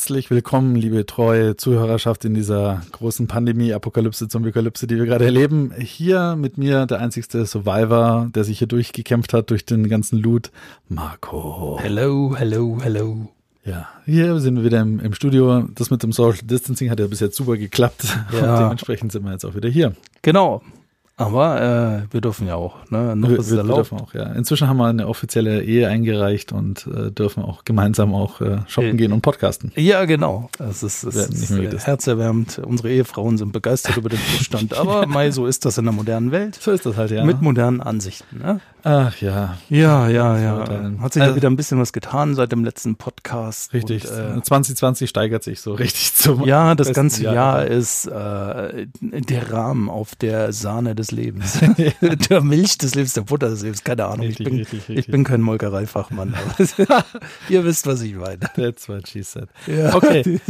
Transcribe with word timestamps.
Herzlich 0.00 0.30
willkommen, 0.30 0.76
liebe 0.76 1.04
treue 1.04 1.58
Zuhörerschaft 1.58 2.24
in 2.24 2.32
dieser 2.32 2.80
großen 2.92 3.26
Pandemie, 3.26 3.74
Apokalypse, 3.74 4.28
Zombie-Kalypse, 4.28 4.86
die 4.86 4.96
wir 4.96 5.04
gerade 5.04 5.26
erleben. 5.26 5.74
Hier 5.78 6.36
mit 6.36 6.56
mir 6.56 6.86
der 6.86 7.00
einzigste 7.00 7.44
Survivor, 7.44 8.30
der 8.34 8.44
sich 8.44 8.56
hier 8.56 8.66
durchgekämpft 8.66 9.34
hat 9.34 9.50
durch 9.50 9.66
den 9.66 9.90
ganzen 9.90 10.18
Loot, 10.18 10.52
Marco. 10.88 11.78
Hello, 11.82 12.34
hello, 12.34 12.78
hello. 12.80 13.28
Ja, 13.62 13.90
hier 14.06 14.40
sind 14.40 14.56
wir 14.56 14.64
wieder 14.64 14.80
im, 14.80 15.00
im 15.00 15.12
Studio. 15.12 15.68
Das 15.74 15.90
mit 15.90 16.02
dem 16.02 16.12
Social 16.12 16.46
Distancing 16.46 16.88
hat 16.88 16.98
ja 16.98 17.06
bis 17.06 17.20
jetzt 17.20 17.36
super 17.36 17.58
geklappt. 17.58 18.04
Ja. 18.32 18.54
Und 18.54 18.60
dementsprechend 18.60 19.12
sind 19.12 19.22
wir 19.26 19.32
jetzt 19.32 19.44
auch 19.44 19.54
wieder 19.54 19.68
hier. 19.68 19.92
Genau. 20.22 20.62
Aber 21.20 22.02
äh, 22.08 22.12
wir 22.12 22.20
dürfen 22.20 22.46
ja 22.46 22.54
auch, 22.56 22.76
ne? 22.90 23.14
Noch 23.14 23.28
wir, 23.28 23.38
ist 23.38 23.50
es 23.50 23.56
wir, 23.56 23.62
dürfen 23.62 23.98
auch, 24.00 24.14
ja. 24.14 24.24
Inzwischen 24.32 24.68
haben 24.68 24.78
wir 24.78 24.86
eine 24.86 25.06
offizielle 25.06 25.62
Ehe 25.62 25.88
eingereicht 25.88 26.52
und 26.52 26.86
äh, 26.86 27.10
dürfen 27.10 27.42
auch 27.42 27.64
gemeinsam 27.64 28.14
auch 28.14 28.40
äh, 28.40 28.58
shoppen 28.66 28.90
Äh, 28.90 28.96
gehen 28.96 29.12
und 29.12 29.20
podcasten. 29.20 29.72
Ja, 29.76 30.04
genau. 30.06 30.48
Es 30.58 30.82
ist, 30.82 31.04
nicht 31.04 31.16
ist 31.16 31.50
äh, 31.50 31.78
herzerwärmend. 31.78 32.58
Unsere 32.64 32.90
Ehefrauen 32.90 33.36
sind 33.38 33.52
begeistert 33.52 33.96
über 33.96 34.08
den 34.08 34.18
Zustand. 34.36 34.74
Aber 34.76 35.06
Mai, 35.08 35.30
so 35.30 35.46
ist 35.46 35.64
das 35.64 35.78
in 35.78 35.84
der 35.84 35.92
modernen 35.92 36.32
Welt. 36.32 36.58
So 36.60 36.70
ist 36.70 36.86
das 36.86 36.96
halt, 36.96 37.10
ja. 37.10 37.24
Mit 37.24 37.42
modernen 37.42 37.80
Ansichten. 37.80 38.38
Ne? 38.38 38.60
Ach 38.82 39.14
ja, 39.20 39.58
Ja, 39.68 40.08
ja, 40.08 40.38
ja. 40.38 40.64
Hat 41.00 41.12
sich 41.12 41.22
Äh, 41.22 41.26
ja 41.26 41.36
wieder 41.36 41.50
ein 41.50 41.56
bisschen 41.56 41.78
was 41.78 41.92
getan 41.92 42.34
seit 42.34 42.50
dem 42.50 42.64
letzten 42.64 42.96
Podcast. 42.96 43.74
richtig. 43.74 44.08
Und, 44.10 44.38
äh, 44.38 44.42
2020 44.42 45.08
steigert 45.10 45.42
sich 45.44 45.60
so 45.60 45.74
richtig 45.74 46.14
zum 46.14 46.44
ja, 46.46 46.74
das 46.74 46.94
ganze 46.94 47.24
Jahr 47.24 47.34
Jahr. 47.34 47.66
ist 47.66 48.06
äh, 48.06 48.86
der 49.02 49.52
Rahmen 49.52 49.90
auf 49.90 50.14
der 50.14 50.52
Sahne 50.54 50.94
des 50.94 51.09
Lebens. 51.10 51.58
der 52.00 52.40
Milch 52.40 52.78
des 52.78 52.94
Lebens, 52.94 53.14
der 53.14 53.22
Butter 53.22 53.50
des 53.50 53.62
Lebens, 53.62 53.84
keine 53.84 54.06
Ahnung. 54.06 54.26
Richtig, 54.26 54.46
ich, 54.46 54.50
bin, 54.50 54.58
richtig, 54.58 54.88
ich 54.88 55.06
bin 55.06 55.24
kein 55.24 55.40
Molkereifachmann. 55.40 56.34
Ihr 57.48 57.64
wisst, 57.64 57.86
was 57.86 58.02
ich 58.02 58.14
meine. 58.14 58.40
That's 58.56 58.88
what 58.88 59.08
she 59.08 59.22
said. 59.22 59.48
Ja. 59.66 59.94
Okay. 59.94 60.40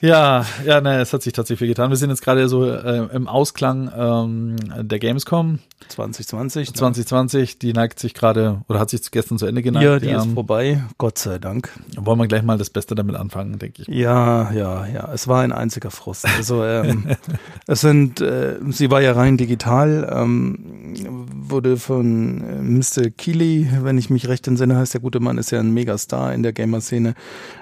Ja, 0.00 0.46
ja, 0.64 0.80
ne, 0.80 1.00
es 1.00 1.12
hat 1.12 1.22
sich 1.22 1.32
tatsächlich 1.32 1.58
viel 1.58 1.68
getan. 1.68 1.90
Wir 1.90 1.96
sind 1.96 2.10
jetzt 2.10 2.22
gerade 2.22 2.48
so 2.48 2.64
äh, 2.64 3.08
im 3.12 3.28
Ausklang 3.28 3.90
ähm, 3.96 4.56
der 4.88 4.98
Gamescom 4.98 5.58
2020. 5.88 6.74
2020. 6.74 7.58
Die 7.58 7.72
neigt 7.72 7.98
sich 7.98 8.14
gerade, 8.14 8.62
oder 8.68 8.80
hat 8.80 8.90
sich 8.90 9.10
gestern 9.10 9.38
zu 9.38 9.46
Ende 9.46 9.62
geneigt. 9.62 9.84
Ja, 9.84 9.98
die 9.98 10.10
ist 10.10 10.24
ähm, 10.24 10.34
vorbei, 10.34 10.82
Gott 10.98 11.18
sei 11.18 11.38
Dank. 11.38 11.70
Wollen 11.96 12.18
wir 12.18 12.26
gleich 12.26 12.42
mal 12.42 12.58
das 12.58 12.70
Beste 12.70 12.94
damit 12.94 13.16
anfangen, 13.16 13.58
denke 13.58 13.82
ich. 13.82 13.88
Ja, 13.88 14.52
ja, 14.52 14.86
ja. 14.86 15.10
Es 15.12 15.28
war 15.28 15.42
ein 15.42 15.52
einziger 15.52 15.90
Frust. 15.90 16.26
Also 16.26 16.64
ähm, 16.64 17.16
es 17.66 17.80
sind, 17.80 18.20
äh, 18.20 18.58
sie 18.70 18.90
war 18.90 19.00
ja 19.00 19.12
rein 19.12 19.36
digital, 19.36 20.08
ähm, 20.12 21.26
wurde 21.32 21.76
von 21.76 22.42
äh, 22.42 22.62
Mr. 22.62 23.10
Keeley, 23.10 23.68
wenn 23.82 23.98
ich 23.98 24.10
mich 24.10 24.28
recht 24.28 24.46
entsinne, 24.46 24.76
heißt 24.76 24.94
der 24.94 25.00
gute 25.00 25.20
Mann, 25.20 25.38
ist 25.38 25.50
ja 25.50 25.60
ein 25.60 25.72
Megastar 25.72 26.32
in 26.34 26.42
der 26.42 26.52
Gamer-Szene, 26.52 27.14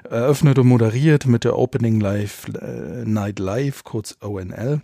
eröffnet 0.09 0.59
und 0.59 0.67
moderiert 0.67 1.27
mit 1.27 1.45
der 1.45 1.59
Opening 1.59 2.01
Live 2.01 2.47
äh, 2.49 3.05
Night 3.05 3.39
Live, 3.39 3.85
kurz 3.85 4.17
ONL. 4.21 4.81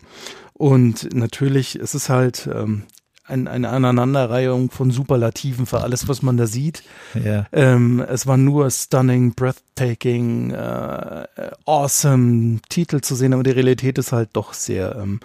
Und 0.52 1.12
natürlich, 1.14 1.76
es 1.76 1.94
ist 1.94 2.08
halt 2.08 2.48
ähm, 2.52 2.84
ein, 3.26 3.48
eine 3.48 3.70
Aneinanderreihung 3.70 4.70
von 4.70 4.90
Superlativen 4.90 5.66
für 5.66 5.80
alles, 5.80 6.08
was 6.08 6.22
man 6.22 6.36
da 6.36 6.46
sieht. 6.46 6.82
Ja. 7.14 7.46
Ähm, 7.52 8.04
es 8.06 8.26
war 8.26 8.36
nur 8.36 8.70
stunning, 8.70 9.34
breathtaking, 9.34 10.50
äh, 10.50 11.26
awesome 11.64 12.60
Titel 12.68 13.00
zu 13.00 13.14
sehen, 13.14 13.32
aber 13.32 13.42
die 13.42 13.50
Realität 13.50 13.98
ist 13.98 14.12
halt 14.12 14.30
doch 14.34 14.52
sehr 14.52 14.96
ähm, 14.96 15.20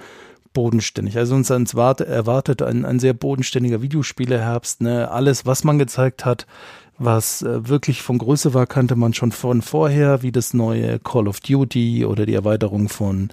bodenständig. 0.54 1.18
Also 1.18 1.36
uns 1.36 1.50
warte- 1.76 2.08
erwartet 2.08 2.62
ein, 2.62 2.86
ein 2.86 3.00
sehr 3.00 3.14
bodenständiger 3.14 3.82
Videospieleherbst. 3.82 4.82
Ne? 4.82 5.12
Alles, 5.12 5.46
was 5.46 5.64
man 5.64 5.78
gezeigt 5.78 6.26
hat, 6.26 6.48
was 6.98 7.42
äh, 7.42 7.68
wirklich 7.68 8.02
von 8.02 8.18
Größe 8.18 8.54
war, 8.54 8.66
kannte 8.66 8.96
man 8.96 9.14
schon 9.14 9.32
von 9.32 9.62
vorher, 9.62 10.22
wie 10.22 10.32
das 10.32 10.54
neue 10.54 11.00
Call 11.00 11.28
of 11.28 11.40
Duty 11.40 12.06
oder 12.06 12.26
die 12.26 12.34
Erweiterung 12.34 12.90
von 12.90 13.30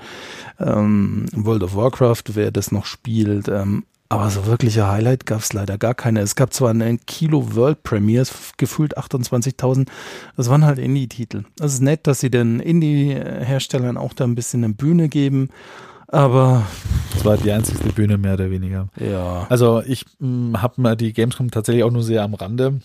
ähm, 0.60 1.26
World 1.32 1.62
of 1.62 1.74
Warcraft, 1.74 2.34
wer 2.34 2.50
das 2.50 2.70
noch 2.70 2.86
spielt. 2.86 3.48
Ähm, 3.48 3.84
aber 4.08 4.30
so 4.30 4.46
wirkliche 4.46 4.88
Highlight 4.88 5.26
gab 5.26 5.40
es 5.40 5.52
leider 5.52 5.78
gar 5.78 5.94
keine. 5.94 6.20
Es 6.20 6.36
gab 6.36 6.52
zwar 6.52 6.70
eine 6.70 6.96
Kilo 6.98 7.54
World 7.54 7.82
Premiers, 7.82 8.32
gefühlt 8.56 8.96
28.000, 8.98 9.88
das 10.36 10.48
waren 10.48 10.64
halt 10.64 10.78
Indie-Titel. 10.78 11.44
Es 11.60 11.74
ist 11.74 11.80
nett, 11.82 12.06
dass 12.06 12.20
sie 12.20 12.30
den 12.30 12.60
Indie-Herstellern 12.60 13.96
auch 13.96 14.12
da 14.14 14.24
ein 14.24 14.34
bisschen 14.34 14.64
eine 14.64 14.74
Bühne 14.74 15.08
geben, 15.08 15.48
aber 16.08 16.62
Das 17.14 17.24
war 17.24 17.36
die 17.36 17.50
einzigste 17.50 17.88
Bühne, 17.92 18.16
mehr 18.18 18.34
oder 18.34 18.50
weniger. 18.50 18.88
ja. 18.96 19.46
Also 19.48 19.82
ich 19.86 20.04
habe 20.20 20.80
mal 20.80 20.96
die 20.96 21.12
Gamescom 21.12 21.50
tatsächlich 21.50 21.82
auch 21.84 21.90
nur 21.90 22.02
sehr 22.04 22.22
am 22.22 22.34
Rande 22.34 22.80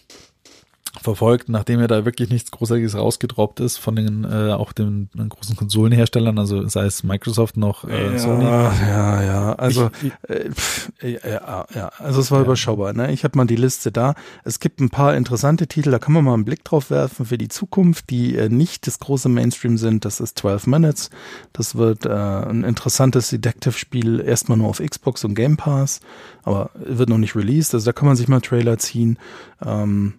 verfolgt, 1.02 1.48
nachdem 1.48 1.80
ja 1.80 1.88
da 1.88 2.04
wirklich 2.04 2.30
nichts 2.30 2.52
Großartiges 2.52 2.96
rausgedroppt 2.96 3.62
ist 3.62 3.78
von 3.78 3.96
den 3.96 4.26
äh, 4.26 4.52
auch 4.52 4.74
den, 4.74 5.10
den 5.14 5.30
großen 5.30 5.56
Konsolenherstellern, 5.56 6.38
also 6.38 6.68
sei 6.68 6.86
es 6.86 7.04
Microsoft 7.04 7.56
noch 7.56 7.86
äh, 7.86 8.18
Sony. 8.20 8.44
Ja, 8.44 8.74
ja, 8.88 9.24
ja. 9.24 9.54
Also, 9.54 9.90
Ich- 10.02 10.12
äh, 10.30 10.52
pff, 10.52 10.92
ja, 11.02 11.66
ja, 11.74 11.88
also 11.98 12.20
es 12.20 12.30
war 12.30 12.40
Ja. 12.40 12.46
überschaubar. 12.46 12.92
Ne? 12.94 13.12
Ich 13.14 13.24
habe 13.24 13.38
mal 13.38 13.46
die 13.48 13.56
Liste 13.56 13.92
da. 13.92 14.16
Es 14.44 14.60
gibt 14.60 14.82
ein 14.82 14.90
paar 14.90 15.16
interessante 15.16 15.68
Titel, 15.68 15.92
da 15.92 16.00
kann 16.00 16.14
man 16.14 16.26
mal 16.26 16.34
einen 16.34 16.46
Blick 16.46 16.66
drauf 16.66 16.90
werfen 16.90 17.26
für 17.26 17.38
die 17.38 17.48
Zukunft, 17.48 18.10
die 18.10 18.36
äh, 18.36 18.50
nicht 18.50 18.86
das 18.86 19.00
große 19.00 19.30
Mainstream 19.30 19.78
sind. 19.78 20.04
Das 20.04 20.20
ist 20.20 20.38
12 20.40 20.68
Minutes. 20.68 21.10
Das 21.54 21.76
wird 21.76 22.06
äh, 22.06 22.10
ein 22.10 22.64
interessantes 22.66 23.30
Detective-Spiel, 23.30 24.20
erstmal 24.20 24.58
nur 24.58 24.68
auf 24.68 24.80
Xbox 24.80 25.24
und 25.24 25.36
Game 25.36 25.56
Pass, 25.56 26.02
aber 26.44 26.72
wird 26.76 27.08
noch 27.10 27.18
nicht 27.18 27.36
released. 27.36 27.74
Also 27.74 27.86
da 27.86 27.94
kann 27.94 28.08
man 28.08 28.18
sich 28.18 28.28
mal 28.28 28.42
Trailer 28.42 28.78
ziehen. 28.78 29.18
Ähm, 29.66 30.16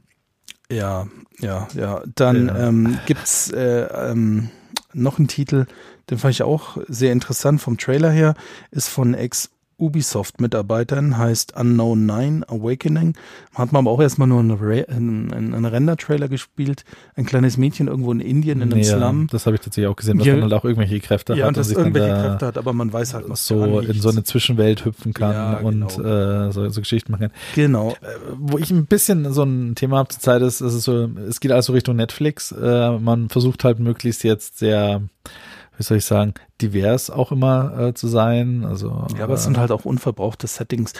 ja, 0.72 1.06
ja, 1.40 1.68
ja. 1.74 2.02
Dann 2.14 2.46
Ja. 2.48 2.68
ähm, 2.68 2.98
gibt's 3.06 3.50
äh, 3.50 3.82
ähm, 4.10 4.50
noch 4.92 5.18
einen 5.18 5.28
Titel, 5.28 5.66
den 6.10 6.18
fand 6.18 6.34
ich 6.34 6.42
auch 6.42 6.76
sehr 6.88 7.12
interessant 7.12 7.60
vom 7.60 7.78
Trailer 7.78 8.10
her, 8.10 8.34
ist 8.70 8.88
von 8.88 9.14
Ex-Ubisoft-Mitarbeitern, 9.78 11.16
heißt 11.18 11.56
Unknown 11.56 12.06
9 12.06 12.44
Awakening. 12.44 13.14
Hat 13.54 13.72
man 13.72 13.80
aber 13.84 13.90
auch 13.90 14.00
erstmal 14.00 14.28
nur 14.28 14.40
einen, 14.40 14.52
Ra- 14.52 14.84
einen, 14.88 15.32
einen 15.32 15.64
Render-Trailer 15.64 16.28
gespielt. 16.28 16.84
Ein 17.14 17.24
kleines 17.26 17.56
Mädchen 17.56 17.88
irgendwo 17.88 18.12
in 18.12 18.20
Indien 18.20 18.60
in 18.60 18.72
einem 18.72 18.82
ja, 18.82 18.96
Slum. 18.96 19.26
das 19.30 19.46
habe 19.46 19.56
ich 19.56 19.62
tatsächlich 19.62 19.88
auch 19.90 19.96
gesehen, 19.96 20.18
dass 20.18 20.26
Ja. 20.26 20.34
man 20.34 20.42
halt 20.44 20.52
auch 20.54 20.64
irgendwelche 20.64 21.00
Kräfte 21.00 21.34
Ja, 21.34 21.42
hat 21.44 21.48
und 21.48 21.56
das 21.56 21.68
sich 21.68 21.76
dann 21.76 21.86
irgendwelche 21.86 22.14
da 22.14 22.22
Kräfte 22.28 22.46
hat, 22.46 22.58
aber 22.58 22.72
man 22.72 22.92
weiß 22.92 23.14
halt 23.14 23.28
noch 23.28 23.36
so 23.36 23.80
in 23.80 24.00
so 24.00 24.10
eine 24.10 24.24
Zwischenwelt 24.24 24.84
hüpfen 24.84 25.12
kann 25.14 25.32
Ja, 25.32 25.56
und 25.58 25.96
genau. 25.96 26.48
äh, 26.48 26.52
so, 26.52 26.68
so 26.68 26.80
Geschichten 26.80 27.12
machen 27.12 27.28
kann. 27.30 27.32
Genau. 27.54 27.90
Äh, 27.92 27.94
Wo 28.38 28.58
ich 28.58 28.70
ein 28.70 28.86
bisschen 28.86 29.32
so 29.32 29.42
ein 29.42 29.74
Thema 29.74 29.98
habe 29.98 30.08
zur 30.10 30.20
Zeit 30.20 30.42
ist, 30.42 30.60
es 30.60 30.74
ist 30.74 30.84
so, 30.84 31.08
es 31.28 31.40
geht 31.40 31.52
also 31.52 31.72
Richtung 31.72 31.96
Netflix. 31.96 32.52
Äh, 32.52 32.98
man 32.98 33.28
versucht 33.28 33.64
halt 33.64 33.78
möglichst 33.78 34.24
jetzt 34.24 34.58
sehr, 34.58 35.02
wie 35.82 35.84
soll 35.84 35.96
ich 35.98 36.04
sagen, 36.04 36.34
divers 36.60 37.10
auch 37.10 37.32
immer 37.32 37.76
äh, 37.76 37.94
zu 37.94 38.06
sein. 38.06 38.64
Also 38.64 39.04
Ja, 39.18 39.24
aber 39.24 39.34
es 39.34 39.40
äh, 39.40 39.44
sind 39.44 39.58
halt 39.58 39.72
auch 39.72 39.84
unverbrauchte 39.84 40.46
Settings. 40.46 40.92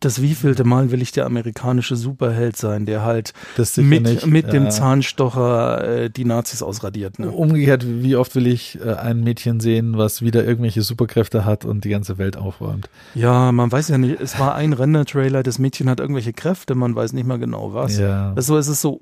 Das 0.00 0.20
wievielte 0.20 0.64
Mal 0.64 0.90
will 0.90 1.00
ich 1.00 1.12
der 1.12 1.24
amerikanische 1.24 1.96
Superheld 1.96 2.58
sein, 2.58 2.84
der 2.84 3.06
halt 3.06 3.32
mit, 3.76 4.02
nicht, 4.02 4.26
mit 4.26 4.52
dem 4.52 4.66
äh, 4.66 4.68
Zahnstocher 4.68 6.02
äh, 6.04 6.10
die 6.10 6.26
Nazis 6.26 6.62
ausradiert. 6.62 7.18
Ne? 7.18 7.30
Umgekehrt, 7.30 7.86
wie 7.86 8.16
oft 8.16 8.34
will 8.34 8.46
ich 8.46 8.78
äh, 8.84 8.92
ein 8.92 9.24
Mädchen 9.24 9.60
sehen, 9.60 9.96
was 9.96 10.20
wieder 10.20 10.44
irgendwelche 10.44 10.82
Superkräfte 10.82 11.46
hat 11.46 11.64
und 11.64 11.84
die 11.84 11.88
ganze 11.88 12.18
Welt 12.18 12.36
aufräumt? 12.36 12.90
Ja, 13.14 13.50
man 13.50 13.72
weiß 13.72 13.88
ja 13.88 13.96
nicht, 13.96 14.20
es 14.20 14.38
war 14.38 14.54
ein 14.54 14.74
Render-Trailer, 14.74 15.42
das 15.42 15.58
Mädchen 15.58 15.88
hat 15.88 16.00
irgendwelche 16.00 16.34
Kräfte, 16.34 16.74
man 16.74 16.94
weiß 16.94 17.14
nicht 17.14 17.26
mal 17.26 17.38
genau 17.38 17.72
was. 17.72 17.96
Ja. 17.96 18.34
Also 18.36 18.58
es 18.58 18.68
ist 18.68 18.82
so, 18.82 19.00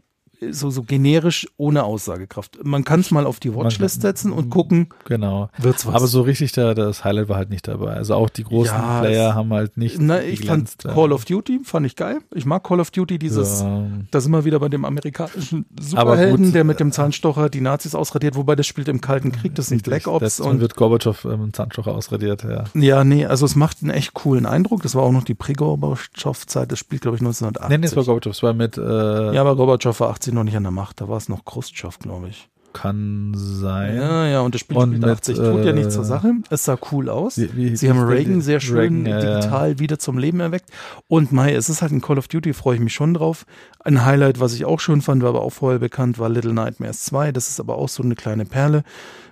so, 0.51 0.71
so 0.71 0.83
generisch 0.83 1.47
ohne 1.57 1.85
Aussagekraft. 1.85 2.59
Man 2.65 2.85
kann 2.85 3.01
es 3.01 3.11
mal 3.11 3.27
auf 3.27 3.41
die 3.41 3.55
Watchlist 3.55 4.03
setzen 4.03 4.33
und 4.33 4.51
gucken, 4.51 4.89
Genau. 5.07 5.49
wird's 5.59 5.87
was. 5.87 5.95
Aber 5.95 6.07
so 6.07 6.23
richtig 6.23 6.53
da, 6.53 6.75
das 6.75 7.05
Highlight 7.05 7.29
war 7.29 7.37
halt 7.37 7.51
nicht 7.51 7.67
dabei. 7.69 7.95
Also 7.95 8.15
auch 8.15 8.29
die 8.31 8.45
großen 8.45 8.75
Ja, 8.75 9.01
Player 9.01 9.35
haben 9.35 9.53
halt 9.53 9.77
nicht 9.77 9.97
Na, 10.01 10.23
ich 10.23 10.45
fand. 10.47 10.77
Call 10.79 11.13
of 11.13 11.25
Duty, 11.25 11.61
fand 11.65 11.87
ich 11.87 11.97
geil. 11.97 12.19
Ich 12.35 12.45
mag 12.47 12.63
Call 12.65 12.81
of 12.81 12.91
Duty, 12.91 13.19
dieses, 13.19 13.61
Ja. 13.63 13.87
da 14.11 14.21
sind 14.21 14.33
wir 14.33 14.45
wieder 14.45 14.59
bei 14.61 14.69
dem 14.69 14.85
amerikanischen 14.85 15.67
Superhelden, 15.81 16.47
gut, 16.47 16.55
der 16.55 16.65
mit 16.65 16.81
dem 16.81 16.93
Zahnstocher 16.93 17.49
die 17.49 17.61
Nazis 17.61 17.95
ausradiert, 17.95 18.37
wobei 18.37 18.57
das 18.57 18.67
spielt 18.67 18.89
im 18.89 19.01
Kalten 19.01 19.33
Krieg, 19.33 19.55
das 19.55 19.67
sind 19.69 19.83
Black 19.85 20.07
Ops 20.07 20.41
und 20.41 20.61
wird 20.61 20.77
Gorbatschow 20.77 21.25
ähm, 21.25 21.53
Zahnstocher 21.53 21.93
ausradiert, 21.95 22.45
ja. 22.45 22.65
ja, 22.75 23.05
nee, 23.05 23.25
also 23.27 23.47
es 23.47 23.57
macht 23.57 23.79
einen 23.83 23.91
echt 23.91 24.15
coolen 24.15 24.47
Eindruck. 24.47 24.83
Das 24.83 24.95
war 24.95 25.03
auch 25.03 25.13
noch 25.13 25.25
die 25.25 25.35
Pre-Gorbatschow-Zeit, 25.35 26.71
das 26.73 26.79
spielt, 26.79 27.03
glaube 27.03 27.17
ich, 27.17 27.21
1980. 27.23 27.69
Nee, 27.71 27.79
nee, 27.79 27.87
es 27.87 27.97
war 27.97 28.05
Gorbatschow, 28.05 28.33
es 28.33 28.43
war 28.43 28.53
mit, 28.53 28.77
äh, 28.79 29.35
ja, 29.35 29.41
aber 29.41 29.57
Gorbatschow 29.57 29.99
war 30.01 30.11
80 30.11 30.26
noch 30.35 30.45
nicht 30.45 30.57
an 30.57 30.63
der 30.65 30.73
Macht, 30.73 31.01
da 31.01 31.09
war 31.09 31.17
es 31.17 31.29
noch 31.29 31.45
Khrushchev, 31.45 31.99
glaube 32.01 32.29
ich. 32.29 32.49
kann 32.73 33.33
sein. 33.35 33.97
Ja, 33.97 34.27
ja, 34.27 34.41
und 34.43 34.55
das 34.55 34.61
Spiel 34.61 34.77
Und 34.77 34.89
spielt 34.91 35.01
mit, 35.01 35.11
80. 35.11 35.37
Tut 35.39 35.65
ja 35.65 35.73
nichts 35.73 35.95
zur 35.95 36.03
äh, 36.03 36.07
Sache. 36.07 36.33
Es 36.51 36.65
sah 36.65 36.77
cool 36.93 37.09
aus. 37.09 37.39
Wie- 37.39 37.49
wie- 37.57 37.75
Sie 37.77 37.87
wie 37.87 37.91
haben 37.91 38.01
Reagan 38.03 38.43
sehr 38.43 38.61
schön 38.61 38.77
Reagan, 38.77 39.07
ja, 39.07 39.19
ja. 39.19 39.37
digital 39.39 39.79
wieder 39.79 39.99
zum 39.99 40.19
Leben 40.19 40.41
erweckt. 40.41 40.69
Und 41.09 41.33
Mai, 41.33 41.55
es 41.55 41.71
ist 41.71 41.81
halt 41.81 41.93
ein 41.93 42.03
Call 42.03 42.19
of 42.19 42.29
Duty, 42.29 42.53
freue 42.53 42.75
ich 42.75 42.83
mich 42.83 42.93
schon 42.93 43.15
drauf. 43.15 43.47
Ein 43.81 44.05
Highlight, 44.05 44.41
was 44.41 44.53
ich 44.53 44.67
auch 44.67 44.79
schön 44.79 45.01
fand, 45.01 45.23
war 45.23 45.31
aber 45.31 45.41
auch 45.41 45.55
vorher 45.55 45.79
bekannt, 45.79 46.19
war 46.19 46.29
Little 46.29 46.53
Nightmares 46.53 47.03
2. 47.05 47.33
Das 47.33 47.49
ist 47.49 47.61
aber 47.61 47.77
auch 47.79 47.89
so 47.89 48.03
eine 48.03 48.15
kleine 48.15 48.45
Perle. 48.45 48.83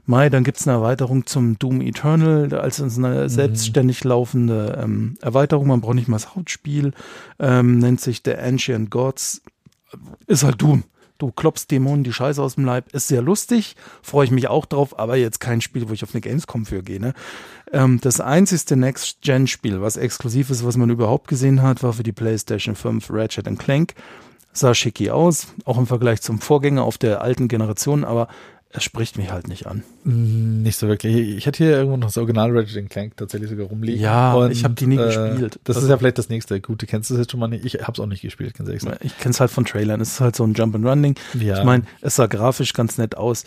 Mai, 0.06 0.30
dann 0.30 0.42
gibt's 0.44 0.66
eine 0.66 0.76
Erweiterung 0.78 1.26
zum 1.26 1.58
Doom 1.58 1.82
Eternal, 1.82 2.52
als 2.54 2.80
eine 2.80 3.28
selbstständig 3.28 4.04
laufende 4.04 4.78
ähm, 4.82 5.16
Erweiterung. 5.20 5.66
Man 5.66 5.80
braucht 5.82 5.94
nicht 5.96 6.08
mal 6.08 6.16
das 6.16 6.34
Hauptspiel. 6.34 6.92
Ähm, 7.38 7.78
nennt 7.78 8.00
sich 8.00 8.22
The 8.24 8.36
Ancient 8.36 8.90
Gods. 8.90 9.42
Ist 10.26 10.44
halt 10.44 10.60
Doom. 10.60 10.84
Du 11.18 11.30
klopfst 11.30 11.66
Dämonen 11.70 12.02
die 12.02 12.12
Scheiße 12.12 12.42
aus 12.42 12.56
dem 12.56 12.64
Leib. 12.64 12.92
Ist 12.92 13.08
sehr 13.08 13.22
lustig, 13.22 13.76
freue 14.02 14.24
ich 14.24 14.30
mich 14.32 14.48
auch 14.48 14.66
drauf, 14.66 14.98
aber 14.98 15.16
jetzt 15.16 15.38
kein 15.38 15.60
Spiel, 15.60 15.88
wo 15.88 15.92
ich 15.92 16.02
auf 16.02 16.12
eine 16.12 16.20
Gamescom 16.20 16.66
für 16.66 16.82
gehe. 16.82 17.00
Ne? 17.00 17.14
Ähm, 17.72 18.00
das 18.00 18.20
einzigste 18.20 18.76
Next-Gen-Spiel, 18.76 19.80
was 19.80 19.96
exklusiv 19.96 20.50
ist, 20.50 20.66
was 20.66 20.76
man 20.76 20.90
überhaupt 20.90 21.28
gesehen 21.28 21.62
hat, 21.62 21.82
war 21.82 21.92
für 21.92 22.02
die 22.02 22.12
PlayStation 22.12 22.74
5 22.74 23.10
Ratchet 23.10 23.46
Clank. 23.58 23.94
Sah 24.52 24.74
schicki 24.74 25.10
aus, 25.10 25.48
auch 25.64 25.78
im 25.78 25.86
Vergleich 25.86 26.20
zum 26.20 26.40
Vorgänger 26.40 26.84
auf 26.84 26.98
der 26.98 27.22
alten 27.22 27.48
Generation, 27.48 28.04
aber 28.04 28.28
es 28.76 28.82
spricht 28.82 29.16
mich 29.16 29.30
halt 29.30 29.46
nicht 29.46 29.66
an. 29.66 29.84
Mm, 30.02 30.62
Nicht 30.62 30.76
so 30.76 30.88
wirklich. 30.88 31.36
Ich 31.36 31.46
hatte 31.46 31.58
hier 31.64 31.76
irgendwo 31.76 31.96
noch 31.96 32.08
das 32.08 32.18
Original 32.18 32.50
Ratchet 32.56 32.90
Clank 32.90 33.16
tatsächlich 33.16 33.48
sogar 33.48 33.66
rumliegen. 33.66 34.00
Ja, 34.00 34.48
ich 34.48 34.64
hab 34.64 34.74
die 34.74 34.86
nie 34.88 34.96
gespielt. 34.96 35.60
Das 35.64 35.76
Also- 35.76 35.86
ist 35.86 35.90
ja 35.90 35.96
vielleicht 35.98 36.18
das 36.18 36.28
nächste. 36.28 36.60
Gut, 36.60 36.82
du 36.82 36.86
kennst 36.86 37.10
das 37.10 37.18
jetzt 37.18 37.30
schon 37.30 37.38
mal 37.40 37.46
nicht. 37.48 37.64
Ich 37.64 37.74
hab's 37.86 38.00
auch 38.00 38.06
nicht 38.06 38.22
gespielt, 38.22 38.54
ganz 38.54 38.68
ehrlich 38.68 38.82
gesagt. 38.82 39.04
Ich 39.04 39.16
kenne 39.18 39.30
es 39.32 39.38
halt 39.40 39.52
von 39.52 39.64
Trailern. 39.64 40.00
Es 40.00 40.14
ist 40.14 40.20
halt 40.20 40.34
so 40.34 40.44
ein 40.44 40.54
Jump-and-Run-Ding. 40.54 41.14
Ja. 41.40 41.58
Ich 41.58 41.64
meine, 41.64 41.84
es 42.00 42.16
sah 42.16 42.26
grafisch 42.26 42.72
ganz 42.72 42.98
nett 42.98 43.16
aus. 43.16 43.44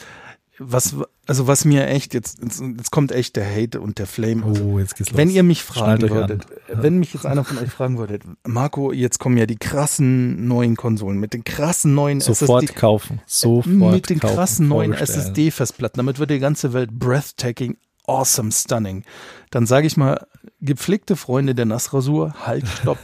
Was, 0.59 0.95
also 1.27 1.45
was 1.45 1.65
mir 1.65 1.85
echt, 1.87 2.15
jetzt, 2.15 2.41
jetzt, 2.41 2.61
jetzt 2.61 2.89
kommt 2.91 3.11
echt 3.11 3.35
der 3.35 3.45
Hate 3.45 3.79
und 3.79 3.99
der 3.99 4.07
Flame. 4.07 4.43
Also, 4.43 4.63
Oh, 4.63 4.79
jetzt 4.79 4.95
geht's 4.95 5.11
los. 5.11 5.17
wenn 5.17 5.29
ihr 5.29 5.43
mich 5.43 5.61
fragen 5.61 6.09
würdet, 6.09 6.47
wenn 6.67 6.97
mich 6.97 7.13
jetzt 7.13 7.25
einer 7.27 7.43
von 7.43 7.59
euch 7.59 7.69
fragen 7.69 7.97
würdet, 7.99 8.23
Marco, 8.45 8.91
jetzt 8.91 9.19
kommen 9.19 9.37
ja 9.37 9.45
die 9.45 9.57
krassen 9.57 10.47
neuen 10.47 10.75
Konsolen 10.75 11.19
mit 11.19 11.33
den 11.33 11.43
krassen 11.43 11.93
neuen 11.93 12.21
Sofort 12.21 12.63
SSD, 12.63 12.79
kaufen. 12.79 13.21
Sofort 13.27 13.67
mit 13.67 14.09
den 14.09 14.19
kaufen, 14.19 14.35
krassen 14.35 14.67
neuen. 14.67 14.93
SSD-Festplatten, 14.93 15.97
damit 15.97 16.17
wird 16.17 16.31
die 16.31 16.39
ganze 16.39 16.73
Welt 16.73 16.89
breathtaking, 16.91 17.77
awesome, 18.07 18.51
stunning. 18.51 19.03
Dann 19.51 19.67
sage 19.67 19.85
ich 19.85 19.95
mal, 19.95 20.25
gepflegte 20.59 21.15
Freunde 21.15 21.53
der 21.53 21.65
Nassrasur, 21.65 22.33
halt, 22.45 22.67
stopp. 22.67 22.97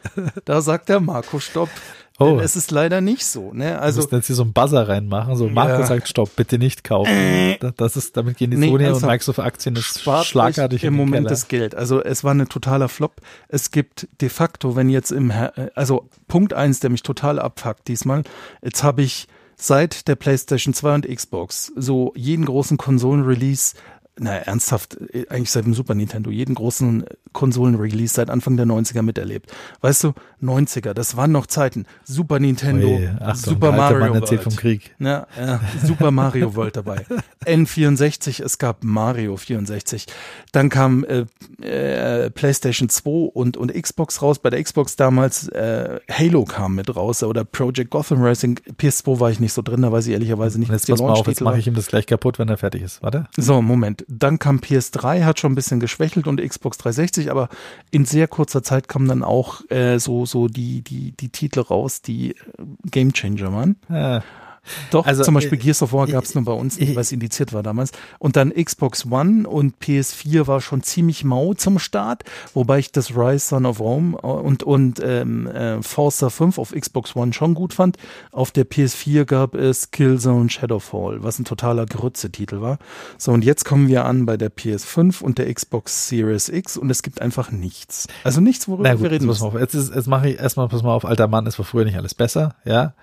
da 0.44 0.60
sagt 0.60 0.90
der 0.90 1.00
Marco, 1.00 1.40
stopp. 1.40 1.70
Oh. 2.20 2.24
Denn 2.36 2.40
es 2.40 2.56
ist 2.56 2.70
leider 2.72 3.00
nicht 3.00 3.24
so. 3.24 3.52
Ne? 3.52 3.78
Also, 3.78 3.82
Also 3.82 3.96
du 4.00 4.02
musst 4.02 4.12
jetzt 4.12 4.26
hier 4.26 4.36
so 4.36 4.42
einen 4.42 4.52
Buzzer 4.52 4.88
reinmachen. 4.88 5.36
So, 5.36 5.48
Marco 5.48 5.80
Ja. 5.80 5.86
sagt, 5.86 6.08
stopp, 6.08 6.34
bitte 6.34 6.58
nicht 6.58 6.82
kaufen. 6.82 7.56
Da- 7.60 7.72
Das 7.76 7.96
ist, 7.96 8.16
damit 8.16 8.36
gehen 8.38 8.50
die 8.50 8.56
Nee, 8.56 8.66
Sony 8.66 8.74
und 8.84 8.90
ernsthaft. 8.90 9.10
Microsoft 9.12 9.38
Aktien 9.38 9.76
jetzt 9.76 10.00
spart 10.00 10.26
schlagartig 10.26 10.82
im 10.84 10.94
Moment 10.94 11.14
Keller. 11.26 11.28
das 11.28 11.46
Geld. 11.48 11.74
Also 11.76 12.02
es 12.02 12.24
war 12.24 12.34
ein 12.34 12.48
totaler 12.48 12.88
Flop. 12.88 13.20
Es 13.48 13.70
gibt 13.70 14.08
de 14.20 14.28
facto, 14.28 14.74
wenn 14.74 14.90
jetzt 14.90 15.12
im, 15.12 15.30
Her 15.30 15.52
also 15.76 16.08
Punkt 16.26 16.54
eins, 16.54 16.80
der 16.80 16.90
mich 16.90 17.02
total 17.04 17.38
abfuckt 17.38 17.86
diesmal, 17.88 18.24
jetzt 18.62 18.82
habe 18.82 19.02
ich 19.02 19.28
seit 19.60 20.06
der 20.08 20.14
PlayStation 20.16 20.72
2 20.74 20.94
und 20.94 21.08
Xbox 21.08 21.72
so 21.76 22.12
jeden 22.16 22.44
großen 22.44 22.76
Konsolen-Release 22.78 23.74
naja, 24.18 24.40
ernsthaft, 24.42 24.96
äh, 25.12 25.26
eigentlich 25.28 25.50
seit 25.50 25.64
dem 25.64 25.74
Super 25.74 25.94
Nintendo, 25.94 26.30
jeden 26.30 26.54
großen 26.54 27.04
Konsolen-Release 27.32 28.14
seit 28.14 28.30
Anfang 28.30 28.56
der 28.56 28.66
90er 28.66 29.02
miterlebt. 29.02 29.52
Weißt 29.80 30.04
du, 30.04 30.12
90er, 30.42 30.92
das 30.92 31.16
waren 31.16 31.32
noch 31.32 31.46
Zeiten. 31.46 31.86
Super 32.04 32.38
Nintendo, 32.38 32.88
Oje, 32.88 33.16
Achtung, 33.20 33.54
Super 33.54 33.72
Mario 33.72 34.14
World. 34.14 34.42
vom 34.42 34.56
Krieg. 34.56 34.94
Ja, 34.98 35.26
ja, 35.38 35.60
Super 35.84 36.10
Mario 36.10 36.54
World 36.54 36.76
dabei. 36.76 37.04
N64, 37.44 38.42
es 38.42 38.58
gab 38.58 38.84
Mario 38.84 39.36
64. 39.36 40.06
Dann 40.52 40.68
kam 40.68 41.04
äh, 41.04 41.24
äh, 41.64 42.30
PlayStation 42.30 42.88
2 42.88 43.10
und, 43.32 43.56
und 43.56 43.72
Xbox 43.72 44.22
raus. 44.22 44.38
Bei 44.38 44.50
der 44.50 44.62
Xbox 44.62 44.96
damals 44.96 45.48
äh, 45.48 46.00
Halo 46.10 46.44
kam 46.44 46.74
mit 46.74 46.94
raus 46.94 47.22
oder 47.22 47.44
Project 47.44 47.90
Gotham 47.90 48.22
Racing. 48.22 48.60
PS2 48.78 49.20
war 49.20 49.30
ich 49.30 49.40
nicht 49.40 49.52
so 49.52 49.62
drin, 49.62 49.82
da 49.82 49.92
weiß 49.92 50.06
ich 50.06 50.12
ehrlicherweise 50.12 50.58
nicht, 50.58 50.68
Und 50.68 50.74
was 50.74 50.82
jetzt 50.82 50.88
die 50.88 50.92
pass 50.92 51.00
mal 51.02 51.12
auf, 51.12 51.26
jetzt 51.26 51.40
mache 51.40 51.58
ich 51.58 51.66
ihm 51.66 51.74
das 51.74 51.86
gleich 51.86 52.06
kaputt, 52.06 52.38
wenn 52.38 52.48
er 52.48 52.56
fertig 52.56 52.82
ist. 52.82 53.02
Warte. 53.02 53.26
So, 53.36 53.62
Moment. 53.62 54.04
Dann 54.08 54.38
kam 54.38 54.58
PS3, 54.58 55.24
hat 55.24 55.38
schon 55.38 55.52
ein 55.52 55.54
bisschen 55.54 55.80
geschwächelt 55.80 56.26
und 56.26 56.40
Xbox 56.40 56.78
360, 56.78 57.30
aber 57.30 57.48
in 57.90 58.04
sehr 58.04 58.26
kurzer 58.26 58.62
Zeit 58.62 58.88
kamen 58.88 59.06
dann 59.06 59.22
auch 59.22 59.68
äh, 59.70 59.98
so, 59.98 60.26
so 60.26 60.48
die, 60.48 60.82
die, 60.82 61.12
die 61.12 61.28
Titel 61.28 61.60
raus, 61.60 62.02
die 62.02 62.30
äh, 62.30 62.34
Game 62.90 63.12
Changer 63.12 63.52
waren. 63.52 63.76
Ja. 63.88 64.22
Doch, 64.90 65.06
Also, 65.06 65.22
zum 65.24 65.34
Beispiel 65.34 65.58
äh, 65.58 65.62
Gears 65.62 65.82
of 65.82 65.92
War 65.92 66.06
gab 66.06 66.24
es 66.24 66.32
äh, 66.32 66.38
nur 66.38 66.44
bei 66.44 66.52
uns 66.52 66.78
nicht, 66.78 66.90
äh, 66.90 66.94
weil 66.94 67.02
es 67.02 67.12
indiziert 67.12 67.52
war 67.52 67.62
damals. 67.62 67.92
Und 68.18 68.36
dann 68.36 68.52
Xbox 68.52 69.06
One 69.06 69.48
und 69.48 69.76
PS4 69.80 70.46
war 70.46 70.60
schon 70.60 70.82
ziemlich 70.82 71.24
mau 71.24 71.54
zum 71.54 71.78
Start, 71.78 72.24
wobei 72.54 72.78
ich 72.78 72.92
das 72.92 73.16
Rise 73.16 73.48
Son 73.48 73.66
of 73.66 73.80
Rome 73.80 74.16
und, 74.16 74.62
und 74.62 75.00
ähm, 75.02 75.46
äh, 75.46 75.82
Forza 75.82 76.30
5 76.30 76.58
auf 76.58 76.72
Xbox 76.72 77.16
One 77.16 77.32
schon 77.32 77.54
gut 77.54 77.74
fand. 77.74 77.96
Auf 78.32 78.50
der 78.50 78.66
PS4 78.66 79.24
gab 79.24 79.54
es 79.54 79.90
Killzone 79.90 80.50
Shadowfall, 80.50 81.22
was 81.22 81.38
ein 81.38 81.44
totaler 81.44 81.86
Grütze-Titel 81.86 82.60
war. 82.60 82.78
So, 83.16 83.32
und 83.32 83.44
jetzt 83.44 83.64
kommen 83.64 83.88
wir 83.88 84.04
an 84.04 84.26
bei 84.26 84.36
der 84.36 84.50
PS5 84.50 85.22
und 85.22 85.38
der 85.38 85.52
Xbox 85.52 86.08
Series 86.08 86.48
X 86.48 86.76
und 86.76 86.90
es 86.90 87.02
gibt 87.02 87.20
einfach 87.20 87.50
nichts. 87.50 88.06
Also 88.24 88.40
nichts, 88.40 88.68
worüber 88.68 88.84
Na 88.84 88.94
gut, 88.94 89.02
wir 89.02 89.10
reden 89.10 89.26
müssen. 89.26 89.58
jetzt, 89.58 89.74
ist, 89.74 89.94
jetzt 89.94 90.06
mache 90.06 90.30
ich 90.30 90.38
erstmal, 90.38 90.68
pass 90.68 90.82
mal 90.82 90.92
auf, 90.94 91.04
alter 91.04 91.28
Mann, 91.28 91.46
es 91.46 91.58
war 91.58 91.66
früher 91.66 91.84
nicht 91.84 91.96
alles 91.96 92.14
besser, 92.14 92.54
ja. 92.64 92.94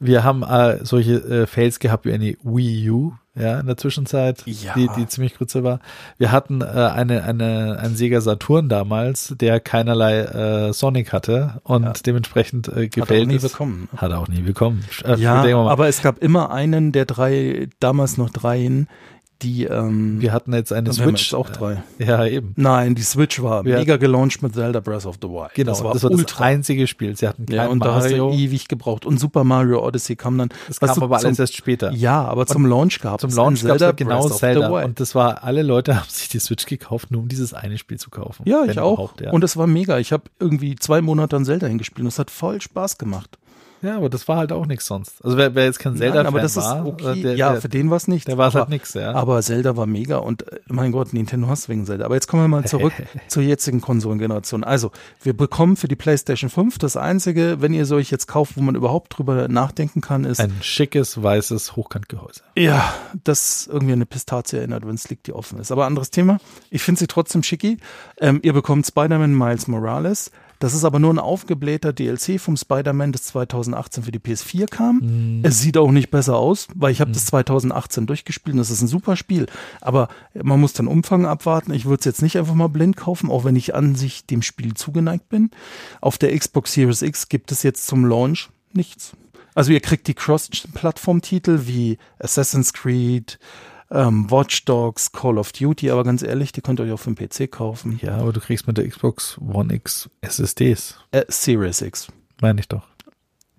Wir 0.00 0.24
haben 0.24 0.42
äh, 0.42 0.84
solche 1.02 1.42
äh, 1.42 1.46
Fails 1.46 1.78
gehabt 1.78 2.04
wie 2.04 2.12
eine 2.12 2.34
Wii 2.42 2.90
U, 2.90 3.12
ja, 3.34 3.60
in 3.60 3.66
der 3.66 3.76
Zwischenzeit, 3.76 4.42
Ja. 4.46 4.74
die, 4.74 4.88
die 4.96 5.06
ziemlich 5.06 5.36
kurze 5.36 5.64
war. 5.64 5.80
Wir 6.18 6.32
hatten 6.32 6.60
äh, 6.60 6.64
eine, 6.64 7.24
eine, 7.24 7.78
einen 7.78 7.96
Sega 7.96 8.20
Saturn 8.20 8.68
damals, 8.68 9.34
der 9.40 9.58
keinerlei 9.60 10.20
äh, 10.20 10.72
Sonic 10.72 11.12
hatte 11.12 11.60
und 11.64 11.84
Ja. 11.84 11.92
dementsprechend 12.04 12.68
äh, 12.68 12.70
Hat 12.70 12.76
er 12.76 12.88
gefällt 12.88 13.26
auch 13.28 13.32
nie 13.32 13.38
bekommen. 13.38 13.88
Hat 13.96 14.10
er 14.10 14.18
auch 14.20 14.28
nie 14.28 14.42
bekommen. 14.42 14.84
Äh, 15.04 15.16
Ja, 15.16 15.42
aber 15.66 15.88
es 15.88 16.02
gab 16.02 16.18
immer 16.18 16.50
einen 16.50 16.92
der 16.92 17.06
drei, 17.06 17.68
damals 17.80 18.18
noch 18.18 18.30
dreien, 18.30 18.86
die, 19.42 19.64
ähm, 19.64 20.20
wir 20.20 20.32
hatten 20.32 20.52
jetzt 20.52 20.72
eine 20.72 20.90
und 20.90 20.94
Switch. 20.94 21.32
jetzt 21.32 21.34
auch 21.34 21.50
drei. 21.50 21.82
Äh, 21.98 22.06
ja, 22.06 22.26
eben. 22.26 22.52
Nein, 22.56 22.94
die 22.94 23.02
Switch 23.02 23.42
war 23.42 23.64
Wir 23.64 23.78
mega 23.78 23.96
gelauncht 23.96 24.42
mit 24.42 24.54
Zelda 24.54 24.80
Breath 24.80 25.06
of 25.06 25.16
the 25.20 25.28
Wild. 25.28 25.54
Genau, 25.54 25.72
das 25.72 25.84
war, 25.84 25.92
das, 25.92 26.04
war 26.04 26.10
ultra. 26.10 26.38
das 26.38 26.40
einzige 26.40 26.86
Spiel. 26.86 27.16
Sie 27.16 27.26
hatten 27.26 27.46
kein 27.46 27.56
ja, 27.56 27.66
und 27.66 27.84
da 27.84 27.94
hast 27.94 28.04
Mario. 28.04 28.30
du 28.30 28.36
ewig 28.36 28.68
gebraucht. 28.68 29.04
Und 29.04 29.18
Super 29.18 29.44
Mario 29.44 29.84
Odyssey 29.86 30.16
kam 30.16 30.38
dann. 30.38 30.50
das 30.68 30.80
kam 30.80 31.02
aber 31.02 31.16
alles 31.16 31.36
zum, 31.36 31.42
erst 31.42 31.56
später. 31.56 31.92
Ja, 31.92 32.24
aber 32.24 32.46
zum 32.46 32.66
Launch 32.66 33.00
gab 33.00 33.20
Zum 33.20 33.30
es 33.30 33.36
Launch 33.36 33.62
gab 33.62 33.76
es 33.76 33.78
Zelda 33.78 33.86
halt 33.86 33.96
genau 33.96 34.20
Breath 34.20 34.26
of 34.26 34.32
the 34.32 34.38
Zelda 34.38 34.72
Wild. 34.72 34.84
und 34.84 35.00
das 35.00 35.14
war, 35.14 35.44
alle 35.44 35.62
Leute 35.62 35.96
haben 36.00 36.08
sich 36.08 36.28
die 36.28 36.38
Switch 36.38 36.66
gekauft, 36.66 37.10
nur 37.10 37.22
um 37.22 37.28
dieses 37.28 37.54
eine 37.54 37.78
Spiel 37.78 37.98
zu 37.98 38.10
kaufen. 38.10 38.44
ja, 38.46 38.64
ich 38.64 38.78
auch. 38.78 39.14
Ja. 39.20 39.32
Und 39.32 39.44
es 39.44 39.56
war 39.56 39.66
mega. 39.66 39.98
Ich 39.98 40.12
habe 40.12 40.24
irgendwie 40.38 40.76
zwei 40.76 41.00
Monate 41.00 41.36
an 41.36 41.44
Zelda 41.44 41.66
hingespielt 41.66 42.02
und 42.02 42.08
es 42.08 42.18
hat 42.18 42.30
voll 42.30 42.60
Spaß 42.60 42.98
gemacht. 42.98 43.38
Ja, 43.82 43.96
aber 43.96 44.08
das 44.08 44.28
war 44.28 44.36
halt 44.36 44.52
auch 44.52 44.66
nichts 44.66 44.86
sonst. 44.86 45.24
Also 45.24 45.36
wer, 45.36 45.54
wer 45.54 45.64
jetzt 45.64 45.78
kein 45.78 45.96
Zelda 45.96 46.18
Nein, 46.18 46.26
aber 46.26 46.40
das 46.40 46.56
war, 46.56 46.86
ist 46.86 46.92
okay. 46.92 47.18
äh, 47.18 47.22
der, 47.22 47.36
ja, 47.36 47.52
der, 47.52 47.60
für 47.60 47.68
den 47.68 47.90
war 47.90 47.96
es 47.96 48.08
nicht. 48.08 48.28
der 48.28 48.38
war 48.38 48.48
es 48.48 48.54
halt 48.54 48.68
nix, 48.68 48.94
ja. 48.94 49.12
Aber 49.12 49.40
Zelda 49.42 49.76
war 49.76 49.86
mega 49.86 50.18
und 50.18 50.46
äh, 50.50 50.60
mein 50.68 50.92
Gott, 50.92 51.12
Nintendo 51.12 51.48
hast 51.48 51.68
wegen 51.68 51.84
Zelda. 51.84 52.04
Aber 52.04 52.14
jetzt 52.14 52.28
kommen 52.28 52.44
wir 52.44 52.48
mal 52.48 52.64
zurück 52.64 52.92
zur 53.28 53.42
jetzigen 53.42 53.80
Konsolengeneration. 53.80 54.64
Also, 54.64 54.92
wir 55.22 55.36
bekommen 55.36 55.76
für 55.76 55.88
die 55.88 55.96
PlayStation 55.96 56.48
5 56.48 56.78
das 56.78 56.96
einzige, 56.96 57.60
wenn 57.60 57.74
ihr 57.74 57.86
solch 57.86 58.10
jetzt 58.10 58.28
kauft, 58.28 58.56
wo 58.56 58.60
man 58.60 58.74
überhaupt 58.74 59.18
drüber 59.18 59.48
nachdenken 59.48 60.00
kann, 60.00 60.24
ist, 60.24 60.40
ein 60.40 60.54
schickes, 60.60 61.22
weißes 61.22 61.76
Hochkantgehäuse. 61.76 62.42
ja, 62.56 62.94
das 63.24 63.68
irgendwie 63.70 63.92
eine 63.94 64.06
Pistazie 64.06 64.58
erinnert, 64.58 64.86
wenn 64.86 64.94
es 64.94 65.08
liegt, 65.10 65.26
die 65.26 65.32
offen 65.32 65.58
ist. 65.58 65.72
Aber 65.72 65.86
anderes 65.86 66.10
Thema. 66.10 66.38
Ich 66.70 66.82
finde 66.82 66.98
sie 66.98 67.06
trotzdem 67.06 67.42
schicki. 67.42 67.78
Ähm, 68.20 68.40
ihr 68.42 68.52
bekommt 68.52 68.86
Spider-Man 68.86 69.36
Miles 69.36 69.66
Morales. 69.68 70.30
Das 70.62 70.74
ist 70.74 70.84
aber 70.84 71.00
nur 71.00 71.12
ein 71.12 71.18
aufgeblähter 71.18 71.92
DLC 71.92 72.40
vom 72.40 72.56
Spider-Man, 72.56 73.10
das 73.10 73.24
2018 73.24 74.04
für 74.04 74.12
die 74.12 74.20
PS4 74.20 74.66
kam. 74.66 75.40
Es 75.42 75.58
sieht 75.58 75.76
auch 75.76 75.90
nicht 75.90 76.12
besser 76.12 76.36
aus, 76.36 76.68
weil 76.76 76.92
ich 76.92 77.00
habe 77.00 77.10
das 77.10 77.26
2018 77.26 78.06
durchgespielt 78.06 78.54
und 78.54 78.58
das 78.58 78.70
ist 78.70 78.80
ein 78.80 78.86
super 78.86 79.16
Spiel. 79.16 79.46
Aber 79.80 80.06
man 80.40 80.60
muss 80.60 80.72
dann 80.72 80.86
Umfang 80.86 81.26
abwarten. 81.26 81.74
Ich 81.74 81.86
würde 81.86 81.98
es 81.98 82.04
jetzt 82.04 82.22
nicht 82.22 82.38
einfach 82.38 82.54
mal 82.54 82.68
blind 82.68 82.96
kaufen, 82.96 83.28
auch 83.28 83.42
wenn 83.42 83.56
ich 83.56 83.74
an 83.74 83.96
sich 83.96 84.24
dem 84.24 84.40
Spiel 84.40 84.74
zugeneigt 84.74 85.28
bin. 85.28 85.50
Auf 86.00 86.16
der 86.16 86.38
Xbox 86.38 86.74
Series 86.74 87.02
X 87.02 87.28
gibt 87.28 87.50
es 87.50 87.64
jetzt 87.64 87.88
zum 87.88 88.04
Launch 88.04 88.48
nichts. 88.72 89.14
Also 89.56 89.72
ihr 89.72 89.80
kriegt 89.80 90.06
die 90.06 90.14
Cross-Plattform-Titel 90.14 91.62
wie 91.64 91.98
Assassin's 92.20 92.72
Creed, 92.72 93.40
ähm, 93.92 94.30
Watch 94.30 94.64
Dogs, 94.64 95.12
Call 95.12 95.38
of 95.38 95.52
Duty, 95.52 95.90
aber 95.90 96.02
ganz 96.04 96.22
ehrlich, 96.22 96.52
die 96.52 96.60
könnt 96.62 96.80
ihr 96.80 96.84
euch 96.86 96.92
auch 96.92 97.00
für 97.00 97.12
den 97.12 97.28
PC 97.28 97.50
kaufen. 97.50 97.98
Ja, 98.02 98.16
aber 98.16 98.32
du 98.32 98.40
kriegst 98.40 98.66
mit 98.66 98.78
der 98.78 98.88
Xbox 98.88 99.38
One 99.38 99.72
X 99.74 100.08
SSDs, 100.22 100.96
Äh, 101.10 101.24
Series 101.28 101.80
X. 101.82 102.08
meine 102.40 102.60
ich 102.60 102.68
doch. 102.68 102.82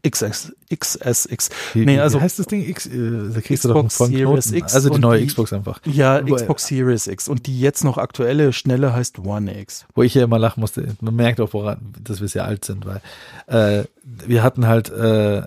XS, 0.05 0.51
XSX. 0.69 1.49
Wie, 1.73 1.85
Nee, 1.85 1.95
wie 1.95 1.99
also 2.01 2.19
heißt 2.19 2.37
das 2.37 2.47
Ding? 2.47 2.67
X, 2.67 2.87
äh, 2.87 3.31
da 3.33 3.39
kriegst 3.39 3.63
du 3.63 3.69
doch 3.69 3.75
einen 3.77 3.87
Xbox 3.87 3.95
vollen 3.95 4.11
Series 4.11 4.45
Knoten. 4.49 4.57
X 4.57 4.75
Also 4.75 4.89
die 4.89 4.99
neue 4.99 5.19
die- 5.21 5.27
Xbox 5.27 5.53
einfach. 5.53 5.79
Ja, 5.85 6.17
Aber- 6.17 6.35
Xbox 6.35 6.67
Series 6.67 7.07
X. 7.07 7.29
Und 7.29 7.47
die 7.47 7.57
jetzt 7.61 7.85
noch 7.85 7.97
aktuelle, 7.97 8.51
schnelle 8.51 8.91
heißt 8.93 9.19
One 9.19 9.57
X. 9.61 9.85
Wo 9.95 10.03
ich 10.03 10.11
hier 10.11 10.23
immer 10.23 10.39
lachen 10.39 10.59
musste, 10.59 10.97
man 10.99 11.15
merkt 11.15 11.39
auch, 11.39 11.53
woran, 11.53 11.93
dass 12.01 12.19
wir 12.19 12.27
sehr 12.27 12.43
alt 12.43 12.65
sind, 12.65 12.85
weil 12.85 12.99
äh, 13.47 13.85
wir 14.03 14.43
hatten 14.43 14.67
halt, 14.67 14.89
äh, 14.89 15.43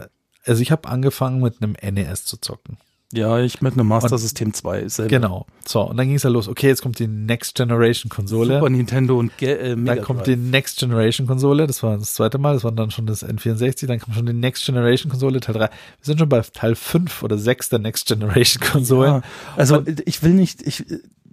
also 0.47 0.63
ich 0.63 0.71
habe 0.73 0.89
angefangen 0.89 1.43
mit 1.43 1.61
einem 1.63 1.75
NES 1.83 2.25
zu 2.25 2.39
zocken. 2.39 2.79
Ja, 3.13 3.39
ich 3.39 3.63
mit 3.63 3.75
einem 3.75 3.87
Master 3.87 4.19
System 4.19 4.53
2 4.53 4.89
selber. 4.89 5.09
Genau. 5.09 5.47
So, 5.65 5.83
und 5.83 5.97
dann 5.97 6.09
ging 6.09 6.17
es 6.17 6.25
ja 6.25 6.31
los. 6.31 6.49
Okay, 6.49 6.67
jetzt 6.67 6.83
kommt 6.83 6.99
die 6.99 7.07
Next 7.07 7.55
Generation 7.55 8.11
Konsole. 8.11 8.55
Super 8.55 8.69
Nintendo 8.69 9.19
und 9.19 9.31
äh, 9.41 9.77
Mega 9.77 9.95
Dann 9.95 10.05
kommt 10.05 10.27
die 10.27 10.37
Next 10.37 10.81
Generation 10.81 11.27
Konsole, 11.27 11.69
das 11.69 11.83
war 11.85 11.97
das 11.99 12.15
zweite 12.15 12.39
Mal, 12.39 12.55
das 12.55 12.65
war 12.65 12.73
dann 12.73 12.91
schon 12.91 13.07
das 13.07 13.25
N64, 13.25 13.87
dann 13.87 14.01
kam 14.01 14.13
schon 14.13 14.27
die 14.27 14.33
Next 14.33 14.67
Generation 14.67 15.11
Konsole, 15.11 15.39
Teil 15.39 15.55
3. 15.55 15.61
Wir 15.61 15.71
sind 16.03 16.19
schon 16.19 16.29
bei 16.29 16.41
Teil 16.41 16.75
5 16.75 17.23
oder 17.23 17.39
6 17.39 17.69
der 17.69 17.79
Next 17.79 18.07
Generation 18.09 18.63
Konsole. 18.65 19.07
Ja, 19.07 19.23
also 19.57 19.79
und, 19.79 20.03
ich 20.05 20.23
will 20.25 20.33
nicht, 20.33 20.67
ich, 20.67 20.85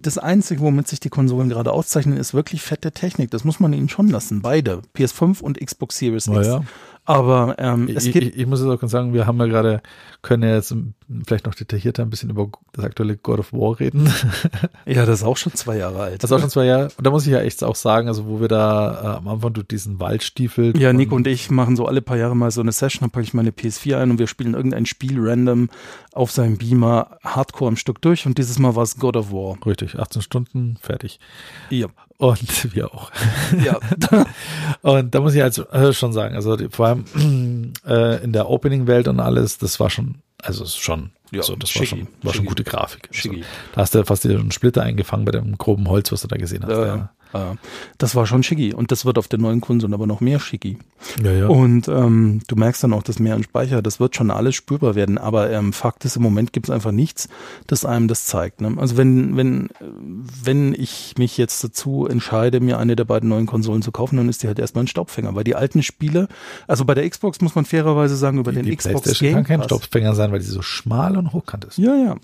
das 0.04 0.18
Einzige, 0.18 0.60
womit 0.60 0.86
sich 0.86 1.00
die 1.00 1.08
Konsolen 1.08 1.48
gerade 1.48 1.72
auszeichnen, 1.72 2.16
ist 2.18 2.34
wirklich 2.34 2.62
fette 2.62 2.92
Technik. 2.92 3.30
Das 3.30 3.44
muss 3.44 3.58
man 3.58 3.72
ihnen 3.72 3.88
schon 3.88 4.08
lassen. 4.08 4.42
Beide. 4.42 4.82
PS5 4.96 5.40
und 5.40 5.58
Xbox 5.58 5.98
Series 5.98 6.26
X. 6.26 6.46
Ja. 6.46 6.62
Aber 7.06 7.56
ähm, 7.58 7.88
es 7.94 8.06
ich, 8.06 8.12
gibt. 8.12 8.26
Ich, 8.26 8.36
ich 8.38 8.46
muss 8.46 8.60
jetzt 8.60 8.68
auch 8.68 8.88
sagen, 8.88 9.12
wir 9.12 9.26
haben 9.26 9.38
ja 9.38 9.46
gerade, 9.46 9.82
können 10.22 10.42
ja 10.42 10.54
jetzt 10.54 10.74
vielleicht 11.26 11.44
noch 11.44 11.54
detaillierter 11.54 12.02
ein 12.02 12.08
bisschen 12.08 12.30
über 12.30 12.48
das 12.72 12.84
aktuelle 12.84 13.16
God 13.16 13.40
of 13.40 13.52
War 13.52 13.78
reden. 13.78 14.10
ja, 14.86 15.04
das 15.04 15.20
ist 15.20 15.24
auch 15.24 15.36
schon 15.36 15.52
zwei 15.52 15.76
Jahre 15.76 16.02
alt. 16.02 16.22
Das 16.22 16.30
ist 16.30 16.34
auch 16.34 16.40
schon 16.40 16.50
zwei 16.50 16.64
Jahre. 16.64 16.88
Und 16.96 17.06
da 17.06 17.10
muss 17.10 17.26
ich 17.26 17.32
ja 17.32 17.40
echt 17.40 17.62
auch 17.62 17.74
sagen, 17.74 18.08
also 18.08 18.26
wo 18.26 18.40
wir 18.40 18.48
da 18.48 18.94
äh, 18.94 19.16
am 19.18 19.28
Anfang 19.28 19.52
durch 19.52 19.66
diesen 19.66 20.00
Waldstiefel. 20.00 20.78
Ja, 20.78 20.94
Nico 20.94 21.14
und 21.14 21.26
ich 21.26 21.50
machen 21.50 21.76
so 21.76 21.84
alle 21.84 22.00
paar 22.00 22.16
Jahre 22.16 22.34
mal 22.34 22.50
so 22.50 22.62
eine 22.62 22.72
Session, 22.72 23.00
dann 23.00 23.10
packe 23.10 23.24
ich 23.24 23.34
meine 23.34 23.50
PS4 23.50 23.98
ein 23.98 24.10
und 24.12 24.18
wir 24.18 24.26
spielen 24.26 24.54
irgendein 24.54 24.86
Spiel 24.86 25.16
random 25.18 25.68
auf 26.14 26.30
seinem 26.30 26.56
Beamer 26.56 27.18
Hardcore 27.22 27.68
am 27.68 27.76
Stück 27.76 28.00
durch 28.00 28.24
und 28.24 28.38
dieses 28.38 28.58
Mal 28.58 28.76
war 28.76 28.82
es 28.82 28.96
God 28.96 29.16
of 29.16 29.30
War. 29.30 29.58
Richtig, 29.66 29.98
18 29.98 30.22
Stunden, 30.22 30.78
fertig. 30.80 31.20
Ja. 31.68 31.88
Und 32.18 32.74
wir 32.74 32.92
auch. 32.94 33.10
Ja. 33.64 33.78
und 34.82 35.14
da 35.14 35.20
muss 35.20 35.34
ich 35.34 35.42
also 35.42 35.66
äh, 35.68 35.92
schon 35.92 36.12
sagen, 36.12 36.34
also 36.34 36.56
die, 36.56 36.68
vor 36.68 36.86
allem 36.86 37.04
äh, 37.86 38.22
in 38.22 38.32
der 38.32 38.48
Opening-Welt 38.48 39.08
und 39.08 39.20
alles, 39.20 39.58
das 39.58 39.80
war 39.80 39.90
schon, 39.90 40.16
also 40.42 40.64
ist 40.64 40.78
schon, 40.78 41.10
ja, 41.30 41.40
also 41.40 41.56
das 41.56 41.74
war 41.76 41.86
schon, 41.86 42.06
war 42.22 42.34
schon 42.34 42.46
gute 42.46 42.64
Grafik. 42.64 43.08
Also, 43.12 43.32
da 43.74 43.80
hast 43.80 43.94
du 43.94 44.04
fast 44.04 44.26
einen 44.26 44.52
Splitter 44.52 44.82
eingefangen 44.82 45.24
bei 45.24 45.32
dem 45.32 45.58
groben 45.58 45.88
Holz, 45.88 46.12
was 46.12 46.22
du 46.22 46.28
da 46.28 46.36
gesehen 46.36 46.64
hast. 46.64 46.72
Ja, 46.72 46.86
ja. 46.86 47.10
Äh, 47.34 47.56
das 47.98 48.14
war 48.14 48.26
schon 48.26 48.42
schicki 48.42 48.72
und 48.72 48.92
das 48.92 49.04
wird 49.04 49.18
auf 49.18 49.28
der 49.28 49.38
neuen 49.38 49.60
Konsolen 49.60 49.92
aber 49.92 50.06
noch 50.06 50.20
mehr 50.20 50.40
schicki. 50.40 50.78
Ja, 51.22 51.32
ja. 51.32 51.46
Und 51.48 51.88
ähm, 51.88 52.40
du 52.46 52.56
merkst 52.56 52.82
dann 52.84 52.92
auch, 52.92 53.02
dass 53.02 53.18
mehr 53.18 53.34
an 53.34 53.42
Speicher, 53.42 53.82
das 53.82 54.00
wird 54.00 54.16
schon 54.16 54.30
alles 54.30 54.54
spürbar 54.54 54.94
werden, 54.94 55.18
aber 55.18 55.50
ähm, 55.50 55.72
Fakt 55.72 56.04
ist, 56.04 56.16
im 56.16 56.22
Moment 56.22 56.52
gibt 56.52 56.66
es 56.66 56.70
einfach 56.70 56.92
nichts, 56.92 57.28
das 57.66 57.84
einem 57.84 58.08
das 58.08 58.26
zeigt. 58.26 58.60
Ne? 58.60 58.74
Also 58.78 58.96
wenn, 58.96 59.36
wenn, 59.36 59.68
wenn 60.42 60.74
ich 60.74 61.14
mich 61.18 61.36
jetzt 61.36 61.62
dazu 61.64 62.06
entscheide, 62.06 62.60
mir 62.60 62.78
eine 62.78 62.96
der 62.96 63.04
beiden 63.04 63.28
neuen 63.28 63.46
Konsolen 63.46 63.82
zu 63.82 63.92
kaufen, 63.92 64.16
dann 64.16 64.28
ist 64.28 64.42
die 64.42 64.46
halt 64.46 64.58
erstmal 64.58 64.84
ein 64.84 64.88
Staubfänger, 64.88 65.34
weil 65.34 65.44
die 65.44 65.56
alten 65.56 65.82
Spiele, 65.82 66.28
also 66.68 66.84
bei 66.84 66.94
der 66.94 67.08
Xbox 67.08 67.40
muss 67.40 67.54
man 67.54 67.64
fairerweise 67.64 68.16
sagen, 68.16 68.38
über 68.38 68.52
die, 68.52 68.58
den 68.58 68.66
die 68.66 68.76
Xbox 68.76 69.18
Game 69.18 69.34
kann 69.34 69.44
kein 69.44 69.62
Staubfänger 69.62 70.14
sein, 70.14 70.32
weil 70.32 70.38
die 70.38 70.46
so 70.46 70.62
schmal 70.62 71.16
und 71.16 71.32
hochkant 71.32 71.64
ist. 71.64 71.78
Ja, 71.78 71.94
ja. 71.96 72.16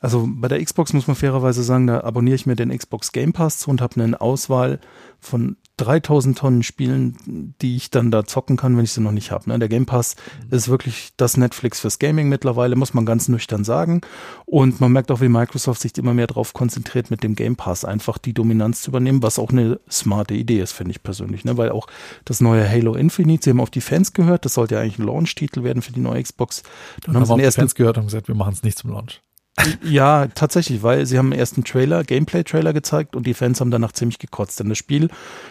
Also 0.00 0.28
bei 0.28 0.48
der 0.48 0.62
Xbox 0.62 0.92
muss 0.92 1.06
man 1.06 1.16
fairerweise 1.16 1.62
sagen, 1.62 1.86
da 1.86 2.02
abonniere 2.02 2.34
ich 2.34 2.46
mir 2.46 2.56
den 2.56 2.76
Xbox 2.76 3.12
Game 3.12 3.32
Pass 3.32 3.66
und 3.66 3.80
habe 3.80 4.02
eine 4.02 4.20
Auswahl 4.20 4.80
von 5.20 5.56
3000 5.76 6.36
Tonnen 6.36 6.62
Spielen, 6.62 7.54
die 7.62 7.76
ich 7.76 7.90
dann 7.90 8.10
da 8.10 8.24
zocken 8.24 8.56
kann, 8.56 8.76
wenn 8.76 8.84
ich 8.84 8.92
sie 8.92 9.00
noch 9.00 9.12
nicht 9.12 9.30
habe. 9.30 9.48
Ne? 9.48 9.58
Der 9.58 9.68
Game 9.68 9.86
Pass 9.86 10.16
ist 10.50 10.68
wirklich 10.68 11.12
das 11.16 11.36
Netflix 11.36 11.80
fürs 11.80 11.98
Gaming 11.98 12.28
mittlerweile, 12.28 12.76
muss 12.76 12.94
man 12.94 13.06
ganz 13.06 13.28
nüchtern 13.28 13.64
sagen. 13.64 14.00
Und 14.44 14.80
man 14.80 14.92
merkt 14.92 15.10
auch, 15.10 15.20
wie 15.20 15.28
Microsoft 15.28 15.80
sich 15.80 15.96
immer 15.96 16.14
mehr 16.14 16.26
darauf 16.26 16.52
konzentriert, 16.52 17.10
mit 17.10 17.22
dem 17.22 17.36
Game 17.36 17.56
Pass 17.56 17.84
einfach 17.84 18.18
die 18.18 18.34
Dominanz 18.34 18.82
zu 18.82 18.90
übernehmen, 18.90 19.22
was 19.22 19.38
auch 19.38 19.50
eine 19.50 19.80
smarte 19.90 20.34
Idee 20.34 20.60
ist, 20.60 20.72
finde 20.72 20.90
ich 20.90 21.02
persönlich. 21.02 21.44
Ne? 21.44 21.56
Weil 21.56 21.70
auch 21.70 21.86
das 22.24 22.40
neue 22.40 22.68
Halo 22.68 22.94
Infinite, 22.94 23.44
sie 23.44 23.50
haben 23.50 23.60
auf 23.60 23.70
die 23.70 23.80
Fans 23.80 24.12
gehört, 24.12 24.44
das 24.44 24.54
sollte 24.54 24.74
ja 24.74 24.80
eigentlich 24.80 24.98
ein 24.98 25.06
Launch-Titel 25.06 25.62
werden 25.62 25.82
für 25.82 25.92
die 25.92 26.00
neue 26.00 26.22
Xbox. 26.22 26.62
Dann, 27.02 27.14
dann 27.14 27.28
haben 27.28 27.38
sie 27.38 27.44
die 27.44 27.52
Fans 27.52 27.74
gehört 27.74 27.98
und 27.98 28.04
gesagt, 28.04 28.28
wir 28.28 28.34
machen 28.34 28.52
es 28.52 28.62
nicht 28.62 28.78
zum 28.78 28.90
Launch. 28.90 29.22
Ja, 29.84 30.28
tatsächlich, 30.28 30.82
weil 30.82 31.04
sie 31.04 31.18
haben 31.18 31.30
einen 31.30 31.38
ersten 31.38 31.62
Trailer, 31.62 32.04
Gameplay-Trailer 32.04 32.72
gezeigt 32.72 33.14
und 33.14 33.26
die 33.26 33.34
Fans 33.34 33.60
haben 33.60 33.70
danach 33.70 33.92
ziemlich 33.92 34.18
gekotzt. 34.18 34.58
Denn 34.58 34.70
das 34.70 34.78
Spiel 34.78 35.08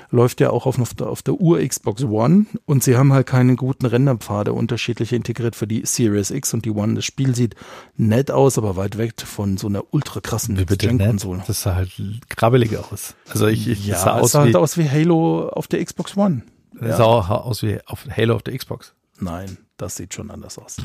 läuft 0.09 0.41
ja 0.41 0.49
auch 0.49 0.65
auf, 0.65 0.79
auf 0.79 0.93
der, 0.95 1.07
auf 1.07 1.21
der 1.21 1.35
Ur-Xbox 1.35 2.03
One 2.03 2.47
und 2.65 2.83
sie 2.83 2.97
haben 2.97 3.13
halt 3.13 3.27
keine 3.27 3.55
guten 3.55 3.85
Renderpfade 3.85 4.53
unterschiedlich 4.53 5.13
integriert 5.13 5.55
für 5.55 5.67
die 5.67 5.85
Series 5.85 6.31
X 6.31 6.53
und 6.53 6.65
die 6.65 6.71
One. 6.71 6.95
Das 6.95 7.05
Spiel 7.05 7.35
sieht 7.35 7.55
nett 7.95 8.31
aus, 8.31 8.57
aber 8.57 8.75
weit 8.75 8.97
weg 8.97 9.13
von 9.23 9.57
so 9.57 9.67
einer 9.67 9.83
ultra 9.91 10.19
krassen 10.19 10.55
Konsole. 10.65 11.43
Das 11.45 11.61
sah 11.61 11.75
halt 11.75 11.91
krabbelig 12.27 12.75
aus. 12.77 13.13
Also 13.29 13.47
ich, 13.47 13.67
ich 13.67 13.85
ja, 13.85 13.97
sah, 13.97 14.19
aus, 14.19 14.31
sah 14.31 14.41
halt 14.41 14.55
aus 14.55 14.77
wie 14.77 14.89
Halo 14.89 15.47
auf 15.49 15.67
der 15.67 15.83
Xbox 15.85 16.17
One. 16.17 16.41
Ja. 16.81 16.97
sah 16.97 17.03
auch 17.03 17.29
aus 17.29 17.61
wie 17.61 17.79
auf 17.85 18.05
Halo 18.09 18.35
auf 18.35 18.41
der 18.41 18.57
Xbox. 18.57 18.93
Nein, 19.19 19.59
das 19.77 19.95
sieht 19.95 20.15
schon 20.15 20.31
anders 20.31 20.57
aus. 20.57 20.77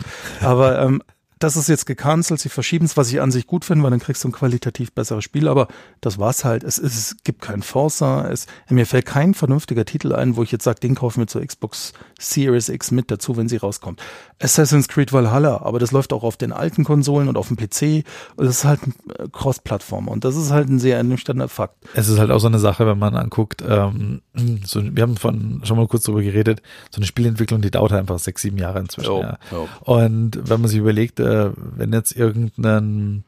Aber 0.43 0.83
ähm, 0.83 1.03
das 1.39 1.57
ist 1.57 1.69
jetzt 1.69 1.85
gecancelt, 1.85 2.41
sie 2.41 2.49
verschieben 2.49 2.87
es, 2.87 2.97
was 2.97 3.13
ich 3.13 3.21
an 3.21 3.31
sich 3.31 3.47
gut 3.47 3.67
finde, 3.67 3.85
weil 3.85 3.91
dann 3.91 4.01
kriegst 4.01 4.25
du 4.25 4.29
ein 4.29 4.33
qualitativ 4.33 4.93
besseres 4.93 5.23
Spiel, 5.23 5.49
aber 5.49 5.69
das 6.01 6.19
war's 6.19 6.45
halt. 6.45 6.65
Es, 6.65 6.79
ist, 6.79 6.97
es 6.97 7.17
gibt 7.25 7.43
kein 7.43 7.63
Forza, 7.63 8.29
es, 8.31 8.47
mir 8.71 8.87
fällt 8.87 9.05
kein 9.05 9.35
vernünftiger 9.35 9.85
Titel 9.85 10.15
ein, 10.15 10.37
wo 10.37 10.43
ich 10.43 10.51
jetzt 10.51 10.65
sage, 10.65 10.81
den 10.81 10.95
kaufen 10.95 11.21
wir 11.21 11.27
zur 11.27 11.45
Xbox 11.45 11.93
Series 12.19 12.71
X 12.71 12.91
mit 12.91 13.11
dazu, 13.11 13.37
wenn 13.37 13.49
sie 13.49 13.59
rauskommt. 13.59 14.01
Assassin's 14.41 14.89
Creed 14.89 15.13
Valhalla, 15.13 15.61
aber 15.63 15.79
das 15.79 15.93
läuft 15.93 16.15
auch 16.15 16.23
auf 16.23 16.39
den 16.39 16.53
alten 16.53 16.85
Konsolen 16.85 17.29
und 17.29 17.37
auf 17.37 17.49
dem 17.49 17.57
PC. 17.59 18.07
Und 18.37 18.47
das 18.47 18.59
ist 18.59 18.65
halt 18.65 18.87
ein 18.87 18.95
äh, 19.19 19.29
Cross-Plattform 19.31 20.09
und 20.09 20.25
das 20.25 20.37
ist 20.37 20.51
halt 20.51 20.71
ein 20.71 20.79
sehr 20.79 20.97
ernüchternder 20.97 21.49
Fakt. 21.49 21.77
Es 21.93 22.09
ist 22.09 22.19
halt 22.19 22.31
auch 22.31 22.41
so 22.41 22.47
eine 22.47 22.59
Sache, 22.59 22.87
wenn 22.87 22.99
man 22.99 23.15
anguckt, 23.15 23.63
ähm, 23.67 24.23
so, 24.65 24.83
wir 24.83 25.03
haben 25.03 25.19
von, 25.19 25.61
schon 25.65 25.77
mal 25.77 25.87
kurz 25.87 26.05
drüber 26.05 26.23
geredet, 26.23 26.63
so 26.91 26.97
eine 26.97 27.07
Spielentwicklung, 27.07 27.61
die 27.61 27.71
dauert 27.71 27.93
einfach 27.93 28.19
sechs, 28.19 28.41
sieben 28.41 28.57
Jahre 28.57 28.79
inzwischen. 28.79 29.11
Oh, 29.11 29.21
ja. 29.21 29.39
oh. 29.53 29.97
Und 29.99 30.41
wenn 30.49 30.61
man 30.63 30.71
sich 30.71 30.79
überlegt, 30.79 31.21
äh, 31.27 31.51
wenn 31.57 31.93
jetzt 31.93 32.17
irgendeine 32.17 33.23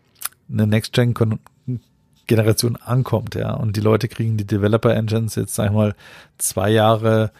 Next-Gen-Generation 0.49 2.77
ankommt, 2.77 3.35
ja, 3.35 3.55
und 3.55 3.77
die 3.77 3.81
Leute 3.81 4.09
kriegen 4.09 4.37
die 4.37 4.47
Developer-Engines 4.47 5.35
jetzt, 5.35 5.55
sag 5.55 5.67
ich 5.67 5.73
mal, 5.73 5.95
zwei 6.39 6.71
Jahre 6.71 7.33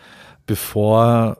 bevor 0.49 1.37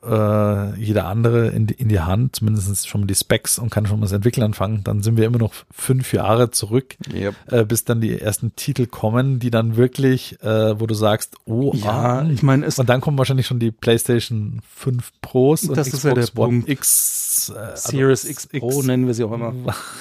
äh, 0.77 0.79
jeder 0.79 1.07
andere 1.07 1.49
in 1.49 1.67
die, 1.67 1.75
in 1.75 1.89
die 1.89 2.01
Hand, 2.01 2.37
zumindest 2.37 2.87
schon 2.87 3.01
mal 3.01 3.07
die 3.07 3.15
Specs 3.15 3.59
und 3.59 3.71
kann 3.71 3.87
schon 3.87 3.99
mal 3.99 4.05
das 4.05 4.13
Entwickeln 4.13 4.45
anfangen, 4.45 4.85
dann 4.85 5.03
sind 5.03 5.17
wir 5.17 5.25
immer 5.25 5.39
noch 5.39 5.53
fünf 5.71 6.13
Jahre 6.13 6.51
zurück, 6.51 6.95
yep. 7.13 7.35
äh, 7.51 7.65
bis 7.65 7.85
dann 7.85 8.03
die 8.03 8.21
ersten 8.21 8.55
Titel 8.55 8.87
kommen, 8.87 9.39
die 9.41 9.51
dann 9.51 9.77
wirklich, 9.77 10.41
äh, 10.43 10.79
wo 10.79 10.87
du 10.87 10.93
sagst, 10.93 11.37
oh, 11.47 11.73
ja, 11.75 12.19
ah, 12.21 12.29
ich 12.31 12.43
meine, 12.43 12.67
und 12.67 12.89
dann 12.89 13.01
kommen 13.01 13.17
wahrscheinlich 13.17 13.47
schon 13.47 13.59
die 13.59 13.71
PlayStation 13.71 14.61
5 14.77 15.11
Pros 15.23 15.65
und 15.65 15.77
das 15.77 15.87
Xbox 15.87 16.05
ist 16.05 16.05
ja 16.05 16.15
der 16.15 16.29
One 16.37 16.59
Punkt. 16.59 16.69
X, 16.69 17.53
äh, 17.55 17.59
also 17.59 17.91
Series 17.91 18.25
X 18.27 18.47
Pro 18.47 18.79
X. 18.79 18.87
nennen 18.87 19.07
wir 19.07 19.15
sie 19.15 19.25
auch 19.25 19.33
immer. 19.33 19.55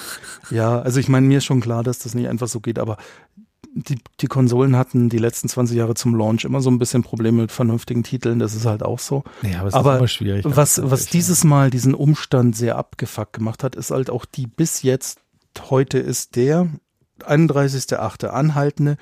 ja, 0.50 0.82
also 0.82 1.00
ich 1.00 1.08
meine, 1.08 1.26
mir 1.26 1.38
ist 1.38 1.46
schon 1.46 1.62
klar, 1.62 1.82
dass 1.82 2.00
das 2.00 2.14
nicht 2.14 2.28
einfach 2.28 2.48
so 2.48 2.60
geht, 2.60 2.78
aber 2.78 2.98
die, 3.74 3.98
die 4.20 4.26
Konsolen 4.26 4.76
hatten 4.76 5.08
die 5.08 5.18
letzten 5.18 5.48
20 5.48 5.76
Jahre 5.76 5.94
zum 5.94 6.14
Launch 6.14 6.44
immer 6.44 6.60
so 6.60 6.70
ein 6.70 6.78
bisschen 6.78 7.02
Probleme 7.02 7.42
mit 7.42 7.52
vernünftigen 7.52 8.02
Titeln, 8.02 8.38
das 8.38 8.54
ist 8.54 8.66
halt 8.66 8.82
auch 8.82 8.98
so. 8.98 9.24
Ja, 9.42 9.60
aber, 9.60 9.68
es 9.68 9.74
aber 9.74 9.92
ist 9.94 9.98
immer 9.98 10.08
schwierig. 10.08 10.44
Was, 10.46 10.80
was 10.82 11.06
dieses 11.06 11.44
Mal 11.44 11.70
diesen 11.70 11.94
Umstand 11.94 12.56
sehr 12.56 12.76
abgefuckt 12.76 13.34
gemacht 13.34 13.62
hat, 13.62 13.76
ist 13.76 13.90
halt 13.90 14.10
auch 14.10 14.24
die 14.24 14.46
bis 14.46 14.82
jetzt, 14.82 15.20
heute 15.70 15.98
ist 15.98 16.36
der 16.36 16.68
31.8. 17.24 18.26
anhaltende, 18.26 18.96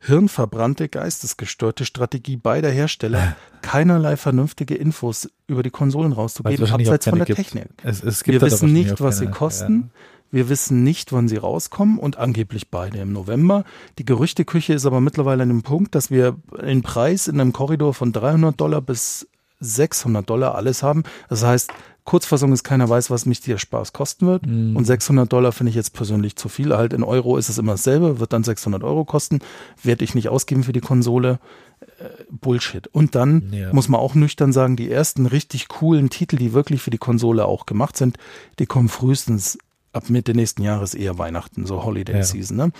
hirnverbrannte, 0.00 0.88
geistesgestörte 0.88 1.84
Strategie 1.84 2.36
beider 2.36 2.70
Hersteller, 2.70 3.36
keinerlei 3.62 4.16
vernünftige 4.16 4.74
Infos 4.74 5.28
über 5.46 5.62
die 5.62 5.70
Konsolen 5.70 6.12
rauszugeben, 6.12 6.70
abseits 6.70 7.08
von 7.08 7.18
der 7.18 7.26
gibt. 7.26 7.36
Technik. 7.36 7.66
Es, 7.82 8.02
es 8.02 8.26
Wir 8.26 8.40
wissen 8.40 8.72
nicht, 8.72 9.00
was 9.00 9.18
sie 9.18 9.26
kosten. 9.26 9.90
Ja. 9.92 10.00
Wir 10.30 10.48
wissen 10.48 10.84
nicht, 10.84 11.12
wann 11.12 11.28
sie 11.28 11.36
rauskommen 11.36 11.98
und 11.98 12.18
angeblich 12.18 12.70
beide 12.70 12.98
im 12.98 13.12
November. 13.12 13.64
Die 13.98 14.04
Gerüchteküche 14.04 14.74
ist 14.74 14.86
aber 14.86 15.00
mittlerweile 15.00 15.42
an 15.42 15.48
dem 15.48 15.62
Punkt, 15.62 15.94
dass 15.94 16.10
wir 16.10 16.36
einen 16.58 16.82
Preis 16.82 17.26
in 17.28 17.40
einem 17.40 17.52
Korridor 17.52 17.94
von 17.94 18.12
300 18.12 18.60
Dollar 18.60 18.80
bis 18.80 19.26
600 19.60 20.28
Dollar 20.28 20.54
alles 20.54 20.82
haben. 20.82 21.02
Das 21.28 21.44
heißt, 21.44 21.70
Kurzfassung 22.04 22.52
ist, 22.52 22.64
keiner 22.64 22.88
weiß, 22.88 23.10
was 23.10 23.26
mich 23.26 23.40
der 23.40 23.58
Spaß 23.58 23.92
kosten 23.92 24.26
wird. 24.26 24.46
Mm. 24.46 24.74
Und 24.74 24.84
600 24.84 25.30
Dollar 25.30 25.52
finde 25.52 25.70
ich 25.70 25.76
jetzt 25.76 25.92
persönlich 25.92 26.34
zu 26.36 26.48
viel. 26.48 26.74
Halt 26.74 26.92
in 26.92 27.02
Euro 27.02 27.36
ist 27.36 27.48
es 27.48 27.58
immer 27.58 27.72
dasselbe, 27.72 28.18
wird 28.18 28.32
dann 28.32 28.42
600 28.42 28.82
Euro 28.82 29.04
kosten. 29.04 29.40
Werde 29.82 30.02
ich 30.02 30.14
nicht 30.14 30.28
ausgeben 30.28 30.64
für 30.64 30.72
die 30.72 30.80
Konsole. 30.80 31.38
Äh, 31.80 32.24
Bullshit. 32.30 32.86
Und 32.88 33.14
dann 33.14 33.52
ja. 33.52 33.72
muss 33.72 33.88
man 33.88 34.00
auch 34.00 34.14
nüchtern 34.14 34.52
sagen, 34.52 34.76
die 34.76 34.90
ersten 34.90 35.26
richtig 35.26 35.68
coolen 35.68 36.10
Titel, 36.10 36.36
die 36.36 36.52
wirklich 36.52 36.82
für 36.82 36.90
die 36.90 36.98
Konsole 36.98 37.44
auch 37.44 37.66
gemacht 37.66 37.96
sind, 37.96 38.16
die 38.58 38.66
kommen 38.66 38.88
frühestens 38.88 39.58
ab 39.92 40.10
Mitte 40.10 40.34
nächsten 40.34 40.62
Jahres 40.62 40.94
eher 40.94 41.18
Weihnachten, 41.18 41.66
so 41.66 41.84
Holiday 41.84 42.16
ja. 42.16 42.22
Season. 42.22 42.56
Ne? 42.56 42.72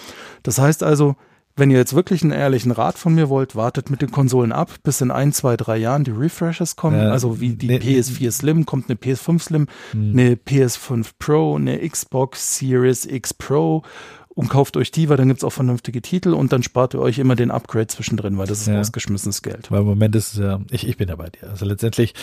Das 0.43 0.59
heißt 0.59 0.83
also, 0.83 1.17
wenn 1.57 1.71
ihr 1.71 1.79
jetzt 1.79 1.95
wirklich 1.95 2.23
einen 2.23 2.33
ehrlichen 2.33 2.73
Rat 2.73 2.97
von 2.97 3.14
mir 3.14 3.29
wollt, 3.29 3.55
wartet 3.57 3.90
mit 3.90 4.02
den 4.02 4.11
Konsolen 4.11 4.52
ab, 4.52 4.71
bis 4.83 5.00
in 5.00 5.11
ein, 5.11 5.33
zwei, 5.33 5.57
drei 5.57 5.76
Jahren 5.76 6.05
die 6.05 6.12
Refreshes 6.12 6.76
kommen. 6.76 6.97
Ja, 6.97 7.11
also 7.11 7.40
wie 7.40 7.50
die 7.50 7.67
ne, 7.67 7.79
PS4 7.79 8.31
Slim, 8.31 8.67
kommt 8.67 8.88
eine 8.88 8.99
PS5 8.99 9.38
Slim, 9.40 9.67
hm. 9.93 10.12
eine 10.12 10.35
PS5 10.37 11.11
Pro, 11.19 11.57
eine 11.57 11.87
Xbox 11.87 12.57
Series 12.57 13.05
X 13.05 13.35
Pro 13.35 13.83
und 14.35 14.49
kauft 14.49 14.76
euch 14.76 14.90
die, 14.90 15.09
weil 15.09 15.17
dann 15.17 15.29
gibt's 15.29 15.45
auch 15.45 15.52
vernünftige 15.52 16.00
Titel 16.00 16.33
und 16.33 16.52
dann 16.52 16.62
spart 16.62 16.95
ihr 16.95 17.00
euch 17.00 17.19
immer 17.19 17.37
den 17.37 17.50
Upgrade 17.50 17.88
zwischendrin, 17.88 18.38
weil 18.38 18.47
das 18.47 18.62
ist 18.62 18.69
ja. 18.69 18.81
ausgeschmissenes 18.81 19.43
Geld. 19.43 19.71
Weil 19.71 19.81
im 19.81 19.87
Moment 19.87 20.14
ist 20.17 20.33
es 20.33 20.38
ja, 20.38 20.61
ich, 20.71 20.88
ich 20.88 20.97
bin 20.97 21.09
ja 21.09 21.17
bei 21.17 21.29
dir. 21.29 21.50
Also 21.50 21.67
letztendlich, 21.67 22.14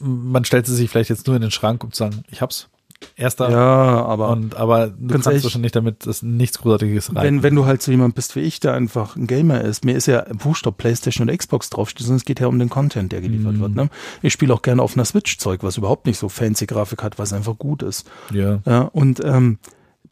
man 0.00 0.44
stellt 0.44 0.66
sie 0.66 0.74
sich 0.74 0.90
vielleicht 0.90 1.10
jetzt 1.10 1.26
nur 1.26 1.36
in 1.36 1.42
den 1.42 1.52
Schrank, 1.52 1.84
um 1.84 1.92
zu 1.92 1.98
sagen, 1.98 2.24
ich 2.30 2.40
hab's, 2.40 2.70
Erster. 3.16 3.50
Ja, 3.50 4.04
aber 4.04 4.30
Und, 4.30 4.56
aber 4.56 4.88
du 4.88 5.08
kannst 5.08 5.26
ehrlich, 5.26 5.44
wahrscheinlich 5.44 5.72
damit 5.72 6.06
das 6.06 6.22
nichts 6.22 6.58
Großartiges 6.58 7.14
rein. 7.14 7.24
wenn, 7.24 7.42
wenn 7.42 7.54
du 7.54 7.64
halt 7.66 7.82
so 7.82 7.90
jemand 7.90 8.14
bist 8.14 8.36
wie 8.36 8.40
ich, 8.40 8.60
der 8.60 8.74
einfach 8.74 9.16
ein 9.16 9.26
Gamer 9.26 9.60
ist, 9.60 9.84
mir 9.84 9.94
ist 9.96 10.06
ja 10.06 10.24
Buchstabe 10.34 10.76
PlayStation 10.76 11.28
und 11.28 11.36
Xbox 11.36 11.70
draufsteht, 11.70 12.06
sondern 12.06 12.16
es 12.18 12.24
geht 12.24 12.40
ja 12.40 12.46
um 12.46 12.58
den 12.58 12.68
Content, 12.70 13.12
der 13.12 13.20
geliefert 13.20 13.54
Mhm. 13.54 13.60
wird. 13.60 13.74
Ne? 13.74 13.88
Ich 14.22 14.32
spiele 14.32 14.52
auch 14.54 14.62
gerne 14.62 14.82
auf 14.82 14.94
einer 14.94 15.04
Switch 15.04 15.38
Zeug, 15.38 15.62
was 15.62 15.76
überhaupt 15.76 16.06
nicht 16.06 16.18
so 16.18 16.28
fancy 16.28 16.66
Grafik 16.66 17.02
hat, 17.02 17.18
was 17.18 17.32
einfach 17.32 17.58
gut 17.58 17.82
ist. 17.82 18.08
ja. 18.32 18.60
Ja, 18.66 18.80
und 18.82 19.22
ähm, 19.24 19.58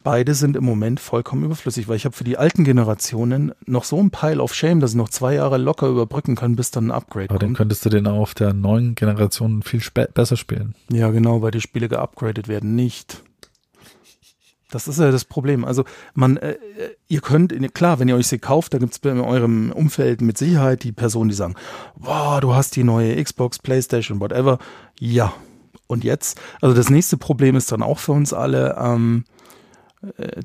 beide 0.02 0.35
sind 0.35 0.56
im 0.56 0.64
Moment 0.64 1.00
vollkommen 1.00 1.44
überflüssig, 1.44 1.88
weil 1.88 1.97
ich 1.97 2.04
habe 2.04 2.16
für 2.16 2.25
die 2.25 2.37
alten 2.37 2.64
Generationen 2.64 3.52
noch 3.66 3.85
so 3.85 3.99
ein 3.99 4.11
Pile 4.11 4.42
of 4.42 4.54
Shame, 4.54 4.80
dass 4.80 4.92
sie 4.92 4.97
noch 4.97 5.09
zwei 5.09 5.35
Jahre 5.35 5.59
locker 5.59 5.88
überbrücken 5.88 6.37
können, 6.37 6.56
bis 6.56 6.71
dann 6.71 6.87
ein 6.87 6.90
Upgrade 6.90 7.30
Aber 7.30 7.38
dann 7.38 7.50
kommt. 7.50 7.59
könntest 7.59 7.85
du 7.85 7.88
den 7.88 8.06
auf 8.06 8.35
der 8.35 8.52
neuen 8.52 8.94
Generation 8.94 9.62
viel 9.62 9.82
besser 10.14 10.37
spielen. 10.37 10.75
Ja, 10.90 11.11
genau, 11.11 11.42
weil 11.42 11.50
die 11.50 11.61
Spiele 11.61 11.88
geupgradet 11.88 12.49
werden 12.49 12.75
nicht. 12.75 13.23
Das 14.71 14.88
ist 14.88 14.99
ja 14.99 15.11
das 15.11 15.25
Problem. 15.26 15.64
Also 15.64 15.85
man, 16.14 16.38
äh, 16.38 16.56
ihr 17.09 17.21
könnt, 17.21 17.52
klar, 17.75 17.99
wenn 17.99 18.09
ihr 18.09 18.16
euch 18.16 18.26
sie 18.26 18.38
kauft, 18.38 18.75
da 18.75 18.78
gibt 18.78 18.92
es 18.92 18.99
in 19.11 19.21
eurem 19.21 19.71
Umfeld 19.71 20.23
mit 20.23 20.38
Sicherheit 20.38 20.82
die 20.82 20.92
Personen, 20.92 21.28
die 21.28 21.37
sagen, 21.37 21.54
wow, 21.97 22.40
du 22.40 22.54
hast 22.54 22.75
die 22.76 22.85
neue 22.85 23.23
Xbox, 23.23 23.59
Playstation, 23.59 24.21
whatever. 24.21 24.59
Ja. 24.99 25.35
Und 25.87 26.04
jetzt, 26.04 26.40
also 26.62 26.75
das 26.75 26.88
nächste 26.88 27.18
Problem 27.18 27.54
ist 27.54 27.71
dann 27.71 27.82
auch 27.82 27.99
für 27.99 28.12
uns 28.12 28.32
alle, 28.32 28.76
ähm, 28.80 29.25
äh, 29.26 29.41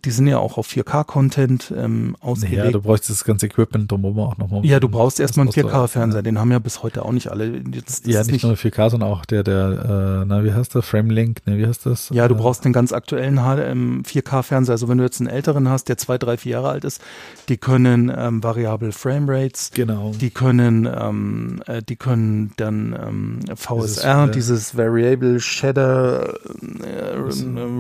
die 0.06 0.12
sind 0.12 0.28
ja 0.28 0.38
auch 0.38 0.58
auf 0.58 0.68
4K-Content 0.68 1.74
ähm, 1.76 2.16
ausgelegt. 2.20 2.64
Ja, 2.66 2.72
du 2.72 2.82
bräuchst 2.82 3.10
das 3.10 3.24
ganze 3.24 3.48
Equipment 3.48 3.92
drumherum 3.92 4.20
auch 4.20 4.38
nochmal. 4.38 4.64
Ja, 4.66 4.80
du 4.80 4.88
brauchst 4.88 5.20
erstmal 5.20 5.46
einen 5.46 5.54
Das 5.54 5.64
brauchst 5.64 5.74
du 5.74 5.78
auch, 5.78 5.84
4K-Fernseher, 5.86 6.22
den 6.22 6.40
haben 6.40 6.52
ja 6.52 6.60
bis 6.60 6.84
heute 6.84 7.04
auch 7.04 7.12
nicht 7.12 7.32
alle. 7.32 7.58
Jetzt, 7.74 8.06
das 8.06 8.14
Ja, 8.14 8.22
ist 8.22 8.32
nicht 8.32 8.44
nur 8.44 8.54
4K, 8.54 8.92
sondern 8.92 9.10
auch 9.10 9.26
der, 9.26 9.42
der, 9.44 10.22
äh, 10.22 10.26
na, 10.28 10.44
wie 10.44 10.54
heißt 10.54 10.76
der? 10.76 10.84
Framelink, 10.84 11.46
ne, 11.48 11.58
wie 11.58 11.66
heißt 11.66 11.88
das? 11.88 12.10
Ja, 12.14 12.28
du 12.28 12.36
Äh, 12.36 12.38
brauchst 12.38 12.66
den 12.66 12.74
ganz 12.74 12.94
aktuellen 12.94 13.38
HDM 13.40 14.04
4K-Fernseher. 14.04 14.74
Also 14.74 14.90
wenn 14.90 15.00
du 15.00 15.04
jetzt 15.04 15.20
einen 15.22 15.30
älteren 15.30 15.68
hast, 15.70 15.90
der 15.90 15.98
zwei, 15.98 16.20
drei, 16.20 16.38
vier 16.38 16.52
Jahre 16.54 16.70
alt 16.70 16.84
ist, 16.86 17.02
die 17.50 17.58
können 17.58 18.12
ähm, 18.16 18.44
variable 18.44 18.92
Framerates, 18.92 19.72
Genau. 19.74 20.12
die 20.20 20.30
können, 20.30 20.86
ähm, 20.86 21.64
äh, 21.66 21.82
die 21.82 21.96
können 21.96 22.54
dann 22.58 22.96
ähm, 22.96 23.40
VSR, 23.56 24.28
Dieses, 24.28 24.28
äh, 24.28 24.32
dieses 24.32 24.78
Variable 24.78 25.40
Shader 25.40 26.36
äh, 26.84 27.16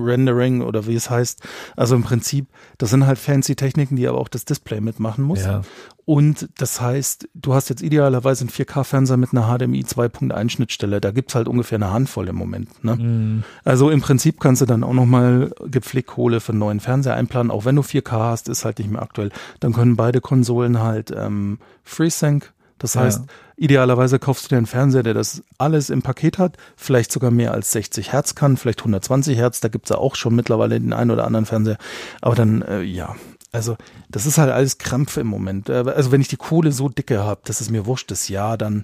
Rendering 0.03 0.61
oder 0.61 0.87
wie 0.87 0.95
es 0.95 1.09
heißt. 1.09 1.41
Also 1.75 1.95
im 1.95 2.03
Prinzip, 2.03 2.47
das 2.77 2.89
sind 2.89 3.05
halt 3.05 3.17
fancy 3.17 3.55
Techniken, 3.55 3.95
die 3.95 4.07
aber 4.07 4.19
auch 4.19 4.29
das 4.29 4.45
Display 4.45 4.81
mitmachen 4.81 5.23
muss. 5.23 5.43
Ja. 5.43 5.61
Und 6.05 6.47
das 6.57 6.79
heißt, 6.79 7.27
du 7.33 7.53
hast 7.53 7.69
jetzt 7.69 7.81
idealerweise 7.81 8.41
einen 8.41 8.49
4K-Fernseher 8.49 9.17
mit 9.17 9.33
einer 9.33 9.47
HDMI 9.47 9.83
2.1 9.83 10.49
Schnittstelle. 10.49 11.01
Da 11.01 11.11
gibt's 11.11 11.35
halt 11.35 11.49
ungefähr 11.49 11.77
eine 11.77 11.91
Handvoll 11.91 12.29
im 12.29 12.37
Moment. 12.37 12.83
Ne? 12.83 12.95
Mhm. 12.95 13.43
Also 13.65 13.89
im 13.89 13.99
Prinzip 13.99 14.39
kannst 14.39 14.61
du 14.61 14.65
dann 14.65 14.85
auch 14.85 14.93
nochmal 14.93 15.51
Gepflickkohle 15.65 16.39
für 16.39 16.53
einen 16.53 16.59
neuen 16.59 16.79
Fernseher 16.79 17.15
einplanen. 17.15 17.51
Auch 17.51 17.65
wenn 17.65 17.75
du 17.75 17.81
4K 17.81 18.11
hast, 18.11 18.47
ist 18.47 18.63
halt 18.63 18.79
nicht 18.79 18.89
mehr 18.89 19.01
aktuell. 19.01 19.31
Dann 19.59 19.73
können 19.73 19.97
beide 19.97 20.21
Konsolen 20.21 20.79
halt 20.79 21.11
ähm, 21.11 21.59
FreeSync. 21.83 22.53
Das 22.77 22.93
Ja. 23.17 23.25
Idealerweise 23.57 24.19
kaufst 24.19 24.45
du 24.45 24.49
dir 24.49 24.57
einen 24.57 24.67
Fernseher, 24.67 25.03
der 25.03 25.13
das 25.13 25.43
alles 25.57 25.89
im 25.89 26.01
Paket 26.01 26.37
hat, 26.37 26.57
vielleicht 26.75 27.11
sogar 27.11 27.31
mehr 27.31 27.53
als 27.53 27.71
60 27.71 28.13
Hertz 28.13 28.35
kann, 28.35 28.55
vielleicht 28.55 28.79
120 28.79 29.37
Hertz, 29.37 29.59
da 29.59 29.67
gibt's 29.67 29.89
ja 29.89 29.97
auch 29.97 30.15
schon 30.15 30.35
mittlerweile 30.35 30.79
den 30.79 30.93
einen 30.93 31.11
oder 31.11 31.25
anderen 31.25 31.45
Fernseher. 31.45 31.77
Aber 32.21 32.35
dann, 32.35 32.61
äh, 32.61 32.81
ja, 32.83 33.15
also 33.51 33.75
das 34.09 34.25
ist 34.25 34.37
halt 34.37 34.51
alles 34.51 34.77
Krampf 34.77 35.17
im 35.17 35.27
Moment. 35.27 35.69
Äh, 35.69 35.83
Also 35.95 36.11
wenn 36.11 36.21
ich 36.21 36.27
die 36.27 36.37
Kohle 36.37 36.71
so 36.71 36.87
dicke 36.87 37.23
habe, 37.23 37.41
dass 37.45 37.59
es 37.59 37.69
mir 37.69 37.85
wurscht 37.85 38.11
ist, 38.11 38.29
ja, 38.29 38.57
dann 38.57 38.83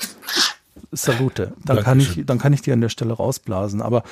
Salute. 0.92 1.54
Dann 1.66 1.84
kann 1.84 2.00
ich, 2.00 2.24
dann 2.26 2.40
kann 2.40 2.54
ich 2.54 2.62
die 2.62 2.72
an 2.72 2.82
der 2.82 2.90
Stelle 2.90 3.14
rausblasen. 3.14 3.82
Aber 3.82 4.04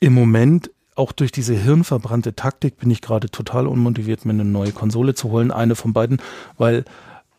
im 0.00 0.14
Moment 0.14 0.70
auch 0.94 1.12
durch 1.12 1.32
diese 1.32 1.54
hirnverbrannte 1.54 2.34
Taktik 2.34 2.76
bin 2.78 2.90
ich 2.90 3.00
gerade 3.00 3.30
total 3.30 3.66
unmotiviert, 3.66 4.24
mir 4.24 4.32
eine 4.32 4.44
neue 4.44 4.72
Konsole 4.72 5.14
zu 5.14 5.30
holen, 5.30 5.50
eine 5.50 5.74
von 5.74 5.92
beiden, 5.92 6.20
weil 6.58 6.84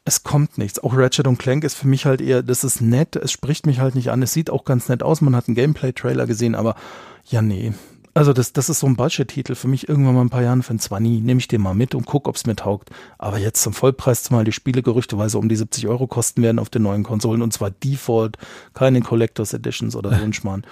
es 0.06 0.24
kommt 0.24 0.58
nichts. 0.58 0.80
Auch 0.80 0.96
Ratchet 0.96 1.28
und 1.28 1.38
Clank 1.38 1.64
ist 1.64 1.76
für 1.76 1.88
mich 1.88 2.06
halt 2.06 2.22
eher, 2.22 2.44
das 2.44 2.64
ist 2.64 2.82
nett, 2.82 3.16
es 3.16 3.32
spricht 3.32 3.66
mich 3.66 3.80
halt 3.80 3.96
nicht 3.96 4.12
an, 4.12 4.22
es 4.22 4.34
sieht 4.34 4.50
auch 4.50 4.66
ganz 4.66 4.90
nett 4.90 5.02
aus, 5.02 5.22
man 5.22 5.36
hat 5.36 5.48
einen 5.48 5.56
Gameplay-Trailer 5.56 6.28
gesehen, 6.28 6.56
aber 6.56 6.76
ja, 7.26 7.42
nee. 7.42 7.74
Also 8.16 8.32
das, 8.32 8.54
das 8.54 8.70
ist 8.70 8.80
so 8.80 8.88
ein 8.88 8.96
Budget-Titel 8.96 9.56
für 9.56 9.68
mich 9.68 9.90
irgendwann 9.90 10.14
mal 10.14 10.22
ein 10.22 10.30
paar 10.30 10.44
Jahren 10.44 10.62
für 10.62 10.74
ein 10.74 10.80
20. 10.80 11.24
Nehme 11.24 11.40
ich 11.40 11.48
den 11.48 11.62
mal 11.62 11.74
mit 11.74 11.96
und 11.96 12.06
guck, 12.06 12.28
ob's 12.28 12.46
mir 12.46 12.56
taugt. 12.56 12.92
Aber 13.18 13.40
jetzt 13.40 13.64
zum 13.64 13.74
Vollpreis 13.74 14.22
zumal 14.22 14.44
die 14.44 14.52
Spiele 14.52 14.84
gerüchteweise 14.84 15.40
um 15.40 15.50
die 15.50 15.56
70 15.56 15.88
Euro 15.88 16.06
kosten 16.06 16.44
werden 16.44 16.60
auf 16.60 16.70
den 16.70 16.84
neuen 16.84 17.02
Konsolen 17.02 17.42
und 17.42 17.54
zwar 17.54 17.72
Default, 17.72 18.38
keine 18.76 19.02
Collectors 19.02 19.54
Editions 19.54 19.96
oder 19.96 20.12
so 20.12 20.24
ein 20.24 20.34
Schmarrn. 20.34 20.64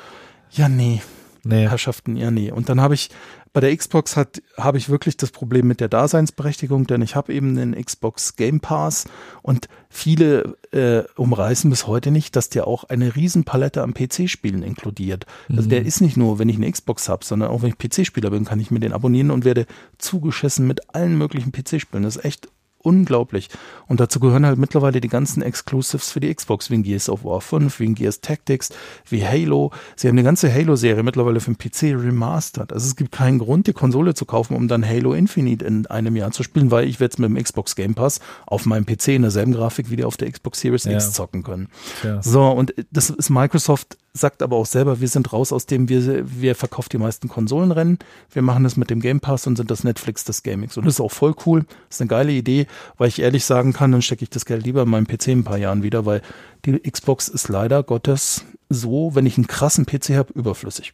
Ja, 0.52 0.70
nee. 0.70 1.02
Nee. 1.44 1.68
Herrschaften, 1.68 2.16
ja, 2.16 2.30
nee. 2.30 2.52
Und 2.52 2.70
dann 2.70 2.80
habe 2.80 2.94
ich 2.94 3.10
bei 3.54 3.60
der 3.60 3.76
Xbox 3.76 4.16
hat 4.16 4.42
habe 4.58 4.78
ich 4.78 4.90
wirklich 4.90 5.18
das 5.18 5.32
Problem 5.32 5.68
mit 5.68 5.82
der 5.82 5.90
Daseinsberechtigung, 5.90 6.88
denn 6.88 7.02
ich 7.02 7.16
habe 7.16 7.34
eben 7.34 7.56
den 7.56 7.74
Xbox 7.74 8.36
Game 8.36 8.62
Pass 8.62 9.06
und 9.42 9.68
viele 9.90 10.58
äh, 10.72 11.04
umreißen 11.16 11.70
bis 11.70 11.86
heute 11.86 12.12
nicht, 12.12 12.36
dass 12.36 12.50
der 12.50 12.68
auch 12.68 12.86
eine 12.86 13.16
Riesenpalette 13.16 13.84
an 13.84 13.94
PC-Spielen 13.94 14.64
inkludiert. 14.64 15.26
Also 15.50 15.68
der 15.68 15.86
ist 15.86 16.00
nicht 16.00 16.16
nur, 16.16 16.40
wenn 16.40 16.50
ich 16.50 16.56
eine 16.56 16.72
Xbox 16.72 17.10
habe, 17.10 17.26
sondern 17.26 17.50
auch 17.50 17.62
wenn 17.62 17.70
ich 17.70 17.78
PC-Spieler 17.78 18.30
bin, 18.30 18.46
kann 18.46 18.60
ich 18.60 18.72
mir 18.72 18.80
den 18.80 18.94
abonnieren 18.94 19.32
und 19.32 19.44
werde 19.44 19.66
zugeschissen 19.98 20.66
mit 20.66 20.96
allen 20.96 21.18
möglichen 21.18 21.52
PC-Spielen. 21.52 22.04
Das 22.04 22.16
ist 22.16 22.26
echt 22.26 22.48
unglaublich. 22.84 23.50
Und 23.88 24.00
dazu 24.00 24.20
gehören 24.20 24.46
halt 24.46 24.58
mittlerweile 24.58 25.02
die 25.02 25.08
ganzen 25.08 25.42
Exclusives 25.42 26.12
für 26.12 26.20
die 26.20 26.34
Xbox, 26.34 26.70
wie 26.70 26.76
in 26.76 26.84
Gears 26.84 27.10
of 27.10 27.24
War 27.24 27.42
5, 27.42 27.80
wie 27.80 27.86
in 27.86 27.96
Gears 27.96 28.22
Tactics, 28.22 28.70
wie 29.10 29.26
Halo. 29.26 29.72
Sie 29.96 30.08
haben 30.08 30.18
die 30.18 30.24
ganze 30.24 30.54
Halo-Serie 30.54 31.04
mittlerweile 31.04 31.40
für 31.40 31.54
den 31.54 31.58
PC 31.58 31.96
remastered. 32.02 32.74
Also 32.74 32.88
es 32.88 32.96
gibt 32.96 33.12
keinen 33.12 33.40
Grund, 33.40 33.68
die 33.68 33.74
Konsole 33.74 34.14
zu 34.14 34.26
kaufen, 34.26 34.56
um 34.56 34.68
dann 34.68 34.88
Halo 34.88 35.14
Infinite 35.14 35.66
in 35.66 35.86
einem 35.88 36.16
Jahr 36.16 36.32
zu 36.32 36.44
spielen, 36.44 36.72
weil 36.72 36.88
ich 36.88 37.00
werde 37.00 37.14
es 37.14 37.18
mit 37.20 37.30
dem 37.30 37.42
Xbox 37.42 37.76
Game 37.76 37.96
Pass 37.96 38.20
auf 38.46 38.66
meinem 38.66 38.86
PC 38.86 39.10
in 39.10 39.22
derselben 39.24 39.54
Grafik 39.54 39.90
wie 39.90 39.96
die 39.96 40.04
auf 40.04 40.18
der 40.18 40.32
Xbox 40.32 40.60
Series 40.62 40.86
Ja. 40.86 40.94
X 40.94 41.14
zocken 41.14 41.44
können. 41.44 41.68
Tja. 42.02 42.22
So, 42.22 42.48
und 42.50 42.74
das 42.92 43.10
ist 43.10 43.30
Microsoft 43.30 43.98
sagt 44.14 44.42
aber 44.44 44.58
auch 44.58 44.66
selber, 44.66 45.00
wir 45.00 45.08
sind 45.08 45.32
raus 45.32 45.54
aus 45.54 45.66
dem, 45.66 45.88
wir, 45.88 46.24
wir 46.42 46.56
verkaufen 46.56 46.90
die 46.92 46.98
meisten 46.98 47.28
Konsolenrennen, 47.28 48.00
wir 48.32 48.42
machen 48.42 48.64
das 48.64 48.76
mit 48.76 48.90
dem 48.90 49.00
Game 49.00 49.22
Pass 49.22 49.48
und 49.48 49.56
sind 49.56 49.72
das 49.72 49.84
Netflix 49.84 50.26
des 50.26 50.44
Gamings. 50.44 50.78
Und 50.78 50.86
das 50.86 50.96
ist 50.96 51.02
auch 51.02 51.12
voll 51.12 51.34
cool, 51.46 51.66
das 51.88 51.98
ist 51.98 52.02
eine 52.02 52.10
geile 52.10 52.32
Idee, 52.32 52.68
weil 52.98 53.08
ich 53.08 53.22
ehrlich 53.22 53.46
sagen 53.46 53.74
kann, 53.74 53.92
dann 53.92 54.02
stecke 54.02 54.24
ich 54.24 54.30
das 54.30 54.46
Geld 54.46 54.66
lieber 54.66 54.84
in 54.84 54.90
meinem 54.90 55.08
PC 55.08 55.28
in 55.28 55.40
ein 55.40 55.44
paar 55.44 55.58
Jahren 55.58 55.84
wieder, 55.84 56.06
weil 56.06 56.22
die 56.66 56.80
Xbox 56.80 57.28
ist 57.28 57.48
leider 57.48 57.84
Gottes 57.84 58.46
so, 58.70 59.16
wenn 59.16 59.26
ich 59.26 59.38
einen 59.38 59.48
krassen 59.48 59.86
PC 59.86 60.12
habe, 60.12 60.34
überflüssig. 60.34 60.94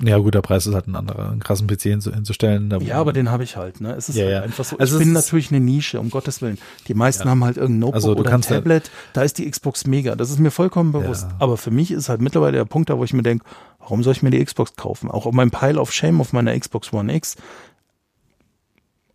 Ja, 0.00 0.18
gut, 0.18 0.34
der 0.34 0.40
Preis 0.42 0.66
ist 0.66 0.74
halt 0.74 0.88
ein 0.88 0.96
anderer, 0.96 1.30
einen 1.30 1.40
krassen 1.40 1.66
PC 1.68 1.82
hinzu, 1.82 2.12
hinzustellen. 2.12 2.72
Ja, 2.80 2.96
aber 2.96 3.12
den 3.12 3.30
habe 3.30 3.44
ich 3.44 3.56
halt. 3.56 3.80
Ne? 3.80 3.92
Es 3.94 4.08
ist 4.08 4.16
Ja, 4.16 4.24
halt 4.24 4.32
ja. 4.34 4.42
einfach 4.42 4.64
so. 4.64 4.76
Also 4.78 4.96
ich 4.96 5.02
es 5.02 5.06
bin 5.06 5.14
ist- 5.16 5.24
natürlich 5.26 5.50
eine 5.52 5.60
Nische, 5.60 6.00
um 6.00 6.10
Gottes 6.10 6.42
Willen. 6.42 6.58
Die 6.88 6.94
meisten 6.94 7.24
Ja. 7.24 7.30
haben 7.30 7.44
halt 7.44 7.56
irgendein 7.56 7.80
Notebook 7.80 7.94
Also 7.94 8.16
oder 8.16 8.32
ein 8.32 8.40
ja- 8.40 8.48
Tablet. 8.48 8.90
Da 9.12 9.22
ist 9.22 9.38
die 9.38 9.48
Xbox 9.48 9.86
mega. 9.86 10.16
Das 10.16 10.30
ist 10.30 10.40
mir 10.40 10.50
vollkommen 10.50 10.90
bewusst. 10.92 11.26
Aber 11.38 11.56
für 11.56 11.70
mich 11.70 11.90
ist 11.92 12.08
halt 12.08 12.20
mittlerweile 12.20 12.56
der 12.56 12.64
Punkt 12.64 12.90
da, 12.90 12.98
wo 12.98 13.04
ich 13.04 13.12
mir 13.12 13.22
denke, 13.22 13.44
warum 13.78 14.02
soll 14.02 14.12
ich 14.12 14.22
mir 14.22 14.30
die 14.30 14.44
Xbox 14.44 14.74
kaufen? 14.76 15.08
Auch 15.10 15.26
auf 15.26 15.34
meinem 15.34 15.50
Pile 15.52 15.80
of 15.80 15.92
Shame 15.92 16.20
auf 16.20 16.32
meiner 16.32 16.58
Xbox 16.58 16.92
One 16.92 17.14
X. 17.14 17.36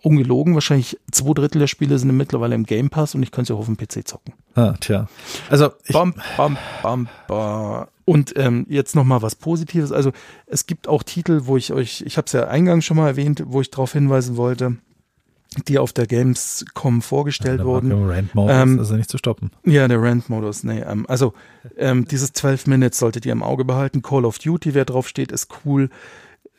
Ungelogen, 0.03 0.53
wahrscheinlich 0.53 0.97
zwei 1.11 1.33
Drittel 1.33 1.59
der 1.59 1.67
Spiele 1.67 1.97
sind 1.97 2.15
mittlerweile 2.15 2.55
im 2.55 2.65
Game 2.65 2.89
Pass 2.89 3.15
und 3.15 3.23
ich 3.23 3.31
könnte 3.31 3.47
sie 3.47 3.53
auch 3.55 3.59
auf 3.59 3.65
dem 3.65 3.77
PC 3.77 4.07
zocken. 4.07 4.33
Ah, 4.55 4.73
tja. 4.79 5.07
Also 5.49 5.71
ich, 5.83 5.93
Bam, 5.93 6.13
bam, 6.37 6.57
bam, 6.83 7.07
bam. 7.27 7.87
Und 8.05 8.33
ähm, 8.37 8.65
jetzt 8.69 8.95
noch 8.95 9.03
mal 9.03 9.21
was 9.21 9.35
Positives. 9.35 9.91
Also 9.91 10.11
es 10.45 10.65
gibt 10.65 10.87
auch 10.87 11.03
Titel, 11.03 11.41
wo 11.43 11.57
ich 11.57 11.73
euch, 11.73 12.03
ich 12.05 12.15
habe 12.17 12.25
es 12.27 12.31
ja 12.31 12.47
eingangs 12.47 12.85
schon 12.85 12.95
mal 12.95 13.07
erwähnt, 13.07 13.43
wo 13.47 13.59
ich 13.59 13.69
darauf 13.69 13.91
hinweisen 13.91 14.37
wollte, 14.37 14.77
die 15.67 15.77
auf 15.79 15.91
der 15.91 16.07
Gamescom 16.07 17.01
vorgestellt 17.01 17.59
der 17.59 17.65
wurden. 17.65 17.89
Mario 17.89 18.07
Rant 18.09 18.35
Mode 18.35 18.53
Ähm, 18.53 18.73
ist 18.75 18.79
also 18.79 18.95
nicht 18.95 19.09
zu 19.09 19.17
stoppen. 19.17 19.51
Ja, 19.65 19.87
der 19.87 20.01
Rant-Modus, 20.01 20.63
nee. 20.63 20.79
Ähm, 20.79 21.05
also 21.09 21.33
ähm, 21.77 22.05
dieses 22.05 22.31
12 22.33 22.67
Minutes 22.67 22.99
solltet 22.99 23.25
ihr 23.25 23.31
im 23.31 23.43
Auge 23.43 23.65
behalten. 23.65 24.01
Call 24.01 24.25
of 24.25 24.39
Duty, 24.39 24.73
wer 24.73 24.85
drauf 24.85 25.07
steht, 25.07 25.31
ist 25.31 25.49
cool. 25.65 25.89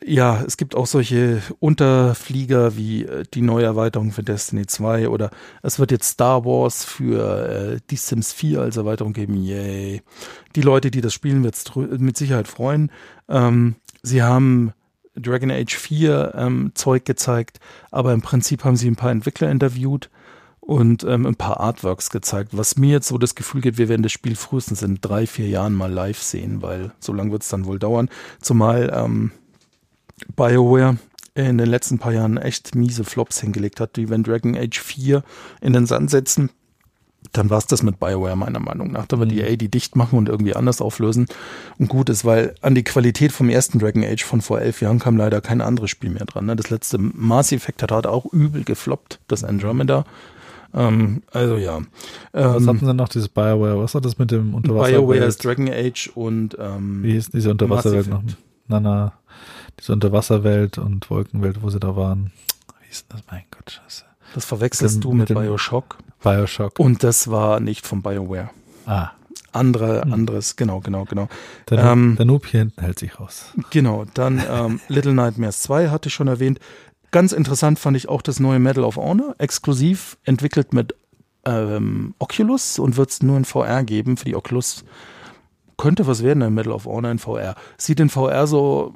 Ja, 0.05 0.41
es 0.47 0.55
gibt 0.55 0.75
auch 0.75 0.87
solche 0.87 1.41
Unterflieger 1.59 2.77
wie 2.77 3.03
äh, 3.03 3.25
die 3.33 3.41
neue 3.41 3.65
Erweiterung 3.65 4.11
für 4.11 4.23
Destiny 4.23 4.65
2 4.65 5.09
oder 5.09 5.29
es 5.61 5.77
wird 5.77 5.91
jetzt 5.91 6.07
Star 6.07 6.45
Wars 6.45 6.85
für 6.85 7.49
äh, 7.49 7.79
die 7.89 7.97
Sims 7.97 8.31
4 8.31 8.61
als 8.61 8.77
Erweiterung 8.77 9.11
geben. 9.11 9.35
Yay. 9.35 10.01
Die 10.55 10.61
Leute, 10.61 10.89
die 10.89 11.01
das 11.01 11.13
spielen, 11.13 11.43
wird 11.43 11.55
es 11.55 11.75
mit 11.75 12.15
Sicherheit 12.15 12.47
freuen. 12.47 12.91
Ähm, 13.27 13.75
sie 14.01 14.23
haben 14.23 14.71
Dragon 15.15 15.51
Age 15.51 15.75
4 15.75 16.33
ähm, 16.33 16.71
Zeug 16.75 17.03
gezeigt, 17.03 17.59
aber 17.91 18.13
im 18.13 18.21
Prinzip 18.21 18.63
haben 18.63 18.77
sie 18.77 18.89
ein 18.89 18.95
paar 18.95 19.11
Entwickler 19.11 19.51
interviewt 19.51 20.09
und 20.61 21.03
ähm, 21.03 21.25
ein 21.25 21.35
paar 21.35 21.59
Artworks 21.59 22.09
gezeigt, 22.09 22.55
was 22.55 22.77
mir 22.77 22.91
jetzt 22.91 23.07
so 23.07 23.17
das 23.17 23.35
Gefühl 23.35 23.59
gibt, 23.59 23.77
wir 23.77 23.89
werden 23.89 24.03
das 24.03 24.11
Spiel 24.13 24.35
frühestens 24.35 24.81
in 24.81 25.01
drei, 25.01 25.27
vier 25.27 25.49
Jahren 25.49 25.73
mal 25.73 25.91
live 25.91 26.21
sehen, 26.21 26.61
weil 26.61 26.91
so 26.99 27.11
lange 27.11 27.31
wird 27.31 27.41
es 27.41 27.49
dann 27.49 27.65
wohl 27.65 27.79
dauern. 27.79 28.07
Zumal 28.39 28.91
ähm, 28.93 29.31
BioWare 30.35 30.97
in 31.35 31.57
den 31.57 31.69
letzten 31.69 31.99
paar 31.99 32.11
Jahren 32.13 32.37
echt 32.37 32.75
miese 32.75 33.03
Flops 33.03 33.39
hingelegt 33.39 33.79
hat, 33.79 33.95
die 33.95 34.09
wenn 34.09 34.23
Dragon 34.23 34.57
Age 34.57 34.79
4 34.79 35.23
in 35.61 35.73
den 35.73 35.85
Sand 35.85 36.09
setzen, 36.09 36.49
dann 37.33 37.49
war 37.49 37.59
es 37.59 37.67
das 37.67 37.83
mit 37.83 37.99
BioWare 37.99 38.35
meiner 38.35 38.59
Meinung 38.59 38.91
nach. 38.91 39.05
Da 39.05 39.19
wird 39.19 39.31
EA 39.31 39.55
die 39.55 39.69
dicht 39.69 39.95
machen 39.95 40.17
und 40.17 40.29
irgendwie 40.29 40.55
anders 40.55 40.81
auflösen 40.81 41.27
und 41.77 41.87
gut 41.87 42.09
ist, 42.09 42.25
weil 42.25 42.55
an 42.61 42.75
die 42.75 42.83
Qualität 42.83 43.31
vom 43.31 43.49
ersten 43.49 43.79
Dragon 43.79 44.03
Age 44.03 44.23
von 44.23 44.41
vor 44.41 44.59
elf 44.59 44.81
Jahren 44.81 44.99
kam 44.99 45.17
leider 45.17 45.41
kein 45.41 45.61
anderes 45.61 45.89
Spiel 45.89 46.09
mehr 46.09 46.25
dran. 46.25 46.45
Ne? 46.45 46.55
Das 46.55 46.69
letzte 46.69 46.97
Mass 46.97 47.51
Effect 47.51 47.83
hat 47.83 48.07
auch 48.07 48.25
übel 48.31 48.63
gefloppt, 48.63 49.19
das 49.27 49.43
Andromeda. 49.43 50.05
Ähm, 50.73 51.23
also 51.31 51.57
ja. 51.57 51.81
Was 52.31 52.61
Ähm, 52.61 52.67
hatten 52.67 52.85
sie 52.85 52.93
noch, 52.93 53.09
dieses 53.09 53.29
BioWare? 53.29 53.79
Was 53.79 53.93
war 53.93 54.01
das 54.01 54.17
mit 54.17 54.31
dem 54.31 54.53
Unterwasser? 54.53 54.91
BioWare 54.91 55.25
ist 55.25 55.43
Dragon 55.43 55.69
Age 55.69 56.11
und 56.15 56.57
ähm, 56.59 57.03
Wie 57.03 57.13
hieß 57.13 57.29
diese 57.29 57.51
Unterwasserwelt 57.51 58.07
noch? 58.07 58.23
Na, 58.67 58.79
na, 58.79 59.13
diese 59.79 59.93
Unterwasserwelt 59.93 60.77
und 60.77 61.09
Wolkenwelt, 61.09 61.61
wo 61.61 61.69
sie 61.69 61.79
da 61.79 61.95
waren. 61.95 62.31
Wie 62.81 62.87
hieß 62.87 63.07
denn 63.07 63.17
das? 63.19 63.25
Mein 63.31 63.43
Gott, 63.51 63.71
scheiße. 63.71 64.03
das 64.35 64.45
verwechselst 64.45 64.95
Mit 64.97 65.03
du 65.03 65.09
dem- 65.09 65.17
mit 65.17 65.29
mit 65.29 65.37
dem- 65.37 65.43
Bioshock. 65.43 65.97
Bioshock. 66.21 66.79
Und 66.79 67.03
das 67.03 67.29
war 67.31 67.59
nicht 67.59 67.85
von 67.87 68.01
BioWare. 68.01 68.49
ah, 68.85 69.11
Andere, 69.51 70.03
Hm. 70.03 70.13
anderes, 70.13 70.55
genau, 70.57 70.79
genau, 70.79 71.05
genau. 71.05 71.27
der, 71.71 71.79
Ähm, 71.79 72.15
der 72.17 72.25
Noob 72.27 72.45
hier 72.45 72.59
hinten 72.59 72.81
hält 72.81 72.99
sich 72.99 73.19
raus. 73.19 73.45
Genau, 73.71 74.05
dann 74.13 74.39
ähm, 74.47 74.79
Little 74.89 75.13
Nightmares 75.15 75.61
2 75.63 75.89
hatte 75.89 76.09
ich 76.09 76.13
schon 76.13 76.27
erwähnt. 76.27 76.59
Ganz 77.09 77.31
interessant 77.31 77.79
fand 77.79 77.97
ich 77.97 78.07
auch 78.09 78.21
das 78.21 78.39
neue 78.39 78.59
Medal 78.59 78.83
of 78.83 78.97
Honor, 78.97 79.33
exklusiv 79.39 80.17
entwickelt 80.23 80.71
mit 80.73 80.93
ähm, 81.45 82.13
Oculus 82.19 82.77
und 82.77 82.95
wird 82.97 83.09
es 83.09 83.23
nur 83.23 83.37
in 83.37 83.45
VR 83.45 83.83
geben 83.83 84.17
für 84.17 84.25
die 84.25 84.35
Oculus. 84.35 84.83
Könnte 85.79 86.05
was 86.07 86.21
werden, 86.23 86.43
ein 86.43 86.53
Medal 86.53 86.73
of 86.73 86.85
Honor 86.85 87.09
in 87.09 87.19
VR. 87.19 87.55
Sieht 87.77 87.99
in 88.01 88.09
VR 88.09 88.45
so 88.47 88.93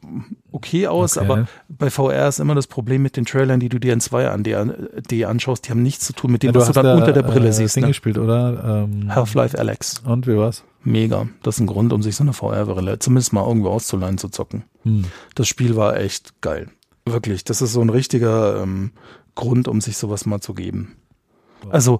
okay 0.52 0.86
aus, 0.88 1.18
Okay. 1.18 1.26
aber 1.26 1.48
bei 1.70 1.90
VR 1.90 2.28
ist 2.28 2.40
immer 2.40 2.56
das 2.56 2.68
Problem 2.68 3.02
mit 3.02 3.16
den 3.18 3.26
Trailern, 3.26 3.60
die 3.60 3.70
du 3.70 3.80
dir 3.80 3.94
in 3.94 4.02
2 4.02 4.30
an, 4.30 4.44
die, 4.44 5.26
anschaust, 5.26 5.66
die 5.66 5.72
haben 5.72 5.82
nichts 5.82 6.06
zu 6.06 6.14
tun 6.14 6.32
mit 6.32 6.44
dem, 6.44 6.54
was 6.54 6.68
du 6.68 6.74
dann 6.74 6.86
ja, 6.86 6.94
unter 6.96 7.14
der 7.14 7.24
Brille 7.24 7.48
äh, 7.48 7.54
siehst. 7.54 7.76
Ding 7.78 7.84
Ne? 7.84 7.88
gespielt, 7.88 8.18
oder? 8.18 8.86
Ähm, 8.92 9.16
Half-Life 9.16 9.58
Alex. 9.58 10.00
und 10.06 10.28
wie 10.28 10.36
war's? 10.38 10.64
Mega. 10.84 11.28
Das 11.42 11.56
ist 11.56 11.62
ein 11.62 11.68
Grund, 11.68 11.94
um 11.94 12.04
sich 12.04 12.18
so 12.18 12.24
eine 12.26 12.34
VR-Brille 12.34 13.00
zumindest 13.00 13.32
mal 13.32 13.48
irgendwo 13.48 13.70
auszuleihen 13.70 14.18
zu 14.18 14.28
zocken. 14.28 14.66
Hm. 14.84 15.06
Das 15.36 15.48
Spiel 15.48 15.78
war 15.78 15.98
echt 15.98 16.42
geil. 16.42 16.68
Wirklich, 17.06 17.46
das 17.46 17.62
ist 17.62 17.72
so 17.74 17.80
ein 17.82 17.90
richtiger 17.90 18.62
ähm, 18.62 18.92
Grund, 19.36 19.70
um 19.70 19.80
sich 19.82 19.96
sowas 19.98 20.26
mal 20.26 20.42
zu 20.42 20.54
geben. 20.54 20.98
Also 21.70 22.00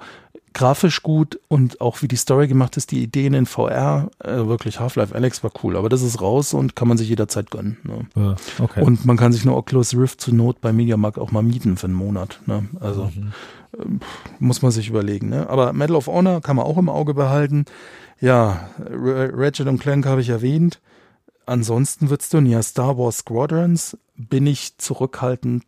grafisch 0.54 1.04
gut 1.04 1.40
und 1.48 1.82
auch 1.82 2.02
wie 2.02 2.08
die 2.08 2.16
Story 2.16 2.48
gemacht 2.48 2.78
ist, 2.78 2.92
die 2.92 3.02
Ideen 3.02 3.34
in 3.34 3.46
VR, 3.46 4.10
äh, 4.24 4.46
wirklich 4.46 4.80
Half-Life 4.80 5.14
Alex 5.14 5.44
war 5.44 5.52
cool, 5.64 5.76
aber 5.76 5.90
das 5.90 6.02
ist 6.02 6.22
raus 6.22 6.54
und 6.54 6.76
kann 6.76 6.88
man 6.88 6.98
sich 6.98 7.10
jederzeit 7.10 7.52
gönnen. 7.52 7.78
Ne? 7.84 8.06
Ja, 8.16 8.36
okay. 8.64 8.82
Und 8.82 9.06
man 9.06 9.18
kann 9.18 9.34
sich 9.34 9.44
eine 9.44 9.56
Oculus 9.56 9.96
Rift 9.96 10.22
zur 10.22 10.34
Not 10.34 10.62
bei 10.62 10.72
Mediamarkt 10.74 11.18
auch 11.20 11.32
mal 11.32 11.44
mieten 11.44 11.78
für 11.78 11.88
einen 11.88 11.96
Monat. 11.96 12.40
Ne? 12.46 12.68
Also 12.80 13.12
Mhm. 13.16 14.00
muss 14.40 14.62
man 14.62 14.72
sich 14.72 14.88
überlegen. 14.90 15.30
Ne? 15.30 15.50
Aber 15.50 15.74
Medal 15.74 15.96
of 15.96 16.08
Honor 16.08 16.42
kann 16.42 16.56
man 16.56 16.66
auch 16.66 16.78
im 16.78 16.90
Auge 16.90 17.14
behalten. 17.14 17.66
Ja, 18.22 18.70
R 18.80 19.32
Ratchet 19.38 19.68
und 19.68 19.80
Clank 19.80 20.06
habe 20.06 20.22
ich 20.22 20.30
erwähnt. 20.30 20.80
Ansonsten 21.46 22.10
wird's 22.10 22.30
dünn. 22.30 22.46
Ja, 22.46 22.62
Star 22.64 22.98
Wars 22.98 23.18
Squadrons 23.20 23.98
bin 24.16 24.48
ich 24.48 24.78
zurückhaltend 24.78 25.64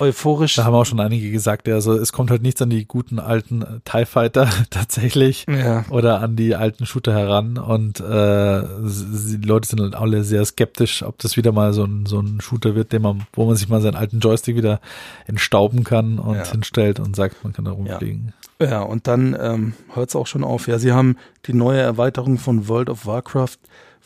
euphorisch. 0.00 0.54
Da 0.56 0.64
haben 0.64 0.74
auch 0.74 0.84
schon 0.86 1.00
einige 1.00 1.30
gesagt, 1.30 1.66
ja, 1.68 1.74
also 1.74 1.94
es 1.94 2.12
kommt 2.12 2.30
halt 2.30 2.42
nichts 2.42 2.60
an 2.62 2.70
die 2.70 2.84
guten 2.86 3.18
alten 3.18 3.62
äh, 3.62 3.66
TIE 3.84 4.04
Fighter 4.06 4.48
tatsächlich 4.70 5.46
Ja. 5.48 5.84
oder 5.90 6.20
an 6.20 6.36
die 6.36 6.54
alten 6.54 6.86
Shooter 6.86 7.12
heran 7.12 7.58
und 7.58 8.00
äh, 8.00 8.62
die 8.62 9.46
Leute 9.46 9.68
sind 9.68 9.80
halt 9.80 9.94
alle 9.94 10.24
sehr 10.24 10.44
skeptisch, 10.44 11.02
ob 11.02 11.18
das 11.18 11.36
wieder 11.36 11.52
mal 11.52 11.72
so 11.72 11.84
ein, 11.84 12.06
so 12.06 12.20
ein 12.20 12.40
Shooter 12.40 12.74
wird, 12.74 12.92
den 12.92 13.02
man, 13.02 13.26
wo 13.32 13.46
man 13.46 13.56
sich 13.56 13.68
mal 13.68 13.80
seinen 13.80 13.96
alten 13.96 14.20
Joystick 14.20 14.56
wieder 14.56 14.80
entstauben 15.26 15.84
kann 15.84 16.18
und 16.18 16.36
Ja. 16.36 16.50
hinstellt 16.50 17.00
und 17.00 17.16
sagt, 17.16 17.42
man 17.44 17.52
kann 17.52 17.64
da 17.64 17.72
rumfliegen. 17.72 18.32
Ja, 18.60 18.80
und 18.82 19.06
dann 19.06 19.36
ähm, 19.40 19.74
hört 19.94 20.08
es 20.08 20.16
auch 20.16 20.26
schon 20.26 20.42
auf. 20.44 20.66
Ja, 20.68 20.78
sie 20.78 20.92
haben 20.92 21.16
die 21.46 21.52
neue 21.54 21.80
Erweiterung 21.80 22.38
von 22.38 22.66
World 22.68 22.90
of 22.90 23.06
Warcraft 23.06 23.56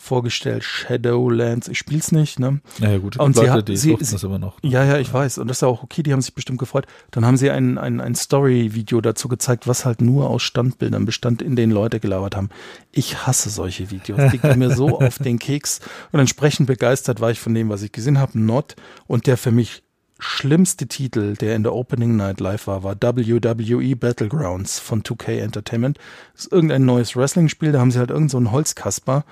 vorgestellt, 0.02 0.64
Shadowlands. 0.64 1.68
Ich 1.68 1.78
spiel's 1.78 2.10
nicht, 2.12 2.38
ne? 2.40 2.60
Naja 2.80 2.98
gut, 2.98 3.16
Und 3.18 3.34
sie 3.36 3.42
Leute, 3.42 3.52
hat- 3.52 3.68
die 3.68 3.76
sie- 3.76 3.96
sie- 4.00 4.12
das 4.12 4.22
immer 4.24 4.38
noch. 4.38 4.58
Ja, 4.62 4.84
ja, 4.84 4.98
ich 4.98 5.12
weiß. 5.12 5.38
Und 5.38 5.48
das 5.48 5.58
ist 5.58 5.60
ja 5.62 5.68
auch 5.68 5.82
okay, 5.82 6.02
die 6.02 6.12
haben 6.12 6.20
sich 6.20 6.34
bestimmt 6.34 6.58
gefreut. 6.58 6.86
Dann 7.12 7.24
haben 7.24 7.36
sie 7.36 7.50
ein, 7.50 7.78
ein, 7.78 8.00
ein 8.00 8.14
Story-Video 8.14 9.00
dazu 9.00 9.28
gezeigt, 9.28 9.66
was 9.68 9.84
halt 9.84 10.00
nur 10.00 10.28
aus 10.28 10.42
Standbildern 10.42 11.04
bestand, 11.04 11.40
in 11.42 11.54
denen 11.56 11.72
Leute 11.72 12.00
gelabert 12.00 12.36
haben. 12.36 12.48
Ich 12.90 13.26
hasse 13.26 13.48
solche 13.50 13.90
Videos. 13.90 14.20
Die 14.32 14.38
gehen 14.38 14.58
mir 14.58 14.74
so 14.74 15.00
auf 15.00 15.18
den 15.18 15.38
Keks. 15.38 15.80
Und 16.10 16.20
entsprechend 16.20 16.66
begeistert 16.66 17.20
war 17.20 17.30
ich 17.30 17.38
von 17.40 17.54
dem, 17.54 17.68
was 17.68 17.82
ich 17.82 17.92
gesehen 17.92 18.18
habe. 18.18 18.38
Not. 18.38 18.74
Und 19.06 19.26
der 19.26 19.36
für 19.36 19.52
mich 19.52 19.82
schlimmste 20.24 20.86
Titel, 20.86 21.34
der 21.36 21.56
in 21.56 21.64
der 21.64 21.74
Opening 21.74 22.14
Night 22.16 22.38
live 22.38 22.68
war, 22.68 22.84
war 22.84 22.94
WWE 22.94 23.96
Battlegrounds 23.96 24.78
von 24.78 25.02
2K 25.02 25.40
Entertainment. 25.40 25.98
Das 26.34 26.44
ist 26.44 26.52
irgendein 26.52 26.84
neues 26.84 27.16
Wrestling-Spiel. 27.16 27.72
Da 27.72 27.80
haben 27.80 27.90
sie 27.90 27.98
halt 27.98 28.10
irgend 28.10 28.30
so 28.30 28.36
einen 28.36 28.52
Holzkasper, 28.52 29.24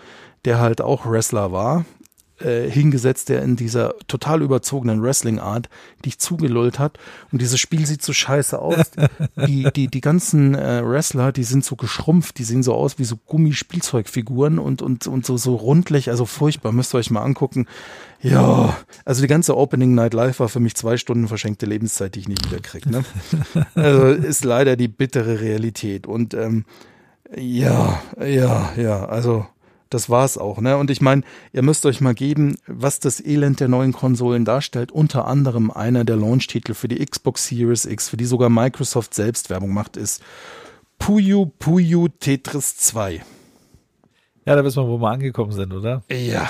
der 0.45 0.61
halt 0.61 0.81
auch 0.81 1.07
Wrestler 1.07 1.53
war, 1.53 1.85
äh, 2.41 2.71
hingesetzt, 2.71 3.29
der 3.29 3.43
in 3.43 3.57
dieser 3.57 3.95
total 4.09 4.41
überzogenen 4.41 5.03
Wrestling-Art 5.03 5.69
dich 6.05 6.19
zugelullt 6.19 6.79
hat. 6.79 6.99
Und 7.31 7.43
dieses 7.43 7.61
Spiel 7.61 7.85
sieht 7.85 8.03
so 8.03 8.15
scheiße 8.15 8.59
aus. 8.59 8.91
Die, 9.47 9.65
die, 9.75 9.89
die 9.89 10.01
ganzen 10.01 10.55
äh, 10.55 10.83
Wrestler, 10.85 11.33
die 11.33 11.45
sind 11.45 11.65
so 11.65 11.77
geschrumpft, 11.77 12.39
die 12.39 12.45
sehen 12.45 12.63
so 12.63 12.75
aus 12.75 12.99
wie 12.99 13.05
so 13.05 13.17
Gummispielzeugfiguren 13.27 14.59
und, 14.59 14.83
und, 14.83 15.07
und 15.07 15.27
so, 15.27 15.37
so 15.37 15.55
rundlich, 15.57 16.11
also 16.11 16.27
furchtbar, 16.27 16.73
müsst 16.73 16.95
ihr 16.95 16.99
euch 16.99 17.11
mal 17.11 17.23
angucken. 17.23 17.67
Ja, 18.21 18.77
also 19.05 19.23
die 19.23 19.29
ganze 19.29 19.57
Opening 19.57 19.95
Night 19.95 20.15
Live 20.15 20.41
war 20.41 20.49
für 20.49 20.61
mich 20.61 20.75
zwei 20.75 20.97
Stunden 20.97 21.29
verschenkte 21.29 21.67
Lebenszeit, 21.67 22.15
die 22.15 22.21
ich 22.21 22.29
nicht 22.29 22.51
wieder 22.51 22.61
krieg. 22.61 22.87
Ne? 22.87 23.05
Also 23.75 24.07
ist 24.09 24.45
leider 24.45 24.77
die 24.77 24.89
bittere 24.89 25.41
Realität. 25.41 26.07
Und 26.07 26.35
ähm, 26.35 26.65
ja, 27.37 28.03
ja, 28.19 28.73
ja, 28.77 29.05
also 29.07 29.47
das 29.91 30.09
war's 30.09 30.39
auch, 30.39 30.61
ne? 30.61 30.77
Und 30.77 30.91
ich 30.91 31.01
meine, 31.01 31.23
ihr 31.53 31.63
müsst 31.63 31.85
euch 31.85 32.01
mal 32.01 32.15
geben, 32.15 32.57
was 32.67 33.01
das 33.01 33.21
Elend 33.21 33.61
der 33.61 33.69
neuen 33.69 33.93
Konsolen 33.93 34.45
darstellt. 34.45 34.93
Unter 34.93 35.27
anderem 35.27 35.71
einer 35.71 36.05
der 36.05 36.17
Launch-Titel 36.17 36.75
für 36.75 36.89
die 36.89 37.05
Xbox 37.05 37.49
Series 37.49 37.85
X, 37.85 38.09
für 38.09 38.17
die 38.17 38.25
sogar 38.25 38.49
Microsoft 38.49 39.15
selbst 39.15 39.51
Werbung 39.51 39.75
macht, 39.75 39.97
ist 39.97 40.23
Puyo 40.99 41.53
Puyo 41.59 42.09
Tetris 42.09 42.77
2. 42.77 43.23
Ja, 44.47 44.57
da 44.57 44.65
wissen 44.65 44.83
wir, 44.83 44.89
wo 44.89 44.99
wir 44.99 45.11
angekommen 45.11 45.53
sind, 45.53 45.73
oder? 45.73 46.03
Ja. 46.11 46.49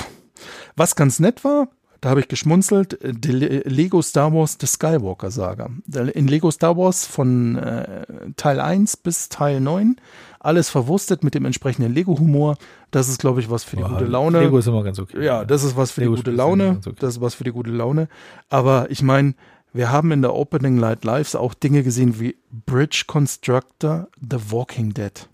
Was 0.76 0.94
ganz 0.94 1.18
nett 1.18 1.42
war, 1.42 1.68
da 2.00 2.10
habe 2.10 2.20
ich 2.20 2.28
geschmunzelt, 2.28 3.02
äh, 3.02 3.12
Le- 3.26 3.62
Lego 3.66 4.00
Star 4.02 4.32
Wars 4.32 4.56
The 4.60 4.66
Skywalker 4.66 5.30
Saga. 5.30 5.68
In 6.14 6.28
Lego 6.28 6.50
Star 6.50 6.76
Wars 6.76 7.04
von 7.06 7.56
äh, 7.56 8.04
Teil 8.36 8.60
1 8.60 8.96
bis 8.98 9.28
Teil 9.28 9.60
9, 9.60 9.96
alles 10.38 10.70
verwurstet 10.70 11.22
mit 11.22 11.34
dem 11.34 11.44
entsprechenden 11.44 11.92
Lego-Humor. 11.92 12.56
Das 12.90 13.08
ist, 13.08 13.20
glaube 13.20 13.40
ich, 13.40 13.50
was 13.50 13.64
für 13.64 13.76
die 13.76 13.82
Boah, 13.82 13.90
gute 13.90 14.06
Laune. 14.06 14.40
Lego 14.40 14.56
ist 14.58 14.66
immer 14.66 14.82
ganz 14.82 14.98
okay. 14.98 15.22
Ja, 15.24 15.44
das 15.44 15.62
ist 15.62 15.76
was 15.76 15.90
für 15.90 16.00
Lego 16.00 16.14
die 16.14 16.20
gute 16.22 16.30
Laune. 16.30 16.78
okay. 16.84 16.94
Das 16.98 17.14
ist 17.16 17.20
was 17.20 17.34
für 17.34 17.44
die 17.44 17.52
gute 17.52 17.70
Laune. 17.70 18.08
Aber 18.48 18.90
ich 18.90 19.02
meine, 19.02 19.34
wir 19.72 19.90
haben 19.92 20.10
in 20.12 20.22
der 20.22 20.34
Opening 20.34 20.78
Light 20.78 21.04
Lives 21.04 21.34
auch 21.36 21.52
Dinge 21.54 21.82
gesehen 21.82 22.18
wie 22.18 22.36
Bridge 22.66 23.04
Constructor, 23.06 24.08
The 24.20 24.38
Walking 24.50 24.94
Dead. 24.94 25.28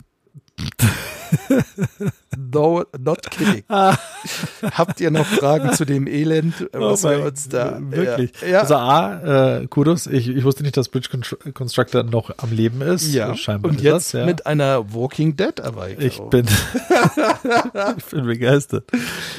no, 2.37 2.83
not 2.99 3.29
kidding. 3.29 3.63
Habt 3.69 4.99
ihr 5.01 5.11
noch 5.11 5.25
Fragen 5.25 5.73
zu 5.73 5.85
dem 5.85 6.07
Elend, 6.07 6.67
was 6.73 7.05
Oh 7.05 7.09
wir 7.09 7.25
uns 7.25 7.49
da 7.49 7.77
Wirklich. 7.79 8.31
Ja, 8.41 8.47
ja. 8.47 8.59
Also 8.61 8.75
A, 8.75 9.57
äh, 9.59 9.67
Kudos. 9.67 10.07
Ich, 10.07 10.27
ich 10.29 10.43
wusste 10.43 10.63
nicht, 10.63 10.77
dass 10.77 10.89
Bridge 10.89 11.09
Con- 11.09 11.53
Constructor 11.53 12.03
noch 12.03 12.31
am 12.37 12.51
Leben 12.51 12.81
ist. 12.81 13.13
ja. 13.13 13.35
Scheinbar 13.35 13.71
und 13.71 13.77
ist 13.77 13.83
jetzt 13.83 13.93
das, 13.93 14.11
ja. 14.13 14.25
mit 14.25 14.45
einer 14.45 14.93
Walking 14.93 15.35
Dead 15.35 15.59
Erweiterung. 15.59 16.05
ich 16.05 16.19
bin, 16.29 16.45
ich 17.97 18.05
bin 18.05 18.25
begeistert. 18.25 18.85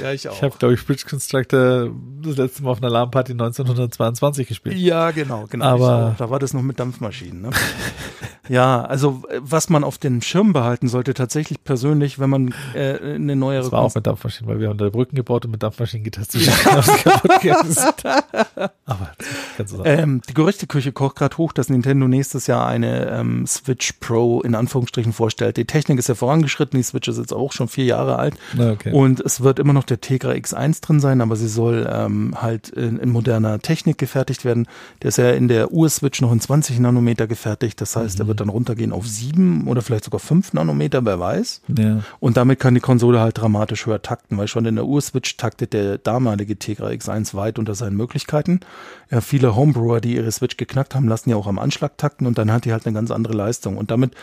ja, 0.00 0.12
ich 0.12 0.28
auch. 0.28 0.34
Ich 0.36 0.42
habe, 0.42 0.56
glaube 0.58 0.74
ich, 0.74 0.86
Bridge 0.86 1.04
Constructor 1.08 1.90
das 2.22 2.36
letzte 2.36 2.62
Mal 2.62 2.70
auf 2.70 2.78
einer 2.78 2.90
LAN-Party 2.90 3.32
1922 3.32 4.48
gespielt. 4.48 4.76
Ja, 4.76 5.10
genau, 5.10 5.46
genau. 5.48 5.64
Aber- 5.64 6.14
da 6.18 6.30
war 6.30 6.38
das 6.38 6.52
noch 6.54 6.62
mit 6.62 6.78
Dampfmaschinen. 6.80 7.42
Ne? 7.42 7.50
ja, 8.48 8.82
also 8.84 9.22
äh, 9.28 9.40
was 9.42 9.68
man 9.68 9.84
auf 9.84 9.98
den 9.98 10.22
Schirm 10.22 10.52
behalten 10.52 10.88
sollte, 10.88 11.14
tatsächlich 11.14 11.62
persönlich, 11.78 12.18
wenn 12.18 12.30
man 12.30 12.54
äh, 12.74 13.14
eine 13.14 13.36
neuere 13.36 13.62
Das 13.62 13.72
war 13.72 13.82
auch 13.82 13.94
mit 13.94 14.06
Dampfmaschinen, 14.06 14.50
weil 14.50 14.60
wir 14.60 14.68
haben 14.68 14.78
da 14.78 14.88
Brücken 14.88 15.14
gebaut 15.14 15.44
und 15.44 15.52
mit 15.52 15.62
Dampfmaschinen 15.62 16.10
schnell 16.12 16.74
das 16.74 16.88
ist. 17.68 18.04
Aber 18.86 19.12
kannst 19.56 19.72
du 19.72 19.76
sagen. 19.78 19.88
Ähm, 19.88 20.22
die 20.28 20.34
Gerüchteküche 20.34 20.90
kocht 20.90 21.16
gerade 21.16 21.36
hoch, 21.38 21.52
dass 21.52 21.68
Nintendo 21.68 22.08
nächstes 22.08 22.48
Jahr 22.48 22.66
eine 22.66 23.10
ähm, 23.10 23.46
Switch 23.46 23.92
Pro 24.00 24.40
in 24.40 24.56
Anführungsstrichen 24.56 25.12
vorstellt. 25.12 25.56
Die 25.56 25.66
Technik 25.66 25.98
ist 25.98 26.08
ja 26.08 26.16
vorangeschritten, 26.16 26.78
die 26.78 26.82
Switch 26.82 27.06
ist 27.06 27.18
jetzt 27.18 27.32
auch 27.32 27.52
schon 27.52 27.68
vier 27.68 27.84
Jahre 27.84 28.18
alt 28.18 28.34
okay. 28.58 28.92
und 28.92 29.20
es 29.20 29.42
wird 29.42 29.60
immer 29.60 29.72
noch 29.72 29.84
der 29.84 30.00
Tegra 30.00 30.30
X1 30.30 30.82
drin 30.82 30.98
sein, 30.98 31.20
aber 31.20 31.36
sie 31.36 31.48
soll 31.48 31.88
ähm, 31.90 32.34
halt 32.40 32.70
in, 32.70 32.98
in 32.98 33.10
moderner 33.10 33.60
Technik 33.60 33.98
gefertigt 33.98 34.44
werden. 34.44 34.66
Der 35.02 35.08
ist 35.08 35.18
ja 35.18 35.30
in 35.30 35.46
der 35.46 35.70
Ur-Switch 35.72 36.20
noch 36.20 36.32
in 36.32 36.40
20 36.40 36.80
Nanometer 36.80 37.28
gefertigt, 37.28 37.80
das 37.80 37.94
heißt, 37.94 38.18
er 38.18 38.26
wird 38.26 38.40
dann 38.40 38.48
runtergehen 38.48 38.92
auf 38.92 39.06
7 39.06 39.68
oder 39.68 39.82
vielleicht 39.82 40.04
sogar 40.04 40.20
5 40.20 40.54
Nanometer, 40.54 41.04
wer 41.04 41.20
weiß. 41.20 41.62
Ja. 41.76 42.00
Und 42.20 42.36
damit 42.36 42.60
kann 42.60 42.74
die 42.74 42.80
Konsole 42.80 43.20
halt 43.20 43.38
dramatisch 43.38 43.86
höher 43.86 44.02
takten, 44.02 44.38
weil 44.38 44.48
schon 44.48 44.64
in 44.64 44.76
der 44.76 44.86
Ur-Switch 44.86 45.36
taktet 45.36 45.72
der 45.72 45.98
damalige 45.98 46.56
Tegra 46.56 46.88
X1 46.88 47.34
weit 47.34 47.58
unter 47.58 47.74
seinen 47.74 47.96
Möglichkeiten. 47.96 48.60
Ja, 49.10 49.20
viele 49.20 49.54
Homebrewer, 49.54 50.00
die 50.00 50.14
ihre 50.14 50.32
Switch 50.32 50.56
geknackt 50.56 50.94
haben, 50.94 51.08
lassen 51.08 51.30
ja 51.30 51.36
auch 51.36 51.46
am 51.46 51.58
Anschlag 51.58 51.98
takten 51.98 52.26
und 52.26 52.38
dann 52.38 52.52
hat 52.52 52.64
die 52.64 52.72
halt 52.72 52.86
eine 52.86 52.94
ganz 52.94 53.10
andere 53.10 53.34
Leistung. 53.34 53.76
Und 53.76 53.90
damit 53.90 54.14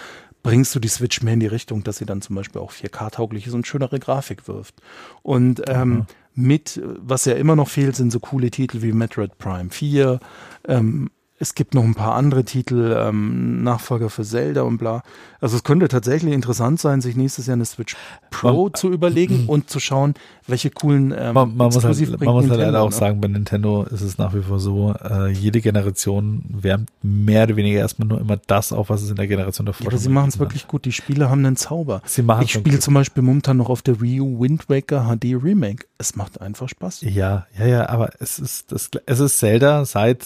bringst 0.44 0.76
du 0.76 0.80
die 0.80 0.88
Switch 0.88 1.22
mehr 1.24 1.34
in 1.34 1.40
die 1.40 1.48
Richtung, 1.48 1.84
dass 1.84 1.98
sie 1.98 2.06
dann 2.06 2.22
zum 2.22 2.36
Beispiel 2.36 2.62
auch 2.62 2.72
4K-tauglich 2.72 3.48
ist 3.48 3.54
und 3.54 3.66
schönere 3.66 4.00
Grafik 4.00 4.48
wirft. 4.48 4.76
Und 5.24 5.64
ähm, 5.68 6.06
mit, 6.36 6.82
was 6.84 7.26
ja 7.26 7.34
immer 7.34 7.56
noch 7.56 7.70
fehlt, 7.70 7.96
sind 7.96 8.12
so 8.12 8.20
coole 8.20 8.52
Titel 8.52 8.82
wie 8.82 8.92
Metroid 8.92 9.38
Prime 9.38 9.70
4, 9.70 10.20
ähm, 10.68 11.10
es 11.38 11.54
gibt 11.54 11.74
noch 11.74 11.84
ein 11.84 11.96
paar 11.96 12.16
andere 12.16 12.46
Titel, 12.46 12.96
ähm, 12.98 13.62
Nachfolger 13.62 14.10
für 14.10 14.24
Zelda 14.24 14.62
und 14.62 14.78
bla. 14.78 15.04
Also 15.42 15.58
es 15.58 15.64
könnte 15.64 15.90
tatsächlich 15.90 16.34
interessant 16.34 16.80
sein, 16.80 17.02
sich 17.02 17.18
nächstes 17.18 17.48
Jahr 17.48 17.56
eine 17.56 17.66
Switch 17.66 17.98
Pro 18.32 18.66
man, 18.66 18.74
zu 18.74 18.90
überlegen 18.90 19.46
und 19.48 19.70
zu 19.70 19.82
schauen, 19.82 20.14
welche 20.48 20.70
coolen 20.70 21.14
ähm, 21.18 21.34
man, 21.34 21.56
man 21.58 21.74
muss 21.74 21.84
halt, 21.84 22.20
man 22.22 22.36
muss 22.36 22.50
halt 22.50 22.62
leider 22.62 22.82
auch 22.82 22.90
ne? 22.90 22.96
sagen, 22.96 23.20
bei 23.20 23.28
Nintendo 23.28 23.84
ist 23.84 24.02
es 24.02 24.18
nach 24.18 24.34
wie 24.34 24.42
vor 24.42 24.60
so, 24.60 24.94
äh, 24.94 25.30
jede 25.30 25.60
Generation 25.60 26.44
wärmt 26.48 26.90
mehr 27.02 27.44
oder 27.44 27.58
weniger 27.58 27.80
erstmal 27.80 28.08
nur 28.08 28.22
immer 28.22 28.38
das 28.48 28.72
auf, 28.72 28.90
was 28.90 29.02
es 29.02 29.10
in 29.10 29.18
der 29.18 29.28
Generation 29.28 29.66
davor 29.66 29.84
ja, 29.84 29.90
Aber 29.90 29.98
sie 29.98 30.10
machen 30.10 30.30
es 30.30 30.40
wirklich 30.40 30.68
gut. 30.68 30.86
Die 30.86 30.94
Spiele 30.94 31.30
haben 31.30 31.46
einen 31.46 31.58
Zauber. 31.58 32.02
Sie 32.06 32.22
machen 32.22 32.44
ich 32.44 32.54
spiele 32.54 32.80
zum 32.80 32.94
Beispiel 32.94 33.24
momentan 33.24 33.58
noch 33.58 33.70
auf 33.70 33.82
der 33.82 34.00
Wii 34.00 34.22
U 34.22 34.40
Wind 34.40 34.70
Waker 34.70 35.10
HD 35.10 35.36
Remake. 35.44 35.86
Es 35.98 36.16
macht 36.16 36.40
einfach 36.40 36.70
Spaß. 36.70 37.02
Ja, 37.02 37.46
ja, 37.58 37.66
ja, 37.66 37.90
aber 37.90 38.12
es 38.20 38.40
ist 38.40 38.72
das, 38.72 38.90
es 39.06 39.20
ist 39.20 39.40
Zelda 39.40 39.84
seit 39.84 40.26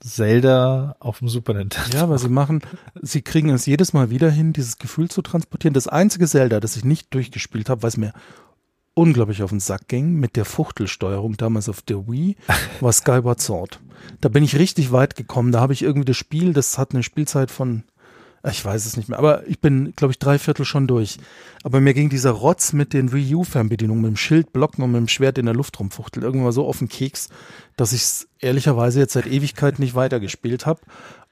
Zelda 0.00 0.96
auf 0.98 1.18
dem 1.18 1.28
Super 1.28 1.54
Nintendo. 1.54 1.96
Ja, 1.96 2.08
weil 2.08 2.18
sie 2.18 2.28
machen, 2.28 2.62
sie 3.00 3.22
kriegen 3.22 3.50
es 3.50 3.66
jedes 3.66 3.92
Mal 3.92 4.10
wieder 4.10 4.30
hin, 4.30 4.52
dieses 4.52 4.78
Gefühl 4.78 5.10
zu 5.10 5.22
transportieren. 5.22 5.74
Das 5.74 5.88
einzige 5.88 6.26
Zelda, 6.26 6.60
das 6.60 6.76
ich 6.76 6.84
nicht 6.84 7.12
durchgespielt 7.14 7.68
habe, 7.68 7.82
weil 7.82 7.88
es 7.88 7.96
mir 7.96 8.12
unglaublich 8.94 9.42
auf 9.42 9.50
den 9.50 9.60
Sack 9.60 9.88
ging, 9.88 10.14
mit 10.14 10.36
der 10.36 10.44
Fuchtelsteuerung 10.44 11.36
damals 11.36 11.68
auf 11.68 11.82
der 11.82 12.08
Wii, 12.08 12.36
war 12.80 12.92
Skyward 12.92 13.40
Sword. 13.40 13.80
Da 14.20 14.28
bin 14.28 14.42
ich 14.42 14.56
richtig 14.56 14.92
weit 14.92 15.16
gekommen. 15.16 15.52
Da 15.52 15.60
habe 15.60 15.72
ich 15.72 15.82
irgendwie 15.82 16.06
das 16.06 16.16
Spiel, 16.16 16.52
das 16.52 16.78
hat 16.78 16.92
eine 16.92 17.02
Spielzeit 17.02 17.50
von 17.50 17.84
ich 18.48 18.64
weiß 18.64 18.86
es 18.86 18.96
nicht 18.96 19.10
mehr, 19.10 19.18
aber 19.18 19.46
ich 19.46 19.60
bin, 19.60 19.92
glaube 19.94 20.12
ich, 20.12 20.18
drei 20.18 20.38
Viertel 20.38 20.64
schon 20.64 20.86
durch. 20.86 21.18
Aber 21.62 21.80
mir 21.80 21.92
ging 21.92 22.08
dieser 22.08 22.30
Rotz 22.30 22.72
mit 22.72 22.94
den 22.94 23.12
Wii 23.12 23.34
U-Fernbedienungen, 23.34 24.02
mit 24.02 24.12
dem 24.12 24.16
Schild 24.16 24.54
blocken 24.54 24.82
und 24.82 24.92
mit 24.92 24.98
dem 24.98 25.08
Schwert 25.08 25.36
in 25.36 25.44
der 25.44 25.54
Luft 25.54 25.78
rumfuchteln, 25.78 26.24
irgendwann 26.24 26.46
mal 26.46 26.52
so 26.52 26.66
auf 26.66 26.78
den 26.78 26.88
Keks, 26.88 27.28
dass 27.76 27.92
ich 27.92 28.00
es 28.00 28.28
ehrlicherweise 28.38 28.98
jetzt 28.98 29.12
seit 29.12 29.26
Ewigkeit 29.26 29.78
nicht 29.78 29.94
weitergespielt 29.94 30.64
habe. 30.64 30.80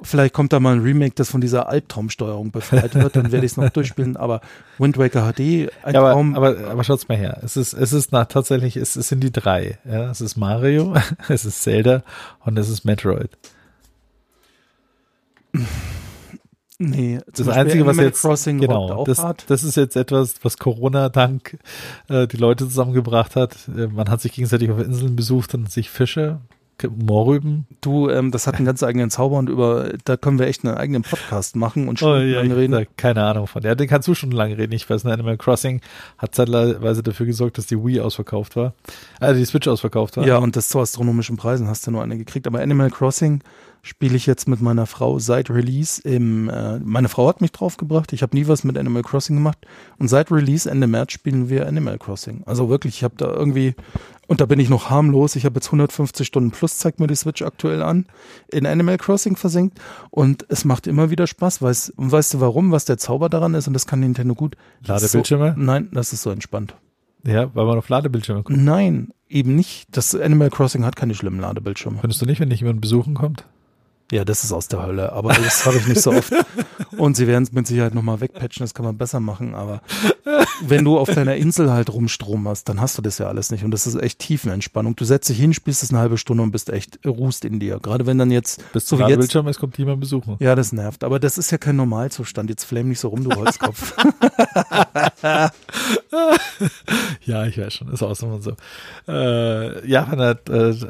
Vielleicht 0.03 0.35
kommt 0.35 0.53
da 0.53 0.61
mal 0.61 0.75
ein 0.75 0.83
Remake, 0.83 1.15
das 1.15 1.31
von 1.31 1.41
dieser 1.41 1.71
Albtraumsteuerung 1.71 2.51
befreit 2.51 2.95
wird, 2.95 3.17
dann 3.17 3.33
werde 3.33 3.47
ich 3.47 3.53
es 3.53 3.57
noch 3.57 3.71
durchspielen. 3.71 4.19
Aber 4.19 4.43
Wind 4.77 4.99
Waker 4.99 5.33
HD, 5.33 5.41
ein 5.83 5.95
ja, 5.95 6.01
aber, 6.01 6.13
Traum. 6.13 6.37
Aber, 6.37 6.59
aber 6.69 6.85
schaut's 6.85 7.09
mal 7.09 7.17
her. 7.17 7.41
Es 7.43 7.57
ist, 7.57 7.73
es 7.73 7.95
ist 7.95 8.13
nach, 8.13 8.27
tatsächlich, 8.27 8.77
es, 8.77 8.97
es 8.97 9.09
sind 9.09 9.21
die 9.25 9.33
drei. 9.33 9.79
Ja, 9.87 10.11
es 10.11 10.21
ist 10.21 10.37
Mario, 10.37 10.95
es 11.29 11.47
ist 11.47 11.63
Zelda 11.63 12.03
und 12.45 12.59
es 12.59 12.69
ist 12.69 12.85
Metroid. 12.85 13.31
Nee, 16.81 17.19
das 17.35 17.49
Einzige, 17.49 17.85
was 17.87 17.97
jetzt 17.97 18.21
Crossing 18.21 18.61
genau, 18.61 19.05
das, 19.05 19.21
das 19.49 19.65
ist 19.65 19.77
jetzt 19.77 19.97
etwas, 19.97 20.37
was 20.43 20.59
Corona 20.59 21.09
dank 21.09 21.59
äh, 22.09 22.29
die 22.29 22.37
Leute 22.37 22.69
zusammengebracht 22.69 23.35
hat. 23.35 23.57
Äh, 23.77 23.89
man 23.89 24.09
hat 24.09 24.21
sich 24.21 24.33
gegenseitig 24.33 24.71
auf 24.71 24.79
Inseln 24.79 25.17
besucht 25.17 25.55
und 25.55 25.71
sich 25.73 25.91
Fische, 25.91 26.39
Moorrüben. 26.87 27.67
Du, 27.81 28.09
ähm, 28.09 28.31
das 28.31 28.47
hat 28.47 28.57
einen 28.57 28.65
ganz 28.65 28.85
eigenen 28.85 29.11
Zauber 29.11 29.39
und 29.39 29.49
über, 29.49 29.93
da 30.05 30.17
können 30.17 30.39
wir 30.39 30.47
echt 30.47 30.65
einen 30.65 30.77
eigenen 30.77 31.03
Podcast 31.03 31.57
machen 31.57 31.89
und 31.89 31.99
schon 31.99 32.13
oh, 32.13 32.25
ja, 32.25 32.41
reden. 32.41 32.73
Da, 32.73 32.83
keine 32.97 33.25
Ahnung 33.25 33.49
von. 33.49 33.63
Ja, 33.63 33.75
den 33.75 33.89
kannst 33.89 34.07
du 34.07 34.15
schon 34.15 34.31
lange 34.31 34.57
reden. 34.57 34.73
Ich 34.73 34.89
weiß, 34.89 35.05
Animal 35.05 35.37
Crossing 35.37 35.81
hat 36.17 36.37
zeitweise 36.37 37.03
dafür 37.03 37.27
gesorgt, 37.27 37.59
dass 37.59 37.67
die 37.67 37.85
Wii 37.85 38.01
ausverkauft 38.01 38.55
war, 38.55 38.75
also 39.19 39.41
die 39.41 39.47
Switch 39.47 39.67
ausverkauft 39.67 40.17
war. 40.17 40.27
Ja, 40.27 40.39
und 40.39 40.55
das 40.55 40.69
zu 40.69 40.79
astronomischen 40.79 41.37
Preisen 41.37 41.67
hast 41.67 41.87
du 41.89 41.91
nur 41.91 42.03
eine 42.05 42.17
gekriegt. 42.17 42.47
Aber 42.47 42.61
Animal 42.61 42.91
Crossing 42.91 43.43
spiele 43.83 44.17
ich 44.17 44.27
jetzt 44.27 44.49
mit 44.49 44.61
meiner 44.61 44.87
Frau 44.87 45.19
seit 45.19 45.51
Release 45.51 46.01
im, 46.03 46.49
äh, 46.49 46.79
meine 46.79 47.09
Frau 47.09 47.29
hat 47.29 47.41
mich 47.41 47.53
draufgebracht, 47.53 48.13
ich 48.13 48.23
habe 48.23 48.37
nie 48.37 48.49
was 48.49 48.65
mit 48.65 48.77
Animal 48.77 49.03
Crossing 49.03 49.37
gemacht 49.37 49.59
und 49.99 50.09
seit 50.09 50.31
Release 50.31 50.71
Ende 50.71 50.87
März 50.87 51.13
spielen 51.13 51.49
wir 51.49 51.67
Animal 51.67 51.99
Crossing. 51.99 52.43
Also 52.47 52.69
wirklich, 52.69 52.97
ich 52.97 53.05
habe 53.05 53.15
da 53.17 53.27
irgendwie, 53.27 53.75
und 54.27 54.41
da 54.41 54.47
bin 54.47 54.61
ich 54.61 54.69
noch 54.69 54.91
harmlos, 54.91 55.37
ich 55.37 55.45
habe 55.45 55.57
jetzt 55.57 55.69
150 55.69 56.27
Stunden 56.27 56.51
plus, 56.51 56.79
zeigt 56.79 57.01
mir 57.01 57.07
die 57.07 57.17
Switch 57.17 57.43
aktuell 57.43 57.83
an, 57.83 58.07
in 58.53 58.67
Animal 58.67 58.99
Crossing 58.99 59.37
versinkt 59.37 59.79
und 60.11 60.45
es 60.49 60.65
macht 60.65 60.87
immer 60.87 61.11
wieder 61.11 61.27
Spaß, 61.27 61.63
weißt, 61.63 61.95
und 61.97 62.13
weißt 62.13 62.35
du 62.35 62.41
warum, 62.41 62.73
was 62.73 62.85
der 62.85 62.99
Zauber 62.99 63.29
daran 63.29 63.55
ist 63.55 63.69
und 63.69 63.75
das 63.75 63.87
kann 63.87 64.01
Nintendo 64.01 64.35
gut. 64.35 64.57
Ladebildschirme? 64.87 65.55
So, 65.57 65.63
nein, 65.63 65.89
das 65.93 66.13
ist 66.13 66.23
so 66.23 66.31
entspannt. 66.31 66.75
Ja, 67.25 67.55
weil 67.55 67.67
man 67.67 67.79
auf 67.79 67.89
Ladebildschirme 67.89 68.43
kommt. 68.43 68.63
Nein, 68.63 69.09
eben 69.29 69.55
nicht. 69.55 69.89
Das 69.91 70.15
Animal 70.15 70.51
Crossing 70.51 70.85
hat 70.85 70.97
keine 70.97 71.15
schlimmen 71.15 71.41
Ladebildschirme. 71.41 71.99
Findest 72.01 72.23
du 72.23 72.27
nicht, 72.27 72.41
wenn 72.41 72.51
dich 72.51 72.61
jemand 72.61 72.81
besuchen 72.81 73.15
kommt? 73.15 73.45
Ja, 74.11 74.25
das 74.25 74.43
ist 74.43 74.53
aus 74.53 74.69
der 74.69 74.83
Hölle, 74.83 75.13
aber 75.13 75.35
das 75.35 75.67
habe 75.67 75.77
ich 75.77 75.87
nicht 75.87 76.01
so 76.01 76.13
oft. 76.13 76.33
Und 76.97 77.17
sie 77.17 77.27
werden 77.27 77.45
es 77.45 77.53
mit 77.53 77.67
Sicherheit 77.67 77.95
nochmal 77.95 78.21
wegpatchen, 78.21 78.65
das 78.65 78.73
kann 78.73 78.85
man 78.85 78.97
besser 78.97 79.21
machen, 79.21 79.55
aber 79.55 79.83
wenn 80.63 80.85
du 80.85 80.99
auf 80.99 81.11
deiner 81.11 81.37
Insel 81.37 81.71
halt 81.71 81.93
Rumstrom 81.93 82.49
hast, 82.49 82.69
dann 82.69 82.81
hast 82.81 82.97
du 82.97 83.03
das 83.03 83.19
ja 83.19 83.27
alles 83.27 83.51
nicht 83.51 83.65
und 83.65 83.71
das 83.71 83.87
ist 83.87 84.01
echt 84.01 84.19
Tiefenentspannung. 84.21 84.97
Du 84.97 85.05
setzt 85.05 85.29
dich 85.29 85.39
hin, 85.39 85.53
spielst 85.53 85.83
es 85.83 85.91
eine 85.91 85.99
halbe 85.99 86.17
Stunde 86.17 86.43
und 86.43 86.51
bist 86.51 86.71
echt 86.71 86.99
ruhst 87.07 87.45
in 87.45 87.61
dir. 87.61 87.79
Gerade 87.81 88.07
wenn 88.07 88.17
dann 88.19 88.31
jetzt 88.31 88.63
bis 88.73 88.89
so 88.89 88.99
wie 88.99 89.05
Bildschirm 89.05 89.47
es 89.49 89.59
kommt 89.59 89.77
jemand 89.79 90.01
besuchen. 90.01 90.37
Ja, 90.41 90.55
das 90.55 90.73
nervt, 90.73 91.05
aber 91.05 91.21
das 91.21 91.37
ist 91.39 91.51
ja 91.51 91.59
kein 91.59 91.77
Normalzustand. 91.77 92.49
Jetzt 92.51 92.65
flame 92.65 92.89
nicht 92.89 93.01
so 93.01 93.09
rum, 93.09 93.25
du 93.25 93.37
Holzkopf. 93.37 93.95
ja, 97.25 97.47
ich 97.47 97.59
weiß 97.59 97.75
schon, 97.75 97.93
ist 97.93 98.03
auch 98.03 98.17
so. 98.17 98.41
so. 98.41 98.53
Äh, 99.07 99.89
ja, 99.89 100.13
äh, 100.13 100.35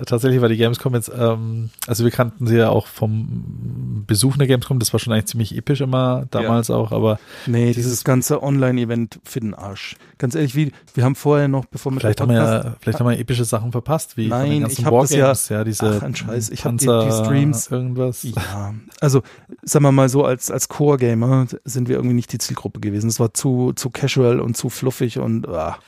tatsächlich 0.07 0.41
war 0.41 0.49
die 0.49 0.57
Gamescom 0.57 0.95
jetzt, 0.95 1.11
ähm, 1.17 1.71
also 1.87 2.05
wir 2.05 2.11
kannten 2.11 2.47
sie 2.47 2.57
ja 2.57 2.69
auch 2.71 2.87
vom 2.87 3.08
vom 3.09 4.05
Besuch 4.07 4.37
der 4.37 4.47
Gamescom, 4.47 4.79
das 4.79 4.93
war 4.93 5.01
schon 5.01 5.13
eigentlich 5.13 5.27
ziemlich 5.27 5.57
episch 5.57 5.81
immer 5.81 6.27
damals 6.31 6.69
ja. 6.69 6.77
auch, 6.77 6.93
aber. 6.93 7.19
Nee, 7.47 7.69
dieses, 7.69 7.85
dieses 7.85 8.05
ganze 8.05 8.43
Online-Event 8.43 9.21
für 9.25 9.41
den 9.41 9.55
Arsch. 9.55 9.97
Ganz 10.19 10.35
ehrlich, 10.35 10.55
wie, 10.55 10.73
wir 10.95 11.05
haben 11.05 11.15
vorher 11.15 11.49
noch, 11.49 11.67
bevor 11.67 11.93
wir 11.93 12.01
vielleicht 12.01 12.21
haben 12.21 12.31
wir 12.31 12.37
ja, 12.37 12.77
vielleicht 12.81 13.01
haben 13.01 13.09
wir 13.09 13.19
epische 13.19 13.45
Sachen 13.45 13.73
verpasst, 13.73 14.17
wie 14.17 14.29
Nein, 14.29 14.67
ich 14.69 14.85
habe 14.85 15.01
das 15.01 15.11
ja, 15.11 15.33
ja, 15.57 15.65
diese 15.65 15.99
ach, 15.99 16.03
ein 16.03 16.15
Scheiß, 16.15 16.51
ich 16.51 16.65
habe 16.65 16.77
die, 16.77 16.87
die, 16.87 17.13
Streams 17.13 17.69
irgendwas. 17.69 18.23
Ja, 18.23 18.75
also 19.01 19.23
sagen 19.63 19.85
wir 19.85 19.93
mal 19.93 20.09
so 20.09 20.25
als 20.25 20.51
als 20.51 20.69
Core 20.69 20.99
Gamer 20.99 21.47
sind 21.65 21.89
wir 21.89 21.97
irgendwie 21.97 22.15
nicht 22.15 22.33
die 22.33 22.39
Zielgruppe 22.39 22.81
gewesen. 22.81 23.09
Es 23.09 23.21
war 23.21 23.35
zu 23.35 23.73
zu 23.75 23.91
casual 23.91 24.41
und 24.41 24.57
zu 24.57 24.71
fluffig 24.71 25.19
und 25.19 25.49
ah. 25.49 25.79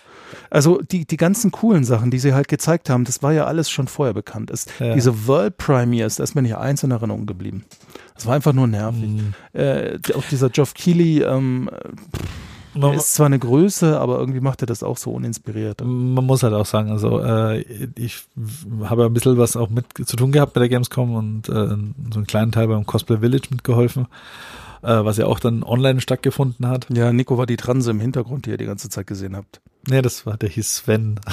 Also 0.50 0.80
die, 0.80 1.06
die 1.06 1.16
ganzen 1.16 1.50
coolen 1.50 1.84
Sachen, 1.84 2.10
die 2.10 2.18
sie 2.18 2.34
halt 2.34 2.48
gezeigt 2.48 2.90
haben, 2.90 3.04
das 3.04 3.22
war 3.22 3.32
ja 3.32 3.44
alles 3.44 3.70
schon 3.70 3.88
vorher 3.88 4.14
bekannt. 4.14 4.50
Es, 4.50 4.66
ja. 4.78 4.94
Diese 4.94 5.26
World 5.26 5.56
Premiers, 5.56 6.16
da 6.16 6.24
ist 6.24 6.34
mir 6.34 6.42
nicht 6.42 6.56
eins 6.56 6.82
in 6.82 6.90
Erinnerung 6.90 7.26
geblieben. 7.26 7.64
Das 8.14 8.26
war 8.26 8.34
einfach 8.34 8.52
nur 8.52 8.66
nervig. 8.66 9.08
Mhm. 9.08 9.34
Äh, 9.52 9.98
auch 10.14 10.24
dieser 10.30 10.50
Geoff 10.50 10.74
Keighley, 10.74 11.22
ähm, 11.22 11.70
man 12.72 12.94
ist 12.94 13.14
zwar 13.14 13.26
eine 13.26 13.38
Größe, 13.38 13.98
aber 13.98 14.18
irgendwie 14.18 14.40
macht 14.40 14.62
er 14.62 14.66
das 14.66 14.84
auch 14.84 14.96
so 14.96 15.10
uninspiriert. 15.10 15.80
Man 15.82 16.24
muss 16.24 16.44
halt 16.44 16.54
auch 16.54 16.66
sagen, 16.66 16.90
also 16.90 17.20
äh, 17.20 17.62
ich 17.96 18.22
habe 18.84 19.06
ein 19.06 19.12
bisschen 19.12 19.38
was 19.38 19.56
auch 19.56 19.70
mit 19.70 19.86
zu 20.06 20.16
tun 20.16 20.30
gehabt 20.30 20.52
bei 20.52 20.60
der 20.60 20.68
Gamescom 20.68 21.14
und 21.14 21.48
äh, 21.48 21.52
so 21.52 21.56
einen 21.64 22.26
kleinen 22.28 22.52
Teil 22.52 22.68
beim 22.68 22.86
Cosplay 22.86 23.18
Village 23.18 23.48
mitgeholfen 23.50 24.06
äh, 24.82 25.04
was 25.04 25.16
ja 25.16 25.26
auch 25.26 25.40
dann 25.40 25.62
online 25.62 26.00
stattgefunden 26.00 26.66
hat. 26.66 26.86
Ja, 26.90 27.12
Nico 27.12 27.38
war 27.38 27.46
die 27.46 27.56
Transe 27.56 27.90
im 27.90 28.00
Hintergrund, 28.00 28.46
die 28.46 28.50
ihr 28.50 28.56
die 28.56 28.66
ganze 28.66 28.88
Zeit 28.88 29.06
gesehen 29.06 29.36
habt. 29.36 29.60
Nee, 29.88 30.02
das 30.02 30.26
war, 30.26 30.36
der 30.36 30.50
hieß 30.50 30.76
Sven. 30.76 31.18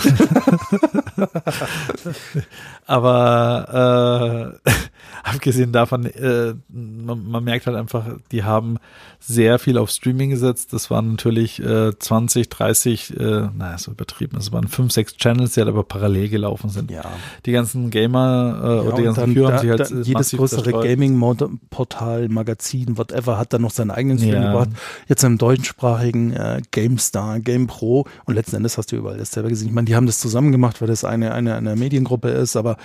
Aber 2.85 4.55
äh, 4.65 4.71
abgesehen 5.23 5.73
davon, 5.73 6.05
äh, 6.05 6.53
man, 6.69 7.27
man, 7.27 7.43
merkt 7.43 7.67
halt 7.67 7.75
einfach, 7.75 8.05
die 8.31 8.45
haben 8.45 8.77
sehr 9.19 9.59
viel 9.59 9.77
auf 9.77 9.89
Streaming 9.89 10.29
gesetzt. 10.29 10.71
Das 10.71 10.89
waren 10.89 11.11
natürlich 11.11 11.61
äh, 11.61 11.91
20, 11.97 12.47
30, 12.47 13.19
äh, 13.19 13.23
naja, 13.53 13.77
so 13.77 13.91
übertrieben. 13.91 14.37
Das 14.37 14.53
waren 14.53 14.69
fünf, 14.69 14.93
sechs 14.93 15.17
Channels, 15.17 15.53
die 15.53 15.59
halt 15.59 15.69
aber 15.69 15.83
parallel 15.83 16.29
gelaufen 16.29 16.69
sind. 16.69 16.89
Ja. 16.89 17.03
Die 17.45 17.51
ganzen 17.51 17.89
Gamer 17.89 18.61
äh, 18.63 18.67
ja, 18.67 18.81
oder 18.83 18.95
die 18.95 19.03
ganzen 19.03 19.33
Führer 19.33 19.53
haben 19.53 19.59
sich 19.59 19.69
halt 19.69 19.91
da, 19.91 19.95
jedes 19.95 20.31
größere 20.31 20.71
Gaming-Portal, 20.71 22.29
Magazin, 22.29 22.97
whatever, 22.97 23.37
hat 23.37 23.51
dann 23.51 23.63
noch 23.63 23.71
seinen 23.71 23.91
eigenen 23.91 24.17
Stream 24.17 24.41
ja. 24.41 24.51
gebracht. 24.51 24.69
Jetzt 25.09 25.23
im 25.23 25.37
deutschsprachigen 25.37 26.31
äh, 26.31 26.61
GameStar, 26.71 27.41
GamePro 27.41 28.07
und 28.23 28.36
letzten 28.37 28.55
Endes 28.55 28.77
hast 28.77 28.91
du 28.91 28.95
überall 28.95 29.17
dasselbe 29.17 29.49
gesehen. 29.49 29.67
Ich 29.67 29.73
meine, 29.73 29.85
die 29.85 29.95
haben 29.95 30.05
das 30.05 30.19
zusammen 30.19 30.51
gemacht, 30.51 30.81
weil 30.81 30.87
das 30.87 31.03
eine, 31.03 31.33
eine, 31.33 31.55
eine 31.55 31.75
Mediengruppe 31.75 32.29
ist, 32.29 32.55
aber 32.55 32.77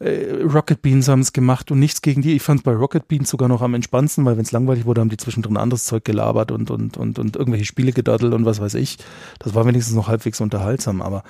äh, 0.00 0.42
Rocket 0.42 0.80
Beans 0.82 1.08
haben 1.08 1.20
es 1.20 1.32
gemacht 1.32 1.70
und 1.70 1.78
nichts 1.78 2.02
gegen 2.02 2.22
die. 2.22 2.34
Ich 2.34 2.42
fand 2.42 2.60
es 2.60 2.64
bei 2.64 2.72
Rocket 2.72 3.08
Beans 3.08 3.30
sogar 3.30 3.48
noch 3.48 3.62
am 3.62 3.74
entspannendsten, 3.74 4.24
weil 4.24 4.36
wenn 4.36 4.44
es 4.44 4.52
langweilig 4.52 4.84
wurde, 4.84 5.00
haben 5.00 5.08
die 5.08 5.16
zwischendrin 5.16 5.56
anderes 5.56 5.84
Zeug 5.84 6.04
gelabert 6.04 6.50
und, 6.52 6.70
und, 6.70 6.96
und, 6.96 7.18
und 7.18 7.36
irgendwelche 7.36 7.66
Spiele 7.66 7.92
gedaddelt 7.92 8.32
und 8.32 8.44
was 8.44 8.60
weiß 8.60 8.74
ich. 8.74 8.98
Das 9.38 9.54
war 9.54 9.66
wenigstens 9.66 9.96
noch 9.96 10.08
halbwegs 10.08 10.40
unterhaltsam, 10.40 11.02
aber 11.02 11.22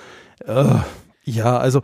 äh, 0.46 0.64
ja, 1.24 1.58
also 1.58 1.82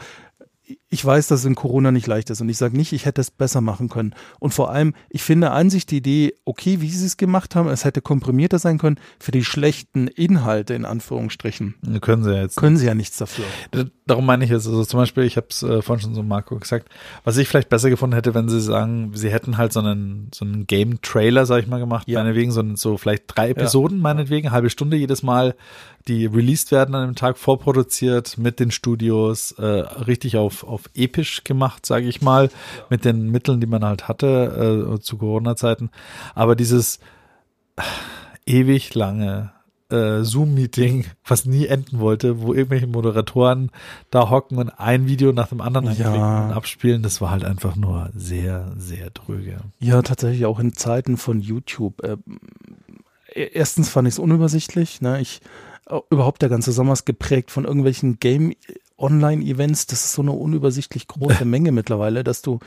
ich 0.89 1.05
weiß, 1.05 1.27
dass 1.29 1.41
es 1.41 1.47
in 1.47 1.55
Corona 1.55 1.91
nicht 1.93 2.07
leicht 2.07 2.31
ist 2.31 2.41
und 2.41 2.49
ich 2.49 2.57
sage 2.57 2.77
nicht, 2.77 2.93
ich 2.93 3.05
hätte 3.05 3.21
es 3.21 3.31
besser 3.31 3.61
machen 3.61 3.89
können. 3.89 4.15
Und 4.39 4.55
vor 4.55 4.71
allem, 4.71 4.95
ich 5.11 5.23
finde 5.23 5.51
an 5.51 5.69
sich 5.69 5.85
die 5.87 5.99
Idee 5.99 6.35
okay, 6.45 6.81
wie 6.81 6.89
sie 6.89 7.05
es 7.07 7.17
gemacht 7.17 7.55
haben. 7.55 7.69
Es 7.69 7.85
hätte 7.85 8.01
komprimierter 8.01 8.59
sein 8.59 8.79
können 8.79 8.99
für 9.19 9.33
die 9.33 9.45
schlechten 9.45 10.07
Inhalte 10.09 10.73
in 10.75 10.85
Anführungsstrichen. 10.85 11.75
Können 12.01 12.25
sie 12.25 12.31
ja 12.33 12.43
jetzt. 12.43 12.57
Können 12.57 12.77
sie 12.77 12.87
ja 12.87 12.95
nichts 12.95 13.19
dafür. 13.19 13.45
Darum 14.07 14.25
meine 14.27 14.45
ich 14.45 14.51
jetzt, 14.51 14.67
also 14.67 14.85
zum 14.85 15.01
Beispiel, 15.01 15.25
ich 15.25 15.37
habe 15.37 15.47
es 15.51 15.63
äh, 15.63 15.83
vorhin 15.83 16.03
schon 16.03 16.15
so 16.15 16.23
Marco 16.23 16.59
gesagt, 16.59 16.89
was 17.25 17.37
ich 17.39 17.49
vielleicht 17.49 17.69
besser 17.71 17.91
gefunden 17.91 18.15
hätte, 18.15 18.35
wenn 18.35 18.49
sie 18.49 18.61
sagen, 18.61 19.13
sie 19.15 19.31
hätten 19.31 19.57
halt 19.57 19.73
so 19.73 19.81
einen 19.81 20.29
so 20.35 20.45
einen 20.45 20.67
Game-Trailer, 20.67 21.47
sag 21.47 21.63
ich 21.63 21.67
mal, 21.67 21.79
gemacht, 21.81 22.07
Ja. 22.09 22.23
meinetwegen 22.23 22.53
so, 22.53 22.63
so 22.77 22.97
vielleicht 22.99 23.25
drei 23.27 23.51
Episoden, 23.51 23.99
meinetwegen, 24.01 24.51
halbe 24.51 24.71
Stunde 24.71 24.97
jedes 24.97 25.23
Mal, 25.23 25.55
die 26.07 26.27
released 26.27 26.71
werden 26.71 26.95
an 26.95 27.03
einem 27.05 27.15
Tag, 27.15 27.39
vorproduziert 27.39 28.37
mit 28.37 28.61
den 28.61 28.71
Studios, 28.71 29.53
äh, 29.53 29.65
richtig 29.65 30.37
auf, 30.37 30.54
auf 30.63 30.83
episch 30.95 31.43
gemacht, 31.43 31.85
sage 31.87 32.07
ich 32.07 32.23
mal, 32.23 32.51
mit 32.91 33.05
den 33.05 33.31
Mitteln, 33.31 33.61
die 33.61 33.67
man 33.67 33.85
halt 33.85 34.07
hatte 34.07 34.95
äh, 34.97 35.01
zu 35.01 35.19
Corona-Zeiten. 35.19 35.91
Aber 36.35 36.55
dieses 36.55 37.01
ewig 38.47 38.95
lange 38.95 39.51
äh, 39.91 40.23
Zoom-Meeting, 40.23 41.07
was 41.27 41.45
nie 41.45 41.67
enden 41.67 41.99
wollte, 41.99 42.41
wo 42.41 42.55
irgendwelche 42.55 42.87
Moderatoren 42.87 43.71
da 44.11 44.31
hocken 44.31 44.59
und 44.59 44.71
ein 44.71 45.09
Video 45.09 45.33
nach 45.33 45.49
dem 45.49 45.61
anderen 45.61 45.97
Ja. 45.97 46.51
abspielen, 46.51 47.03
das 47.03 47.21
war 47.21 47.31
halt 47.31 47.45
einfach 47.45 47.77
nur 47.77 48.11
sehr, 48.15 48.73
sehr 48.77 49.13
tröge. 49.13 49.59
Ja, 49.81 50.03
tatsächlich 50.03 50.47
auch 50.47 50.59
in 50.59 50.73
Zeiten 50.75 51.17
von 51.17 51.41
YouTube. 51.41 52.03
Äh, 52.03 52.17
erstens 53.35 53.89
fand 53.89 54.09
ich 54.09 54.15
es 54.15 54.19
unübersichtlich. 54.19 55.01
Ne? 55.01 55.21
Ich, 55.21 55.41
äh, 55.87 55.99
überhaupt 56.11 56.43
der 56.43 56.49
ganze 56.49 56.73
Sommer 56.73 56.93
ist 56.95 57.05
geprägt 57.05 57.51
von 57.51 57.65
irgendwelchen 57.65 58.19
Game-Online-Events. 58.99 59.87
Das 59.87 60.05
ist 60.05 60.13
so 60.13 60.23
eine 60.23 60.33
unübersichtlich 60.33 61.07
große 61.07 61.45
Menge 61.45 61.73
mittlerweile, 61.73 62.25
dass 62.25 62.43
du 62.43 62.59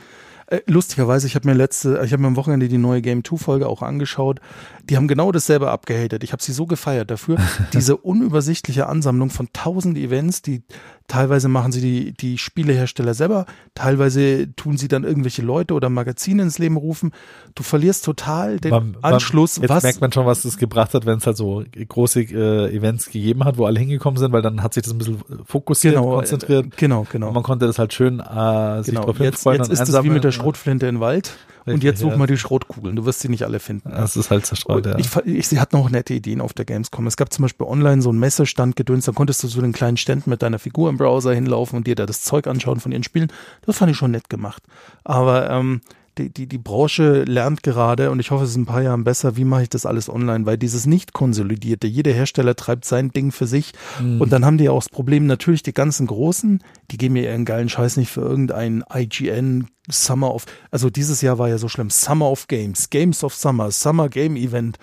äh, 0.46 0.60
lustigerweise, 0.66 1.26
ich 1.26 1.34
habe 1.34 1.46
mir 1.46 1.54
letzte, 1.54 2.00
ich 2.04 2.12
habe 2.12 2.22
mir 2.22 2.28
am 2.28 2.36
Wochenende 2.36 2.68
die 2.68 2.78
neue 2.78 3.02
Game 3.02 3.24
2 3.24 3.36
Folge 3.36 3.68
auch 3.68 3.82
angeschaut. 3.82 4.40
Die 4.84 4.96
haben 4.96 5.08
genau 5.08 5.32
dasselbe 5.32 5.70
abgehatet. 5.70 6.24
Ich 6.24 6.32
habe 6.32 6.42
sie 6.42 6.52
so 6.52 6.66
gefeiert 6.66 7.10
dafür. 7.10 7.36
Diese 7.72 7.96
unübersichtliche 7.96 8.86
Ansammlung 8.86 9.30
von 9.30 9.48
tausend 9.52 9.98
Events, 9.98 10.42
die 10.42 10.62
teilweise 11.08 11.48
machen 11.48 11.72
sie 11.72 11.80
die, 11.80 12.12
die 12.12 12.38
Spielehersteller 12.38 13.14
selber, 13.14 13.46
teilweise 13.74 14.54
tun 14.54 14.76
sie 14.76 14.88
dann 14.88 15.04
irgendwelche 15.04 15.42
Leute 15.42 15.74
oder 15.74 15.88
Magazine 15.88 16.42
ins 16.42 16.58
Leben 16.58 16.76
rufen. 16.76 17.12
Du 17.54 17.62
verlierst 17.62 18.04
total 18.04 18.58
den 18.60 18.70
Man- 18.70 18.96
man- 19.00 19.14
Anschluss, 19.14 19.56
Jetzt 19.56 19.70
was 19.70 19.82
merkt 19.82 20.00
man 20.00 20.12
schon, 20.12 20.26
was 20.26 20.42
das 20.42 20.58
gebracht 20.58 20.94
hat, 20.94 21.06
wenn 21.06 21.18
es 21.18 21.26
halt 21.26 21.36
so 21.36 21.64
große 21.88 22.20
äh, 22.22 22.74
Events 22.76 23.06
gegeben 23.10 23.44
hat, 23.44 23.56
wo 23.58 23.64
alle 23.66 23.80
hingekommen 23.80 24.18
sind, 24.18 24.32
weil 24.32 24.42
dann 24.42 24.62
hat 24.62 24.74
sich 24.74 24.82
das 24.82 24.92
ein 24.92 24.98
bisschen 24.98 25.22
fokussiert, 25.44 25.94
genau, 25.94 26.10
konzentriert. 26.16 26.66
äh, 26.66 26.70
genau, 26.76 27.06
genau. 27.10 27.28
Und 27.28 27.34
man 27.34 27.42
konnte 27.42 27.66
das 27.66 27.78
halt 27.78 27.92
schön 27.94 28.20
äh, 28.20 28.82
sich 28.82 28.92
Genau, 28.94 29.06
drauf 29.06 29.18
jetzt, 29.18 29.36
hinfreuen 29.42 29.58
jetzt 29.62 29.70
ist 29.70 29.88
es 29.88 30.04
wie 30.04 30.10
mit 30.10 30.24
der 30.24 30.32
Schrotflinte 30.32 30.86
im 30.86 31.00
Wald. 31.00 31.32
Und 31.68 31.76
Richtig, 31.76 31.88
jetzt 31.88 32.00
such 32.00 32.10
ja. 32.10 32.16
mal 32.16 32.26
die 32.26 32.36
Schrotkugeln. 32.36 32.96
Du 32.96 33.04
wirst 33.04 33.20
sie 33.20 33.28
nicht 33.28 33.44
alle 33.44 33.60
finden. 33.60 33.90
Das 33.90 34.16
ist 34.16 34.30
halt 34.30 34.46
zerstreut, 34.46 34.86
ja. 34.86 34.98
Ich, 34.98 35.14
ich, 35.24 35.48
sie 35.48 35.60
hatten 35.60 35.76
auch 35.76 35.90
nette 35.90 36.14
Ideen 36.14 36.40
auf 36.40 36.52
der 36.52 36.64
Gamescom. 36.64 37.06
Es 37.06 37.16
gab 37.16 37.32
zum 37.32 37.42
Beispiel 37.42 37.66
online 37.66 38.02
so 38.02 38.10
einen 38.10 38.18
Messestand 38.18 38.76
gedöns, 38.76 39.06
da 39.06 39.12
konntest 39.12 39.42
du 39.42 39.48
zu 39.48 39.60
den 39.60 39.72
kleinen 39.72 39.96
Ständen 39.96 40.30
mit 40.30 40.42
deiner 40.42 40.58
Figur 40.58 40.90
im 40.90 40.96
Browser 40.96 41.34
hinlaufen 41.34 41.76
und 41.76 41.86
dir 41.86 41.94
da 41.94 42.06
das 42.06 42.22
Zeug 42.22 42.46
anschauen 42.46 42.80
von 42.80 42.92
ihren 42.92 43.04
Spielen. 43.04 43.32
Das 43.62 43.78
fand 43.78 43.90
ich 43.90 43.96
schon 43.96 44.10
nett 44.10 44.28
gemacht. 44.28 44.62
Aber 45.04 45.50
ähm, 45.50 45.80
die, 46.18 46.30
die, 46.30 46.46
die 46.46 46.58
Branche 46.58 47.24
lernt 47.24 47.62
gerade 47.62 48.10
und 48.10 48.20
ich 48.20 48.30
hoffe, 48.30 48.44
es 48.44 48.50
ist 48.50 48.56
in 48.56 48.62
ein 48.62 48.66
paar 48.66 48.82
Jahren 48.82 49.04
besser, 49.04 49.36
wie 49.36 49.44
mache 49.44 49.62
ich 49.62 49.68
das 49.68 49.86
alles 49.86 50.08
online, 50.08 50.46
weil 50.46 50.58
dieses 50.58 50.86
nicht 50.86 51.12
konsolidierte, 51.12 51.86
jeder 51.86 52.12
Hersteller 52.12 52.56
treibt 52.56 52.84
sein 52.84 53.10
Ding 53.10 53.32
für 53.32 53.46
sich 53.46 53.72
und 54.20 54.32
dann 54.32 54.44
haben 54.44 54.58
die 54.58 54.68
auch 54.68 54.78
das 54.78 54.88
Problem, 54.88 55.26
natürlich 55.26 55.62
die 55.62 55.74
ganzen 55.74 56.06
Großen, 56.06 56.62
die 56.90 56.96
geben 56.96 57.14
mir 57.14 57.24
ihren 57.24 57.44
geilen 57.44 57.68
Scheiß 57.68 57.96
nicht 57.96 58.10
für 58.10 58.22
irgendein 58.22 58.84
IGN 58.92 59.68
Summer 59.90 60.34
of, 60.34 60.44
also 60.70 60.90
dieses 60.90 61.22
Jahr 61.22 61.38
war 61.38 61.48
ja 61.48 61.58
so 61.58 61.68
schlimm, 61.68 61.90
Summer 61.90 62.30
of 62.30 62.46
Games, 62.48 62.90
Games 62.90 63.24
of 63.24 63.34
Summer, 63.34 63.70
Summer 63.70 64.08
Game 64.08 64.36
Event, 64.36 64.78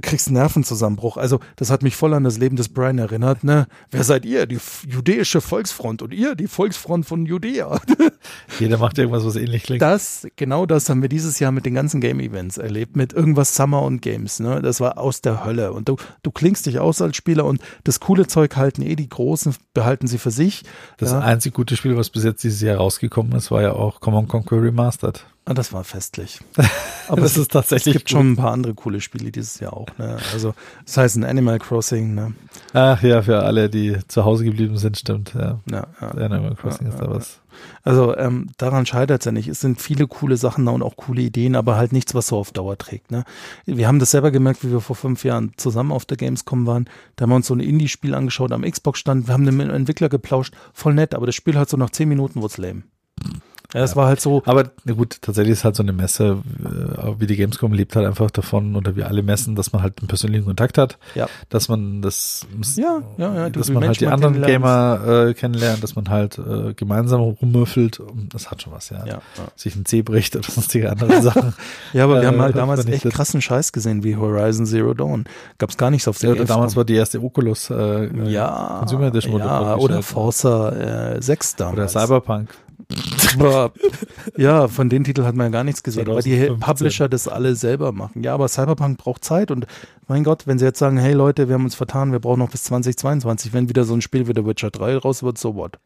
kriegst 0.00 0.28
einen 0.28 0.36
Nervenzusammenbruch. 0.36 1.16
Also 1.16 1.40
das 1.56 1.70
hat 1.70 1.82
mich 1.82 1.96
voll 1.96 2.14
an 2.14 2.24
das 2.24 2.38
Leben 2.38 2.56
des 2.56 2.68
Brian 2.68 2.98
erinnert. 2.98 3.44
Ne? 3.44 3.66
Wer 3.90 4.04
seid 4.04 4.24
ihr? 4.24 4.46
Die 4.46 4.58
jüdische 4.86 5.40
Volksfront 5.40 6.02
und 6.02 6.12
ihr 6.12 6.34
die 6.34 6.46
Volksfront 6.46 7.06
von 7.06 7.26
Judäa. 7.26 7.80
Jeder 8.58 8.78
macht 8.78 8.98
irgendwas, 8.98 9.24
was 9.24 9.36
ähnlich 9.36 9.64
klingt. 9.64 9.82
Das, 9.82 10.26
genau 10.36 10.66
das 10.66 10.88
haben 10.88 11.02
wir 11.02 11.08
dieses 11.08 11.38
Jahr 11.38 11.52
mit 11.52 11.66
den 11.66 11.74
ganzen 11.74 12.00
Game-Events 12.00 12.58
erlebt, 12.58 12.96
mit 12.96 13.12
irgendwas 13.12 13.54
Summer 13.54 13.82
und 13.82 14.02
Games. 14.02 14.40
Ne? 14.40 14.62
Das 14.62 14.80
war 14.80 14.98
aus 14.98 15.20
der 15.20 15.44
Hölle. 15.44 15.72
Und 15.72 15.88
du, 15.88 15.96
du 16.22 16.30
klingst 16.30 16.66
dich 16.66 16.78
aus 16.78 17.02
als 17.02 17.16
Spieler 17.16 17.44
und 17.44 17.60
das 17.84 18.00
coole 18.00 18.26
Zeug 18.26 18.56
halten 18.56 18.82
eh 18.82 18.96
die 18.96 19.08
Großen, 19.08 19.54
behalten 19.74 20.06
sie 20.06 20.18
für 20.18 20.30
sich. 20.30 20.62
Das 20.98 21.10
ja. 21.12 21.20
einzig 21.20 21.54
gute 21.54 21.76
Spiel, 21.76 21.96
was 21.96 22.10
bis 22.10 22.24
jetzt 22.24 22.42
dieses 22.42 22.60
Jahr 22.60 22.76
rausgekommen 22.76 23.32
ist, 23.32 23.50
war 23.50 23.62
ja 23.62 23.72
auch 23.72 24.00
Common 24.00 24.28
Conquer 24.28 24.62
Remastered. 24.62 25.24
Ah, 25.46 25.54
das 25.54 25.72
war 25.72 25.84
festlich. 25.84 26.38
Aber 27.08 27.22
das 27.22 27.36
ist 27.36 27.50
tatsächlich 27.50 27.96
Es 27.96 27.98
gibt 28.00 28.10
schon 28.10 28.32
ein 28.32 28.36
paar 28.36 28.52
andere 28.52 28.74
coole 28.74 29.00
Spiele 29.00 29.32
dieses 29.32 29.58
Jahr 29.58 29.72
auch. 29.72 29.88
Ne? 29.98 30.16
Also 30.32 30.54
das 30.84 30.96
heißt 30.96 31.16
ein 31.16 31.24
Animal 31.24 31.58
Crossing. 31.58 32.14
Ne? 32.14 32.34
Ach 32.72 33.02
ja, 33.02 33.22
für 33.22 33.42
alle, 33.42 33.68
die 33.68 33.96
zu 34.06 34.24
Hause 34.24 34.44
geblieben 34.44 34.76
sind, 34.76 34.98
stimmt. 34.98 35.34
Ja. 35.34 35.58
Ja, 35.68 35.86
ja. 36.00 36.08
Animal 36.08 36.54
Crossing 36.54 36.86
Ja, 36.86 36.92
ist 36.92 37.00
da 37.00 37.10
was. 37.10 37.40
Also 37.82 38.16
ähm, 38.16 38.50
daran 38.58 38.86
scheitert 38.86 39.22
es 39.22 39.24
ja 39.24 39.32
nicht. 39.32 39.48
Es 39.48 39.60
sind 39.60 39.80
viele 39.80 40.06
coole 40.06 40.36
Sachen 40.36 40.66
da 40.66 40.72
und 40.72 40.82
auch 40.82 40.96
coole 40.96 41.22
Ideen, 41.22 41.56
aber 41.56 41.76
halt 41.76 41.92
nichts, 41.92 42.14
was 42.14 42.28
so 42.28 42.36
auf 42.36 42.52
Dauer 42.52 42.78
trägt. 42.78 43.10
Ne? 43.10 43.24
Wir 43.66 43.88
haben 43.88 43.98
das 43.98 44.12
selber 44.12 44.30
gemerkt, 44.30 44.62
wie 44.62 44.70
wir 44.70 44.80
vor 44.80 44.94
fünf 44.94 45.24
Jahren 45.24 45.52
zusammen 45.56 45.90
auf 45.90 46.04
der 46.04 46.16
Gamescom 46.16 46.66
waren. 46.66 46.88
Da 47.16 47.24
haben 47.24 47.30
wir 47.30 47.36
uns 47.36 47.48
so 47.48 47.54
ein 47.54 47.60
Indie-Spiel 47.60 48.14
angeschaut 48.14 48.52
am 48.52 48.62
Xbox-Stand. 48.62 49.26
Wir 49.26 49.34
haben 49.34 49.44
mit 49.44 49.52
dem 49.52 49.60
Entwickler 49.70 50.08
geplauscht. 50.08 50.54
Voll 50.72 50.94
nett, 50.94 51.14
aber 51.14 51.26
das 51.26 51.34
Spiel 51.34 51.58
hat 51.58 51.68
so 51.68 51.76
nach 51.76 51.90
zehn 51.90 52.08
Minuten 52.08 52.40
wurde 52.40 52.62
lame. 52.62 52.82
Ja, 53.74 53.82
es 53.82 53.94
war 53.96 54.06
halt 54.06 54.20
so, 54.20 54.42
Aber 54.46 54.70
na 54.84 54.94
gut, 54.94 55.18
tatsächlich 55.22 55.52
ist 55.52 55.64
halt 55.64 55.76
so 55.76 55.82
eine 55.82 55.92
Messe, 55.92 56.38
äh, 56.64 57.12
wie 57.20 57.26
die 57.26 57.36
Gamescom 57.36 57.72
lebt 57.72 57.94
halt 57.96 58.06
einfach 58.06 58.30
davon, 58.30 58.74
oder 58.76 58.96
wie 58.96 59.04
alle 59.04 59.22
Messen, 59.22 59.54
dass 59.54 59.72
man 59.72 59.82
halt 59.82 60.00
einen 60.00 60.08
persönlichen 60.08 60.44
Kontakt 60.46 60.76
hat, 60.78 60.98
ja, 61.14 61.28
dass 61.50 61.68
man 61.68 62.02
das, 62.02 62.46
Ja, 62.76 63.00
ja, 63.16 63.34
ja, 63.34 63.50
du 63.50 63.58
dass 63.60 63.70
man 63.70 63.84
halt 63.84 64.00
die 64.00 64.06
anderen 64.08 64.42
Gamer 64.42 65.26
äh, 65.28 65.34
kennenlernt, 65.34 65.82
dass 65.82 65.94
man 65.94 66.08
halt 66.08 66.38
äh, 66.38 66.74
gemeinsam 66.74 67.20
rummüffelt. 67.20 68.00
Das 68.32 68.50
hat 68.50 68.62
schon 68.62 68.72
was, 68.72 68.90
ja. 68.90 68.98
ja, 69.06 69.14
ja. 69.14 69.20
Sich 69.56 69.76
ein 69.76 69.84
Zeh 69.84 70.02
bricht 70.02 70.34
oder 70.36 70.48
sonstige 70.50 70.90
andere 70.90 71.22
Sachen. 71.22 71.54
Ja, 71.92 72.04
aber 72.04 72.16
wir 72.16 72.22
Äh, 72.22 72.26
haben 72.26 72.40
halt 72.40 72.56
damals 72.56 72.86
echt 72.86 73.04
krassen 73.10 73.40
Scheiß 73.42 73.72
gesehen, 73.72 74.02
wie 74.04 74.16
Horizon 74.16 74.66
Zero 74.66 74.94
Dawn. 74.94 75.24
Gab's 75.58 75.76
gar 75.76 75.90
nichts 75.90 76.06
auf 76.08 76.18
der 76.18 76.30
Ja, 76.30 76.34
oder 76.36 76.44
damals 76.44 76.74
Gamescom. 76.74 76.76
war 76.78 76.84
die 76.84 76.94
erste 76.94 77.22
Oculus 77.22 77.70
äh, 77.70 78.08
ja, 78.30 78.76
Consumer 78.80 79.06
Edition 79.08 79.38
ja 79.38 79.76
oder 79.76 80.02
Forza 80.02 80.70
äh, 81.16 81.22
6 81.22 81.56
damals. 81.56 81.94
oder 81.94 82.06
Cyberpunk. 82.06 82.48
Ja, 84.36 84.68
von 84.68 84.88
den 84.88 85.04
Titeln 85.04 85.26
hat 85.26 85.34
man 85.34 85.46
ja 85.46 85.50
gar 85.50 85.64
nichts 85.64 85.82
gesehen, 85.82 86.06
weil 86.06 86.22
die 86.22 86.36
2015. 86.36 86.60
Publisher 86.60 87.08
das 87.08 87.28
alle 87.28 87.54
selber 87.54 87.92
machen. 87.92 88.22
Ja, 88.22 88.34
aber 88.34 88.48
Cyberpunk 88.48 88.98
braucht 88.98 89.24
Zeit 89.24 89.50
und 89.50 89.66
mein 90.08 90.24
Gott, 90.24 90.46
wenn 90.46 90.58
sie 90.58 90.64
jetzt 90.64 90.78
sagen, 90.78 90.96
hey 90.96 91.12
Leute, 91.12 91.48
wir 91.48 91.54
haben 91.54 91.64
uns 91.64 91.74
vertan, 91.74 92.12
wir 92.12 92.18
brauchen 92.18 92.40
noch 92.40 92.50
bis 92.50 92.64
2022, 92.64 93.52
wenn 93.52 93.68
wieder 93.68 93.84
so 93.84 93.94
ein 93.94 94.00
Spiel 94.02 94.26
wie 94.26 94.32
The 94.34 94.44
Witcher 94.44 94.70
3 94.70 94.96
raus 94.98 95.22
wird, 95.22 95.38
so 95.38 95.54
what? 95.54 95.78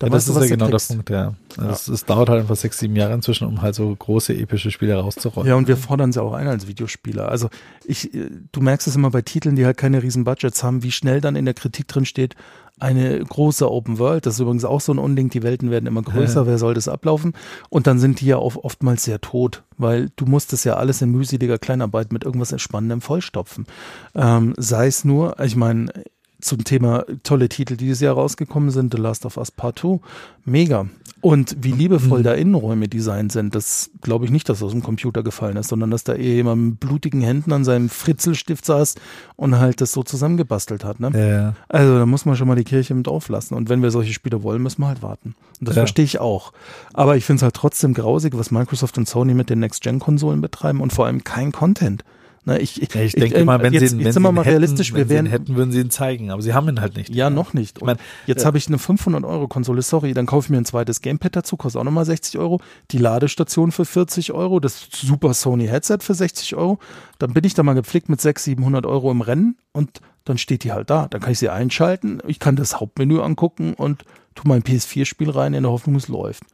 Ja, 0.00 0.08
das 0.08 0.26
du, 0.26 0.32
ist 0.32 0.40
ja 0.42 0.46
genau 0.46 0.66
der 0.66 0.72
kriegst. 0.72 0.88
Punkt, 0.88 1.10
ja. 1.10 1.34
Also 1.56 1.70
Es, 1.70 1.88
es 1.88 2.04
dauert 2.04 2.28
halt 2.28 2.40
einfach 2.40 2.56
sechs, 2.56 2.78
sieben 2.78 2.94
Jahre 2.94 3.14
inzwischen, 3.14 3.46
um 3.48 3.62
halt 3.62 3.74
so 3.74 3.94
große 3.94 4.32
epische 4.34 4.70
Spiele 4.70 4.94
rauszurollen. 4.94 5.48
Ja, 5.48 5.56
und 5.56 5.66
wir 5.66 5.76
fordern 5.76 6.12
sie 6.12 6.22
auch 6.22 6.34
ein 6.34 6.46
als 6.46 6.68
Videospieler. 6.68 7.28
Also 7.28 7.48
ich, 7.84 8.14
äh, 8.14 8.30
du 8.52 8.60
merkst 8.60 8.86
es 8.86 8.94
immer 8.94 9.10
bei 9.10 9.22
Titeln, 9.22 9.56
die 9.56 9.66
halt 9.66 9.76
keine 9.76 10.02
riesen 10.02 10.24
Budgets 10.24 10.62
haben, 10.62 10.82
wie 10.82 10.92
schnell 10.92 11.20
dann 11.20 11.36
in 11.36 11.44
der 11.44 11.54
Kritik 11.54 11.88
drin 11.88 12.04
steht, 12.04 12.36
eine 12.80 13.18
große 13.18 13.68
Open 13.68 13.98
World. 13.98 14.26
Das 14.26 14.34
ist 14.34 14.40
übrigens 14.40 14.64
auch 14.64 14.80
so 14.80 14.92
ein 14.92 14.98
Unding, 14.98 15.30
die 15.30 15.42
Welten 15.42 15.70
werden 15.70 15.86
immer 15.86 16.02
größer, 16.02 16.46
wer 16.46 16.58
soll 16.58 16.74
das 16.74 16.86
ablaufen? 16.86 17.32
Und 17.70 17.86
dann 17.86 17.98
sind 17.98 18.20
die 18.20 18.26
ja 18.26 18.36
auch 18.36 18.56
oftmals 18.56 19.02
sehr 19.02 19.20
tot, 19.20 19.64
weil 19.78 20.10
du 20.14 20.26
musst 20.26 20.52
es 20.52 20.64
ja 20.64 20.74
alles 20.74 21.02
in 21.02 21.10
mühseliger 21.10 21.58
Kleinarbeit 21.58 22.12
mit 22.12 22.24
irgendwas 22.24 22.52
Entspannendem 22.52 23.00
vollstopfen. 23.00 23.66
Ähm, 24.14 24.54
sei 24.56 24.86
es 24.86 25.04
nur, 25.04 25.40
ich 25.40 25.56
meine, 25.56 25.92
zum 26.40 26.62
Thema 26.64 27.04
tolle 27.24 27.48
Titel, 27.48 27.76
die 27.76 27.84
dieses 27.86 28.00
Jahr 28.00 28.14
rausgekommen 28.14 28.70
sind, 28.70 28.94
The 28.94 29.00
Last 29.00 29.26
of 29.26 29.36
Us 29.36 29.50
Part 29.50 29.78
2, 29.80 29.98
mega. 30.44 30.86
Und 31.20 31.56
wie 31.60 31.72
liebevoll 31.72 32.22
da 32.22 32.32
Innenräume 32.34 32.86
designt 32.86 33.32
sind, 33.32 33.56
das 33.56 33.90
glaube 34.02 34.24
ich 34.24 34.30
nicht, 34.30 34.48
dass 34.48 34.62
aus 34.62 34.70
dem 34.70 34.84
Computer 34.84 35.24
gefallen 35.24 35.56
ist, 35.56 35.68
sondern 35.68 35.90
dass 35.90 36.04
da 36.04 36.14
eher 36.14 36.34
jemand 36.36 36.62
mit 36.62 36.80
blutigen 36.80 37.22
Händen 37.22 37.52
an 37.52 37.64
seinem 37.64 37.88
Fritzelstift 37.88 38.64
saß 38.64 38.94
und 39.34 39.58
halt 39.58 39.80
das 39.80 39.90
so 39.90 40.04
zusammengebastelt 40.04 40.84
hat. 40.84 41.00
Ne? 41.00 41.10
Ja. 41.14 41.54
Also 41.68 41.98
da 41.98 42.06
muss 42.06 42.24
man 42.24 42.36
schon 42.36 42.46
mal 42.46 42.54
die 42.54 42.62
Kirche 42.62 42.94
mit 42.94 43.08
auflassen. 43.08 43.56
Und 43.56 43.68
wenn 43.68 43.82
wir 43.82 43.90
solche 43.90 44.12
Spiele 44.12 44.44
wollen, 44.44 44.62
müssen 44.62 44.80
wir 44.82 44.86
halt 44.88 45.02
warten. 45.02 45.34
Und 45.58 45.68
das 45.68 45.74
Ja. 45.74 45.80
verstehe 45.82 46.04
ich 46.04 46.20
auch. 46.20 46.52
Aber 46.94 47.16
ich 47.16 47.24
finde 47.24 47.38
es 47.38 47.42
halt 47.42 47.54
trotzdem 47.54 47.94
grausig, 47.94 48.38
was 48.38 48.52
Microsoft 48.52 48.96
und 48.96 49.08
Sony 49.08 49.34
mit 49.34 49.50
den 49.50 49.58
Next-Gen-Konsolen 49.58 50.40
betreiben 50.40 50.80
und 50.80 50.92
vor 50.92 51.06
allem 51.06 51.24
kein 51.24 51.50
Content. 51.50 52.04
Na, 52.48 52.58
ich, 52.58 52.76
ja, 52.76 53.02
ich 53.02 53.12
denke 53.12 53.44
mal, 53.44 53.60
wenn 53.60 53.74
jetzt, 53.74 53.90
sie, 53.90 53.98
jetzt 53.98 54.16
wenn 54.16 54.22
wir 54.22 54.32
mal 54.32 54.40
hätten, 54.40 54.52
realistisch, 54.52 54.94
wir 54.94 55.10
werden, 55.10 55.26
hätten, 55.26 55.54
würden 55.54 55.70
sie 55.70 55.80
ihn 55.80 55.90
zeigen, 55.90 56.30
aber 56.30 56.40
sie 56.40 56.54
haben 56.54 56.66
ihn 56.66 56.80
halt 56.80 56.96
nicht. 56.96 57.14
ja, 57.14 57.28
noch 57.28 57.52
nicht. 57.52 57.82
Und 57.82 57.88
mein, 57.88 57.98
jetzt 58.24 58.44
äh, 58.44 58.46
habe 58.46 58.56
ich 58.56 58.68
eine 58.68 58.78
500 58.78 59.22
Euro 59.22 59.48
Konsole, 59.48 59.82
sorry, 59.82 60.14
dann 60.14 60.24
kaufe 60.24 60.46
ich 60.46 60.50
mir 60.50 60.56
ein 60.56 60.64
zweites 60.64 61.02
Gamepad 61.02 61.36
dazu, 61.36 61.58
kostet 61.58 61.78
auch 61.78 61.84
nochmal 61.84 62.06
60 62.06 62.38
Euro, 62.38 62.62
die 62.90 62.96
Ladestation 62.96 63.70
für 63.70 63.84
40 63.84 64.32
Euro, 64.32 64.60
das 64.60 64.88
Super 64.90 65.34
Sony 65.34 65.66
Headset 65.66 65.98
für 66.00 66.14
60 66.14 66.56
Euro, 66.56 66.78
dann 67.18 67.34
bin 67.34 67.44
ich 67.44 67.52
da 67.52 67.62
mal 67.62 67.74
gepflegt 67.74 68.08
mit 68.08 68.18
600, 68.18 68.56
700 68.56 68.86
Euro 68.86 69.10
im 69.10 69.20
Rennen 69.20 69.58
und 69.72 70.00
dann 70.24 70.38
steht 70.38 70.64
die 70.64 70.72
halt 70.72 70.88
da. 70.88 71.06
Dann 71.06 71.20
kann 71.20 71.32
ich 71.32 71.40
sie 71.40 71.50
einschalten, 71.50 72.22
ich 72.26 72.38
kann 72.38 72.56
das 72.56 72.80
Hauptmenü 72.80 73.20
angucken 73.20 73.74
und 73.74 74.06
tu 74.34 74.48
mein 74.48 74.62
PS4-Spiel 74.62 75.28
rein 75.28 75.52
in 75.52 75.64
der 75.64 75.72
Hoffnung, 75.72 75.96
es 75.96 76.08
läuft. 76.08 76.44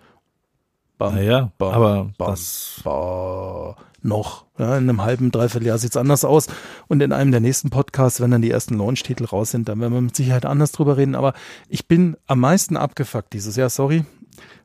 Bam, 0.98 1.14
Naja, 1.14 1.52
bam, 1.56 1.72
aber 1.72 2.10
bam, 2.18 2.30
das, 2.30 2.80
Bah, 2.82 3.76
noch. 4.04 4.44
Ja, 4.58 4.76
in 4.76 4.88
einem 4.88 5.02
halben, 5.02 5.30
dreiviertel 5.30 5.66
Jahr 5.66 5.78
sieht's 5.78 5.96
anders 5.96 6.24
aus. 6.24 6.46
Und 6.86 7.02
in 7.02 7.12
einem 7.12 7.30
der 7.30 7.40
nächsten 7.40 7.70
Podcasts, 7.70 8.20
wenn 8.20 8.30
dann 8.30 8.42
die 8.42 8.50
ersten 8.50 8.76
Launch-Titel 8.76 9.24
raus 9.24 9.50
sind, 9.50 9.68
dann 9.68 9.80
werden 9.80 9.92
wir 9.92 10.00
mit 10.00 10.16
Sicherheit 10.16 10.46
anders 10.46 10.72
drüber 10.72 10.96
reden. 10.96 11.14
Aber 11.14 11.34
ich 11.68 11.88
bin 11.88 12.16
am 12.26 12.40
meisten 12.40 12.76
abgefuckt 12.76 13.32
dieses 13.32 13.56
Jahr, 13.56 13.70
sorry, 13.70 14.04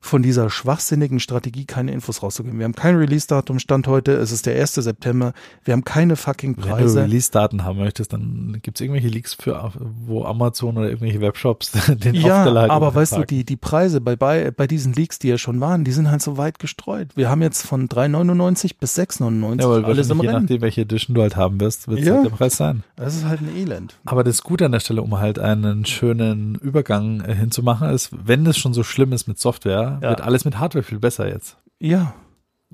von 0.01 0.21
dieser 0.23 0.49
schwachsinnigen 0.49 1.19
Strategie, 1.19 1.65
keine 1.65 1.91
Infos 1.91 2.23
rauszugeben. 2.23 2.57
Wir 2.59 2.63
haben 2.65 2.75
kein 2.75 2.95
Release-Datum, 2.95 3.59
Stand 3.59 3.87
heute, 3.87 4.13
es 4.13 4.31
ist 4.31 4.45
der 4.45 4.59
1. 4.59 4.75
September. 4.75 5.33
Wir 5.65 5.73
haben 5.73 5.83
keine 5.83 6.15
fucking 6.15 6.55
wenn 6.57 6.63
du 6.63 6.69
Preise. 6.69 7.01
Release-Daten 7.03 7.63
haben 7.63 7.79
möchtest, 7.79 8.13
dann 8.13 8.59
gibt's 8.61 8.79
irgendwelche 8.81 9.09
Leaks 9.09 9.33
für, 9.33 9.71
wo 10.05 10.23
Amazon 10.23 10.77
oder 10.77 10.87
irgendwelche 10.87 11.19
Webshops 11.21 11.71
den 11.87 12.15
Ja, 12.15 12.45
aber 12.69 12.95
weißt 12.95 13.17
du, 13.17 13.23
die, 13.25 13.43
die 13.43 13.57
Preise 13.57 13.99
bei, 14.01 14.15
bei, 14.15 14.51
bei 14.51 14.67
diesen 14.67 14.93
Leaks, 14.93 15.19
die 15.19 15.27
ja 15.27 15.37
schon 15.37 15.59
waren, 15.59 15.83
die 15.83 15.91
sind 15.91 16.09
halt 16.09 16.21
so 16.21 16.37
weit 16.37 16.59
gestreut. 16.59 17.09
Wir 17.15 17.29
haben 17.29 17.41
jetzt 17.41 17.65
von 17.67 17.89
3,99 17.89 18.75
bis 18.79 18.97
6,99 18.97 19.61
ja, 19.61 19.69
weil 19.69 19.85
alles 19.85 20.09
im 20.09 20.21
je 20.21 20.27
Rennen. 20.27 20.41
nachdem, 20.43 20.61
welche 20.61 20.81
Edition 20.81 21.13
du 21.15 21.21
halt 21.21 21.35
haben 21.35 21.59
wirst, 21.59 21.87
wird 21.87 21.99
Ja. 21.99 22.15
halt 22.15 22.25
der 22.25 22.29
Preis 22.31 22.55
sein. 22.57 22.83
Das 22.95 23.15
ist 23.15 23.25
halt 23.25 23.41
ein 23.41 23.55
Elend. 23.55 23.95
Aber 24.05 24.23
das 24.23 24.43
Gute 24.43 24.65
an 24.65 24.71
der 24.71 24.79
Stelle, 24.79 25.01
um 25.01 25.19
halt 25.19 25.39
einen 25.39 25.85
schönen 25.85 26.55
Übergang 26.55 27.21
äh, 27.21 27.35
hinzumachen, 27.35 27.89
ist, 27.89 28.11
wenn 28.25 28.45
es 28.45 28.57
schon 28.57 28.73
so 28.73 28.83
schlimm 28.83 29.11
ist 29.11 29.27
mit 29.27 29.39
Software, 29.39 29.58
Ja. 29.65 30.01
wird 30.01 30.21
alles 30.21 30.45
mit 30.45 30.59
Hardware 30.59 30.83
viel 30.83 30.99
besser 30.99 31.27
jetzt. 31.27 31.57
Ja, 31.79 32.13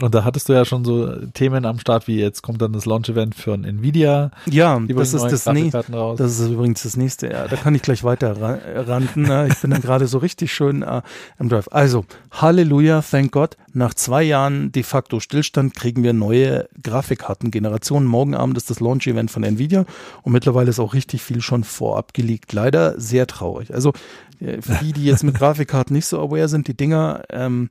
Und 0.01 0.13
da 0.13 0.25
hattest 0.25 0.49
du 0.49 0.53
ja 0.53 0.65
schon 0.65 0.83
so 0.83 1.09
Themen 1.27 1.65
am 1.65 1.79
Start, 1.79 2.05
wie 2.07 2.19
jetzt 2.19 2.41
kommt 2.41 2.61
dann 2.61 2.73
das 2.73 2.85
Launch-Event 2.85 3.33
für 3.33 3.53
ein 3.53 3.63
Nvidia. 3.63 4.31
ja, 4.45 4.77
das 4.89 5.13
ist 5.13 5.23
das 5.23 5.45
nächste. 5.45 5.89
Raus. 5.93 6.17
Das 6.17 6.37
ist 6.37 6.49
übrigens 6.49 6.83
das 6.83 6.97
nächste. 6.97 7.31
Ja, 7.31 7.47
da 7.47 7.55
kann 7.55 7.73
ich 7.75 7.81
gleich 7.81 8.03
weiter 8.03 8.41
ra 8.41 8.59
ranten. 8.75 9.21
ne? 9.21 9.47
Ich 9.49 9.57
bin 9.59 9.71
dann 9.71 9.79
gerade 9.79 10.07
so 10.07 10.17
richtig 10.17 10.53
schön 10.53 10.81
äh, 10.81 11.01
im 11.39 11.47
Drive. 11.47 11.69
Also, 11.71 12.03
Halleluja, 12.31 13.01
thank 13.09 13.31
God. 13.31 13.55
Nach 13.71 13.93
zwei 13.93 14.21
Jahren 14.23 14.73
de 14.73 14.83
facto 14.83 15.21
Stillstand 15.21 15.75
kriegen 15.75 16.03
wir 16.03 16.11
neue 16.11 16.67
Grafikkartengenerationen. 16.83 18.05
Morgen 18.05 18.35
Abend 18.35 18.57
ist 18.57 18.69
das 18.69 18.81
Launch-Event 18.81 19.31
von 19.31 19.43
Nvidia 19.43 19.85
und 20.23 20.33
mittlerweile 20.33 20.71
ist 20.71 20.79
auch 20.81 20.93
richtig 20.93 21.21
viel 21.21 21.39
schon 21.39 21.63
vorab 21.63 22.13
geleakt. 22.13 22.51
Leider 22.51 22.99
sehr 22.99 23.27
traurig. 23.27 23.73
Also, 23.73 23.93
äh, 24.41 24.61
für 24.61 24.73
die, 24.83 24.91
die 24.91 25.05
jetzt 25.05 25.23
mit 25.23 25.35
Grafikkarten 25.39 25.95
nicht 25.95 26.05
so 26.05 26.19
aware 26.19 26.49
sind, 26.49 26.67
die 26.67 26.75
Dinger, 26.75 27.23
ähm, 27.29 27.69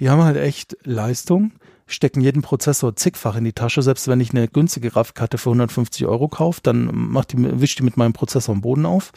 die 0.00 0.10
haben 0.10 0.22
halt 0.22 0.36
echt 0.36 0.76
Leistung, 0.84 1.52
stecken 1.86 2.20
jeden 2.22 2.42
Prozessor 2.42 2.96
zigfach 2.96 3.36
in 3.36 3.44
die 3.44 3.52
Tasche. 3.52 3.82
Selbst 3.82 4.08
wenn 4.08 4.20
ich 4.20 4.30
eine 4.30 4.48
günstige 4.48 4.90
Grafikkarte 4.90 5.36
für 5.38 5.50
150 5.50 6.06
Euro 6.06 6.28
kaufe, 6.28 6.60
dann 6.62 6.90
macht 6.92 7.32
die, 7.32 7.60
wischt 7.60 7.78
die 7.78 7.82
mit 7.82 7.96
meinem 7.96 8.14
Prozessor 8.14 8.54
am 8.54 8.62
Boden 8.62 8.86
auf. 8.86 9.12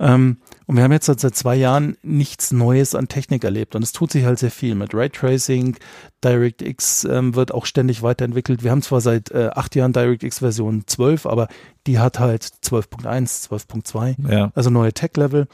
Ähm, 0.00 0.38
und 0.66 0.76
wir 0.76 0.82
haben 0.82 0.92
jetzt 0.92 1.06
seit 1.06 1.20
zwei 1.20 1.54
Jahren 1.56 1.96
nichts 2.02 2.52
Neues 2.52 2.94
an 2.94 3.08
Technik 3.08 3.44
erlebt. 3.44 3.76
Und 3.76 3.82
es 3.82 3.92
tut 3.92 4.10
sich 4.10 4.24
halt 4.24 4.38
sehr 4.38 4.50
viel 4.50 4.74
mit 4.74 4.94
Raytracing. 4.94 5.76
DirectX 6.24 7.04
ähm, 7.04 7.34
wird 7.34 7.52
auch 7.52 7.66
ständig 7.66 8.02
weiterentwickelt. 8.02 8.64
Wir 8.64 8.70
haben 8.72 8.82
zwar 8.82 9.00
seit 9.00 9.30
äh, 9.30 9.50
acht 9.54 9.74
Jahren 9.76 9.92
DirectX 9.92 10.40
Version 10.40 10.84
12, 10.86 11.26
aber 11.26 11.48
die 11.86 11.98
hat 11.98 12.18
halt 12.18 12.42
12.1, 12.44 13.48
12.2 13.48 14.30
Ja. 14.32 14.50
also 14.54 14.70
neue 14.70 14.92
Tech-Level. 14.92 15.46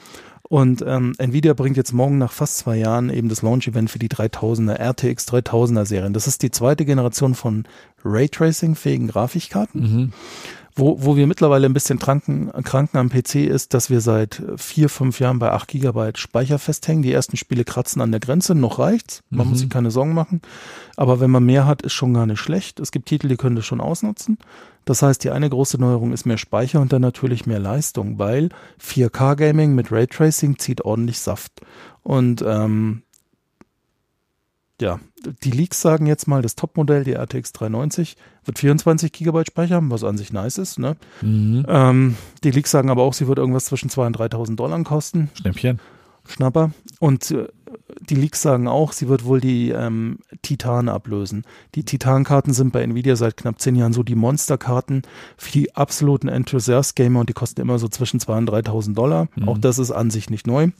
Und 0.49 0.83
ähm, 0.87 1.15
Nvidia 1.19 1.55
bringt 1.55 1.77
jetzt 1.77 1.93
morgen 1.93 2.19
nach 2.19 2.33
fast 2.33 2.59
zwei 2.59 2.77
Jahren 2.77 3.11
eben 3.11 3.29
das 3.29 3.43
Launch-Event 3.43 3.91
für 3.91 3.99
die 3.99 4.09
3000er 4.09 4.79
RTX 4.79 5.27
3000er 5.29 5.85
Serien. 5.87 6.13
Das 6.13 6.27
ist 6.27 6.43
die 6.43 6.51
zweite 6.51 6.85
Generation 6.85 7.35
von 7.35 7.65
Raytracing-fähigen 8.05 9.09
Grafikkarten, 9.09 9.81
Mhm. 9.81 10.13
Wo, 10.79 11.03
wo 11.03 11.17
wir 11.17 11.27
mittlerweile 11.27 11.67
ein 11.67 11.73
bisschen 11.73 11.99
kranken, 11.99 12.53
kranken 12.63 12.99
am 12.99 13.09
PC 13.09 13.37
ist, 13.47 13.73
dass 13.75 13.89
wir 13.89 14.01
seit 14.03 14.43
vier, 14.57 14.89
fünf 14.91 15.19
Jahren 15.21 15.39
bei 15.39 15.51
8 15.51 15.67
Gigabyte 15.69 16.19
Speicher 16.19 16.59
festhängen. 16.59 17.03
Die 17.03 17.13
ersten 17.13 17.39
Spiele 17.39 17.65
kratzen 17.65 18.03
an 18.03 18.11
der 18.11 18.21
Grenze, 18.21 18.55
noch 18.55 18.79
reicht's. 18.79 19.23
Man 19.31 19.47
Mhm. 19.47 19.51
muss 19.53 19.61
sich 19.61 19.71
keine 19.71 19.91
Sorgen 19.91 20.13
machen. 20.13 20.43
Aber 20.97 21.19
wenn 21.19 21.31
man 21.31 21.45
mehr 21.45 21.67
hat, 21.67 21.81
ist 21.83 21.95
schon 21.95 22.13
gar 22.15 22.27
nicht 22.27 22.41
schlecht. 22.41 22.79
Es 22.79 22.93
gibt 22.93 23.09
Titel, 23.09 23.29
die 23.29 23.37
können 23.37 23.57
das 23.57 23.65
schon 23.65 23.81
ausnutzen. 23.81 24.39
Das 24.85 25.03
heißt, 25.03 25.25
die 25.25 25.31
eine 25.31 25.51
große 25.51 25.79
Neuerung 25.81 26.13
ist 26.13 26.27
mehr 26.27 26.39
Speicher 26.39 26.81
und 26.81 26.93
dann 26.93 27.03
natürlich 27.03 27.47
mehr 27.47 27.59
Leistung, 27.59 28.19
weil 28.19 28.51
4K-Gaming 28.79 29.75
mit 29.75 29.91
Raytracing 29.91 30.59
zieht 30.59 30.83
ordentlich 30.83 31.19
Saft. 31.19 31.53
Und 32.03 32.43
ähm, 32.47 33.03
ja, 34.81 35.01
die 35.43 35.51
Leaks 35.51 35.81
sagen 35.81 36.07
jetzt 36.07 36.29
mal, 36.29 36.43
das 36.43 36.55
Topmodell, 36.55 37.05
die 37.05 37.15
RTX 37.15 37.53
390, 37.53 38.17
wird 38.45 38.59
24 38.59 39.13
Gigabyte 39.13 39.49
Speicher 39.49 39.77
haben, 39.77 39.91
was 39.91 40.05
an 40.05 40.19
sich 40.19 40.33
nice 40.33 40.59
ist. 40.59 40.79
Ne? 40.79 40.97
Mhm. 41.23 41.65
Ähm, 41.69 42.17
die 42.45 42.51
Leaks 42.51 42.71
sagen 42.71 42.91
aber 42.91 43.03
auch, 43.03 43.15
sie 43.15 43.27
wird 43.27 43.39
irgendwas 43.39 43.65
zwischen 43.67 43.89
2.000 43.89 44.07
und 44.07 44.17
3.000 44.19 44.57
Dollar 44.57 44.83
kosten. 44.85 45.31
Schnäppchen. 45.35 45.81
Schnapper. 46.29 46.73
Und 46.99 47.31
äh, 47.31 47.49
die 48.01 48.15
Leaks 48.15 48.43
sagen 48.43 48.69
auch, 48.69 48.93
sie 48.93 49.09
wird 49.09 49.25
wohl 49.25 49.41
die 49.41 49.71
ähm, 49.71 50.19
Titan 50.43 50.89
ablösen. 50.89 51.45
Die 51.75 51.85
Titan-Karten 51.85 52.53
sind 52.53 52.73
bei 52.73 52.83
Nvidia 52.83 53.17
seit 53.17 53.37
knapp 53.37 53.61
zehn 53.61 53.77
Jahren 53.77 53.93
so 53.93 54.03
die 54.03 54.15
Monster-Karten 54.15 55.03
für 55.37 55.53
die 55.53 55.75
absoluten 55.75 56.29
Enthusiast-Gamer 56.29 57.21
und 57.21 57.29
die 57.29 57.35
kosten 57.35 57.61
immer 57.61 57.79
so 57.79 57.89
zwischen 57.89 58.21
2.000 58.21 58.39
und 58.39 58.51
3.000 58.51 58.95
Dollar. 58.95 59.29
Mhm. 59.37 59.49
Auch 59.49 59.59
das 59.59 59.79
ist 59.79 59.93
an 59.93 60.11
sich 60.11 60.31
nicht 60.31 60.47
neu. 60.47 60.71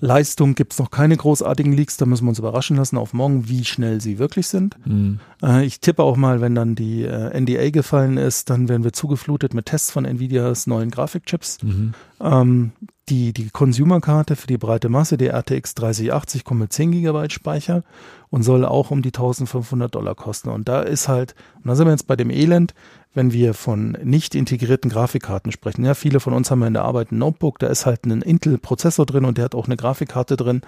Leistung 0.00 0.54
gibt's 0.54 0.78
noch 0.78 0.90
keine 0.90 1.16
großartigen 1.16 1.72
Leaks, 1.72 1.96
da 1.96 2.06
müssen 2.06 2.24
wir 2.24 2.30
uns 2.30 2.38
überraschen 2.38 2.76
lassen 2.76 2.96
auf 2.96 3.12
morgen, 3.12 3.48
wie 3.48 3.64
schnell 3.64 4.00
sie 4.00 4.18
wirklich 4.18 4.46
sind. 4.46 4.76
Mhm. 4.86 5.20
Äh, 5.42 5.64
ich 5.64 5.80
tippe 5.80 6.02
auch 6.02 6.16
mal, 6.16 6.40
wenn 6.40 6.54
dann 6.54 6.74
die 6.74 7.02
äh, 7.02 7.38
NDA 7.38 7.70
gefallen 7.70 8.16
ist, 8.16 8.50
dann 8.50 8.68
werden 8.68 8.84
wir 8.84 8.92
zugeflutet 8.92 9.54
mit 9.54 9.66
Tests 9.66 9.90
von 9.90 10.04
Nvidias 10.04 10.66
neuen 10.66 10.90
Grafikchips. 10.90 11.62
Mhm. 11.62 11.94
Ähm, 12.20 12.72
die, 13.08 13.32
die 13.32 13.50
Consumer-Karte 13.50 14.36
für 14.36 14.46
die 14.46 14.58
breite 14.58 14.88
Masse, 14.88 15.16
die 15.16 15.28
RTX 15.28 15.74
3080, 15.74 16.44
kommt 16.44 16.60
mit 16.60 16.72
10 16.72 16.92
GB 16.92 17.30
Speicher 17.30 17.82
und 18.30 18.42
soll 18.42 18.64
auch 18.64 18.90
um 18.90 19.02
die 19.02 19.08
1500 19.08 19.94
Dollar 19.94 20.14
kosten. 20.14 20.50
Und 20.50 20.68
da 20.68 20.82
ist 20.82 21.08
halt, 21.08 21.34
und 21.56 21.68
da 21.68 21.74
sind 21.74 21.86
wir 21.86 21.92
jetzt 21.92 22.06
bei 22.06 22.16
dem 22.16 22.30
Elend, 22.30 22.74
wenn 23.14 23.32
wir 23.32 23.54
von 23.54 23.96
nicht 24.04 24.34
integrierten 24.34 24.90
Grafikkarten 24.90 25.50
sprechen. 25.50 25.84
Ja, 25.84 25.94
viele 25.94 26.20
von 26.20 26.32
uns 26.34 26.50
haben 26.50 26.60
ja 26.60 26.66
in 26.68 26.74
der 26.74 26.84
Arbeit 26.84 27.10
ein 27.10 27.18
Notebook, 27.18 27.58
da 27.58 27.66
ist 27.66 27.86
halt 27.86 28.04
ein 28.06 28.22
Intel-Prozessor 28.22 29.06
drin 29.06 29.24
und 29.24 29.38
der 29.38 29.46
hat 29.46 29.54
auch 29.54 29.66
eine 29.66 29.76
Grafikkarte 29.76 30.36
drin. 30.36 30.60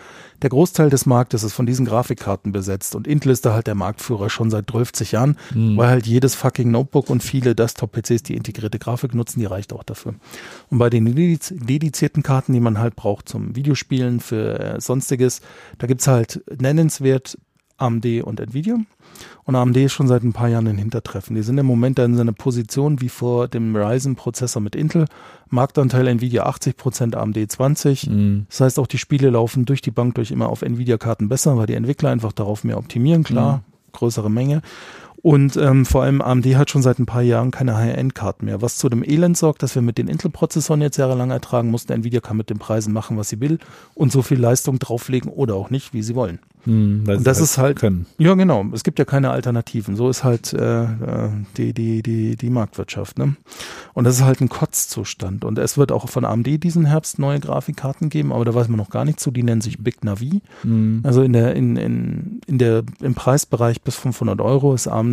Der 0.43 0.51
Großteil 0.51 0.91
des 0.91 1.07
Marktes 1.07 1.43
ist 1.45 1.53
von 1.53 1.67
diesen 1.67 1.87
Grafikkarten 1.87 2.51
besetzt 2.53 2.95
und 2.97 3.07
Intel 3.07 3.31
ist 3.31 3.45
da 3.47 3.53
halt 3.55 3.67
der 3.67 3.75
Marktführer 3.75 4.31
schon 4.31 4.51
seit 4.51 4.71
12 4.71 5.13
Jahren, 5.13 5.37
Mhm. 5.55 5.77
weil 5.77 5.89
halt 5.89 6.07
jedes 6.07 6.35
fucking 6.35 6.71
Notebook 6.71 7.11
und 7.11 7.23
viele 7.23 7.55
Desktop-PCs 7.55 8.23
die 8.25 8.35
integrierte 8.37 8.79
Grafik 8.79 9.15
nutzen, 9.15 9.41
die 9.41 9.47
reicht 9.47 9.73
auch 9.73 9.85
dafür. 9.85 10.15
Und 10.71 10.79
bei 10.79 10.91
den 10.91 11.07
dediz- 11.15 11.53
dedizierten 11.55 12.23
Karten, 12.23 12.53
die 12.53 12.61
man 12.61 12.79
halt 12.79 12.97
braucht 12.97 13.29
zum 13.29 13.55
Videospielen, 13.55 14.21
für 14.21 14.59
äh, 14.59 14.81
sonstiges, 14.81 15.41
da 15.79 15.87
gibt's 15.87 16.07
halt 16.07 16.43
nennenswert 16.61 17.39
AMD 17.81 18.23
und 18.23 18.41
Nvidia. 18.41 18.77
Und 19.45 19.57
AMD 19.57 19.77
ist 19.79 19.93
schon 19.93 20.09
seit 20.09 20.23
ein 20.23 20.33
paar 20.33 20.49
Jahren 20.49 20.67
in 20.67 20.79
Hintertreffen. 20.79 21.35
Die 21.35 21.43
sind 21.43 21.59
im 21.59 21.67
Moment 21.67 21.99
da 21.99 22.05
in 22.05 22.17
seiner 22.17 22.33
Position 22.33 23.01
wie 23.01 23.09
vor 23.09 23.49
dem 23.49 23.75
Ryzen-Prozessor 23.75 24.63
mit 24.63 24.77
Intel. 24.77 25.07
Marktanteil 25.49 26.07
Nvidia 26.07 26.47
80%, 26.47 27.17
AMD 27.17 27.37
20%. 27.37 28.11
Mhm. 28.11 28.47
Das 28.49 28.61
heißt, 28.61 28.79
auch 28.79 28.87
die 28.87 28.99
Spiele 28.99 29.31
laufen 29.31 29.65
durch 29.65 29.81
die 29.81 29.91
Bank 29.91 30.15
durch 30.15 30.31
immer 30.31 30.49
auf 30.49 30.63
Nvidia-Karten 30.63 31.29
besser, 31.29 31.57
weil 31.57 31.67
die 31.67 31.75
Entwickler 31.75 32.11
einfach 32.11 32.33
darauf 32.33 32.65
mehr 32.65 32.79
optimieren, 32.79 33.25
klar, 33.25 33.63
größere 33.93 34.31
Menge. 34.31 34.63
Und 35.23 35.57
ähm, 35.57 35.85
vor 35.85 36.03
allem 36.03 36.23
AMD 36.23 36.47
hat 36.57 36.71
schon 36.71 36.83
seit 36.83 36.99
ein 36.99 37.07
paar 37.07 37.23
Jahren 37.23 37.51
keine 37.51 37.77
High-End-Karten 37.77 38.47
mehr, 38.47 38.63
was 38.63 38.77
zu 38.79 38.89
dem 38.89 39.03
Elend 39.05 39.37
sorgt, 39.37 39.63
dass 39.63 39.75
wir 39.75 39.83
mit 39.83 39.99
den 39.99 40.09
Intel-Prozessoren 40.09 40.81
jetzt 40.81 40.97
jahrelang 40.97 41.31
ertragen 41.31 41.71
mussten. 41.71 41.93
Nvidia 41.93 42.21
kann 42.21 42.37
mit 42.39 42.49
den 42.49 42.59
Preisen 42.59 42.93
machen, 42.95 43.17
was 43.19 43.29
sie 43.29 43.41
will 43.41 43.59
und 43.95 44.13
so 44.13 44.23
viel 44.23 44.39
Leistung 44.41 44.79
drauflegen 44.79 45.31
oder 45.31 45.55
auch 45.57 45.69
nicht, 45.71 45.93
wie 45.93 46.03
sie 46.03 46.15
wollen. 46.15 46.39
Weil 46.67 47.17
Und 47.17 47.27
das 47.27 47.41
ist 47.41 47.57
halt- 47.57 47.79
können. 47.79 48.05
Ja, 48.19 48.35
genau. 48.35 48.67
Es 48.75 48.83
gibt 48.85 48.99
ja 48.99 49.07
keine 49.07 49.31
Alternativen. 49.31 49.97
So 49.97 50.11
ist 50.11 50.25
halt 50.25 50.53
äh, 50.53 50.83
äh, 50.85 50.89
die, 51.57 51.73
die, 51.73 52.03
die, 52.03 52.37
die 52.37 52.51
Marktwirtschaft. 52.51 53.19
Ne? 53.19 53.35
Und 53.95 54.05
das 54.05 54.17
ist 54.17 54.25
halt 54.25 54.43
ein 54.43 54.51
Kotzzustand. 54.51 55.45
Und 55.47 55.59
es 55.59 55.79
wird 55.79 55.91
auch 55.91 56.09
von 56.11 56.27
AMD 56.27 56.63
diesen 56.63 56.85
Herbst 56.85 57.19
neue 57.19 57.41
Grafikkarten 57.41 58.11
geben, 58.11 58.31
aber 58.31 58.45
da 58.45 58.55
weiß 58.55 58.69
man 58.69 58.77
noch 58.77 58.91
gar 58.91 59.07
nicht 59.07 59.21
zu. 59.21 59.31
Die 59.31 59.43
nennen 59.43 59.63
sich 59.63 59.79
Big 59.79 60.05
Navi. 60.05 60.43
Mhm. 60.63 61.01
Also 61.03 61.23
in 61.23 61.33
der, 61.33 61.55
in, 61.57 61.77
in, 61.77 62.41
in 62.47 62.59
der, 62.59 62.83
im 63.01 63.15
Preisbereich 63.15 63.81
bis 63.81 63.97
500 63.97 64.41
Euro 64.43 64.75
ist 64.75 64.87
AMD 64.87 65.10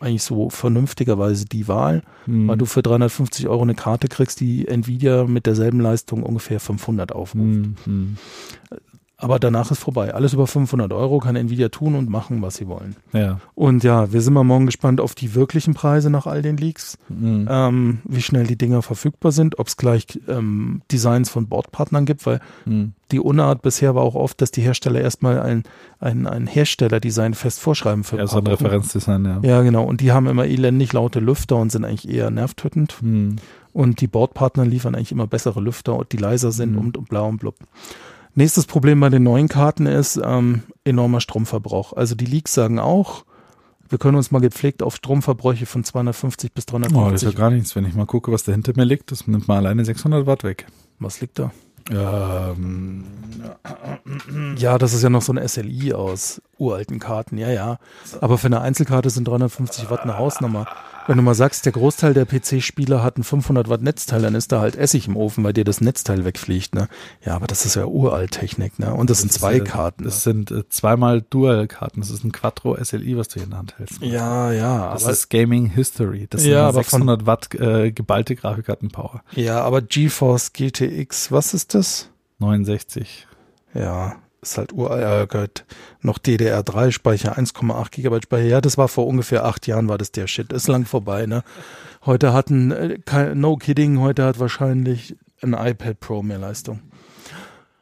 eigentlich 0.00 0.22
so 0.24 0.50
vernünftigerweise 0.50 1.44
die 1.44 1.68
Wahl, 1.68 2.02
Mhm. 2.26 2.48
weil 2.48 2.56
du 2.58 2.66
für 2.66 2.82
350 2.82 3.46
Euro 3.48 3.62
eine 3.62 3.74
Karte 3.74 4.08
kriegst, 4.08 4.40
die 4.40 4.66
Nvidia 4.66 5.24
mit 5.24 5.46
derselben 5.46 5.78
Leistung 5.80 6.22
ungefähr 6.24 6.58
500 6.58 7.12
aufruft. 7.12 7.44
Mhm. 7.86 8.16
Aber 9.22 9.38
danach 9.38 9.70
ist 9.70 9.78
vorbei. 9.78 10.12
Alles 10.14 10.32
über 10.32 10.46
500 10.46 10.92
Euro 10.92 11.18
kann 11.20 11.36
Nvidia 11.36 11.68
tun 11.68 11.94
und 11.94 12.10
machen, 12.10 12.42
was 12.42 12.56
sie 12.56 12.66
wollen. 12.66 12.96
Ja. 13.12 13.38
Und 13.54 13.84
ja, 13.84 14.12
wir 14.12 14.20
sind 14.20 14.34
mal 14.34 14.42
morgen 14.42 14.66
gespannt 14.66 15.00
auf 15.00 15.14
die 15.14 15.34
wirklichen 15.34 15.74
Preise 15.74 16.10
nach 16.10 16.26
all 16.26 16.42
den 16.42 16.56
Leaks, 16.56 16.98
Mhm. 17.08 17.46
ähm, 17.48 17.98
wie 18.04 18.20
schnell 18.20 18.46
die 18.46 18.56
Dinger 18.58 18.82
verfügbar 18.82 19.30
sind, 19.32 19.58
ob 19.60 19.68
es 19.68 19.76
gleich 19.76 20.06
ähm, 20.28 20.82
Designs 20.90 21.30
von 21.30 21.46
Bordpartnern 21.46 22.04
gibt, 22.04 22.26
weil 22.26 22.40
Mhm. 22.64 22.94
die 23.12 23.20
Unart 23.20 23.62
bisher 23.62 23.94
war 23.94 24.02
auch 24.02 24.14
oft, 24.16 24.40
dass 24.40 24.50
die 24.50 24.62
Hersteller 24.62 25.00
erstmal 25.00 25.40
ein, 25.40 25.62
ein, 26.00 26.26
ein 26.26 26.46
Herstellerdesign 26.48 27.34
fest 27.34 27.60
vorschreiben 27.60 28.02
für 28.04 28.16
Ja, 28.16 28.26
so 28.26 28.38
ein. 28.38 28.46
Referenzdesign, 28.48 29.24
ja. 29.24 29.40
Ja, 29.42 29.62
genau. 29.62 29.84
Und 29.84 30.00
die 30.00 30.10
haben 30.12 30.26
immer 30.26 30.46
elendig 30.46 30.92
laute 30.92 31.20
Lüfter 31.20 31.56
und 31.56 31.70
sind 31.70 31.84
eigentlich 31.84 32.08
eher 32.08 32.30
nervtötend. 32.30 32.96
Mhm. 33.02 33.36
Und 33.72 34.00
die 34.00 34.06
Bordpartner 34.08 34.66
liefern 34.66 34.94
eigentlich 34.94 35.12
immer 35.12 35.26
bessere 35.26 35.60
Lüfter, 35.60 36.00
die 36.10 36.16
leiser 36.18 36.50
sind 36.52 36.72
Mhm. 36.72 36.78
und, 36.78 36.96
und 36.98 37.08
blau 37.08 37.28
und 37.28 37.38
blub. 37.38 37.54
Nächstes 38.34 38.66
Problem 38.66 39.00
bei 39.00 39.08
den 39.10 39.22
neuen 39.22 39.48
Karten 39.48 39.86
ist 39.86 40.20
ähm, 40.22 40.62
enormer 40.84 41.20
Stromverbrauch. 41.20 41.92
Also 41.92 42.14
die 42.14 42.24
Leaks 42.24 42.54
sagen 42.54 42.78
auch, 42.78 43.24
wir 43.88 43.98
können 43.98 44.16
uns 44.16 44.30
mal 44.30 44.40
gepflegt 44.40 44.82
auf 44.82 44.96
Stromverbräuche 44.96 45.66
von 45.66 45.84
250 45.84 46.52
bis 46.54 46.64
Oh, 46.70 46.78
das 46.78 46.88
350. 46.92 47.28
ist 47.28 47.34
ja 47.34 47.38
gar 47.38 47.50
nichts. 47.50 47.76
Wenn 47.76 47.84
ich 47.84 47.94
mal 47.94 48.06
gucke, 48.06 48.32
was 48.32 48.42
da 48.44 48.52
hinter 48.52 48.72
mir 48.74 48.84
liegt, 48.84 49.10
das 49.12 49.26
nimmt 49.26 49.48
mal 49.48 49.58
alleine 49.58 49.84
600 49.84 50.26
Watt 50.26 50.44
weg. 50.44 50.66
Was 50.98 51.20
liegt 51.20 51.38
da? 51.38 51.52
Ähm, 51.90 53.04
Ja, 54.56 54.78
das 54.78 54.94
ist 54.94 55.02
ja 55.02 55.10
noch 55.10 55.20
so 55.22 55.32
ein 55.34 55.46
SLI 55.48 55.92
aus 55.92 56.40
uralten 56.58 57.00
Karten. 57.00 57.36
Ja, 57.38 57.50
ja. 57.50 57.78
Aber 58.20 58.38
für 58.38 58.46
eine 58.46 58.60
Einzelkarte 58.60 59.10
sind 59.10 59.28
350 59.28 59.90
Watt 59.90 60.00
eine 60.02 60.16
Hausnummer. 60.16 60.66
Wenn 61.08 61.16
du 61.16 61.22
mal 61.22 61.34
sagst, 61.34 61.64
der 61.66 61.72
Großteil 61.72 62.14
der 62.14 62.26
PC-Spieler 62.26 63.02
hat 63.02 63.18
ein 63.18 63.24
500 63.24 63.68
Watt 63.68 63.82
Netzteil, 63.82 64.22
dann 64.22 64.34
ist 64.36 64.52
da 64.52 64.60
halt 64.60 64.76
Essig 64.76 65.08
im 65.08 65.16
Ofen, 65.16 65.42
weil 65.42 65.52
dir 65.52 65.64
das 65.64 65.80
Netzteil 65.80 66.24
wegfliegt. 66.24 66.74
Ne? 66.74 66.88
Ja, 67.24 67.34
aber 67.34 67.46
das 67.48 67.66
ist 67.66 67.74
ja 67.74 67.86
Uralt-Technik. 67.86 68.78
Ne? 68.78 68.94
Und 68.94 69.10
das, 69.10 69.18
sind 69.20 69.32
zwei 69.32 69.56
äh, 69.56 69.60
Karten. 69.60 70.04
Das 70.04 70.22
sind 70.22 70.50
äh, 70.52 70.68
zweimal 70.68 71.22
Dual-Karten. 71.22 72.00
Das 72.00 72.10
ist 72.10 72.22
ein 72.24 72.30
Quattro 72.32 72.76
SLI, 72.82 73.16
was 73.16 73.28
du 73.28 73.34
hier 73.34 73.44
in 73.44 73.50
der 73.50 73.58
Hand 73.58 73.78
hältst. 73.78 74.00
ja, 74.00 74.52
ja. 74.52 74.92
Das 74.92 75.06
ist 75.06 75.28
Gaming 75.28 75.66
History. 75.66 76.26
Das 76.30 76.44
Ja, 76.44 76.48
sind 76.48 76.56
aber 76.58 76.84
von- 76.84 77.00
600 77.00 77.26
Watt 77.26 77.54
äh, 77.54 77.90
geballte 77.90 78.36
Grafikkartenpower. 78.36 79.22
ja, 79.32 79.60
aber 79.62 79.82
GeForce 79.82 80.52
GTX, 80.52 81.32
was 81.32 81.52
ist 81.54 81.74
das? 81.74 82.08
69. 82.38 83.26
Ja, 83.74 84.16
ist 84.42 84.58
halt 84.58 84.72
uralt. 84.72 85.64
Noch 86.00 86.18
DDR3-Speicher, 86.18 87.38
1,8 87.38 87.90
Gigabyte 87.90 88.24
Speicher. 88.24 88.48
Ja, 88.48 88.60
das 88.60 88.76
war 88.76 88.88
vor 88.88 89.06
ungefähr 89.06 89.44
acht 89.44 89.66
Jahren, 89.66 89.88
war 89.88 89.98
das 89.98 90.12
der 90.12 90.26
Shit. 90.26 90.52
Ist 90.52 90.68
lang 90.68 90.84
vorbei, 90.84 91.26
ne? 91.26 91.44
Heute 92.04 92.32
hatten, 92.32 92.72
äh, 92.72 93.34
no 93.34 93.56
kidding, 93.56 94.00
heute 94.00 94.24
hat 94.24 94.40
wahrscheinlich 94.40 95.16
ein 95.42 95.54
iPad 95.54 96.00
Pro 96.00 96.22
mehr 96.22 96.38
Leistung. 96.38 96.80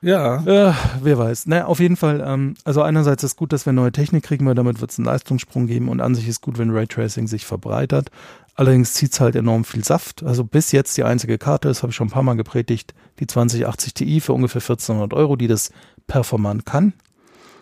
Ja. 0.02 0.42
Ja, 0.46 0.74
wer 1.02 1.18
weiß. 1.18 1.46
Naja, 1.46 1.66
auf 1.66 1.78
jeden 1.78 1.96
Fall, 1.96 2.22
ähm, 2.26 2.54
also 2.64 2.82
einerseits 2.82 3.22
ist 3.22 3.36
gut, 3.36 3.52
dass 3.52 3.66
wir 3.66 3.72
neue 3.72 3.92
Technik 3.92 4.24
kriegen, 4.24 4.46
weil 4.46 4.54
damit 4.54 4.80
wird 4.80 4.90
es 4.90 4.98
einen 4.98 5.06
Leistungssprung 5.06 5.66
geben 5.66 5.88
und 5.88 6.00
an 6.00 6.14
sich 6.14 6.26
ist 6.26 6.40
gut, 6.40 6.58
wenn 6.58 6.70
Raytracing 6.70 7.26
sich 7.26 7.44
verbreitert. 7.44 8.10
Allerdings 8.54 8.94
zieht 8.94 9.12
es 9.12 9.20
halt 9.20 9.36
enorm 9.36 9.64
viel 9.64 9.84
Saft. 9.84 10.22
Also 10.22 10.44
bis 10.44 10.72
jetzt 10.72 10.96
die 10.96 11.04
einzige 11.04 11.38
Karte, 11.38 11.68
das 11.68 11.82
habe 11.82 11.90
ich 11.90 11.96
schon 11.96 12.08
ein 12.08 12.12
paar 12.12 12.22
Mal 12.22 12.34
gepredigt, 12.34 12.94
die 13.18 13.26
2080 13.26 13.94
Ti 13.94 14.20
für 14.20 14.32
ungefähr 14.32 14.60
1400 14.60 15.14
Euro, 15.14 15.36
die 15.36 15.48
das 15.48 15.70
performant 16.10 16.66
kann. 16.66 16.92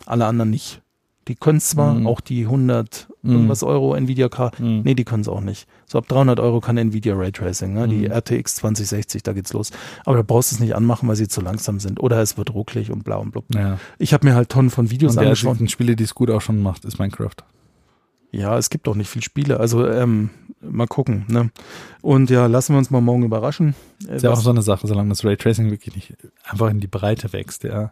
Alle 0.06 0.24
anderen 0.26 0.50
nicht. 0.50 0.80
Die 1.28 1.34
können 1.34 1.60
zwar, 1.60 1.92
Mhm. 1.92 2.06
auch 2.06 2.22
die 2.22 2.46
100 2.46 3.06
Mhm. 3.22 3.32
irgendwas 3.32 3.62
Euro 3.62 3.94
Nvidia 3.94 4.30
Karte, 4.30 4.62
Mhm. 4.62 4.80
nee, 4.82 4.94
die 4.94 5.04
können 5.04 5.20
es 5.20 5.28
auch 5.28 5.42
nicht. 5.42 5.68
So 5.84 5.98
ab 5.98 6.08
300 6.08 6.40
Euro 6.40 6.60
kann 6.60 6.78
Nvidia 6.78 7.14
Raytracing, 7.14 7.74
ne? 7.74 7.86
die 7.86 8.06
Mhm. 8.08 8.12
RTX 8.12 8.54
2060, 8.56 9.22
da 9.22 9.34
geht's 9.34 9.52
los. 9.52 9.70
Aber 10.06 10.16
da 10.16 10.22
brauchst 10.22 10.50
du 10.50 10.54
es 10.54 10.60
nicht 10.60 10.74
anmachen, 10.74 11.06
weil 11.06 11.16
sie 11.16 11.28
zu 11.28 11.42
langsam 11.42 11.80
sind. 11.80 12.00
Oder 12.00 12.22
es 12.22 12.38
wird 12.38 12.54
rucklig 12.54 12.90
und 12.90 13.04
blau 13.04 13.20
und 13.20 13.32
blub. 13.32 13.44
ja. 13.54 13.78
Ich 13.98 14.14
habe 14.14 14.26
mir 14.26 14.34
halt 14.34 14.48
Tonnen 14.48 14.70
von 14.70 14.90
Videos 14.90 15.12
Und 15.12 15.16
der 15.20 15.26
angeschaut. 15.28 15.50
einzigen 15.50 15.68
Spiele, 15.68 15.94
die 15.96 16.04
es 16.04 16.14
gut 16.14 16.30
auch 16.30 16.40
schon 16.40 16.62
macht, 16.62 16.86
ist 16.86 16.98
Minecraft. 16.98 17.36
Ja, 18.30 18.56
es 18.56 18.70
gibt 18.70 18.88
auch 18.88 18.94
nicht 18.94 19.08
viel 19.10 19.22
Spiele. 19.22 19.60
Also 19.60 19.86
ähm, 19.86 20.30
mal 20.62 20.86
gucken. 20.86 21.24
Ne? 21.28 21.50
Und 22.08 22.30
ja, 22.30 22.46
lassen 22.46 22.72
wir 22.72 22.78
uns 22.78 22.90
mal 22.90 23.02
morgen 23.02 23.22
überraschen. 23.22 23.74
Ist 24.08 24.22
ja 24.22 24.30
auch 24.30 24.40
so 24.40 24.48
eine 24.48 24.62
Sache, 24.62 24.86
solange 24.86 25.10
das 25.10 25.26
Raytracing 25.26 25.70
wirklich 25.70 25.94
nicht 25.94 26.14
einfach 26.42 26.70
in 26.70 26.80
die 26.80 26.86
Breite 26.86 27.34
wächst, 27.34 27.64
ja. 27.64 27.90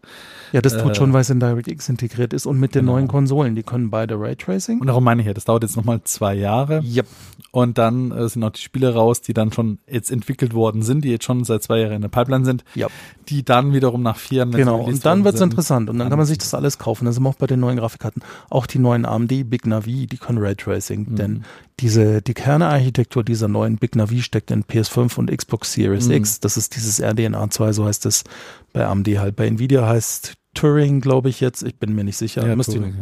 ja, 0.53 0.63
das 0.63 0.79
tut 0.79 0.93
äh, 0.93 0.95
schon, 0.95 1.13
weil 1.13 1.21
es 1.21 1.29
in 1.29 1.39
DirectX 1.39 1.91
integriert 1.91 2.33
ist 2.33 2.47
und 2.47 2.59
mit 2.59 2.75
den 2.75 2.87
genau. 2.87 2.93
neuen 2.93 3.09
Konsolen. 3.09 3.55
Die 3.55 3.63
können 3.63 3.91
beide 3.91 4.19
Raytracing. 4.19 4.81
Und 4.81 4.87
darum 4.87 5.05
meine 5.05 5.21
ich 5.21 5.27
ja, 5.27 5.35
das 5.35 5.45
dauert 5.45 5.65
jetzt 5.65 5.77
nochmal 5.77 6.01
zwei 6.05 6.33
Jahre. 6.35 6.81
Yep. 6.83 7.07
Und 7.51 7.77
dann 7.77 8.11
äh, 8.11 8.27
sind 8.27 8.43
auch 8.43 8.53
die 8.53 8.63
Spiele 8.63 8.95
raus, 8.95 9.21
die 9.21 9.35
dann 9.35 9.53
schon 9.53 9.81
jetzt 9.87 10.11
entwickelt 10.11 10.55
worden 10.55 10.81
sind, 10.81 11.05
die 11.05 11.11
jetzt 11.11 11.25
schon 11.27 11.45
seit 11.45 11.63
zwei 11.63 11.81
Jahren 11.81 11.93
in 11.93 12.01
der 12.01 12.09
Pipeline 12.09 12.47
sind, 12.47 12.65
Yep. 12.75 12.91
die 13.29 13.45
dann 13.45 13.75
wiederum 13.75 14.03
nach 14.03 14.17
vier 14.17 14.39
Jahren 14.39 14.53
Genau, 14.53 14.81
und 14.81 15.05
dann 15.05 15.25
wird's 15.25 15.41
sind, 15.41 15.51
interessant 15.51 15.91
und 15.91 15.99
dann 15.99 16.09
kann 16.09 16.17
man 16.17 16.27
sich 16.27 16.39
das 16.39 16.55
alles 16.55 16.79
kaufen. 16.79 17.05
Das 17.05 17.17
sind 17.17 17.25
wir 17.25 17.29
auch 17.29 17.35
bei 17.35 17.47
den 17.47 17.61
neuen 17.61 17.77
Grafikkarten. 17.77 18.23
Auch 18.49 18.65
die 18.65 18.79
neuen 18.79 19.05
AMD 19.05 19.51
Big 19.51 19.67
Navi, 19.67 20.07
die 20.07 20.17
können 20.17 20.39
Raytracing, 20.39 21.01
Mhm. 21.11 21.17
denn 21.17 21.45
diese, 21.81 22.23
die 22.23 22.35
Kernearchitektur 22.35 23.23
dieser 23.25 23.49
neuen 23.49 23.77
Big 23.77 23.97
Navi 23.97 24.23
steckt 24.23 24.51
in 24.51 24.65
PS5 24.65 25.19
und 25.19 25.31
Xbox 25.37 25.73
Series 25.73 26.07
Mhm. 26.09 26.15
X. 26.15 26.41
Das 26.41 26.57
ist 26.57 26.75
dieses 26.77 27.01
RDNA 27.01 27.51
2, 27.51 27.73
so 27.73 27.85
heißt 27.85 28.07
es 28.07 28.25
bei 28.73 28.87
AMD 28.87 29.07
halt. 29.19 29.37
Bei 29.37 29.47
Nvidia 29.47 29.87
heißt 29.87 30.35
Turing, 30.55 31.01
glaube 31.03 31.29
ich 31.29 31.41
jetzt. 31.41 31.63
Ich 31.63 31.77
bin 31.79 31.95
mir 31.95 32.05
nicht 32.05 32.17
sicher. 32.17 32.47
Ja, 32.47 32.57
Müsste 32.57 32.73
ich- 32.73 32.79
Turing, 32.79 32.95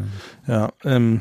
ja. 0.48 0.54
ja, 0.54 0.72
ähm, 0.84 1.20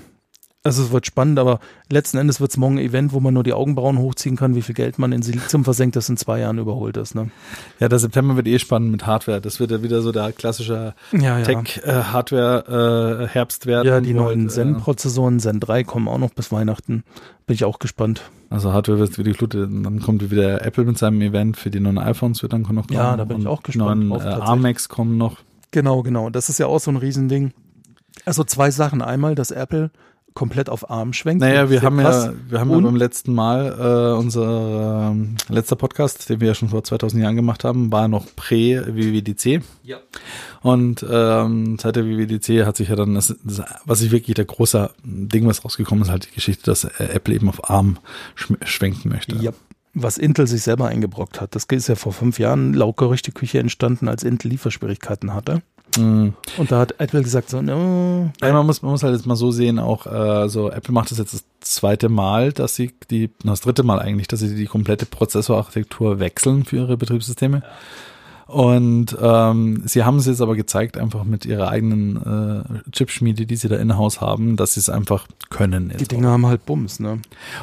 also 0.64 0.82
es 0.82 0.91
wird 0.91 1.05
spannend, 1.05 1.38
aber 1.39 1.59
letzten 1.89 2.18
Endes 2.18 2.39
wird 2.39 2.51
es 2.51 2.57
morgen 2.57 2.78
ein 2.78 2.86
Event, 2.86 3.11
wo 3.11 3.20
man 3.20 3.34
nur 3.34 3.43
die 3.43 3.51
Augenbrauen 3.51 3.97
hochziehen 3.97 4.38
kann, 4.38 4.55
wie 4.55 4.61
viel 4.61 4.76
Geld 4.76 4.97
man 4.97 5.11
in 5.11 5.22
Silizium 5.22 5.64
versenkt, 5.66 5.97
das 5.97 6.07
in 6.07 6.16
zwei 6.16 6.39
Jahren 6.39 6.57
überholt 6.57 6.95
ist. 6.95 7.16
Ne? 7.16 7.32
ja, 7.80 7.89
der 7.89 7.99
September 7.99 8.38
wird 8.38 8.47
eh 8.47 8.57
spannend 8.59 8.91
mit 8.91 9.05
Hardware. 9.05 9.41
Das 9.41 9.59
wird 9.59 9.72
ja 9.72 9.84
wieder 9.84 10.01
so 10.01 10.14
der 10.14 10.32
klassische 10.32 10.95
Ja, 11.11 11.39
ja. 11.39 11.43
Tech-Hardware-Herbst 11.43 13.66
werden. 13.66 13.88
Ja, 13.88 13.99
die 13.99 14.14
neuen 14.14 14.45
äh, 14.45 14.49
Zen-Prozessoren, 14.49 15.41
Zen 15.41 15.59
3 15.59 15.84
kommen 15.84 16.07
auch 16.07 16.18
noch 16.18 16.32
bis 16.32 16.49
Weihnachten. 16.51 17.03
Bin 17.45 17.55
ich 17.55 17.66
auch 17.66 17.80
gespannt. 17.80 18.22
Also 18.49 18.72
Hardware 18.72 18.99
wird 18.99 19.18
wieder 19.18 19.32
geflutet. 19.32 19.70
Dann 19.70 19.99
kommt 19.99 20.32
wieder 20.32 20.66
Apple 20.66 20.86
mit 20.86 20.97
seinem 20.97 21.20
Event 21.22 21.57
für 21.57 21.72
die 21.72 21.82
neuen 21.82 21.97
iPhones 21.97 22.41
wird 22.41 22.53
dann 22.53 22.61
noch 22.61 22.88
kommen. 22.88 22.89
Ja, 22.89 23.18
da 23.18 23.26
bin 23.26 23.41
ich 23.41 23.47
auch 23.47 23.64
gespannt 23.64 24.07
Neuen 24.07 24.22
drauf, 24.22 24.24
äh. 24.24 24.41
ARMX 24.41 24.88
kommen 24.88 25.18
noch. 25.18 25.39
Genau, 25.72 26.03
genau. 26.03 26.30
Das 26.30 26.47
ist 26.47 26.57
ja 26.59 26.68
auch 26.68 26.80
so 26.80 26.89
ein 26.91 26.97
Riesending. 26.97 27.51
Also 28.26 28.45
zwei 28.45 28.72
Sachen. 28.72 29.01
Einmal, 29.01 29.36
dass 29.36 29.51
Apple 29.51 29.91
komplett 30.34 30.69
auf 30.69 30.89
ARM 30.89 31.13
schwenkt. 31.13 31.41
Naja, 31.41 31.69
wir 31.69 31.81
haben 31.81 31.97
krass. 31.99 32.25
ja, 32.25 32.34
wir 32.49 32.59
haben 32.59 32.69
ja 32.71 32.77
Und- 32.77 32.84
beim 32.84 32.95
letzten 32.95 33.34
Mal 33.34 34.13
äh, 34.13 34.17
unser 34.17 35.11
ähm, 35.11 35.36
letzter 35.49 35.75
Podcast, 35.75 36.29
den 36.29 36.39
wir 36.41 36.47
ja 36.49 36.55
schon 36.55 36.69
vor 36.69 36.84
2000 36.84 37.21
Jahren 37.21 37.36
gemacht 37.36 37.63
haben, 37.63 37.91
war 37.91 38.07
noch 38.07 38.25
prä-WWDC. 38.36 39.61
Ja. 39.84 39.97
Und 40.61 41.05
ähm, 41.09 41.77
seit 41.79 41.95
der 41.95 42.05
WWDC 42.05 42.65
hat 42.65 42.77
sich 42.77 42.89
ja 42.89 42.95
dann, 42.95 43.15
das, 43.15 43.36
das, 43.43 43.61
was 43.86 44.01
ich 44.01 44.11
wirklich 44.11 44.36
der 44.36 44.45
große 44.45 44.89
Ding, 45.03 45.45
was 45.47 45.63
rausgekommen 45.63 46.03
ist, 46.03 46.09
halt 46.09 46.27
die 46.29 46.36
Geschichte, 46.36 46.63
dass 46.65 46.84
äh, 46.86 46.89
Apple 47.13 47.36
eben 47.36 47.49
auf 47.49 47.69
ARM 47.69 47.97
schwenken 48.36 49.09
möchte. 49.09 49.36
Ja. 49.38 49.51
Was 49.93 50.17
Intel 50.17 50.47
sich 50.47 50.63
selber 50.63 50.87
eingebrockt 50.87 51.39
hat. 51.39 51.55
Das 51.55 51.65
ist 51.65 51.87
ja 51.87 51.95
vor 51.95 52.13
fünf 52.13 52.39
Jahren 52.39 52.73
laut 52.73 52.97
Gerüchteküche 52.97 53.59
entstanden, 53.59 54.07
als 54.07 54.23
Intel 54.23 54.49
Lieferschwierigkeiten 54.49 55.33
hatte. 55.33 55.61
Mhm. 55.97 56.33
Und 56.57 56.71
da 56.71 56.79
hat 56.79 56.99
Apple 56.99 57.21
gesagt 57.21 57.49
so, 57.49 57.61
no, 57.61 58.31
Ja, 58.41 58.53
man 58.53 58.65
muss, 58.65 58.81
man 58.81 58.91
muss 58.91 59.03
halt 59.03 59.15
jetzt 59.15 59.25
mal 59.25 59.35
so 59.35 59.51
sehen, 59.51 59.79
auch 59.79 60.07
äh, 60.07 60.49
so 60.49 60.71
Apple 60.71 60.93
macht 60.93 61.11
das 61.11 61.19
jetzt 61.19 61.33
das 61.33 61.43
zweite 61.59 62.09
Mal, 62.09 62.51
dass 62.51 62.75
sie 62.75 62.93
die, 63.11 63.29
das 63.43 63.61
dritte 63.61 63.83
Mal 63.83 63.99
eigentlich, 63.99 64.27
dass 64.27 64.39
sie 64.39 64.55
die 64.55 64.65
komplette 64.65 65.05
Prozessorarchitektur 65.05 66.19
wechseln 66.19 66.65
für 66.65 66.77
ihre 66.77 66.97
Betriebssysteme. 66.97 67.61
Und 68.53 69.17
ähm, 69.19 69.81
sie 69.85 70.03
haben 70.03 70.17
es 70.17 70.27
jetzt 70.27 70.39
aber 70.41 70.55
gezeigt, 70.55 70.97
einfach 70.99 71.23
mit 71.23 71.43
ihrer 71.45 71.69
eigenen 71.69 72.17
äh, 72.85 72.91
Chipschmiede, 72.91 73.47
die 73.47 73.55
sie 73.55 73.67
da 73.67 73.77
in-house 73.77 74.21
haben, 74.21 74.57
dass 74.57 74.75
sie 74.75 74.79
es 74.79 74.89
einfach 74.89 75.25
können. 75.49 75.91
die 75.99 76.07
Dinger 76.07 76.29
haben 76.29 76.45
halt 76.45 76.63
Bums, 76.67 76.99
ne? 76.99 77.19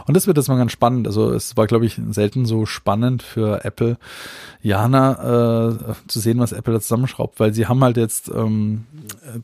und 0.06 0.16
das 0.16 0.26
wird 0.26 0.36
jetzt 0.36 0.48
mal 0.48 0.56
ganz 0.56 0.72
spannend. 0.72 1.06
Also 1.06 1.30
es 1.32 1.56
war, 1.56 1.68
glaube 1.68 1.86
ich, 1.86 2.00
selten 2.10 2.44
so 2.44 2.66
spannend 2.66 3.22
für 3.22 3.64
Apple, 3.64 3.98
Jana, 4.62 5.68
äh, 5.68 5.74
zu 6.08 6.18
sehen, 6.18 6.40
was 6.40 6.50
Apple 6.52 6.74
da 6.74 6.80
zusammenschraubt, 6.80 7.38
weil 7.38 7.54
sie 7.54 7.66
haben 7.68 7.82
halt 7.84 7.96
jetzt 7.96 8.28
ähm, 8.28 8.84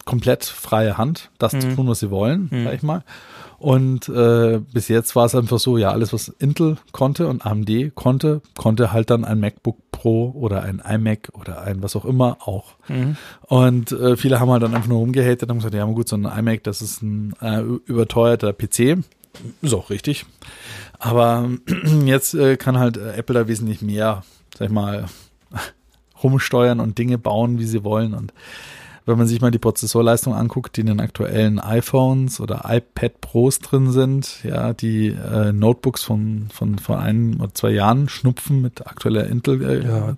komplett 0.05 0.45
freie 0.45 0.99
Hand, 0.99 1.31
das 1.39 1.53
zu 1.53 1.59
Mhm. 1.69 1.77
tun, 1.77 1.89
was 1.89 2.01
sie 2.01 2.11
wollen, 2.11 2.49
Mhm. 2.51 2.65
sag 2.65 2.75
ich 2.75 2.83
mal. 2.83 3.05
Und 3.59 4.09
äh, 4.09 4.61
bis 4.73 4.89
jetzt 4.89 5.17
war 5.17 5.25
es 5.25 5.35
einfach 5.35 5.59
so, 5.59 5.79
ja, 5.79 5.91
alles, 5.91 6.13
was 6.13 6.29
Intel 6.29 6.77
konnte 6.93 7.27
und 7.29 7.47
AMD 7.47 7.95
konnte, 7.95 8.43
konnte 8.57 8.93
halt 8.93 9.11
dann 9.11 9.25
ein 9.25 9.41
MacBook 9.41 9.77
Pro 9.91 10.31
oder 10.37 10.63
ein 10.63 10.83
iMac 10.87 11.31
oder 11.33 11.63
ein 11.63 11.83
was 11.83 11.97
auch 11.97 12.05
immer 12.05 12.37
auch. 12.41 12.75
Mhm. 12.89 13.17
Und 13.47 13.93
äh, 13.93 14.17
viele 14.17 14.41
haben 14.41 14.51
halt 14.51 14.63
dann 14.63 14.75
einfach 14.75 14.89
nur 14.89 14.99
rumgehatet 14.99 15.45
und 15.45 15.51
haben 15.51 15.59
gesagt, 15.59 15.75
ja 15.75 15.85
gut, 15.87 16.09
so 16.09 16.17
ein 16.17 16.25
iMac, 16.25 16.65
das 16.65 16.83
ist 16.83 17.03
ein 17.03 17.35
äh, 17.41 17.61
überteuerter 17.61 18.53
PC. 18.53 18.99
Ist 19.63 19.75
auch 19.75 19.91
richtig. 19.91 20.27
Aber 20.99 21.49
jetzt 22.05 22.35
äh, 22.35 22.57
kann 22.57 22.79
halt 22.79 22.99
äh, 22.99 23.15
Apple 23.15 23.35
da 23.35 23.49
wesentlich 23.49 23.81
mehr, 23.81 24.23
sag 24.57 24.69
ich 24.69 24.75
mal, 24.75 25.07
rumsteuern 26.23 26.81
und 26.81 26.99
Dinge 26.99 27.17
bauen, 27.17 27.59
wie 27.59 27.67
sie 27.67 27.85
wollen. 27.85 28.13
Und 28.13 28.35
wenn 29.07 29.17
man 29.19 29.27
sich 29.29 29.41
mal 29.41 29.51
die 29.53 29.59
Prozessorleistung 29.59 30.35
anguckt, 30.35 30.77
die 30.77 30.81
in 30.83 30.89
den 30.89 31.01
aktuellen 31.01 31.59
iPhones 31.61 32.41
oder 32.41 32.65
iPad 32.69 33.21
Pros 33.21 33.61
drin 33.61 33.91
sind, 33.93 34.43
ja, 34.45 34.73
die 34.75 35.09
äh, 35.09 35.53
Notebooks 35.53 36.03
von, 36.03 36.49
von, 36.53 36.79
von 36.79 36.97
ein 36.99 37.37
oder 37.41 37.55
zwei 37.55 37.71
Jahren 37.71 38.09
schnupfen 38.09 38.61
mit 38.61 38.87
aktueller 38.87 39.27
Intel 39.29 39.63
äh, 39.63 39.87
Ja. 39.87 40.13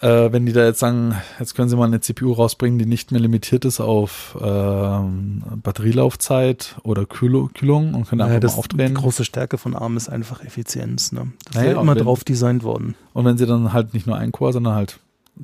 Äh, 0.00 0.32
wenn 0.32 0.46
die 0.46 0.52
da 0.52 0.64
jetzt 0.64 0.80
sagen, 0.80 1.14
jetzt 1.38 1.54
können 1.54 1.68
sie 1.68 1.76
mal 1.76 1.84
eine 1.84 2.00
CPU 2.00 2.32
rausbringen, 2.32 2.76
die 2.76 2.86
nicht 2.86 3.12
mehr 3.12 3.20
limitiert 3.20 3.64
ist 3.64 3.78
auf 3.80 4.36
ähm, 4.42 5.44
Batterielaufzeit 5.62 6.76
oder 6.82 7.06
Kühl 7.06 7.48
Kühlung 7.54 7.94
und 7.94 8.08
können 8.08 8.18
Naja, 8.18 8.32
einfach 8.34 8.40
das, 8.40 8.52
mal 8.54 8.58
aufdrehen. 8.58 8.88
die 8.88 9.00
große 9.00 9.24
Stärke 9.24 9.58
von 9.58 9.76
ARM 9.76 9.96
ist 9.96 10.08
einfach 10.08 10.42
Effizienz. 10.44 11.12
Ne? 11.12 11.32
Das 11.44 11.54
Naja, 11.54 11.68
ist 11.70 11.74
ja 11.76 11.80
immer 11.82 11.94
wenn- 11.94 12.02
drauf 12.02 12.24
designt 12.24 12.64
worden. 12.64 12.96
Und 13.12 13.24
wenn 13.26 13.38
sie 13.38 13.46
dann 13.46 13.72
halt 13.72 13.94
nicht 13.94 14.08
nur 14.08 14.16
einen 14.16 14.32
Core, 14.32 14.52
sondern 14.54 14.74
halt 14.74 14.98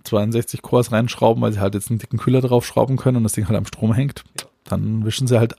62 0.05 0.63
Cores 0.63 0.93
reinschrauben, 0.93 1.43
weil 1.43 1.53
sie 1.53 1.61
halt 1.61 1.75
jetzt 1.75 1.91
einen 1.91 1.99
dicken 1.99 2.19
Kühler 2.19 2.41
draufschrauben 2.41 2.97
können 2.97 3.19
und 3.19 3.23
das 3.25 3.33
Ding 3.33 3.49
halt 3.49 3.57
am 3.57 3.67
Strom 3.67 3.93
hängt, 3.93 4.25
dann 4.69 5.05
wischen 5.05 5.27
sie 5.27 5.39
halt 5.39 5.57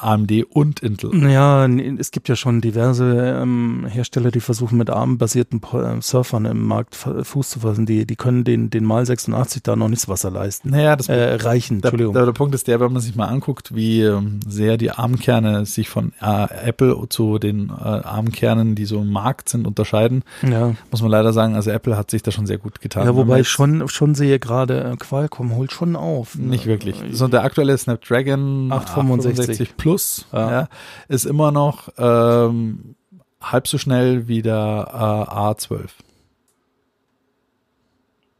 AMD 0.00 0.44
und 0.50 0.80
Intel. 0.80 1.14
Ja, 1.30 1.68
nee, 1.68 1.94
es 1.98 2.10
gibt 2.10 2.28
ja 2.28 2.36
schon 2.36 2.60
diverse 2.60 3.38
ähm, 3.42 3.86
Hersteller, 3.88 4.30
die 4.30 4.40
versuchen 4.40 4.78
mit 4.78 4.90
ARM-basierten 4.90 5.60
äh, 5.72 6.00
Surfern 6.02 6.44
im 6.44 6.66
Markt 6.66 6.94
Fu- 6.94 7.22
Fuß 7.24 7.50
zu 7.50 7.60
fassen. 7.60 7.86
Die, 7.86 8.06
die 8.06 8.16
können 8.16 8.44
den, 8.44 8.70
den 8.70 8.84
Mal 8.84 9.06
86 9.06 9.62
da 9.62 9.76
noch 9.76 9.88
nichts 9.88 10.08
Wasser 10.08 10.30
leisten. 10.30 10.70
Naja, 10.70 10.96
das 10.96 11.08
Äh, 11.08 11.34
reichen, 11.36 11.80
Der, 11.80 11.88
Entschuldigung. 11.90 12.14
der, 12.14 12.24
der 12.26 12.32
Punkt 12.32 12.54
ist 12.54 12.66
der, 12.68 12.80
wenn 12.80 12.92
man 12.92 13.02
sich 13.02 13.14
mal 13.16 13.26
anguckt, 13.26 13.74
wie 13.74 14.02
ähm, 14.02 14.40
sehr 14.46 14.76
die 14.76 14.90
ARM-Kerne 14.90 15.66
sich 15.66 15.88
von 15.88 16.12
äh, 16.20 16.46
Apple 16.68 16.96
zu 17.08 17.38
den 17.38 17.68
äh, 17.70 17.72
ARM-Kernen, 17.82 18.74
die 18.74 18.84
so 18.84 19.00
im 19.00 19.10
Markt 19.10 19.48
sind, 19.48 19.66
unterscheiden, 19.66 20.22
ja. 20.42 20.74
muss 20.90 21.02
man 21.02 21.10
leider 21.10 21.32
sagen, 21.32 21.54
also 21.54 21.70
Apple 21.70 21.96
hat 21.96 22.10
sich 22.10 22.22
da 22.22 22.30
schon 22.30 22.46
sehr 22.46 22.58
gut 22.58 22.80
getan. 22.80 23.04
ja, 23.06 23.14
wobei 23.16 23.40
ich 23.40 23.48
schon, 23.48 23.88
schon 23.88 24.14
sehe 24.14 24.38
gerade, 24.38 24.84
äh, 24.84 24.96
Qualcomm 24.96 25.54
holt 25.54 25.72
schon 25.72 25.96
auf. 25.96 26.36
ne? 26.36 26.46
Nicht 26.46 26.66
wirklich. 26.66 26.96
So 27.12 27.28
der 27.28 27.44
aktuelle 27.44 27.76
Snapdragon 27.76 28.45
865 28.70 29.76
Plus 29.76 30.26
Ja. 30.32 30.50
ja, 30.50 30.68
ist 31.08 31.26
immer 31.26 31.52
noch 31.52 31.88
ähm, 31.98 32.94
halb 33.40 33.68
so 33.68 33.78
schnell 33.78 34.28
wie 34.28 34.42
der 34.42 34.88
äh, 34.92 35.32
A12. 35.32 35.88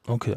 Okay. 0.09 0.37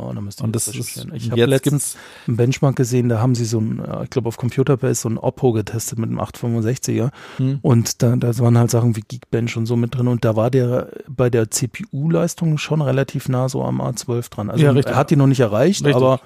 Oh, 0.00 0.12
dann 0.14 0.22
müsst 0.22 0.40
ihr 0.40 0.44
Und 0.44 0.54
das 0.54 0.66
das 0.66 0.76
ist. 0.76 1.08
Ich 1.12 1.30
habe 1.32 1.44
letztens 1.46 1.96
einen 2.28 2.36
Benchmark 2.36 2.76
gesehen, 2.76 3.08
da 3.08 3.18
haben 3.20 3.34
sie 3.34 3.44
so 3.44 3.58
ein, 3.58 3.80
äh, 3.84 4.04
ich 4.04 4.10
glaube 4.10 4.28
auf 4.28 4.36
Computerbase 4.36 5.00
so 5.02 5.08
ein 5.08 5.18
Oppo 5.18 5.50
getestet 5.52 5.98
mit 5.98 6.08
einem 6.08 6.20
865er 6.20 7.10
Hm. 7.38 7.58
und 7.62 8.00
da, 8.00 8.14
da 8.14 8.38
waren 8.38 8.56
halt 8.56 8.70
Sachen 8.70 8.94
wie 8.94 9.02
Geekbench 9.06 9.56
und 9.56 9.66
so 9.66 9.74
mit 9.74 9.96
drin 9.96 10.06
und 10.06 10.24
da 10.24 10.36
war 10.36 10.52
der 10.52 10.88
bei 11.08 11.30
der 11.30 11.50
CPU-Leistung 11.50 12.58
schon 12.58 12.80
relativ 12.80 13.28
nah 13.28 13.48
so 13.48 13.64
am 13.64 13.80
A12 13.80 14.30
dran. 14.30 14.50
Also 14.50 14.64
Ja, 14.64 14.72
er 14.72 14.94
hat 14.96 15.10
die 15.10 15.16
noch 15.16 15.26
nicht 15.26 15.40
erreicht, 15.40 15.84
Richtig. 15.84 15.96
aber 15.96 16.20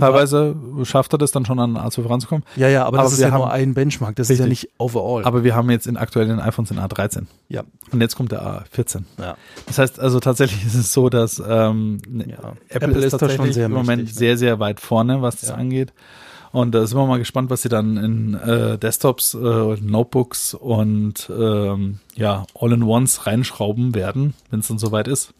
Teilweise 0.00 0.56
schafft 0.84 1.12
er 1.14 1.18
das 1.18 1.30
dann 1.32 1.44
schon 1.44 1.58
an 1.58 1.76
A12 1.76 2.08
ranzukommen. 2.08 2.44
ja, 2.56 2.68
ja, 2.68 2.84
aber, 2.84 2.98
Aber 2.98 3.04
das 3.04 3.12
ist 3.14 3.20
ja 3.20 3.30
nur 3.30 3.46
haben- 3.46 3.50
ein 3.52 3.74
Benchmark, 3.74 4.16
das 4.16 4.30
ist 4.30 4.38
ja 4.38 4.44
Richtig. 4.44 4.68
nicht 4.70 4.80
overall. 4.80 5.24
Aber 5.24 5.44
wir 5.44 5.54
haben 5.54 5.70
jetzt 5.70 5.86
in 5.86 5.96
aktuellen 5.96 6.38
iPhones 6.40 6.68
den 6.70 6.78
A13. 6.78 7.26
ja, 7.48 7.62
Und 7.92 8.00
jetzt 8.00 8.16
kommt 8.16 8.32
der 8.32 8.42
A14. 8.42 9.02
ja. 9.18 9.36
Das 9.66 9.78
heißt 9.78 10.00
also 10.00 10.20
tatsächlich 10.20 10.64
ist 10.66 10.74
es 10.74 10.92
so, 10.92 11.08
dass 11.08 11.38
ähm, 11.46 12.00
Ja. 12.26 12.54
Apple, 12.68 12.88
Apple 12.88 13.04
ist, 13.04 13.10
tatsächlich 13.12 13.36
schon 13.36 13.52
sehr 13.52 13.66
im 13.66 13.72
Moment 13.72 14.02
mächtig, 14.02 14.14
ne? 14.14 14.18
sehr, 14.18 14.36
sehr 14.36 14.58
weit 14.60 14.80
vorne, 14.80 15.22
was 15.22 15.36
das 15.40 15.50
Ja. 15.50 15.54
angeht. 15.56 15.92
Und 16.56 16.74
da 16.74 16.86
sind 16.86 16.96
wir 16.96 17.06
mal 17.06 17.18
gespannt, 17.18 17.50
was 17.50 17.60
sie 17.60 17.68
dann 17.68 17.98
in 17.98 18.32
äh, 18.32 18.78
Desktops, 18.78 19.34
äh, 19.34 19.38
Notebooks 19.38 20.54
und 20.54 21.30
ähm, 21.30 21.98
ja, 22.14 22.46
All-in-Ones 22.58 23.26
reinschrauben 23.26 23.94
werden, 23.94 24.32
wenn 24.48 24.60
es 24.60 24.68
dann 24.68 24.78
soweit 24.78 25.06
ist. 25.06 25.34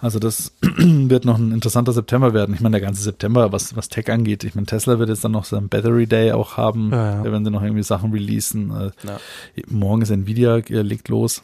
Also 0.00 0.18
das 0.18 0.52
wird 0.60 1.24
noch 1.24 1.38
ein 1.38 1.52
interessanter 1.52 1.94
September 1.94 2.34
werden. 2.34 2.54
Ich 2.54 2.60
meine, 2.60 2.74
der 2.78 2.82
ganze 2.86 3.02
September, 3.02 3.52
was, 3.52 3.74
was 3.74 3.88
Tech 3.88 4.10
angeht. 4.10 4.44
Ich 4.44 4.54
meine, 4.54 4.66
Tesla 4.66 4.98
wird 4.98 5.08
jetzt 5.08 5.24
dann 5.24 5.32
noch 5.32 5.46
seinen 5.46 5.70
Battery 5.70 6.06
Day 6.06 6.32
auch 6.32 6.58
haben. 6.58 6.90
Ja, 6.90 7.10
ja. 7.10 7.22
Da 7.22 7.32
werden 7.32 7.46
sie 7.46 7.50
noch 7.50 7.62
irgendwie 7.62 7.82
Sachen 7.82 8.12
releasen. 8.12 8.70
Äh, 8.70 8.90
Ja. 9.08 9.18
Morgen 9.66 10.02
ist 10.02 10.10
Nvidia, 10.10 10.58
äh, 10.58 10.82
legt 10.82 11.08
los. 11.08 11.42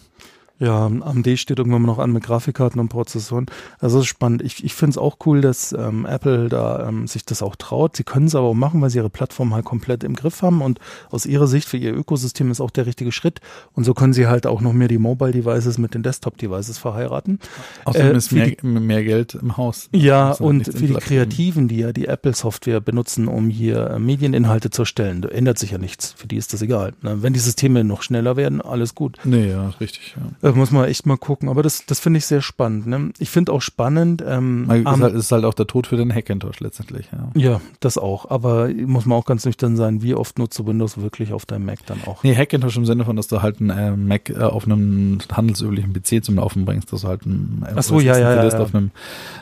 Ja, 0.59 0.87
AMD 0.87 1.39
steht 1.39 1.59
irgendwann 1.59 1.83
mal 1.83 1.87
noch 1.87 1.99
an 1.99 2.13
mit 2.13 2.25
Grafikkarten 2.25 2.81
und 2.81 2.89
Prozessoren. 2.89 3.47
Also 3.79 3.99
das 3.99 4.05
ist 4.05 4.09
spannend. 4.09 4.41
Ich, 4.43 4.65
ich 4.65 4.73
finde 4.75 4.93
es 4.93 4.99
auch 4.99 5.19
cool, 5.27 5.43
dass 5.43 5.73
ähm, 5.73 6.07
Apple 6.07 6.49
da 6.49 6.89
ähm, 6.89 7.07
sich 7.07 7.27
das 7.27 7.43
auch 7.43 7.57
traut. 7.57 7.95
Sie 7.97 8.05
können 8.05 8.27
es 8.27 8.35
aber 8.35 8.47
auch 8.47 8.55
machen, 8.55 8.81
weil 8.81 8.89
sie 8.89 8.99
ihre 8.99 9.11
Plattform 9.11 9.53
halt 9.55 9.67
komplett 9.67 10.03
im 10.03 10.15
Griff 10.15 10.41
haben 10.41 10.63
und 10.63 10.79
aus 11.11 11.27
ihrer 11.27 11.47
Sicht 11.47 11.69
für 11.69 11.77
ihr 11.77 11.95
Ökosystem 11.95 12.51
ist 12.51 12.61
auch 12.63 12.71
der 12.71 12.87
richtige 12.87 13.13
Schritt. 13.13 13.41
Und 13.75 13.85
so 13.85 13.93
können 13.93 14.15
sie 14.15 14.27
halt 14.29 14.47
auch 14.47 14.61
noch 14.63 14.73
mehr 14.73 14.89
die 14.89 14.97
Mobile 14.99 15.33
Devices 15.33 15.77
mit 15.77 15.93
den 15.95 16.03
Desktop 16.03 16.39
Devices 16.39 16.79
verheiraten. 16.79 17.39
Außerdem 17.85 18.15
Äh, 18.15 18.17
ist 18.17 18.33
mehr, 18.33 18.47
die- 18.49 18.67
mehr 18.67 19.05
Geld 19.05 19.35
im 19.35 19.59
Haus. 19.59 19.91
Ja, 19.93 20.29
Das 20.29 20.41
ist 20.41 20.47
und 20.47 20.65
für 20.65 20.87
die. 20.87 20.95
Kreativen, 20.95 21.69
die 21.69 21.79
ja 21.79 21.93
die 21.93 22.07
Apple-Software 22.07 22.81
benutzen, 22.81 23.29
um 23.29 23.51
hier 23.51 23.91
äh, 23.91 23.99
Medieninhalte 23.99 24.71
zu 24.71 24.83
erstellen, 24.83 25.21
da 25.21 25.29
ändert 25.29 25.59
sich 25.59 25.73
ja 25.73 25.79
nichts. 25.79 26.15
Für 26.17 26.27
die 26.27 26.37
ist 26.37 26.55
das 26.55 26.63
egal. 26.63 26.95
Ne? 27.03 27.23
Wenn 27.23 27.35
die 27.35 27.41
Systeme 27.41 27.85
noch 27.85 28.01
schneller 28.03 28.37
werden, 28.37 28.63
alles 28.63 28.95
gut. 28.95 29.19
Nee, 29.25 29.51
ja, 29.51 29.69
richtig. 29.81 30.17
Ja. 30.17 30.46
Äh, 30.47 30.53
muss 30.53 30.71
man 30.71 30.85
echt 30.85 31.07
mal 31.07 31.17
gucken. 31.17 31.49
Aber 31.49 31.63
das, 31.63 31.87
das 31.87 31.99
finde 31.99 32.19
ich 32.19 32.27
sehr 32.27 32.41
spannend. 32.41 32.87
Ne? 32.87 33.11
Ich 33.19 33.31
finde 33.31 33.53
auch 33.53 33.63
spannend. 33.63 34.23
Ähm, 34.27 34.71
Ist 34.71 34.87
halt, 34.87 35.15
ist 35.15 35.33
halt 35.33 35.45
auch 35.45 35.55
der 35.55 35.67
Tod 35.67 35.89
für 35.89 35.97
den 35.97 36.15
Hackintosh 36.15 36.61
letztendlich. 36.61 37.09
Ja. 37.13 37.31
ja, 37.35 37.61
das 37.81 37.99
auch. 37.99 38.31
Aber 38.31 38.69
muss 38.69 39.07
man 39.07 39.19
auch 39.19 39.25
ganz 39.25 39.45
nüchtern 39.45 39.77
sein, 39.77 40.03
wie 40.03 40.15
oft 40.15 40.39
nutzt 40.39 40.59
du 40.59 40.67
Windows 40.67 40.99
wirklich 40.99 41.33
auf 41.33 41.47
deinem 41.47 41.67
Mac 41.67 41.85
dann 41.87 41.99
auch? 42.07 42.23
Nee, 42.23 42.37
Hackintosh 42.37 42.77
im 42.77 42.87
Sinne 42.87 43.05
von, 43.05 43.17
dass 43.17 43.27
du 43.27 43.43
halt 43.43 43.61
einen 43.61 43.71
äh, 43.71 43.97
Mac 43.97 44.31
äh, 44.31 44.39
auf 44.39 44.67
einem 44.67 45.19
handelsüblichen 45.33 45.93
PC 45.93 46.25
zum 46.25 46.37
Laufen 46.37 46.65
bringst, 46.65 46.93
dass 46.93 47.01
du 47.01 47.09
halt 47.09 47.25
einen 47.25 47.65
äh, 47.67 47.73
Ach 47.75 47.83
so, 47.83 47.99
ja, 47.99 48.17
ja, 48.17 48.45
ja, 48.45 48.59
auf 48.59 48.75
einem 48.75 48.93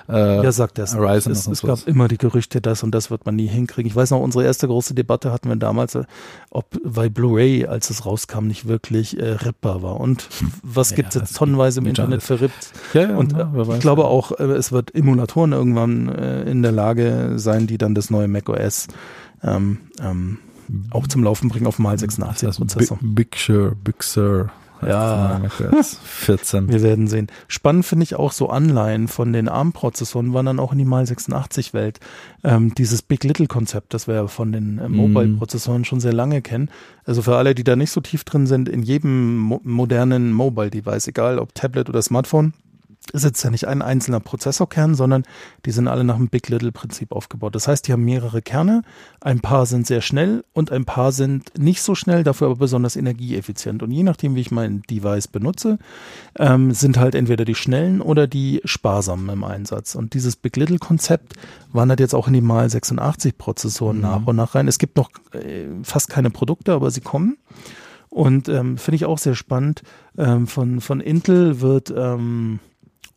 äh, 0.08 0.42
Ja, 0.42 0.52
sagt 0.52 0.78
das. 0.78 0.96
Ryzen 0.96 1.32
Es, 1.32 1.46
es 1.46 1.62
gab 1.62 1.86
immer 1.86 2.08
die 2.08 2.18
Gerüchte, 2.18 2.60
das 2.60 2.82
und 2.82 2.92
das 2.92 3.10
wird 3.10 3.26
man 3.26 3.36
nie 3.36 3.46
hinkriegen. 3.46 3.88
Ich 3.88 3.96
weiß 3.96 4.10
noch, 4.10 4.20
unsere 4.20 4.44
erste 4.44 4.66
große 4.68 4.94
Debatte 4.94 5.32
hatten 5.32 5.48
wir 5.48 5.56
damals, 5.56 5.94
äh, 5.96 6.04
ob 6.50 6.66
weil 6.82 7.10
Blu-ray, 7.10 7.66
als 7.66 7.90
es 7.90 8.06
rauskam, 8.06 8.46
nicht 8.46 8.66
wirklich 8.66 9.18
äh, 9.18 9.32
rippbar 9.32 9.82
war. 9.82 10.00
Und 10.00 10.28
was 10.62 10.93
Ja, 10.96 11.02
gibt's 11.02 11.14
das 11.14 11.22
jetzt 11.30 11.36
tonnenweise 11.36 11.80
im 11.80 11.86
Internet 11.86 12.12
alles. 12.14 12.26
für 12.26 12.40
Rips? 12.40 12.72
ja, 12.94 13.02
ja, 13.02 13.16
Und 13.16 13.32
äh, 13.34 13.44
wer 13.52 13.62
ich 13.62 13.68
weiß. 13.68 13.80
glaube 13.80 14.04
auch, 14.06 14.32
äh, 14.32 14.44
es 14.44 14.72
wird 14.72 14.94
Emulatoren 14.94 15.52
irgendwann 15.52 16.08
äh, 16.08 16.42
in 16.42 16.62
der 16.62 16.72
Lage 16.72 17.32
sein, 17.36 17.66
die 17.66 17.78
dann 17.78 17.94
das 17.94 18.10
neue 18.10 18.28
Mac 18.28 18.48
OS 18.48 18.88
ähm, 19.42 19.78
ähm, 20.00 20.38
auch 20.90 21.06
zum 21.06 21.22
Laufen 21.22 21.48
bringen 21.50 21.66
auf 21.66 21.76
dem 21.76 21.82
Mal 21.82 21.98
86 21.98 22.40
das 22.40 22.48
heißt, 22.48 22.58
Prozessor. 22.58 22.98
Big, 23.02 23.30
Big 23.32 23.36
Sur, 23.36 23.74
Big 23.84 24.02
Sur. 24.02 24.50
Ja. 24.88 25.38
das 25.40 25.60
neue 25.60 25.70
macOS 25.72 25.98
14. 26.04 26.68
Wir 26.68 26.82
werden 26.82 27.06
sehen. 27.08 27.26
Spannend 27.48 27.84
finde 27.86 28.04
ich 28.04 28.14
auch 28.16 28.32
so 28.32 28.48
Anleihen 28.48 29.08
von 29.08 29.32
den 29.32 29.48
ARM-Prozessoren 29.48 30.32
waren 30.34 30.46
dann 30.46 30.60
auch 30.60 30.72
in 30.72 30.78
die 30.78 30.84
Mal 30.84 31.06
86 31.06 31.74
Welt. 31.74 32.00
Ähm, 32.42 32.74
dieses 32.74 33.02
Big 33.02 33.24
Little 33.24 33.46
Konzept, 33.46 33.94
das 33.94 34.06
wir 34.06 34.14
ja 34.14 34.26
von 34.26 34.52
den 34.52 34.78
äh, 34.78 34.88
Mhm. 34.88 34.96
Mobile-Prozessoren 34.96 35.84
schon 35.84 36.00
sehr 36.00 36.12
lange 36.12 36.42
kennen. 36.42 36.70
Also 37.04 37.22
für 37.22 37.36
alle, 37.36 37.54
die 37.54 37.64
da 37.64 37.76
nicht 37.76 37.90
so 37.90 38.00
tief 38.00 38.24
drin 38.24 38.46
sind, 38.46 38.68
in 38.68 38.82
jedem 38.82 39.38
mo 39.38 39.60
modernen 39.64 40.32
Mobile-Device, 40.32 41.08
egal 41.08 41.38
ob 41.38 41.54
Tablet 41.54 41.88
oder 41.88 42.02
Smartphone, 42.02 42.52
sitzt 43.12 43.44
ja 43.44 43.50
nicht 43.50 43.66
ein 43.66 43.82
einzelner 43.82 44.20
Prozessorkern, 44.20 44.94
sondern 44.94 45.24
die 45.66 45.70
sind 45.70 45.88
alle 45.88 46.04
nach 46.04 46.16
dem 46.16 46.28
Big 46.28 46.48
Little 46.48 46.72
Prinzip 46.72 47.12
aufgebaut. 47.12 47.54
Das 47.54 47.68
heißt, 47.68 47.86
die 47.86 47.92
haben 47.92 48.04
mehrere 48.04 48.42
Kerne, 48.42 48.82
ein 49.20 49.40
paar 49.40 49.66
sind 49.66 49.86
sehr 49.86 50.00
schnell 50.00 50.44
und 50.52 50.72
ein 50.72 50.84
paar 50.84 51.12
sind 51.12 51.56
nicht 51.58 51.82
so 51.82 51.94
schnell, 51.94 52.24
dafür 52.24 52.48
aber 52.48 52.56
besonders 52.56 52.96
energieeffizient. 52.96 53.82
Und 53.82 53.90
je 53.90 54.02
nachdem, 54.02 54.34
wie 54.34 54.40
ich 54.40 54.50
mein 54.50 54.82
Device 54.82 55.28
benutze, 55.28 55.78
ähm, 56.38 56.72
sind 56.72 56.98
halt 56.98 57.14
entweder 57.14 57.44
die 57.44 57.54
schnellen 57.54 58.00
oder 58.00 58.26
die 58.26 58.60
sparsamen 58.64 59.28
im 59.28 59.44
Einsatz. 59.44 59.94
Und 59.94 60.14
dieses 60.14 60.36
Big 60.36 60.56
Little 60.56 60.78
Konzept 60.78 61.34
wandert 61.72 62.00
jetzt 62.00 62.14
auch 62.14 62.26
in 62.28 62.34
die 62.34 62.40
Mal 62.40 62.68
86 62.70 63.36
Prozessoren 63.38 63.96
Mhm. 63.96 64.02
nach 64.02 64.26
und 64.26 64.36
nach 64.36 64.54
rein. 64.54 64.68
Es 64.68 64.78
gibt 64.78 64.96
noch 64.96 65.10
äh, 65.32 65.66
fast 65.82 66.08
keine 66.08 66.30
Produkte, 66.30 66.72
aber 66.72 66.90
sie 66.90 67.00
kommen. 67.00 67.36
Und 68.08 68.48
ähm, 68.48 68.78
finde 68.78 68.96
ich 68.96 69.06
auch 69.06 69.18
sehr 69.18 69.34
spannend. 69.34 69.82
Ähm, 70.16 70.46
von, 70.46 70.80
von 70.80 71.00
Intel 71.00 71.60
wird 71.60 71.92
ähm, 71.96 72.60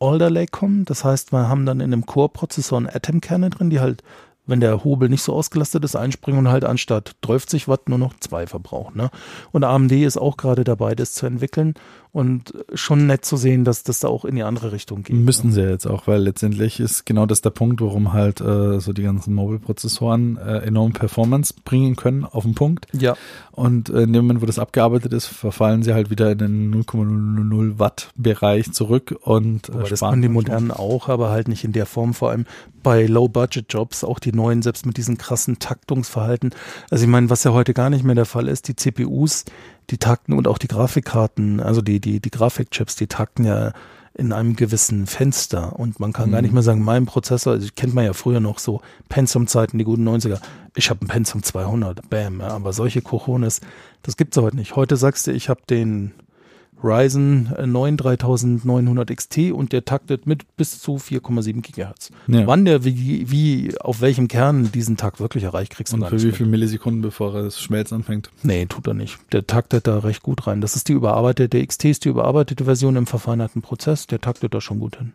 Alder 0.00 0.30
Lake 0.30 0.50
kommen. 0.50 0.84
Das 0.84 1.04
heißt, 1.04 1.32
wir 1.32 1.48
haben 1.48 1.66
dann 1.66 1.80
in 1.80 1.92
einem 1.92 2.06
Core-Prozessor 2.06 2.78
einen 2.78 2.88
Atom-Kerne 2.88 3.50
drin, 3.50 3.70
die 3.70 3.80
halt, 3.80 4.02
wenn 4.46 4.60
der 4.60 4.84
Hobel 4.84 5.08
nicht 5.08 5.22
so 5.22 5.34
ausgelastet 5.34 5.84
ist, 5.84 5.96
einspringen 5.96 6.40
und 6.40 6.48
halt 6.48 6.64
anstatt 6.64 7.16
30 7.22 7.68
Watt 7.68 7.88
nur 7.88 7.98
noch 7.98 8.14
zwei 8.20 8.46
verbrauchen. 8.46 8.96
Ne? 8.96 9.10
Und 9.52 9.64
AMD 9.64 9.92
ist 9.92 10.16
auch 10.16 10.36
gerade 10.36 10.64
dabei, 10.64 10.94
das 10.94 11.12
zu 11.12 11.26
entwickeln. 11.26 11.74
Und 12.10 12.54
schon 12.74 13.06
nett 13.06 13.24
zu 13.24 13.36
sehen, 13.36 13.64
dass 13.64 13.82
das 13.82 14.00
da 14.00 14.08
auch 14.08 14.24
in 14.24 14.34
die 14.34 14.42
andere 14.42 14.72
Richtung 14.72 15.02
geht. 15.02 15.14
Müssen 15.14 15.52
sie 15.52 15.62
ja 15.62 15.70
jetzt 15.70 15.86
auch, 15.86 16.06
weil 16.06 16.22
letztendlich 16.22 16.80
ist 16.80 17.04
genau 17.04 17.26
das 17.26 17.42
der 17.42 17.50
Punkt, 17.50 17.80
warum 17.80 18.12
halt 18.12 18.40
äh, 18.40 18.80
so 18.80 18.92
die 18.92 19.02
ganzen 19.02 19.34
Mobile-Prozessoren 19.34 20.38
äh, 20.38 20.58
enorm 20.60 20.92
Performance 20.92 21.54
bringen 21.64 21.96
können 21.96 22.24
auf 22.24 22.44
den 22.44 22.54
Punkt. 22.54 22.86
Ja, 22.92 23.14
Und 23.52 23.90
äh, 23.90 24.02
in 24.02 24.12
dem 24.12 24.24
Moment, 24.24 24.40
wo 24.40 24.46
das 24.46 24.58
abgearbeitet 24.58 25.12
ist, 25.12 25.26
verfallen 25.26 25.82
sie 25.82 25.92
halt 25.92 26.10
wieder 26.10 26.32
in 26.32 26.38
den 26.38 26.74
0,00 26.74 27.78
Watt 27.78 28.10
Bereich 28.16 28.72
zurück 28.72 29.14
und 29.22 29.68
äh, 29.68 29.72
aber 29.72 29.88
das 29.88 30.00
können 30.00 30.22
die 30.22 30.28
manchmal. 30.28 30.60
modernen 30.60 30.70
auch, 30.70 31.08
aber 31.08 31.30
halt 31.30 31.48
nicht 31.48 31.64
in 31.64 31.72
der 31.72 31.86
Form, 31.86 32.14
vor 32.14 32.30
allem 32.30 32.46
bei 32.82 33.06
Low-Budget-Jobs, 33.06 34.04
auch 34.04 34.18
die 34.18 34.32
neuen, 34.32 34.62
selbst 34.62 34.86
mit 34.86 34.96
diesem 34.96 35.18
krassen 35.18 35.58
Taktungsverhalten. 35.58 36.54
Also 36.90 37.04
ich 37.04 37.10
meine, 37.10 37.28
was 37.30 37.44
ja 37.44 37.52
heute 37.52 37.74
gar 37.74 37.90
nicht 37.90 38.04
mehr 38.04 38.14
der 38.14 38.24
Fall 38.24 38.48
ist, 38.48 38.68
die 38.68 38.76
CPUs, 38.76 39.44
die 39.90 39.98
takten 39.98 40.34
und 40.34 40.46
auch 40.48 40.58
die 40.58 40.68
Grafikkarten, 40.68 41.60
also 41.60 41.80
die, 41.80 42.00
die, 42.00 42.20
die 42.20 42.30
Grafikchips, 42.30 42.96
die 42.96 43.06
takten 43.06 43.44
ja 43.44 43.72
in 44.14 44.32
einem 44.32 44.56
gewissen 44.56 45.06
Fenster 45.06 45.78
und 45.78 46.00
man 46.00 46.12
kann 46.12 46.32
gar 46.32 46.40
Mhm. 46.40 46.44
nicht 46.46 46.52
mehr 46.54 46.62
sagen, 46.64 46.82
mein 46.82 47.06
Prozessor, 47.06 47.52
also 47.52 47.68
kennt 47.76 47.94
man 47.94 48.04
ja 48.04 48.12
früher 48.12 48.40
noch 48.40 48.58
so 48.58 48.80
Pentium-Zeiten, 49.08 49.78
die 49.78 49.84
guten 49.84 50.06
90er, 50.08 50.40
ich 50.74 50.90
habe 50.90 51.00
einen 51.02 51.08
Pentium 51.08 51.42
200, 51.42 52.10
bam, 52.10 52.40
ja, 52.40 52.48
aber 52.48 52.72
solche 52.72 53.00
Cojones, 53.00 53.60
das 54.02 54.16
gibt's 54.16 54.36
heute 54.36 54.56
nicht. 54.56 54.74
Heute 54.74 54.96
sagst 54.96 55.26
du, 55.28 55.32
ich 55.32 55.48
habe 55.48 55.60
den 55.70 56.12
Ryzen 56.82 57.52
9 57.64 57.96
3900 57.96 59.14
XT 59.14 59.52
und 59.52 59.72
der 59.72 59.84
taktet 59.84 60.26
mit 60.26 60.56
bis 60.56 60.80
zu 60.80 60.96
4,7 60.96 61.60
Gigahertz. 61.62 62.10
Ja. 62.26 62.46
Wann 62.46 62.64
der 62.64 62.84
wie, 62.84 63.30
wie 63.30 63.76
auf 63.80 64.00
welchem 64.00 64.28
Kern 64.28 64.70
diesen 64.72 64.96
Takt 64.96 65.20
wirklich 65.20 65.44
erreicht, 65.44 65.72
kriegst 65.72 65.92
du 65.92 65.96
Und 65.96 66.08
für 66.08 66.22
wie 66.22 66.32
viele 66.32 66.48
Millisekunden, 66.48 67.02
bevor 67.02 67.34
er 67.34 67.42
das 67.44 67.60
Schmelzen 67.60 67.96
anfängt? 67.96 68.30
Nee, 68.42 68.66
tut 68.66 68.86
er 68.86 68.94
nicht. 68.94 69.18
Der 69.32 69.46
taktet 69.46 69.86
da 69.86 69.98
recht 69.98 70.22
gut 70.22 70.46
rein. 70.46 70.60
Das 70.60 70.76
ist 70.76 70.88
die 70.88 70.92
überarbeitete, 70.92 71.48
der 71.48 71.66
XT 71.66 71.86
ist 71.86 72.04
die 72.04 72.10
überarbeitete 72.10 72.64
Version 72.64 72.96
im 72.96 73.06
verfeinerten 73.06 73.62
Prozess, 73.62 74.06
der 74.06 74.20
taktet 74.20 74.54
da 74.54 74.60
schon 74.60 74.78
gut 74.78 74.96
hin. 74.96 75.12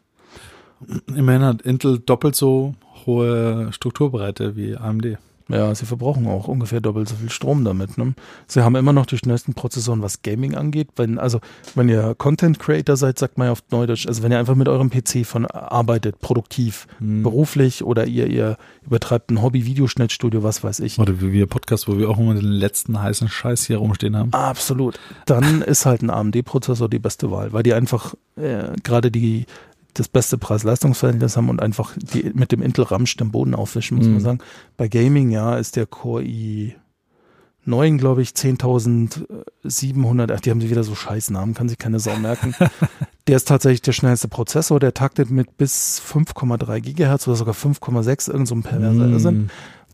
Immerhin 1.15 1.43
hat 1.43 1.61
Intel 1.61 1.99
doppelt 1.99 2.35
so 2.35 2.75
hohe 3.05 3.71
Strukturbreite 3.71 4.55
wie 4.55 4.75
AMD. 4.75 5.17
Ja, 5.49 5.73
sie 5.75 5.85
verbrauchen 5.85 6.27
auch 6.27 6.47
ungefähr 6.47 6.79
doppelt 6.81 7.09
so 7.09 7.15
viel 7.15 7.29
Strom 7.29 7.65
damit. 7.65 7.97
Ne? 7.97 8.13
Sie 8.47 8.61
haben 8.61 8.75
immer 8.75 8.93
noch 8.93 9.05
die 9.05 9.17
schnellsten 9.17 9.53
Prozessoren, 9.53 10.01
was 10.01 10.21
Gaming 10.21 10.55
angeht. 10.55 10.89
Wenn, 10.95 11.19
also, 11.19 11.39
wenn 11.75 11.89
ihr 11.89 12.15
Content 12.17 12.59
Creator 12.59 12.95
seid, 12.95 13.19
sagt 13.19 13.37
man 13.37 13.47
ja 13.47 13.51
auf 13.51 13.63
Neudeutsch, 13.71 14.07
also 14.07 14.23
wenn 14.23 14.31
ihr 14.31 14.39
einfach 14.39 14.55
mit 14.55 14.67
eurem 14.69 14.89
PC 14.89 15.25
von 15.25 15.45
arbeitet, 15.45 16.19
produktiv, 16.19 16.87
Hm. 16.99 17.23
beruflich 17.23 17.83
oder 17.83 18.05
ihr, 18.05 18.27
ihr 18.27 18.57
übertreibt 18.85 19.31
ein 19.31 19.41
Hobby-Videoschnittstudio, 19.41 20.43
was 20.43 20.63
weiß 20.63 20.79
ich. 20.79 20.99
Oder 20.99 21.21
wie 21.21 21.31
wir 21.31 21.47
Podcast, 21.47 21.87
wo 21.87 21.97
wir 21.97 22.09
auch 22.09 22.17
immer 22.17 22.33
den 22.33 22.43
letzten 22.43 23.01
heißen 23.01 23.27
Scheiß 23.27 23.65
hier 23.65 23.77
rumstehen 23.77 24.15
haben. 24.15 24.31
Absolut. 24.33 24.99
Dann 25.25 25.61
ist 25.61 25.85
halt 25.85 26.01
ein 26.01 26.09
AMD-Prozessor 26.09 26.89
die 26.89 26.99
beste 26.99 27.31
Wahl, 27.31 27.53
weil 27.53 27.63
die 27.63 27.73
einfach 27.73 28.13
äh, 28.35 28.69
gerade 28.83 29.11
die 29.11 29.45
das 29.93 30.07
beste 30.07 30.37
Preis-Leistungs-Verhältnis 30.37 31.37
haben 31.37 31.49
und 31.49 31.61
einfach 31.61 31.93
die 31.97 32.31
mit 32.33 32.51
dem 32.51 32.61
Intel 32.61 32.85
Ramsch 32.85 33.15
den 33.17 33.31
Boden 33.31 33.53
aufwischen, 33.55 33.97
muss 33.97 34.07
Mhm. 34.07 34.13
man 34.13 34.21
sagen. 34.21 34.39
Bei 34.77 34.87
Gaming, 34.87 35.29
ja, 35.29 35.55
ist 35.57 35.75
der 35.75 35.85
Core 35.85 36.23
i9, 36.23 37.97
glaube 37.97 38.21
ich, 38.21 38.29
10.700, 38.31 40.31
ach, 40.33 40.39
die 40.41 40.51
haben 40.51 40.61
sie 40.61 40.69
wieder 40.69 40.83
so 40.83 40.95
scheiß 40.95 41.29
Namen, 41.31 41.53
kann 41.53 41.69
sich 41.69 41.77
keine 41.77 41.99
Sau 41.99 42.15
merken. 42.17 42.53
der 43.27 43.37
ist 43.37 43.47
tatsächlich 43.47 43.81
der 43.81 43.93
schnellste 43.93 44.27
Prozessor, 44.27 44.79
der 44.79 44.93
taktet 44.93 45.29
mit 45.31 45.57
bis 45.57 46.01
5,3 46.05 46.79
Gigahertz 46.81 47.27
oder 47.27 47.37
sogar 47.37 47.53
5,6, 47.55 48.29
irgend 48.31 48.47
so 48.47 48.55
ein 48.55 48.63
perverser 48.63 49.07
Irrsinn. 49.07 49.43
Mm. 49.43 49.49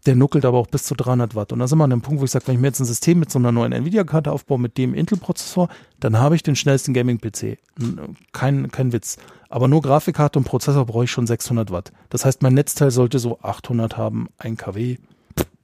Der 0.06 0.16
nuckelt 0.16 0.46
aber 0.46 0.58
auch 0.58 0.68
bis 0.68 0.84
zu 0.84 0.96
300 0.96 1.36
Watt. 1.36 1.52
Und 1.52 1.60
da 1.60 1.68
sind 1.68 1.78
wir 1.78 1.84
an 1.84 1.90
dem 1.90 2.02
Punkt, 2.02 2.22
wo 2.22 2.26
ich 2.26 2.32
sage, 2.32 2.48
wenn 2.48 2.56
ich 2.56 2.62
mir 2.62 2.68
jetzt 2.68 2.80
ein 2.80 2.86
System 2.86 3.20
mit 3.20 3.30
so 3.30 3.38
einer 3.38 3.52
neuen 3.52 3.74
Nvidia-Karte 3.74 4.32
aufbaue, 4.32 4.58
mit 4.58 4.78
dem 4.78 4.94
Intel-Prozessor, 4.94 5.68
dann 6.00 6.18
habe 6.18 6.36
ich 6.36 6.44
den 6.44 6.56
schnellsten 6.56 6.94
Gaming-PC. 6.94 7.58
Kein, 8.32 8.72
kein 8.72 8.94
Witz. 8.94 9.18
Aber 9.50 9.68
nur 9.68 9.82
Grafikkarte 9.82 10.38
und 10.38 10.46
Prozessor 10.46 10.86
brauche 10.86 11.06
ich 11.06 11.12
schon 11.12 11.28
600 11.28 11.72
Watt. 11.72 11.92
Das 12.10 12.24
heißt, 12.24 12.44
mein 12.44 12.54
Netzteil 12.54 12.92
sollte 12.92 13.18
so 13.18 13.40
800 13.42 13.98
haben, 13.98 14.30
1 14.38 14.60
kW. 14.60 14.98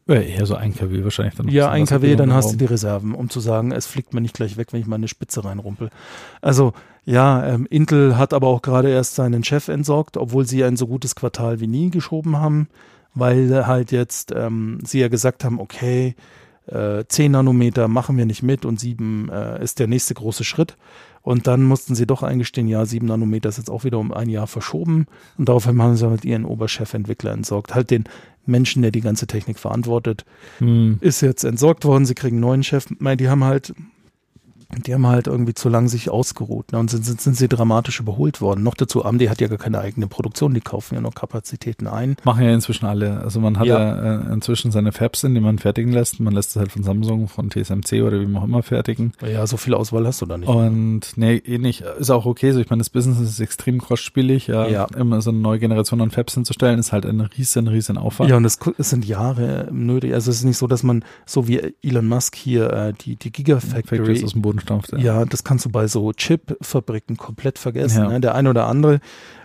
Ja, 0.08 0.16
eher 0.16 0.46
so 0.46 0.56
ein 0.56 0.76
kW 0.76 1.04
wahrscheinlich 1.04 1.36
dann. 1.36 1.48
Ja, 1.48 1.66
noch 1.66 1.74
1 1.74 1.92
was 1.92 1.98
kW, 1.98 2.16
dann 2.16 2.30
im 2.30 2.36
hast 2.36 2.52
du 2.54 2.58
die 2.58 2.66
Reserven, 2.66 3.14
um 3.14 3.30
zu 3.30 3.40
sagen, 3.40 3.72
es 3.72 3.88
fliegt 3.88 4.14
mir 4.14 4.22
nicht 4.22 4.36
gleich 4.36 4.58
weg, 4.58 4.72
wenn 4.72 4.82
ich 4.82 4.88
mal 4.88 4.98
eine 4.98 5.08
Spitze 5.08 5.44
reinrumpel. 5.46 5.90
Also, 6.42 6.74
ja, 7.06 7.46
ähm, 7.46 7.68
Intel 7.70 8.18
hat 8.18 8.34
aber 8.34 8.48
auch 8.48 8.64
gerade 8.64 8.90
erst 8.90 9.16
seinen 9.16 9.44
Chef 9.44 9.68
entsorgt, 9.68 10.18
obwohl 10.18 10.48
sie 10.48 10.64
ein 10.64 10.78
so 10.78 10.88
gutes 10.88 11.16
Quartal 11.16 11.60
wie 11.60 11.68
nie 11.68 11.92
geschoben 11.92 12.38
haben, 12.38 12.68
weil 13.14 13.68
halt 13.68 13.92
jetzt 13.92 14.32
ähm, 14.36 14.80
sie 14.84 15.00
ja 15.00 15.08
gesagt 15.08 15.44
haben, 15.44 15.60
okay, 15.60 16.16
äh, 16.68 17.04
10 17.08 17.32
Nanometer 17.32 17.88
machen 17.88 18.18
wir 18.18 18.26
nicht 18.26 18.44
mit 18.44 18.66
und 18.66 18.80
7 18.80 19.30
äh, 19.30 19.64
ist 19.64 19.80
der 19.80 19.88
nächste 19.88 20.16
große 20.16 20.44
Schritt. 20.44 20.78
Und 21.26 21.47
dann 21.47 21.63
mussten 21.63 21.95
sie 21.95 22.05
doch 22.05 22.21
eingestehen, 22.21 22.67
ja, 22.67 22.86
7 22.86 23.07
Nanometer 23.07 23.49
ist 23.49 23.57
jetzt 23.57 23.71
auch 23.71 23.84
wieder 23.84 23.97
um 23.97 24.13
ein 24.13 24.30
Jahr 24.30 24.45
verschoben. 24.45 25.07
Und 25.39 25.49
daraufhin 25.49 25.82
haben 25.82 25.95
sie 25.97 26.07
halt 26.07 26.23
ihren 26.23 26.45
Oberchefentwickler 26.45 27.32
entsorgt. 27.32 27.73
Halt 27.73 27.89
den 27.89 28.03
Menschen, 28.45 28.84
der 28.84 28.91
die 28.91 29.01
ganze 29.01 29.26
Technik 29.26 29.57
verantwortet 29.57 30.23
Hm. 30.59 30.99
ist 31.01 31.21
jetzt 31.21 31.43
entsorgt 31.43 31.84
worden, 31.84 32.05
sie 32.05 32.13
kriegen 32.13 32.36
einen 32.36 32.41
neuen 32.41 32.63
Chef. 32.63 32.86
Mei, 32.99 33.15
Die 33.15 33.28
haben 33.28 33.43
halt, 33.43 33.73
die 34.86 34.93
haben 34.93 35.07
halt 35.07 35.28
irgendwie 35.28 35.53
zu 35.53 35.70
lang 35.70 35.88
sich 35.88 36.09
ausgeruht 36.09 36.72
ne? 36.72 36.80
und 36.80 36.89
sind, 36.89 37.05
sind, 37.05 37.22
sind 37.22 37.38
sie 37.38 37.47
dramatisch 37.47 37.99
überholt 37.99 38.41
worden. 38.41 38.63
Noch 38.63 38.76
dazu, 38.76 39.05
AMD 39.05 39.30
hat 39.30 39.41
ja 39.41 39.47
gar 39.47 39.57
keine 39.57 39.80
eigene 39.80 40.07
Produktion, 40.07 40.53
die 40.53 40.61
kaufen 40.61 40.95
ja 40.95 41.01
noch 41.01 41.13
Kapazitäten 41.16 41.88
ein. 41.88 42.16
Machen 42.24 42.43
ja 42.43 42.53
inzwischen 42.53 42.86
alle. 42.86 43.20
Also 43.22 43.39
man 43.39 43.59
hat 43.59 43.68
Ja. 43.68 43.80
ja, 43.80 44.22
äh, 44.30 44.34
inzwischen 44.34 44.72
seine 44.72 44.91
Fabs, 44.91 45.24
in 45.24 45.34
die 45.36 45.41
man 45.41 45.59
fertigen 45.59 45.91
lässt. 45.91 46.20
Man 46.20 46.34
lässt 46.34 46.51
es 46.51 46.55
halt 46.57 46.72
von 46.72 46.84
Samsung, 46.84 47.28
von 47.28 47.49
TSMC 47.49 48.01
oder 48.01 48.20
wie 48.22 48.36
auch 48.36 48.43
immer 48.43 48.63
fertigen. 48.63 49.13
Ja, 49.26 49.45
so 49.47 49.57
viel 49.57 49.74
Auswahl 49.74 50.05
hast 50.07 50.22
du 50.22 50.26
da 50.26 50.38
nicht. 50.38 50.47
Und 50.49 51.01
nee, 51.16 51.36
eh 51.38 51.57
nicht. 51.57 51.82
Ist 51.82 52.09
auch 52.09 52.26
okay 52.26 52.51
so. 52.51 52.59
Ich 52.59 52.70
meine, 52.70 52.80
das 52.80 52.89
Business 52.89 53.20
ist 53.20 53.39
extrem 53.39 53.80
kostspielig. 53.80 54.47
Ja, 54.47 54.68
Ja. 54.68 54.86
immer 54.97 55.22
so 55.22 55.30
eine 55.30 55.39
neue 55.39 55.59
Generation 55.59 56.01
an 56.01 56.11
Fabs 56.11 56.34
hinzustellen, 56.34 56.80
ist 56.80 56.91
halt 56.91 57.05
ein 57.05 57.22
riesen, 57.22 57.68
riesen 57.68 57.97
Aufwand. 57.97 58.30
Ja, 58.30 58.38
und 58.38 58.45
es, 58.45 58.59
sind 58.78 59.05
Jahre 59.05 59.70
nötig. 59.72 60.13
Also 60.13 60.32
es 60.32 60.38
ist 60.38 60.43
nicht 60.43 60.57
so, 60.57 60.68
dass 60.68 60.84
man, 60.84 61.03
so 61.26 61.47
wie 61.47 61.74
Elon 61.84 62.07
Musk 62.07 62.36
hier, 62.36 62.72
äh, 62.72 62.93
die, 62.93 63.16
die 63.16 63.32
Gigafactory, 63.32 64.24
aus 64.24 64.34
dem 64.34 64.41
Boden 64.41 64.55
stampft. 64.60 64.93
Ja, 64.97 65.26
das 65.26 65.43
kannst 65.43 65.66
du 65.66 65.70
bei 65.70 65.88
so 65.88 66.12
Chip-Fabriken 66.14 67.18
komplett 67.18 67.60
vergessen. 67.60 68.03
Ja. 68.03 68.10
Ne? 68.10 68.22
Der 68.22 68.36
eine 68.36 68.49
oder 68.49 68.68
andere, 68.68 68.95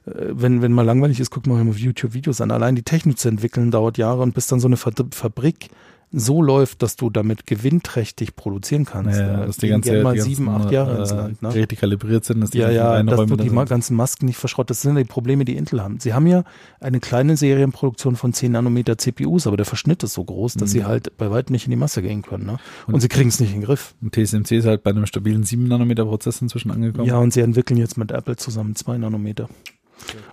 äh, 0.06 0.12
wenn, 0.30 0.62
wenn 0.62 0.72
mal 0.72 0.84
langweilig 0.84 1.20
ist, 1.20 1.30
guckt 1.30 1.46
man 1.46 1.68
auf 1.68 1.78
YouTube 1.78 2.14
Videos 2.14 2.40
an. 2.40 2.50
Allein 2.50 2.76
die 2.76 2.82
Technik 2.82 3.18
zu 3.18 3.28
entwickeln 3.28 3.70
dauert 3.70 3.98
Jahre 3.98 4.22
und 4.22 4.34
bis 4.34 4.46
dann 4.46 4.61
so 4.61 4.68
eine 4.68 4.76
Fa- 4.76 4.92
Fabrik 5.12 5.68
so 6.12 6.42
läuft, 6.42 6.82
dass 6.82 6.96
du 6.96 7.08
damit 7.11 7.46
gewinnträchtig 7.46 8.34
produzieren 8.36 8.84
kannst. 8.84 9.18
Ja, 9.18 9.36
Da 9.36 9.46
dass 9.46 9.58
die 9.58 9.68
ganze, 9.68 9.90
gerne 9.90 10.02
mal 10.04 10.14
die 10.14 10.20
sieben, 10.20 10.46
ganzen, 10.46 10.64
acht 10.66 10.72
Jahre 10.72 10.96
äh, 10.96 11.00
ins 11.00 11.11
Land. 11.11 11.42
Ne? 11.42 11.48
Geräte 11.50 11.76
kalibriert 11.76 12.24
sind, 12.24 12.40
dass 12.40 12.50
die 12.50 12.58
Ja, 12.58 12.70
ja, 12.70 13.02
dass 13.02 13.26
du 13.26 13.36
die 13.36 13.48
sind. 13.48 13.68
ganzen 13.68 13.96
Masken 13.96 14.26
nicht 14.26 14.36
verschrottet. 14.36 14.70
Das 14.70 14.82
sind 14.82 14.96
die 14.96 15.04
Probleme, 15.04 15.44
die 15.44 15.56
Intel 15.56 15.80
haben. 15.82 16.00
Sie 16.00 16.12
haben 16.12 16.26
ja 16.26 16.42
eine 16.80 16.98
kleine 17.00 17.36
Serienproduktion 17.36 18.16
von 18.16 18.32
10 18.32 18.52
Nanometer 18.52 18.98
CPUs, 18.98 19.46
aber 19.46 19.56
der 19.56 19.66
Verschnitt 19.66 20.02
ist 20.02 20.14
so 20.14 20.24
groß, 20.24 20.54
dass 20.54 20.70
Mhm. 20.70 20.72
sie 20.72 20.84
halt 20.84 21.16
bei 21.16 21.30
weitem 21.30 21.52
nicht 21.52 21.66
in 21.66 21.70
die 21.70 21.76
Masse 21.76 22.02
gehen 22.02 22.22
können. 22.22 22.46
Ne? 22.46 22.58
Und, 22.86 22.94
Und- 22.94 23.00
sie 23.00 23.08
kriegen 23.08 23.28
es 23.28 23.38
nicht 23.38 23.50
in 23.54 23.61
den 23.61 23.66
Griff. 23.66 23.94
Und 24.02 24.12
TSMC 24.14 24.56
ist 24.56 24.66
halt 24.66 24.82
bei 24.82 24.90
einem 24.90 25.06
stabilen 25.06 25.44
7 25.44 25.68
Nanometer 25.68 26.04
Prozess 26.06 26.42
inzwischen 26.42 26.70
angekommen. 26.70 27.06
Ja, 27.06 27.18
und 27.18 27.32
sie 27.32 27.40
entwickeln 27.40 27.76
jetzt 27.78 27.96
mit 27.96 28.11
Apple 28.11 28.36
zusammen 28.36 28.74
2 28.74 28.98
Nanometer. 28.98 29.48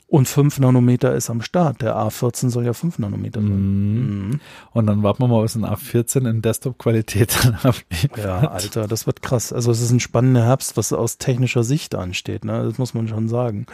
Und 0.08 0.28
5 0.28 0.60
Nanometer 0.60 1.14
ist 1.16 1.30
am 1.30 1.42
Start. 1.42 1.82
Der 1.82 1.96
A14 1.96 2.50
soll 2.50 2.66
ja 2.66 2.74
5 2.74 3.00
Nanometer 3.00 3.42
sein. 3.42 3.52
Mhm. 3.52 4.28
Mhm. 4.30 4.40
Und 4.72 4.88
dann 4.88 5.04
warten 5.04 5.24
wir 5.24 5.28
mal, 5.28 5.44
was 5.44 5.56
ein 5.56 5.66
A14 5.66 6.30
in 6.30 6.42
Desktop-Qualität 6.42 7.38
dann 7.44 7.56
abliefert. 7.56 8.18
Ja, 8.18 8.40
Alter, 8.50 8.88
das 8.88 9.06
wird 9.06 9.22
krass. 9.22 9.52
Also 9.52 9.72
es 9.72 9.82
ist 9.82 9.92
ein 9.92 10.00
spannender 10.00 10.44
Herbst, 10.46 10.78
was 10.78 10.94
aus 10.94 11.18
technischer 11.18 11.64
Sicht 11.64 11.96
ansteht. 11.96 12.46
Ne? 12.46 12.64
Das 12.64 12.78
muss 12.78 12.94
man 12.94 13.08
schon 13.08 13.28
sagen. 13.28 13.66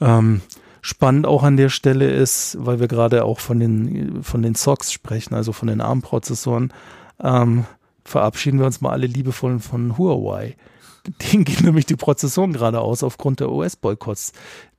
Ähm, 0.00 0.42
spannend 0.80 1.26
auch 1.26 1.42
an 1.42 1.56
der 1.56 1.68
Stelle 1.70 2.10
ist, 2.10 2.56
weil 2.60 2.80
wir 2.80 2.88
gerade 2.88 3.24
auch 3.24 3.40
von 3.40 3.58
den, 3.58 4.22
von 4.22 4.42
den 4.42 4.54
SOCs 4.54 4.92
sprechen, 4.92 5.34
also 5.34 5.52
von 5.52 5.68
den 5.68 5.80
ARM-Prozessoren, 5.80 6.72
ähm, 7.22 7.64
verabschieden 8.04 8.58
wir 8.58 8.66
uns 8.66 8.80
mal 8.80 8.90
alle 8.90 9.06
liebevoll 9.06 9.58
von 9.60 9.98
Huawei. 9.98 10.56
Denen 11.32 11.44
gehen 11.44 11.64
nämlich 11.64 11.86
die 11.86 11.96
Prozessoren 11.96 12.52
gerade 12.52 12.80
aus 12.80 13.02
aufgrund 13.02 13.40
der 13.40 13.50
US-Boykotts. 13.50 14.32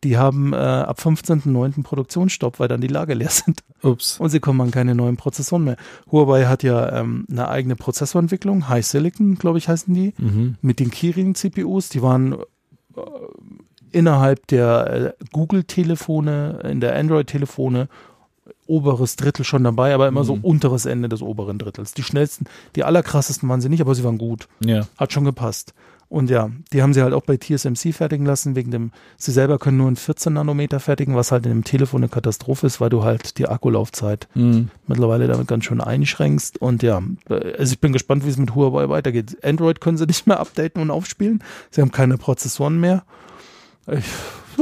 Die 0.03 0.17
haben 0.17 0.53
äh, 0.53 0.57
ab 0.57 0.99
15.09. 0.99 1.83
Produktionsstopp, 1.83 2.59
weil 2.59 2.67
dann 2.67 2.81
die 2.81 2.87
Lager 2.87 3.15
leer 3.15 3.29
sind. 3.29 3.63
Ups. 3.81 4.19
Und 4.19 4.29
sie 4.29 4.39
kommen 4.39 4.61
an 4.61 4.71
keine 4.71 4.95
neuen 4.95 5.17
Prozessoren 5.17 5.63
mehr. 5.65 5.75
Huawei 6.11 6.45
hat 6.45 6.63
ja 6.63 6.99
ähm, 6.99 7.25
eine 7.29 7.49
eigene 7.49 7.75
Prozessorentwicklung, 7.75 8.69
High 8.69 8.85
Silicon, 8.85 9.35
glaube 9.35 9.57
ich, 9.57 9.67
heißen 9.67 9.93
die, 9.93 10.13
Mhm. 10.17 10.55
mit 10.61 10.79
den 10.79 10.91
Kirin-CPUs. 10.91 11.89
Die 11.89 12.01
waren 12.01 12.33
äh, 12.33 13.01
innerhalb 13.91 14.47
der 14.47 15.15
äh, 15.19 15.23
Google-Telefone, 15.31 16.59
in 16.69 16.79
der 16.79 16.95
Android-Telefone 16.95 17.87
oberes 18.67 19.15
Drittel 19.15 19.43
schon 19.45 19.63
dabei, 19.63 19.93
aber 19.95 20.07
immer 20.07 20.23
so 20.23 20.35
Mhm. 20.35 20.43
unteres 20.43 20.85
Ende 20.85 21.09
des 21.09 21.21
oberen 21.21 21.57
Drittels. 21.57 21.93
Die 21.95 22.03
schnellsten, 22.03 22.45
die 22.75 22.83
allerkrassesten 22.83 23.49
waren 23.49 23.61
sie 23.61 23.69
nicht, 23.69 23.81
aber 23.81 23.95
sie 23.95 24.03
waren 24.03 24.17
gut. 24.19 24.47
Ja. 24.63 24.87
Hat 24.97 25.11
schon 25.11 25.23
gepasst. 25.25 25.73
Und 26.09 26.31
ja, 26.31 26.49
die 26.73 26.81
haben 26.81 26.93
sie 26.95 27.03
halt 27.03 27.13
auch 27.13 27.21
bei 27.21 27.37
TSMC 27.37 27.93
fertigen 27.93 28.25
lassen, 28.25 28.55
wegen 28.55 28.71
dem, 28.71 28.91
sie 29.15 29.31
selber 29.31 29.59
können 29.59 29.77
nur 29.77 29.87
in 29.89 29.95
14 29.95 30.33
Nanometer 30.33 30.79
fertigen, 30.79 31.15
was 31.15 31.31
halt 31.31 31.45
in 31.45 31.51
dem 31.51 31.63
Telefon 31.63 32.01
eine 32.01 32.09
Katastrophe 32.09 32.65
ist, 32.65 32.81
weil 32.81 32.89
du 32.89 33.03
halt 33.03 33.37
die 33.37 33.47
Akkulaufzeit 33.47 34.27
Mhm. 34.33 34.69
mittlerweile 34.87 35.27
damit 35.27 35.47
ganz 35.47 35.65
schön 35.65 35.81
einschränkst. 35.81 36.59
Und 36.59 36.81
ja, 36.81 37.01
also 37.29 37.71
ich 37.73 37.79
bin 37.79 37.93
gespannt, 37.93 38.25
wie 38.25 38.29
es 38.29 38.37
mit 38.37 38.55
Huawei 38.55 38.89
weitergeht. 38.89 39.37
Android 39.43 39.81
können 39.81 39.97
sie 39.97 40.07
nicht 40.07 40.25
mehr 40.25 40.39
updaten 40.39 40.81
und 40.81 40.89
aufspielen. 40.89 41.43
Sie 41.69 41.79
haben 41.81 41.91
keine 41.91 42.17
Prozessoren 42.17 42.79
mehr. 42.79 43.03
Ich, 43.85 44.05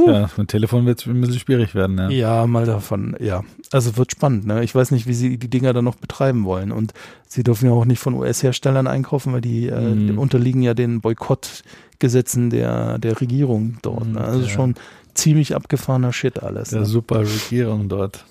Ja, 0.06 0.30
mit 0.36 0.48
Telefon 0.48 0.86
wird 0.86 1.00
es 1.00 1.06
ein 1.06 1.20
bisschen 1.20 1.38
schwierig 1.40 1.74
werden, 1.74 1.98
ja. 1.98 2.08
ja, 2.10 2.46
mal 2.46 2.64
davon, 2.66 3.16
ja. 3.20 3.42
Also 3.72 3.96
wird 3.96 4.12
spannend, 4.12 4.46
ne? 4.46 4.62
Ich 4.64 4.74
weiß 4.74 4.90
nicht, 4.92 5.06
wie 5.06 5.14
sie 5.14 5.38
die 5.38 5.48
Dinger 5.50 5.72
dann 5.72 5.84
noch 5.84 5.96
betreiben 5.96 6.44
wollen. 6.44 6.72
Und 6.72 6.92
sie 7.26 7.42
dürfen 7.42 7.66
ja 7.66 7.72
auch 7.72 7.84
nicht 7.84 7.98
von 8.00 8.14
US-Herstellern 8.14 8.86
einkaufen, 8.86 9.32
weil 9.32 9.40
die, 9.40 9.66
äh, 9.68 9.80
Mhm. 9.80 10.06
die 10.06 10.12
unterliegen 10.14 10.62
ja 10.62 10.74
den 10.74 11.00
Boykottgesetzen 11.00 12.50
der, 12.50 12.98
der 12.98 13.20
Regierung 13.20 13.78
dort. 13.82 14.06
Ne? 14.06 14.20
Also 14.20 14.42
ja. 14.42 14.48
schon 14.48 14.74
ziemlich 15.14 15.54
abgefahrener 15.54 16.12
Shit 16.12 16.42
alles. 16.42 16.70
Der 16.70 16.80
Ne? 16.80 16.86
super 16.86 17.20
Regierung 17.20 17.88
dort. 17.88 18.24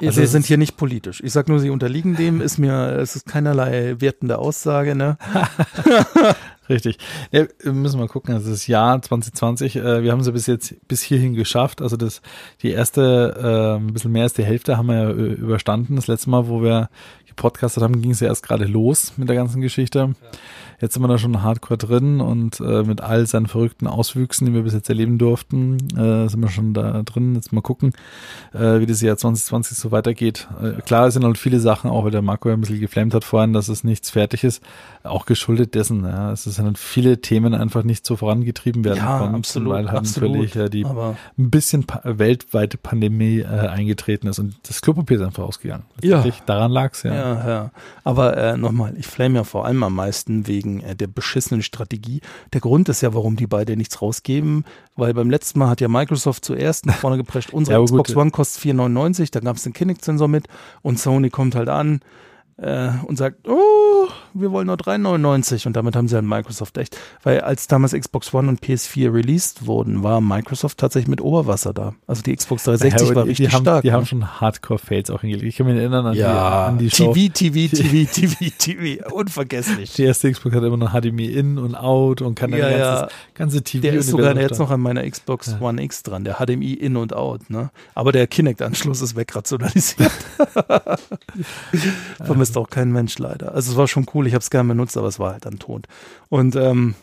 Also 0.00 0.18
wir 0.18 0.24
es 0.24 0.32
sind 0.32 0.46
hier 0.46 0.58
nicht 0.58 0.76
politisch. 0.76 1.22
Ich 1.22 1.32
sag 1.32 1.48
nur, 1.48 1.60
sie 1.60 1.70
unterliegen 1.70 2.16
dem, 2.16 2.40
ist 2.40 2.58
mir, 2.58 2.98
es 2.98 3.16
ist 3.16 3.26
keinerlei 3.26 3.96
wertende 3.98 4.38
Aussage, 4.38 4.94
ne? 4.94 5.16
Richtig. 6.68 6.98
Ja, 7.32 7.44
wir 7.62 7.72
müssen 7.72 7.98
mal 7.98 8.08
gucken. 8.08 8.34
Also 8.34 8.50
das 8.50 8.66
Jahr 8.66 9.00
2020, 9.02 9.76
äh, 9.76 10.02
wir 10.02 10.12
haben 10.12 10.22
sie 10.22 10.32
bis 10.32 10.46
jetzt 10.46 10.74
bis 10.86 11.02
hierhin 11.02 11.34
geschafft. 11.34 11.82
Also 11.82 11.96
das 11.96 12.22
die 12.62 12.70
erste, 12.70 13.78
äh, 13.78 13.80
ein 13.80 13.92
bisschen 13.92 14.12
mehr 14.12 14.22
als 14.22 14.34
die 14.34 14.44
Hälfte 14.44 14.76
haben 14.76 14.86
wir 14.86 14.94
ja 14.94 15.10
überstanden. 15.10 15.96
Das 15.96 16.06
letzte 16.06 16.30
Mal, 16.30 16.48
wo 16.48 16.62
wir 16.62 16.88
gepodcastet 17.26 17.82
haben, 17.82 18.00
ging 18.00 18.12
es 18.12 18.20
ja 18.20 18.28
erst 18.28 18.44
gerade 18.44 18.64
los 18.64 19.14
mit 19.16 19.28
der 19.28 19.36
ganzen 19.36 19.60
Geschichte. 19.60 20.14
Jetzt 20.82 20.94
sind 20.94 21.02
wir 21.04 21.06
da 21.06 21.16
schon 21.16 21.44
hardcore 21.44 21.78
drin 21.78 22.20
und 22.20 22.58
äh, 22.58 22.82
mit 22.82 23.00
all 23.00 23.24
seinen 23.28 23.46
verrückten 23.46 23.86
Auswüchsen, 23.86 24.48
die 24.48 24.52
wir 24.52 24.62
bis 24.62 24.72
jetzt 24.74 24.88
erleben 24.88 25.16
durften, 25.16 25.76
äh, 25.96 26.28
sind 26.28 26.40
wir 26.40 26.48
schon 26.48 26.74
da 26.74 27.04
drin. 27.04 27.36
Jetzt 27.36 27.52
mal 27.52 27.60
gucken, 27.60 27.92
äh, 28.52 28.80
wie 28.80 28.86
das 28.86 29.00
Jahr 29.00 29.16
2020 29.16 29.78
so 29.78 29.92
weitergeht. 29.92 30.48
Äh, 30.60 30.82
klar, 30.82 31.08
sind 31.12 31.24
halt 31.24 31.38
viele 31.38 31.60
Sachen, 31.60 31.88
auch 31.88 32.02
weil 32.02 32.10
der 32.10 32.20
Marco 32.20 32.48
ja 32.48 32.56
ein 32.56 32.60
bisschen 32.60 32.80
geflammt 32.80 33.14
hat 33.14 33.22
vorhin, 33.22 33.52
dass 33.52 33.68
es 33.68 33.84
nichts 33.84 34.10
fertig 34.10 34.42
ist, 34.42 34.60
auch 35.04 35.26
geschuldet 35.26 35.74
dessen. 35.74 36.04
Ja. 36.04 36.32
Es 36.32 36.44
sind 36.44 36.78
viele 36.78 37.20
Themen 37.20 37.54
einfach 37.54 37.82
nicht 37.82 38.06
so 38.06 38.16
vorangetrieben 38.16 38.84
werden 38.84 38.98
Ja, 38.98 39.18
konnten, 39.18 39.34
absolut, 39.34 39.72
weil 39.72 39.90
halt 39.90 39.98
absolut. 39.98 40.30
natürlich 40.30 40.54
ja 40.54 40.68
die 40.68 40.84
Aber 40.84 41.16
ein 41.38 41.50
bisschen 41.50 41.84
weltweite 42.04 42.78
Pandemie 42.78 43.40
äh, 43.40 43.46
eingetreten 43.46 44.28
ist 44.28 44.38
und 44.38 44.54
das 44.62 44.80
Klopapier 44.82 45.18
ist 45.18 45.26
einfach 45.26 45.44
ausgegangen. 45.44 45.84
Letztendlich, 46.00 46.42
Daran 46.46 46.70
lag's 46.70 47.02
ja. 47.02 47.14
Ja, 47.14 47.48
ja. 47.48 47.70
Aber 48.04 48.36
äh, 48.36 48.56
nochmal, 48.56 48.94
ich 48.96 49.06
flame 49.06 49.36
ja 49.36 49.44
vor 49.44 49.66
allem 49.66 49.82
am 49.82 49.94
meisten 49.94 50.46
wegen 50.46 50.80
äh, 50.80 50.94
der 50.94 51.08
beschissenen 51.08 51.62
Strategie. 51.62 52.20
Der 52.52 52.60
Grund 52.60 52.88
ist 52.88 53.00
ja, 53.00 53.14
warum 53.14 53.36
die 53.36 53.46
beide 53.46 53.76
nichts 53.76 54.00
rausgeben, 54.02 54.64
weil 54.96 55.14
beim 55.14 55.30
letzten 55.30 55.58
Mal 55.58 55.68
hat 55.68 55.80
ja 55.80 55.88
Microsoft 55.88 56.44
zuerst 56.44 56.86
nach 56.86 56.96
vorne 56.96 57.16
geprescht, 57.16 57.50
unsere 57.52 57.78
Ja, 57.78 57.84
Xbox 57.84 58.10
gut. 58.10 58.16
One 58.16 58.30
kostet 58.30 58.62
4,99, 58.64 59.32
da 59.32 59.40
gab 59.40 59.56
es 59.56 59.62
den 59.64 59.72
Kinect-Sensor 59.72 60.28
mit 60.28 60.46
und 60.82 60.98
Sony 60.98 61.30
kommt 61.30 61.54
halt 61.54 61.68
an 61.68 62.00
äh, 62.58 62.90
und 63.06 63.16
sagt, 63.16 63.48
oh, 63.48 64.08
wir 64.34 64.50
wollen 64.52 64.66
nur 64.66 64.76
3,99 64.76 65.66
und 65.66 65.74
damit 65.76 65.96
haben 65.96 66.08
sie 66.08 66.16
an 66.18 66.26
Microsoft 66.26 66.78
echt, 66.78 66.96
weil 67.22 67.40
als 67.40 67.66
damals 67.66 67.92
Xbox 67.92 68.32
One 68.34 68.48
und 68.48 68.60
PS4 68.60 69.12
released 69.12 69.66
wurden, 69.66 70.02
war 70.02 70.20
Microsoft 70.20 70.78
tatsächlich 70.78 71.08
mit 71.08 71.20
Oberwasser 71.20 71.72
da. 71.72 71.94
Also 72.06 72.22
die 72.22 72.34
Xbox 72.34 72.64
360 72.64 73.08
Ja, 73.08 73.14
war 73.14 73.26
richtig 73.26 73.48
die 73.48 73.52
haben, 73.54 73.62
stark. 73.62 73.82
Die 73.82 73.88
ne? 73.88 73.94
haben 73.94 74.06
schon 74.06 74.40
Hardcore-Fails 74.40 75.10
auch 75.10 75.20
hingelegt. 75.20 75.46
Ich 75.48 75.56
kann 75.56 75.66
mich 75.66 75.76
erinnern 75.76 76.06
an, 76.06 76.14
ja, 76.14 76.32
die, 76.32 76.68
an 76.72 76.78
die 76.78 76.90
Show. 76.90 77.12
TV, 77.12 77.32
TV, 77.32 77.74
TV, 77.74 78.10
TV, 78.12 78.44
TV, 78.58 79.14
unvergesslich. 79.14 79.94
Die 79.94 80.04
erste 80.04 80.30
Xbox 80.32 80.54
hat 80.54 80.62
immer 80.62 80.76
noch 80.76 80.92
HDMI 80.92 81.26
in 81.26 81.58
und 81.58 81.74
out 81.74 82.22
und 82.22 82.34
kann 82.34 82.50
dann 82.50 82.60
Ja, 82.60 82.68
ganzes, 82.70 83.00
ja. 83.00 83.08
ganze 83.34 83.62
TV 83.62 83.82
Der 83.82 83.94
ist 83.94 84.08
sogar 84.08 84.36
jetzt 84.36 84.58
noch 84.58 84.70
an 84.70 84.80
meiner 84.80 85.08
Xbox 85.08 85.56
Ja. 85.60 85.66
One 85.66 85.82
X 85.82 86.02
dran, 86.02 86.24
der 86.24 86.34
HDMI 86.36 86.74
in 86.74 86.96
und 86.96 87.12
out, 87.14 87.50
ne? 87.50 87.70
Aber 87.94 88.12
der 88.12 88.26
Kinect-Anschluss 88.26 89.02
ist 89.02 89.16
wegrationalisiert. 89.16 90.10
Vermisst 92.24 92.56
auch 92.56 92.68
kein 92.70 92.92
Mensch 92.92 93.18
leider. 93.18 93.54
Also 93.54 93.72
es 93.72 93.76
war 93.76 93.88
schon 93.88 94.06
cool, 94.14 94.21
ich 94.26 94.34
habe 94.34 94.42
es 94.42 94.50
gerne 94.50 94.68
benutzt, 94.68 94.96
aber 94.96 95.08
es 95.08 95.18
war 95.18 95.32
halt 95.32 95.46
dann 95.46 95.58
tot. 95.58 95.86
Und 96.28 96.56
ähm, 96.56 96.94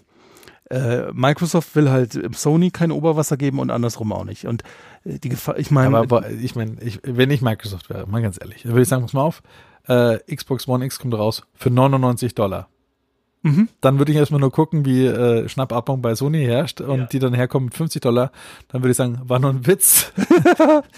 äh, 0.70 1.12
Microsoft 1.14 1.76
will 1.76 1.90
halt 1.90 2.20
Sony 2.36 2.70
kein 2.72 2.92
Oberwasser 2.92 3.38
geben 3.38 3.60
und 3.60 3.72
andersrum 3.72 4.12
auch 4.14 4.26
nicht. 4.26 4.46
Und 4.46 4.64
äh, 5.04 5.20
die 5.20 5.30
Gefahr, 5.30 5.58
ich 5.58 5.72
meine, 5.72 5.98
Aber, 5.98 6.18
aber 6.18 6.30
ich 6.30 6.56
meine, 6.56 6.82
ich, 6.82 7.00
wenn 7.04 7.32
ich 7.32 7.42
Microsoft 7.42 7.90
wäre, 7.90 8.08
mal 8.08 8.22
ganz 8.22 8.38
ehrlich, 8.40 8.64
dann 8.64 8.74
würde 8.74 8.84
ich 8.84 8.88
sagen, 8.88 9.04
pass 9.04 9.14
mal 9.14 9.24
auf, 9.24 9.42
äh, 9.88 10.20
Xbox 10.34 10.68
One 10.68 10.86
X 10.86 11.00
kommt 11.00 11.16
raus 11.16 11.44
für 11.56 11.70
99 11.70 12.36
Dollar. 12.36 12.68
Mhm. 13.44 13.70
Dann 13.82 13.98
würde 14.00 14.12
ich 14.12 14.18
erstmal 14.18 14.40
nur 14.42 14.52
gucken, 14.52 14.86
wie 14.86 15.06
äh, 15.06 15.48
Schnappatmung 15.50 16.02
bei 16.02 16.16
Sony 16.16 16.44
herrscht 16.44 16.82
und 16.82 17.00
Ja. 17.00 17.06
die 17.06 17.20
dann 17.20 17.34
herkommen 17.34 17.66
mit 17.68 17.74
50 17.76 18.02
Dollar. 18.02 18.32
Dann 18.70 18.82
würde 18.82 18.92
ich 18.92 18.98
sagen, 18.98 19.20
war 19.24 19.40
nur 19.40 19.52
ein 19.52 19.66
Witz. 19.68 20.12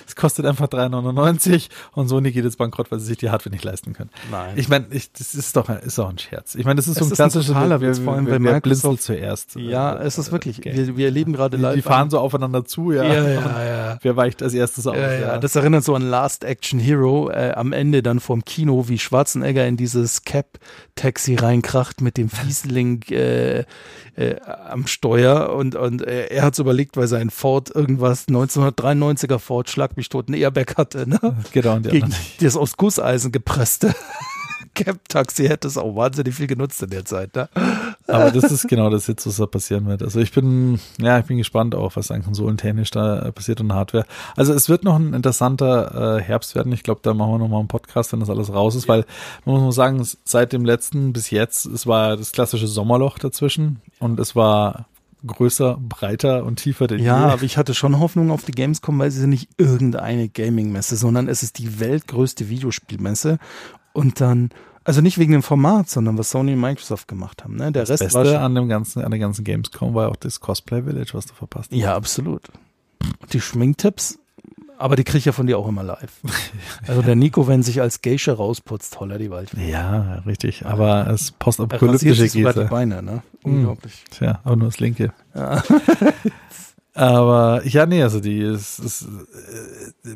Es 0.08 0.16
kostet 0.16 0.46
einfach 0.46 0.68
3,99 0.68 1.70
und 1.94 2.08
Sony 2.10 2.32
geht 2.32 2.44
jetzt 2.44 2.58
bankrott, 2.58 2.92
weil 2.92 3.00
sie 3.00 3.06
sich 3.08 3.18
die 3.18 3.30
Hardware 3.30 3.52
nicht 3.54 3.64
leisten 3.64 3.94
können. 3.94 4.10
nein. 4.30 4.54
Ich 4.58 4.68
meine, 4.70 4.86
das 4.90 5.34
ist 5.34 5.56
doch, 5.56 5.70
ist 5.70 5.98
doch 5.98 6.10
ein 6.10 6.18
Scherz. 6.18 6.56
Ich 6.56 6.66
meine, 6.66 6.76
das 6.76 6.88
ist 6.88 6.96
so 6.98 7.06
Es 7.06 7.08
ein 7.08 7.14
ist 7.14 7.20
ein 7.20 7.30
klassischer 7.32 7.54
totaler 7.54 7.82
Witz, 7.82 8.00
vor 8.00 8.14
allem, 8.14 8.26
wer 8.28 8.40
Microsoft- 8.40 8.62
blinzelt 8.64 9.02
zuerst. 9.02 9.56
ja, 9.56 9.94
äh, 9.96 10.06
es 10.06 10.18
ist 10.18 10.32
wirklich, 10.32 10.62
Game. 10.62 10.76
wir, 10.76 10.98
wir 10.98 11.06
erleben 11.06 11.34
gerade 11.34 11.58
live. 11.58 11.76
die 11.76 11.82
fahren 11.82 12.10
so 12.10 12.20
aufeinander 12.20 12.66
zu, 12.66 12.92
ja. 12.92 13.04
ja, 13.04 13.28
ja, 13.30 13.66
ja. 13.66 13.98
Wer 14.02 14.16
weicht 14.18 14.42
als 14.44 14.54
erstes 14.54 14.88
aus? 14.88 14.96
Ja, 14.98 15.14
ja, 15.14 15.38
das 15.38 15.56
erinnert 15.56 15.84
so 15.84 15.96
an 15.96 16.02
Last 16.04 16.44
Action 16.44 16.80
Hero, 16.80 17.30
äh, 17.30 17.52
am 17.56 17.72
Ende 17.74 18.04
dann 18.04 18.20
vorm 18.20 18.44
Kino, 18.44 18.88
wie 18.88 18.98
Schwarzenegger 19.00 19.66
in 19.68 19.78
dieses 19.78 20.24
Cap-Taxi 20.24 21.36
reinkracht 21.36 22.02
mit 22.02 22.18
dem 22.18 22.30
Fiesling 22.32 23.04
äh, 23.10 23.66
äh, 24.16 24.36
am 24.70 24.88
Steuer 24.88 25.54
und, 25.54 25.76
und 25.76 26.06
äh, 26.06 26.28
er 26.28 26.44
hat 26.44 26.58
überlegt, 26.60 26.98
weil 26.98 27.08
sein 27.08 27.30
Ford 27.30 27.74
irgendwas 27.74 28.28
1993er 28.28 29.40
Ford 29.40 29.70
Schlag 29.70 29.98
mich 29.98 30.10
tot 30.10 30.30
ein 30.30 30.34
Airbag 30.34 30.78
hatte, 30.78 31.08
ne? 31.08 31.20
genau, 31.52 31.76
und 31.76 31.86
die 31.86 31.90
Gegen 31.90 32.14
das 32.40 32.58
aus 32.58 32.78
Gusseisen 32.78 33.32
gepresste 33.32 33.94
Cap-Taxi 34.74 35.48
hätte 35.48 35.68
es 35.68 35.78
auch 35.78 35.96
wahnsinnig 35.96 36.36
viel 36.36 36.48
genutzt 36.48 36.82
in 36.82 36.90
der 36.90 37.06
Zeit, 37.06 37.36
ne? 37.36 37.50
Aber 38.08 38.32
das 38.32 38.52
ist 38.52 38.68
genau 38.68 38.90
das 38.90 39.08
jetzt, 39.08 39.26
was 39.28 39.38
da 39.38 39.46
passieren 39.46 39.86
wird. 39.88 40.02
Also 40.02 40.20
ich 40.20 40.32
bin, 40.32 40.80
ja, 41.00 41.20
ich 41.20 41.26
bin 41.26 41.38
gespannt 41.38 41.76
auch, 41.76 41.96
was 41.96 42.12
an 42.12 42.24
konsolentechnisch 42.24 42.92
da 42.92 43.20
äh, 43.20 43.32
passiert 43.32 43.62
und 43.62 43.74
Hardware. 43.74 44.06
Also 44.36 44.54
es 44.54 44.70
wird 44.70 44.84
noch 44.84 44.96
ein 44.96 45.14
interessanter 45.14 46.18
äh, 46.18 46.22
Herbst 46.22 46.56
werden. 46.56 46.72
Ich 46.74 46.84
glaube, 46.84 47.02
da 47.04 47.14
machen 47.14 47.34
wir 47.34 47.38
noch 47.40 47.48
mal 47.48 47.60
einen 47.60 47.68
Podcast, 47.68 48.12
wenn 48.12 48.20
das 48.20 48.30
alles 48.30 48.54
raus 48.54 48.76
ist, 48.76 48.88
weil 48.88 49.06
man 49.46 49.56
muss 49.56 49.64
mal 49.64 49.72
sagen, 49.72 50.06
seit 50.24 50.54
dem 50.54 50.66
letzten 50.66 51.14
bis 51.14 51.30
jetzt, 51.30 51.66
es 51.66 51.88
war 51.88 52.18
das 52.18 52.32
klassische 52.32 52.68
Sommerloch 52.68 53.20
dazwischen 53.20 53.82
und 54.00 54.20
es 54.20 54.36
war 54.36 54.88
größer, 55.26 55.78
breiter 55.80 56.44
und 56.46 56.56
tiefer 56.56 56.88
denn 56.88 57.00
Ja, 57.00 57.28
je. 57.28 57.34
aber 57.34 57.44
ich 57.44 57.58
hatte 57.58 57.74
schon 57.76 58.00
Hoffnung 58.00 58.32
auf 58.32 58.44
die 58.44 58.52
Gamescom, 58.54 58.98
weil 58.98 59.08
es 59.08 59.16
ist 59.16 59.22
ja 59.22 59.28
nicht 59.28 59.50
irgendeine 59.58 60.28
Gaming-Messe, 60.30 60.96
sondern 60.96 61.28
es 61.28 61.44
ist 61.44 61.60
die 61.60 61.80
weltgrößte 61.80 62.50
Videospielmesse. 62.50 63.38
Und 63.94 64.22
dann, 64.22 64.50
also 64.84 65.02
nicht 65.02 65.18
wegen 65.18 65.32
dem 65.34 65.44
Format, 65.44 65.90
sondern 65.90 66.18
was 66.18 66.32
Sony 66.32 66.54
und 66.54 66.62
Microsoft 66.62 67.08
gemacht 67.08 67.44
haben. 67.44 67.56
Ne? 67.56 67.72
Der 67.72 67.84
Das 67.84 68.02
Rest 68.02 68.14
war 68.14 68.24
Beste 68.24 68.36
schon, 68.36 68.44
an 68.44 68.56
dem 68.56 68.70
ganzen, 68.70 69.04
an 69.04 69.12
der 69.12 69.20
ganzen 69.20 69.44
Gamescom 69.44 69.94
war 69.94 70.10
auch 70.10 70.16
das 70.16 70.40
Cosplay 70.40 70.84
Village, 70.84 71.12
was 71.14 71.26
du 71.26 71.34
verpasst 71.34 71.72
hast. 71.72 71.78
Ja, 71.78 71.96
absolut. 71.96 72.44
Die 73.34 73.42
Schminktipps, 73.42 74.20
aber 74.82 74.96
die 74.96 75.04
kriege 75.04 75.20
ich 75.20 75.26
ja 75.26 75.32
von 75.32 75.46
dir 75.46 75.60
auch 75.60 75.68
immer 75.68 75.84
live. 75.84 76.22
Also 76.88 77.04
der 77.04 77.16
Nico, 77.16 77.48
wenn 77.48 77.62
sich 77.62 77.82
als 77.82 78.02
Geisha 78.02 78.34
rausputzt, 78.34 79.00
holla 79.00 79.18
die 79.20 79.30
Waldfee. 79.30 79.70
Ja, 79.70 80.24
richtig. 80.26 80.66
Aber 80.66 81.08
es 81.08 81.32
postapokalyptische 81.32 82.28
die 82.28 82.44
Beine, 82.70 83.04
ne? 83.04 83.22
Hm. 83.44 83.58
Unglaublich. 83.58 84.04
Tja, 84.10 84.40
aber 84.44 84.56
nur 84.56 84.68
das 84.70 84.80
linke. 84.80 85.14
Ja. 85.36 85.64
Aber 86.94 87.62
ja, 87.66 87.86
nee, 87.86 88.04
also 88.04 88.20
die 88.20 88.40
ist, 88.40 88.80
ist, 88.80 89.04
äh, 89.04 90.10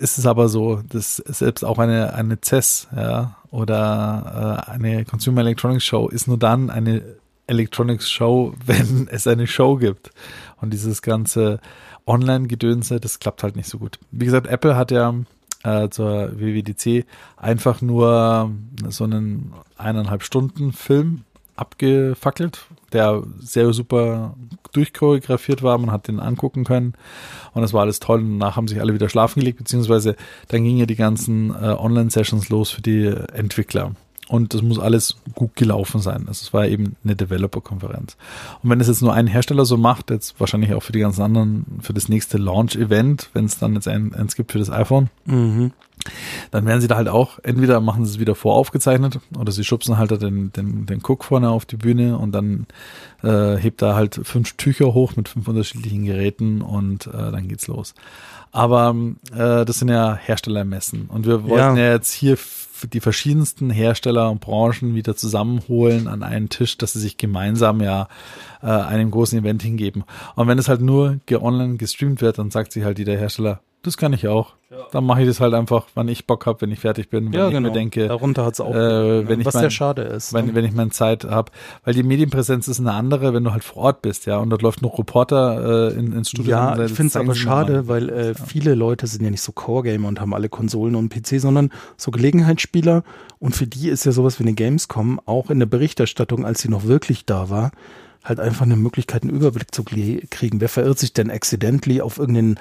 ist 0.00 0.18
es 0.18 0.26
aber 0.26 0.48
so, 0.48 0.80
dass 0.88 1.16
selbst 1.16 1.64
auch 1.64 1.78
eine, 1.78 2.14
eine 2.14 2.38
CES, 2.42 2.88
ja, 2.94 3.36
oder 3.50 4.64
äh, 4.66 4.70
eine 4.70 5.04
Consumer 5.04 5.42
Electronics 5.42 5.84
Show 5.84 6.08
ist 6.08 6.26
nur 6.26 6.38
dann 6.38 6.70
eine 6.70 7.02
Electronics 7.46 8.10
Show, 8.10 8.54
wenn 8.66 9.08
es 9.10 9.26
eine 9.26 9.46
Show 9.46 9.76
gibt. 9.76 10.10
Und 10.60 10.72
dieses 10.72 11.02
ganze 11.02 11.60
Online-Gedönse, 12.06 13.00
das 13.00 13.18
klappt 13.18 13.42
halt 13.42 13.56
nicht 13.56 13.68
so 13.68 13.78
gut. 13.78 13.98
Wie 14.10 14.24
gesagt, 14.24 14.46
Apple 14.46 14.76
hat 14.76 14.90
ja 14.90 15.14
äh, 15.64 15.88
zur 15.90 16.38
WWDC 16.40 17.06
einfach 17.36 17.82
nur 17.82 18.50
so 18.88 19.04
einen 19.04 19.52
eineinhalb 19.76 20.22
Stunden 20.22 20.72
Film 20.72 21.24
abgefackelt, 21.56 22.66
der 22.92 23.22
sehr 23.38 23.72
super 23.72 24.34
durchchoreografiert 24.72 25.62
war. 25.62 25.78
Man 25.78 25.90
hat 25.90 26.08
den 26.08 26.20
angucken 26.20 26.64
können 26.64 26.94
und 27.52 27.62
das 27.62 27.72
war 27.72 27.82
alles 27.82 28.00
toll. 28.00 28.20
Und 28.20 28.38
danach 28.38 28.56
haben 28.56 28.68
sich 28.68 28.80
alle 28.80 28.94
wieder 28.94 29.08
schlafen 29.08 29.40
gelegt, 29.40 29.58
beziehungsweise 29.58 30.16
dann 30.48 30.64
gingen 30.64 30.78
ja 30.78 30.86
die 30.86 30.96
ganzen 30.96 31.50
äh, 31.50 31.76
Online-Sessions 31.78 32.48
los 32.48 32.70
für 32.70 32.82
die 32.82 33.06
Entwickler. 33.06 33.92
Und 34.30 34.54
das 34.54 34.62
muss 34.62 34.78
alles 34.78 35.16
gut 35.34 35.56
gelaufen 35.56 36.00
sein. 36.00 36.20
Also 36.28 36.44
es 36.44 36.52
war 36.52 36.64
eben 36.68 36.94
eine 37.02 37.16
Developer-Konferenz. 37.16 38.16
Und 38.62 38.70
wenn 38.70 38.80
es 38.80 38.86
jetzt 38.86 39.02
nur 39.02 39.12
ein 39.12 39.26
Hersteller 39.26 39.64
so 39.64 39.76
macht, 39.76 40.10
jetzt 40.10 40.38
wahrscheinlich 40.38 40.72
auch 40.72 40.84
für 40.84 40.92
die 40.92 41.00
ganzen 41.00 41.22
anderen, 41.22 41.66
für 41.82 41.92
das 41.92 42.08
nächste 42.08 42.38
Launch-Event, 42.38 43.30
wenn 43.32 43.46
es 43.46 43.58
dann 43.58 43.74
jetzt 43.74 43.88
ein, 43.88 44.14
eins 44.14 44.36
gibt 44.36 44.52
für 44.52 44.60
das 44.60 44.70
iPhone, 44.70 45.10
Mhm. 45.26 45.72
dann 46.52 46.64
werden 46.64 46.80
sie 46.80 46.86
da 46.88 46.96
halt 46.96 47.08
auch, 47.08 47.40
entweder 47.42 47.80
machen 47.80 48.04
sie 48.06 48.12
es 48.12 48.20
wieder 48.20 48.34
voraufgezeichnet 48.36 49.18
oder 49.38 49.50
sie 49.52 49.64
schubsen 49.64 49.98
halt 49.98 50.10
den, 50.22 50.52
den, 50.52 50.86
den 50.86 51.00
Cook 51.06 51.24
vorne 51.24 51.50
auf 51.50 51.66
die 51.66 51.76
Bühne 51.76 52.16
und 52.16 52.30
dann 52.32 52.66
äh, 53.24 53.56
hebt 53.56 53.82
da 53.82 53.96
halt 53.96 54.18
fünf 54.22 54.52
Tücher 54.56 54.94
hoch 54.94 55.16
mit 55.16 55.28
fünf 55.28 55.46
unterschiedlichen 55.48 56.04
Geräten 56.04 56.62
und 56.62 57.06
äh, 57.08 57.10
dann 57.32 57.48
geht's 57.48 57.66
los. 57.66 57.94
Aber 58.52 58.94
äh, 59.32 59.64
das 59.64 59.78
sind 59.80 59.88
ja 59.88 60.14
Herstellermessen 60.14 61.06
und 61.08 61.26
wir 61.26 61.42
wollten 61.44 61.76
ja, 61.76 61.84
Ja. 61.86 61.92
jetzt 61.92 62.12
hier 62.12 62.38
die 62.86 63.00
verschiedensten 63.00 63.70
Hersteller 63.70 64.30
und 64.30 64.40
Branchen 64.40 64.94
wieder 64.94 65.16
zusammenholen 65.16 66.08
an 66.08 66.22
einen 66.22 66.48
Tisch, 66.48 66.78
dass 66.78 66.92
sie 66.92 67.00
sich 67.00 67.16
gemeinsam 67.16 67.80
ja 67.80 68.08
äh, 68.62 68.66
einem 68.66 69.10
großen 69.10 69.38
Event 69.38 69.62
hingeben. 69.62 70.04
Und 70.36 70.48
wenn 70.48 70.58
es 70.58 70.68
halt 70.68 70.80
nur 70.80 71.18
online 71.30 71.76
gestreamt 71.76 72.20
wird, 72.20 72.38
dann 72.38 72.50
sagt 72.50 72.72
sich 72.72 72.84
halt 72.84 72.98
jeder 72.98 73.16
Hersteller, 73.16 73.60
das 73.82 73.96
kann 73.96 74.12
ich 74.12 74.28
auch. 74.28 74.54
Dann 74.92 75.04
mache 75.04 75.22
ich 75.22 75.26
das 75.26 75.40
halt 75.40 75.52
einfach, 75.52 75.86
wann 75.94 76.06
ich 76.06 76.26
Bock 76.28 76.46
habe, 76.46 76.60
wenn 76.60 76.70
ich 76.70 76.78
fertig 76.78 77.08
bin, 77.10 77.26
wenn 77.26 77.32
Ja, 77.32 77.48
ich 77.48 77.54
genau. 77.54 77.68
mir 77.68 77.74
denke, 77.74 78.06
Darunter 78.06 78.44
hat 78.44 78.54
es 78.54 78.60
auch, 78.60 78.72
äh, 78.72 79.26
wenn 79.28 79.40
ich 79.40 79.46
was 79.46 79.54
mein- 79.54 79.62
sehr 79.62 79.70
schade 79.70 80.02
ist. 80.02 80.32
wenn, 80.32 80.46
ne? 80.46 80.54
wenn 80.54 80.64
ich 80.64 80.72
meine 80.72 80.90
Zeit 80.90 81.24
habe. 81.24 81.50
Weil 81.82 81.94
die 81.94 82.04
Medienpräsenz 82.04 82.68
ist 82.68 82.78
eine 82.78 82.92
andere, 82.92 83.34
wenn 83.34 83.42
du 83.42 83.50
halt 83.52 83.64
vor 83.64 83.82
Ort 83.82 84.02
bist, 84.02 84.26
ja. 84.26 84.36
Und 84.38 84.50
dort 84.50 84.62
läuft 84.62 84.80
noch 84.82 84.96
Reporter 84.98 85.90
äh, 85.90 85.98
in, 85.98 86.12
ins 86.12 86.30
Studio. 86.30 86.50
Ja, 86.52 86.78
ich 86.84 86.92
finde 86.92 87.08
es 87.08 87.16
aber 87.16 87.34
schade, 87.34 87.88
weil 87.88 88.08
äh, 88.10 88.34
viele 88.34 88.74
Leute 88.76 89.08
sind 89.08 89.24
ja 89.24 89.30
nicht 89.30 89.42
so 89.42 89.50
Core-Gamer 89.50 90.06
und 90.06 90.20
haben 90.20 90.34
alle 90.34 90.48
Konsolen 90.48 90.94
und 90.94 91.08
PC, 91.08 91.40
sondern 91.40 91.70
so 91.96 92.10
Gelegenheitsspieler. 92.12 93.02
Und 93.40 93.56
für 93.56 93.66
die 93.66 93.88
ist 93.88 94.04
ja 94.04 94.12
sowas 94.12 94.38
wie 94.38 94.44
eine 94.44 94.52
Gamescom 94.54 95.20
auch 95.26 95.50
in 95.50 95.58
der 95.58 95.66
Berichterstattung, 95.66 96.44
als 96.46 96.60
sie 96.60 96.68
noch 96.68 96.84
wirklich 96.84 97.24
da 97.26 97.50
war, 97.50 97.72
halt 98.22 98.38
einfach 98.38 98.66
eine 98.66 98.76
Möglichkeit, 98.76 99.22
einen 99.22 99.34
Überblick 99.34 99.74
zu 99.74 99.82
kriegen. 99.82 100.60
Wer 100.60 100.68
verirrt 100.68 100.98
sich 100.98 101.12
denn 101.12 101.30
accidentally 101.30 102.02
auf 102.02 102.18
irgendeinen 102.18 102.58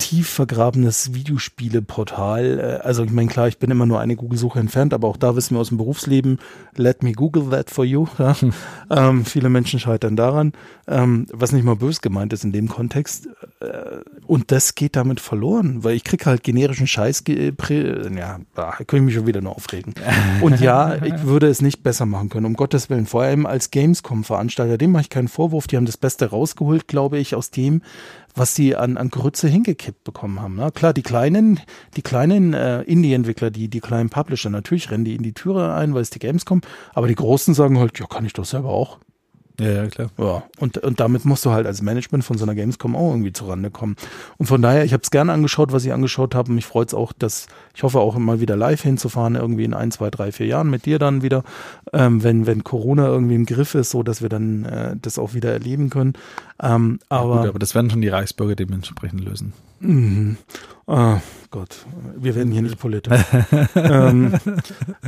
tief 0.00 0.28
vergrabenes 0.28 1.14
Videospiele-Portal. 1.14 2.58
Äh, 2.82 2.86
Also 2.86 3.04
ich 3.04 3.10
meine, 3.12 3.28
klar, 3.28 3.46
ich 3.48 3.58
bin 3.58 3.70
immer 3.70 3.86
nur 3.86 4.00
eine 4.00 4.16
Google-Suche 4.16 4.58
entfernt, 4.58 4.92
aber 4.94 5.06
auch 5.08 5.16
da 5.16 5.36
wissen 5.36 5.54
wir 5.54 5.60
aus 5.60 5.68
dem 5.68 5.76
Berufsleben, 5.78 6.38
let 6.74 7.02
me 7.02 7.12
Google 7.12 7.50
that 7.50 7.70
for 7.70 7.84
you. 7.84 8.06
Ja? 8.18 8.34
ähm, 8.90 9.24
viele 9.24 9.48
Menschen 9.50 9.78
scheitern 9.78 10.16
daran, 10.16 10.52
ähm, 10.88 11.26
was 11.32 11.52
nicht 11.52 11.64
mal 11.64 11.76
bös 11.76 12.00
gemeint 12.00 12.32
ist 12.32 12.42
in 12.44 12.52
dem 12.52 12.68
Kontext. 12.68 13.28
Äh, 13.60 13.98
und 14.26 14.50
das 14.50 14.74
geht 14.74 14.96
damit 14.96 15.20
verloren, 15.20 15.84
weil 15.84 15.94
ich 15.94 16.04
krieg 16.04 16.24
halt 16.26 16.42
generischen 16.42 16.86
Scheiß, 16.86 17.24
ge- 17.24 17.50
prä- 17.50 18.16
ja, 18.18 18.40
da 18.54 18.70
könnte 18.78 18.96
ich 18.96 19.02
mich 19.02 19.14
schon 19.14 19.26
wieder 19.26 19.40
nur 19.42 19.54
aufregen. 19.54 19.94
Und 20.40 20.60
ja, 20.60 20.94
ich 21.04 21.22
würde 21.24 21.48
es 21.48 21.60
nicht 21.62 21.82
besser 21.82 22.06
machen 22.06 22.30
können, 22.30 22.46
um 22.46 22.54
Gottes 22.54 22.88
Willen. 22.90 23.06
Vor 23.06 23.22
allem 23.22 23.44
als 23.46 23.70
Gamescom-Veranstalter, 23.70 24.78
dem 24.78 24.92
mache 24.92 25.02
ich 25.02 25.10
keinen 25.10 25.28
Vorwurf, 25.28 25.66
die 25.66 25.76
haben 25.76 25.86
das 25.86 25.96
Beste 25.98 26.30
rausgeholt, 26.30 26.88
glaube 26.88 27.18
ich, 27.18 27.34
aus 27.34 27.50
dem, 27.50 27.82
was 28.34 28.54
sie 28.54 28.76
an, 28.76 28.96
an 28.96 29.10
Grütze 29.10 29.48
hingekippt 29.48 30.04
bekommen 30.04 30.40
haben. 30.40 30.56
Ne? 30.56 30.70
Klar, 30.72 30.92
die 30.92 31.02
kleinen, 31.02 31.60
die 31.96 32.02
kleinen 32.02 32.54
äh, 32.54 32.82
Indie-Entwickler, 32.82 33.50
die, 33.50 33.68
die 33.68 33.80
kleinen 33.80 34.10
Publisher, 34.10 34.50
natürlich 34.50 34.90
rennen 34.90 35.04
die 35.04 35.14
in 35.14 35.22
die 35.22 35.32
Türe 35.32 35.74
ein, 35.74 35.94
weil 35.94 36.02
es 36.02 36.10
die 36.10 36.18
Gamescom, 36.18 36.60
aber 36.94 37.08
die 37.08 37.14
Großen 37.14 37.54
sagen 37.54 37.78
halt, 37.78 37.98
ja, 37.98 38.06
kann 38.06 38.24
ich 38.24 38.32
doch 38.32 38.44
selber 38.44 38.70
auch. 38.70 38.98
Ja, 39.60 39.68
ja, 39.68 39.86
klar. 39.88 40.10
Ja, 40.16 40.42
und, 40.58 40.78
und 40.78 41.00
damit 41.00 41.26
musst 41.26 41.44
du 41.44 41.50
halt 41.50 41.66
als 41.66 41.82
Management 41.82 42.24
von 42.24 42.38
so 42.38 42.44
einer 42.44 42.54
Gamescom 42.54 42.96
auch 42.96 43.10
irgendwie 43.10 43.32
zurande 43.32 43.70
kommen. 43.70 43.96
Und 44.38 44.46
von 44.46 44.62
daher, 44.62 44.84
ich 44.84 44.94
habe 44.94 45.02
es 45.02 45.10
gerne 45.10 45.32
angeschaut, 45.32 45.70
was 45.70 45.84
ich 45.84 45.92
angeschaut 45.92 46.34
habe. 46.34 46.50
Mich 46.50 46.64
freut 46.64 46.88
es 46.88 46.94
auch, 46.94 47.12
dass 47.12 47.46
ich 47.74 47.82
hoffe 47.82 48.00
auch 48.00 48.16
mal 48.16 48.40
wieder 48.40 48.56
live 48.56 48.82
hinzufahren, 48.82 49.34
irgendwie 49.34 49.64
in 49.64 49.74
ein, 49.74 49.90
zwei, 49.90 50.10
drei, 50.10 50.32
vier 50.32 50.46
Jahren 50.46 50.70
mit 50.70 50.86
dir 50.86 50.98
dann 50.98 51.22
wieder, 51.22 51.44
ähm, 51.92 52.22
wenn, 52.22 52.46
wenn 52.46 52.64
Corona 52.64 53.06
irgendwie 53.06 53.34
im 53.34 53.44
Griff 53.44 53.74
ist, 53.74 53.90
so 53.90 54.02
dass 54.02 54.22
wir 54.22 54.30
dann 54.30 54.64
äh, 54.64 54.96
das 55.00 55.18
auch 55.18 55.34
wieder 55.34 55.52
erleben 55.52 55.90
können. 55.90 56.14
Ähm, 56.62 56.98
aber, 57.10 57.40
Gut, 57.40 57.48
aber 57.48 57.58
das 57.58 57.74
werden 57.74 57.90
schon 57.90 58.00
die 58.00 58.08
Reichsbürger 58.08 58.56
dementsprechend 58.56 59.22
lösen. 59.22 59.52
Mhm. 59.80 60.36
Ah, 60.92 61.20
Gott, 61.52 61.86
wir 62.16 62.34
werden 62.34 62.52
hier 62.52 62.62
nicht 62.62 62.78
politisch. 62.78 63.16
ähm, 63.76 64.34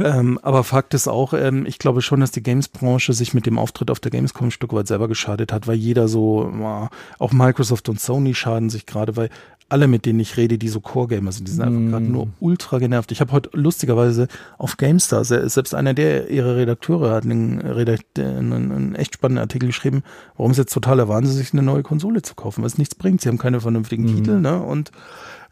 ähm, 0.00 0.38
aber 0.42 0.62
Fakt 0.62 0.94
ist 0.94 1.08
auch, 1.08 1.32
ähm, 1.34 1.66
ich 1.66 1.78
glaube 1.78 2.02
schon, 2.02 2.20
dass 2.20 2.30
die 2.30 2.42
Games-Branche 2.42 3.12
sich 3.12 3.34
mit 3.34 3.46
dem 3.46 3.58
Auftritt 3.58 3.90
auf 3.90 3.98
der 3.98 4.12
Gamescom 4.12 4.46
ein 4.48 4.50
Stück 4.52 4.72
weit 4.72 4.86
selber 4.86 5.08
geschadet 5.08 5.52
hat, 5.52 5.66
weil 5.66 5.74
jeder 5.76 6.06
so, 6.06 6.52
ah, 6.62 6.88
auch 7.18 7.32
Microsoft 7.32 7.88
und 7.88 7.98
Sony 8.00 8.34
schaden 8.34 8.70
sich 8.70 8.86
gerade, 8.86 9.16
weil 9.16 9.28
alle, 9.68 9.88
mit 9.88 10.04
denen 10.06 10.20
ich 10.20 10.36
rede, 10.36 10.58
die 10.58 10.68
so 10.68 10.80
Core-Gamer 10.80 11.32
sind, 11.32 11.48
die 11.48 11.52
sind 11.52 11.62
einfach 11.62 11.90
gerade 11.90 12.04
nur 12.04 12.28
ultra 12.40 12.78
genervt. 12.78 13.10
Ich 13.10 13.20
habe 13.20 13.32
heute 13.32 13.50
lustigerweise 13.54 14.28
auf 14.58 14.76
GameStar, 14.76 15.24
se- 15.24 15.48
selbst 15.48 15.74
einer 15.74 15.94
der 15.94 16.28
ihrer 16.30 16.56
Redakteure 16.56 17.10
hat 17.10 17.24
einen, 17.24 17.60
einen, 17.62 18.52
einen 18.52 18.94
echt 18.94 19.14
spannenden 19.14 19.40
Artikel 19.42 19.66
geschrieben, 19.66 20.02
warum 20.36 20.52
es 20.52 20.58
jetzt 20.58 20.74
totaler 20.74 21.08
Wahnsinn 21.08 21.32
ist, 21.32 21.38
sich 21.38 21.52
eine 21.54 21.62
neue 21.62 21.82
Konsole 21.82 22.22
zu 22.22 22.34
kaufen, 22.36 22.62
was 22.62 22.78
nichts 22.78 22.94
bringt. 22.94 23.22
Sie 23.22 23.28
haben 23.28 23.38
keine 23.38 23.60
vernünftigen 23.60 24.06
Titel, 24.06 24.40
ne? 24.40 24.60
Und 24.62 24.92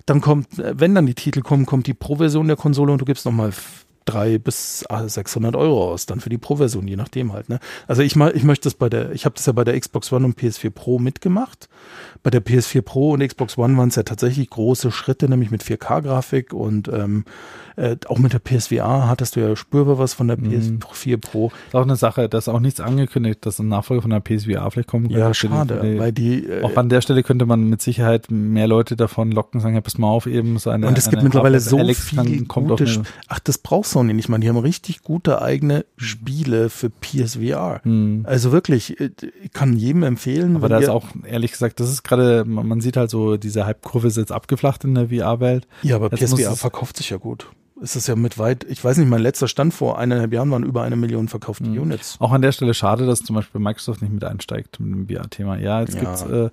dann 0.06 0.20
kommt, 0.20 0.58
äh, 0.58 0.74
wenn 0.78 0.94
dann 0.94 1.06
die 1.06 1.14
Titel 1.14 1.42
kommen, 1.42 1.66
kommt 1.66 1.86
die 1.86 1.94
Pro-Version 1.94 2.46
der 2.46 2.56
Konsole 2.56 2.92
und 2.92 3.00
du 3.00 3.04
gibst 3.04 3.24
nochmal 3.24 3.52
drei 4.04 4.38
bis 4.38 4.84
ah, 4.88 5.08
600 5.08 5.54
Euro 5.56 5.92
aus, 5.92 6.06
dann 6.06 6.20
für 6.20 6.30
die 6.30 6.38
Pro-Version, 6.38 6.88
je 6.88 6.96
nachdem 6.96 7.32
halt. 7.32 7.48
Ne? 7.48 7.60
Also 7.86 8.02
ich 8.02 8.16
mal, 8.16 8.34
ich 8.34 8.42
möchte 8.42 8.64
das 8.64 8.74
bei 8.74 8.88
der, 8.88 9.12
ich 9.12 9.24
habe 9.24 9.34
das 9.36 9.46
ja 9.46 9.52
bei 9.52 9.64
der 9.64 9.78
Xbox 9.78 10.12
One 10.12 10.26
und 10.26 10.38
PS4 10.38 10.70
Pro 10.70 10.98
mitgemacht. 10.98 11.68
Bei 12.22 12.30
der 12.30 12.44
PS4 12.44 12.82
Pro 12.82 13.12
und 13.12 13.26
Xbox 13.26 13.56
One 13.56 13.76
waren 13.78 13.88
es 13.88 13.96
ja 13.96 14.02
tatsächlich 14.02 14.50
große 14.50 14.90
Schritte, 14.90 15.28
nämlich 15.28 15.50
mit 15.50 15.62
4K-Grafik 15.62 16.52
und 16.52 16.88
ähm, 16.88 17.24
äh, 17.76 17.96
auch 18.08 18.18
mit 18.18 18.32
der 18.34 18.40
PSVR 18.40 19.08
hattest 19.08 19.36
du 19.36 19.40
ja 19.40 19.56
spürbar 19.56 19.98
was 19.98 20.12
von 20.12 20.28
der 20.28 20.36
PS4 20.38 21.16
Pro. 21.18 21.50
Ist 21.68 21.74
auch 21.74 21.82
eine 21.82 21.96
Sache, 21.96 22.28
da 22.28 22.36
ist 22.38 22.48
auch 22.48 22.60
nichts 22.60 22.80
angekündigt, 22.80 23.46
dass 23.46 23.58
ein 23.58 23.68
Nachfolger 23.68 24.02
von 24.02 24.10
der 24.10 24.20
PSVR 24.20 24.70
vielleicht 24.70 24.88
kommen 24.88 25.08
Ja, 25.08 25.18
könnte. 25.26 25.34
schade, 25.34 25.80
Die- 25.82 25.98
weil 25.98 26.12
die 26.12 26.44
äh, 26.46 26.62
Auch 26.62 26.76
an 26.76 26.88
der 26.90 27.00
Stelle 27.00 27.22
könnte 27.22 27.46
man 27.46 27.64
mit 27.70 27.80
Sicherheit 27.80 28.30
mehr 28.30 28.66
Leute 28.66 28.96
davon 28.96 29.32
locken, 29.32 29.60
sagen, 29.60 29.74
ja, 29.74 29.80
pass 29.80 29.96
mal 29.96 30.08
auf, 30.08 30.26
eben 30.26 30.58
so 30.58 30.68
eine. 30.70 30.88
Und 30.88 30.98
es 30.98 31.04
gibt 31.04 31.16
eine 31.20 31.24
mittlerweile 31.24 31.54
Half-Life 31.56 31.70
so 31.70 31.78
Alyx 31.78 32.00
viel 32.04 32.44
gute 32.44 33.02
Ach, 33.28 33.38
das 33.38 33.56
braucht 33.58 33.86
Sony 33.88 34.12
nicht 34.12 34.28
mal. 34.28 34.38
Die 34.38 34.48
haben 34.48 34.58
richtig 34.58 35.02
gute 35.02 35.40
eigene 35.40 35.86
Spiele 35.96 36.68
für 36.68 36.90
PSVR. 36.90 37.80
Also 38.24 38.52
wirklich, 38.52 39.00
äh, 39.00 39.10
ich 39.42 39.52
kann 39.52 39.74
jedem 39.76 40.02
empfehlen. 40.02 40.56
Aber 40.56 40.68
da 40.68 40.78
ist 40.78 40.88
auch, 40.88 41.06
ehrlich 41.24 41.52
gesagt, 41.52 41.80
das 41.80 41.88
ist 41.90 42.02
gerade, 42.10 42.44
man, 42.44 42.80
sieht 42.80 42.96
halt 42.96 43.10
so, 43.10 43.36
diese 43.36 43.64
Hype-Kurve 43.64 44.08
ist 44.08 44.16
jetzt 44.16 44.32
abgeflacht 44.32 44.84
in 44.84 44.94
der 44.94 45.08
VR-Welt. 45.08 45.66
Ja, 45.82 45.96
aber 45.96 46.10
Jetzt 46.10 46.34
PSVR 46.34 46.56
verkauft 46.56 46.96
sich 46.98 47.10
ja 47.10 47.16
gut. 47.16 47.50
Es 47.82 47.96
ist 47.96 48.06
ja 48.08 48.14
mit 48.16 48.36
weit, 48.38 48.64
ich 48.68 48.84
weiß 48.84 48.98
nicht, 48.98 49.08
mein 49.08 49.22
letzter 49.22 49.48
Stand 49.48 49.72
vor 49.72 49.98
eineinhalb 49.98 50.32
Jahren 50.32 50.50
waren 50.50 50.64
über 50.64 50.82
eine 50.82 50.96
Million 50.96 51.28
verkaufte 51.28 51.64
Hm. 51.64 51.78
Units. 51.80 52.16
Auch 52.20 52.32
an 52.32 52.42
der 52.42 52.52
Stelle 52.52 52.74
schade, 52.74 53.06
dass 53.06 53.20
zum 53.20 53.36
Beispiel 53.36 53.60
Microsoft 53.60 54.02
nicht 54.02 54.12
mit 54.12 54.22
einsteigt 54.24 54.78
mit 54.80 55.08
dem 55.08 55.16
VR-Thema. 55.16 55.56
Ja, 55.58 55.80
jetzt 55.80 55.94
Ja. 55.94 56.00
gibt's, 56.00 56.22
äh, 56.22 56.50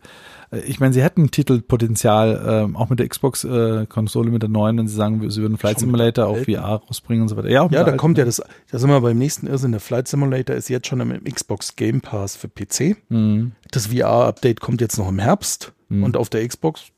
ich 0.65 0.79
meine, 0.79 0.93
sie 0.93 1.03
hätten 1.03 1.29
Titelpotenzial, 1.29 2.41
ähm, 2.47 2.75
auch 2.77 2.89
mit 2.89 2.99
der 2.99 3.09
Xbox-Konsole, 3.09 4.31
mit 4.31 4.41
der 4.41 4.49
neuen, 4.49 4.77
wenn 4.77 4.87
sie 4.87 4.95
sagen, 4.95 5.29
sie 5.29 5.41
würden 5.41 5.57
Flight 5.57 5.79
Schon 5.79 5.89
Simulator 5.89 6.27
auf? 6.27 6.43
VR 6.45 6.81
rausbringen 6.87 7.23
und 7.23 7.27
so 7.27 7.35
weiter. 7.37 7.49
Ja, 7.49 7.67
Ja, 7.71 7.83
da 7.83 7.91
kommt 7.97 8.17
ja 8.17 8.25
das, 8.25 8.41
da 8.71 8.79
sind 8.79 8.89
wir 8.89 9.01
beim 9.01 9.17
nächsten 9.17 9.47
Irrsinn. 9.47 9.71
Der 9.71 9.81
Flight 9.81 10.07
Simulator 10.07 10.55
ist 10.55 10.69
jetzt 10.69 10.87
schon 10.87 10.99
im 11.01 11.23
Xbox 11.25 11.75
Game 11.75 11.99
Pass 12.01 12.35
für 12.37 12.47
PC. 12.47 12.95
Mhm. 13.09 13.51
Das 13.71 13.87
VR-Update 13.87 14.61
kommt 14.61 14.79
jetzt 14.81 14.97
noch 14.97 15.09
im 15.09 15.19
Herbst. 15.19 15.73
Hm. 15.89 16.03
Und 16.03 16.17
auf 16.17 16.29
der 16.29 16.45
Xbox. 16.45 16.91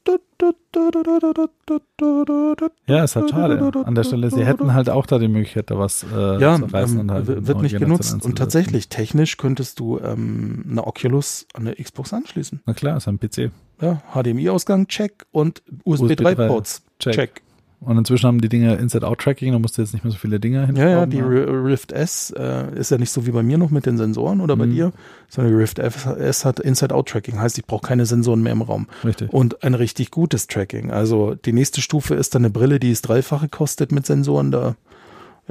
Ja, 2.88 3.04
ist 3.04 3.16
halt 3.16 3.30
schade. 3.30 3.72
An 3.86 3.96
der 3.96 4.04
Stelle, 4.04 4.32
sie 4.32 4.46
hätten 4.46 4.74
halt 4.74 4.90
auch 4.90 5.06
da 5.06 5.20
die 5.20 5.28
Möglichkeit, 5.28 5.70
da 5.70 5.78
was 5.78 6.04
äh, 6.04 6.42
Ja, 6.42 6.58
zu 6.58 6.66
reißen 6.66 6.96
ähm, 6.96 7.02
und 7.02 7.12
halt 7.12 7.48
wird 7.48 7.62
nicht 7.62 7.78
genutzt. 7.78 8.24
Und 8.26 8.38
tatsächlich, 8.38 8.90
technisch 8.90 9.38
könntest 9.38 9.80
du 9.80 10.00
ähm, 10.00 10.66
eine 10.70 10.88
Oculus 10.88 11.46
an 11.54 11.68
eine 11.68 11.76
Xbox 11.76 12.14
anschließen. 12.14 12.62
Na 12.66 12.74
klar, 12.74 12.98
ist 12.98 13.08
ein 13.08 13.20
PC. 13.20 13.52
Ja, 13.82 14.02
HDMI-Ausgang, 14.14 14.88
check. 14.88 15.26
Und 15.32 15.62
USB, 15.84 16.04
USB 16.04 16.16
3 16.16 16.32
3-Ports, 16.34 16.84
check. 17.00 17.14
check. 17.14 17.42
Und 17.82 17.98
inzwischen 17.98 18.28
haben 18.28 18.42
die 18.42 18.50
Dinge 18.50 18.76
Inside-Out-Tracking, 18.76 19.54
da 19.54 19.60
musst 19.60 19.78
du 19.78 19.82
jetzt 19.82 19.94
nicht 19.94 20.04
mehr 20.04 20.12
so 20.12 20.18
viele 20.18 20.40
Dinge 20.42 20.66
hin. 20.66 20.76
Ja, 20.76 20.90
ja, 20.90 21.06
die 21.06 21.22
Ri- 21.22 21.46
Rift 21.66 21.94
S 21.94 22.30
äh, 22.38 22.74
ist 22.78 22.92
ja 22.92 22.98
nicht 22.98 23.10
so 23.10 23.26
wie 23.26 23.32
bei 23.32 23.42
mir 23.42 23.58
noch 23.58 23.70
mit 23.70 23.86
den 23.86 23.98
Sensoren 23.98 24.42
oder 24.42 24.58
bei 24.58 24.66
Mhm. 24.66 24.72
dir, 24.72 24.92
sondern 25.30 25.54
die 25.54 25.60
Rift 25.60 25.80
S 25.80 26.44
hat 26.44 26.60
Inside-Out-Tracking, 26.60 27.40
heißt, 27.40 27.58
ich 27.58 27.66
brauche 27.66 27.88
keine 27.88 28.06
Sensoren 28.06 28.42
mehr 28.44 28.52
im 28.52 28.62
Raum. 28.62 28.88
Richtig. 29.06 29.32
Und 29.32 29.64
ein 29.64 29.76
richtig 29.76 30.12
gutes 30.12 30.48
Tracking. 30.48 30.92
Also 30.92 31.36
die 31.36 31.54
nächste 31.54 31.80
Stufe 31.82 32.16
ist 32.16 32.36
dann 32.36 32.42
eine 32.44 32.50
Brille, 32.50 32.82
die 32.82 32.92
es 32.92 33.02
dreifache 33.02 33.48
kostet 33.48 33.94
mit 33.94 34.06
Sensoren. 34.06 34.52
Da 34.52 34.76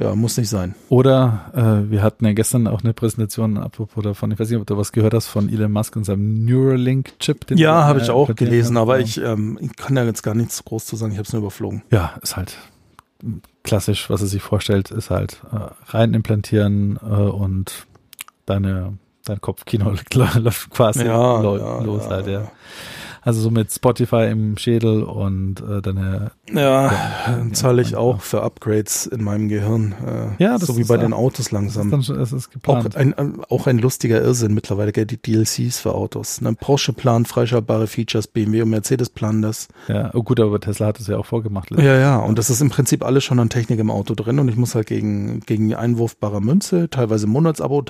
ja, 0.00 0.14
muss 0.14 0.36
nicht 0.36 0.48
sein. 0.48 0.74
Oder 0.88 1.50
äh, 1.54 1.90
wir 1.90 2.02
hatten 2.02 2.24
ja 2.24 2.32
gestern 2.32 2.66
auch 2.68 2.82
eine 2.82 2.94
Präsentation, 2.94 3.58
apropos 3.58 4.04
davon, 4.04 4.30
ich 4.30 4.38
weiß 4.38 4.48
nicht, 4.48 4.60
ob 4.60 4.66
du 4.66 4.76
was 4.76 4.92
gehört 4.92 5.12
hast 5.12 5.26
von 5.26 5.48
Elon 5.48 5.72
Musk 5.72 5.96
und 5.96 6.04
seinem 6.04 6.44
Neuralink-Chip. 6.44 7.46
Ja, 7.56 7.84
habe 7.84 8.00
ich 8.00 8.08
äh, 8.08 8.12
auch 8.12 8.34
gelesen, 8.34 8.76
aber 8.76 9.00
ich, 9.00 9.20
ähm, 9.20 9.58
ich 9.60 9.74
kann 9.76 9.96
da 9.96 10.04
jetzt 10.04 10.22
gar 10.22 10.34
nichts 10.34 10.64
groß 10.64 10.86
zu 10.86 10.96
sagen. 10.96 11.12
Ich 11.12 11.18
habe 11.18 11.26
es 11.26 11.32
nur 11.32 11.42
überflogen. 11.42 11.82
Ja, 11.90 12.14
ist 12.22 12.36
halt 12.36 12.56
klassisch, 13.64 14.08
was 14.08 14.20
er 14.20 14.28
sich 14.28 14.42
vorstellt, 14.42 14.92
ist 14.92 15.10
halt 15.10 15.42
äh, 15.52 15.56
rein 15.86 16.14
implantieren 16.14 16.98
äh, 17.02 17.06
und 17.06 17.86
deine 18.46 18.98
dein 19.24 19.40
Kopfkino 19.40 19.94
läuft 20.14 20.70
quasi 20.70 21.04
ja, 21.04 21.40
los 21.40 22.04
ja, 22.04 22.10
halt, 22.10 22.26
ja. 22.26 22.32
ja. 22.32 22.52
Also 23.28 23.42
so 23.42 23.50
mit 23.50 23.70
Spotify 23.70 24.28
im 24.30 24.56
Schädel 24.56 25.02
und 25.02 25.60
äh, 25.60 25.82
deine 25.82 26.30
Ja, 26.50 26.90
dann 27.26 27.48
ja, 27.48 27.52
zahle 27.52 27.82
ich 27.82 27.94
auch 27.94 28.22
für 28.22 28.42
Upgrades 28.42 29.04
in 29.04 29.22
meinem 29.22 29.48
Gehirn. 29.50 29.94
Äh, 30.38 30.42
Ja, 30.42 30.56
das 30.56 30.66
so 30.66 30.78
wie 30.78 30.84
bei 30.84 30.96
den 30.96 31.12
Autos 31.12 31.36
das 31.36 31.46
ist 31.48 31.52
langsam. 31.52 31.90
dann 31.90 32.00
es 32.00 32.32
ist 32.32 32.46
Auch 32.46 32.52
geplant. 32.52 32.96
ein, 32.96 33.12
ein- 33.12 33.40
auch 33.50 33.66
ein 33.66 33.78
lustiger 33.78 34.22
Irrsinn 34.22 34.54
mittlerweile, 34.54 34.92
gell, 34.92 35.04
die 35.04 35.20
DLCs 35.20 35.78
für 35.78 35.94
Autos. 35.94 36.40
Ne? 36.40 36.54
Porsche 36.58 36.94
plant 36.94 37.28
freischaltbare 37.28 37.86
Features, 37.86 38.28
BMW 38.28 38.62
und 38.62 38.70
Mercedes 38.70 39.10
planen 39.10 39.42
das. 39.42 39.68
ja, 39.88 40.10
oh 40.14 40.22
gut, 40.22 40.40
aber 40.40 40.58
Tesla 40.58 40.86
hat 40.86 40.98
es 40.98 41.06
ja 41.06 41.18
auch 41.18 41.26
vorgemacht. 41.26 41.70
Ja, 41.72 41.98
ja, 41.98 42.16
und 42.20 42.38
das 42.38 42.48
ist 42.48 42.62
im 42.62 42.70
Prinzip 42.70 43.04
alles 43.04 43.24
schon 43.24 43.38
an 43.40 43.50
Technik 43.50 43.78
im 43.78 43.90
Auto 43.90 44.14
drin 44.14 44.38
und 44.38 44.48
ich 44.48 44.56
muss 44.56 44.74
halt 44.74 44.86
gegen, 44.86 45.40
gegen 45.40 45.74
Einwurf 45.74 46.16
barer 46.16 46.40
Münze, 46.40 46.88
teilweise 46.88 47.26
Monatsabo, 47.26 47.82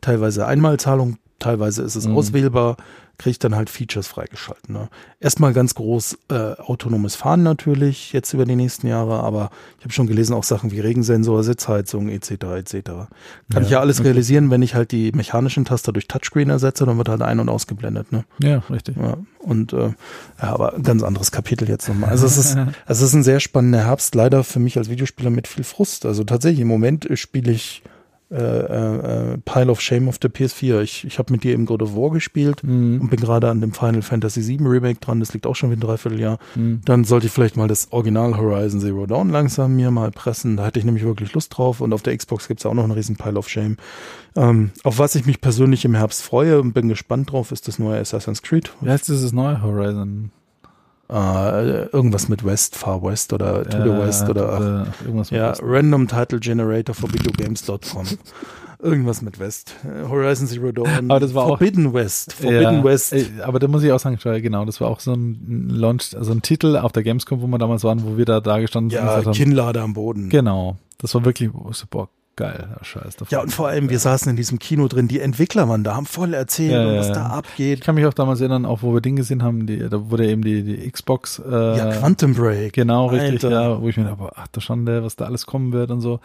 teilweise 0.00 0.46
Einmalzahlung, 0.46 1.18
teilweise 1.38 1.82
ist 1.82 1.94
es 1.96 2.06
Mhm. 2.06 2.16
auswählbar, 2.16 2.76
kriege 3.18 3.30
ich 3.30 3.38
dann 3.38 3.54
halt 3.56 3.70
Features 3.70 4.06
freigeschalten. 4.06 4.74
Ne? 4.74 4.88
Erstmal 5.20 5.54
ganz 5.54 5.74
groß 5.74 6.18
äh, 6.30 6.34
autonomes 6.58 7.16
Fahren 7.16 7.42
natürlich, 7.42 8.12
jetzt 8.12 8.34
über 8.34 8.44
die 8.44 8.56
nächsten 8.56 8.86
Jahre, 8.88 9.20
aber 9.22 9.50
ich 9.78 9.84
habe 9.84 9.92
schon 9.94 10.06
gelesen, 10.06 10.34
auch 10.34 10.44
Sachen 10.44 10.70
wie 10.70 10.80
Regensensor, 10.80 11.42
Sitzheizung 11.42 12.10
etc. 12.10 12.30
etc. 12.56 12.72
Kann 12.84 13.08
Ja, 13.54 13.60
ich 13.62 13.70
ja 13.70 13.80
alles 13.80 14.00
okay. 14.00 14.08
realisieren, 14.08 14.50
wenn 14.50 14.60
ich 14.60 14.74
halt 14.74 14.92
die 14.92 15.12
mechanischen 15.12 15.64
Taster 15.64 15.92
durch 15.94 16.08
Touchscreen 16.08 16.50
ersetze, 16.50 16.84
dann 16.84 16.98
wird 16.98 17.08
halt 17.08 17.22
ein- 17.22 17.40
und 17.40 17.48
ausgeblendet. 17.48 18.12
Ne? 18.12 18.24
Ja, 18.42 18.58
richtig. 18.68 18.96
Ja, 18.98 19.16
und 19.38 19.72
äh, 19.72 19.88
ja, 20.42 20.52
aber 20.52 20.74
ein 20.74 20.82
ganz 20.82 21.02
anderes 21.02 21.32
Kapitel 21.32 21.68
jetzt 21.70 21.88
nochmal. 21.88 22.10
Also 22.10 22.26
es 22.26 22.36
ist, 22.36 22.58
es 22.86 23.00
ist 23.00 23.14
ein 23.14 23.22
sehr 23.22 23.40
spannender 23.40 23.84
Herbst, 23.86 24.14
leider 24.14 24.44
für 24.44 24.58
mich 24.60 24.76
als 24.76 24.90
Videospieler 24.90 25.30
mit 25.30 25.48
viel 25.48 25.64
Frust. 25.64 26.04
Also 26.04 26.22
tatsächlich, 26.24 26.60
im 26.60 26.68
Moment 26.68 27.08
spiele 27.14 27.50
ich 27.52 27.82
äh, 28.30 28.34
äh, 29.34 29.38
Pile 29.44 29.70
of 29.70 29.80
Shame 29.80 30.08
auf 30.08 30.18
der 30.18 30.30
PS4. 30.32 30.80
Ich, 30.82 31.04
ich 31.04 31.18
habe 31.18 31.32
mit 31.32 31.44
dir 31.44 31.52
eben 31.52 31.64
God 31.66 31.82
of 31.82 31.94
War 31.94 32.10
gespielt 32.10 32.62
Mhm. 32.64 33.00
und 33.00 33.08
bin 33.10 33.20
gerade 33.20 33.48
an 33.48 33.60
dem 33.60 33.72
Final 33.72 34.02
Fantasy 34.02 34.46
VII 34.46 34.66
Remake 34.66 34.98
dran. 35.00 35.20
Das 35.20 35.32
liegt 35.32 35.46
auch 35.46 35.54
schon 35.54 35.70
wieder 35.70 35.78
ein 35.78 35.86
Dreivierteljahr. 35.88 36.38
Mhm. 36.56 36.80
Dann 36.84 37.04
sollte 37.04 37.26
ich 37.26 37.32
vielleicht 37.32 37.56
mal 37.56 37.68
das 37.68 37.92
Original 37.92 38.36
Horizon 38.36 38.80
Zero 38.80 39.06
Dawn 39.06 39.30
langsam 39.30 39.76
mir 39.76 39.90
mal 39.90 40.10
pressen. 40.10 40.56
Da 40.56 40.66
hätte 40.66 40.78
ich 40.80 40.84
nämlich 40.84 41.04
wirklich 41.04 41.32
Lust 41.34 41.56
drauf. 41.56 41.80
Und 41.80 41.92
auf 41.92 42.02
der 42.02 42.16
Xbox 42.16 42.48
gibt's 42.48 42.66
auch 42.66 42.74
noch 42.74 42.82
einen 42.84 42.92
riesen 42.92 43.16
Pile 43.16 43.38
of 43.38 43.48
Shame. 43.48 43.76
Ähm, 44.34 44.70
auf 44.82 44.98
was 44.98 45.14
ich 45.14 45.24
mich 45.26 45.40
persönlich 45.40 45.84
im 45.84 45.94
Herbst 45.94 46.22
freue 46.22 46.60
und 46.60 46.72
bin 46.72 46.88
gespannt 46.88 47.30
drauf, 47.32 47.52
ist 47.52 47.68
das 47.68 47.78
neue 47.78 48.00
Assassin's 48.00 48.42
Creed. 48.42 48.72
Wie 48.80 48.90
heißt 48.90 49.08
dieses 49.08 49.32
neue 49.32 49.62
Horizon? 49.62 50.30
Äh, 51.08 51.84
irgendwas 51.86 52.28
mit 52.28 52.44
West, 52.44 52.74
Far 52.76 53.02
West 53.02 53.32
oder 53.32 53.62
To 53.64 53.82
the 53.82 53.88
Äh, 53.90 53.98
West 53.98 54.28
oder 54.28 54.86
äh, 55.00 55.04
irgendwas 55.04 55.30
mit 55.30 55.40
ja, 55.40 55.50
West. 55.50 55.62
Random 55.64 56.08
Title 56.08 56.40
Generator 56.40 56.94
for 56.94 57.12
Videogames.com. 57.12 58.06
Irgendwas 58.82 59.22
mit 59.22 59.38
West. 59.38 59.74
Horizon 60.08 60.46
Zero 60.46 60.70
Dawn. 60.72 60.88
Aber 61.10 61.20
das 61.20 61.32
war 61.34 61.44
auch- 61.44 61.48
Forbidden 61.58 61.94
West. 61.94 62.32
Forbidden 62.34 62.60
ja, 62.78 62.84
West. 62.84 63.14
Aber 63.42 63.58
da 63.58 63.68
muss 63.68 63.82
ich 63.82 63.92
auch 63.92 64.00
sagen, 64.00 64.18
genau, 64.42 64.64
das 64.64 64.80
war 64.80 64.88
auch 64.88 65.00
so 65.00 65.12
ein 65.14 65.68
Launch, 65.70 66.14
also 66.16 66.32
ein 66.32 66.42
Titel 66.42 66.76
auf 66.76 66.92
der 66.92 67.02
Gamescom, 67.02 67.40
wo 67.40 67.46
wir 67.46 67.58
damals 67.58 67.84
waren, 67.84 68.04
wo 68.04 68.16
wir 68.18 68.24
da, 68.24 68.40
da 68.40 68.58
gestanden 68.58 68.90
sind 68.90 68.98
ja, 68.98 69.06
gesagt 69.06 69.26
haben, 69.26 69.32
Kinnlade 69.34 69.80
am 69.80 69.94
Boden. 69.94 70.28
genau, 70.28 70.76
das 70.98 71.14
war 71.14 71.24
wirklich, 71.24 71.50
so, 71.70 71.84
boah, 71.88 72.08
geil, 72.36 72.68
ja, 72.70 72.84
scheiß. 72.84 73.16
da 73.16 73.26
Ja, 73.30 73.40
und 73.40 73.48
ich 73.48 73.54
vor 73.54 73.68
allem, 73.68 73.88
wir 73.90 73.98
saßen 73.98 74.30
in 74.30 74.36
diesem 74.36 74.58
Kino 74.58 74.86
drin, 74.88 75.08
die 75.08 75.20
Entwickler 75.20 75.68
waren 75.68 75.82
da, 75.84 75.94
haben 75.96 76.06
voll 76.06 76.34
erzählt, 76.34 76.72
Ja, 76.72 76.92
ja, 76.92 76.98
was 76.98 77.08
da 77.12 77.26
Ich 77.26 77.32
abgeht. 77.32 77.80
kann 77.80 77.94
mich 77.94 78.06
auch 78.06 78.14
damals 78.14 78.40
erinnern, 78.40 78.64
auch 78.66 78.82
wo 78.82 78.92
wir 78.94 79.00
den 79.00 79.16
gesehen 79.16 79.42
haben, 79.42 79.66
die, 79.66 79.78
da 79.78 80.10
wurde 80.10 80.26
eben 80.28 80.42
die, 80.42 80.62
die 80.62 80.90
Xbox, 80.90 81.38
äh, 81.38 81.50
ja, 81.78 81.90
Quantum 81.92 82.34
Break. 82.34 82.74
Genau, 82.74 83.06
richtig, 83.06 83.44
Alter. 83.44 83.50
ja, 83.50 83.80
wo 83.80 83.88
ich 83.88 83.96
mir 83.96 84.04
dachte, 84.04 84.30
ach 84.36 84.48
du 84.48 84.60
Schande, 84.60 85.02
was 85.02 85.16
da 85.16 85.24
alles 85.24 85.46
kommen 85.46 85.72
wird 85.72 85.90
und 85.90 86.00
so. 86.00 86.20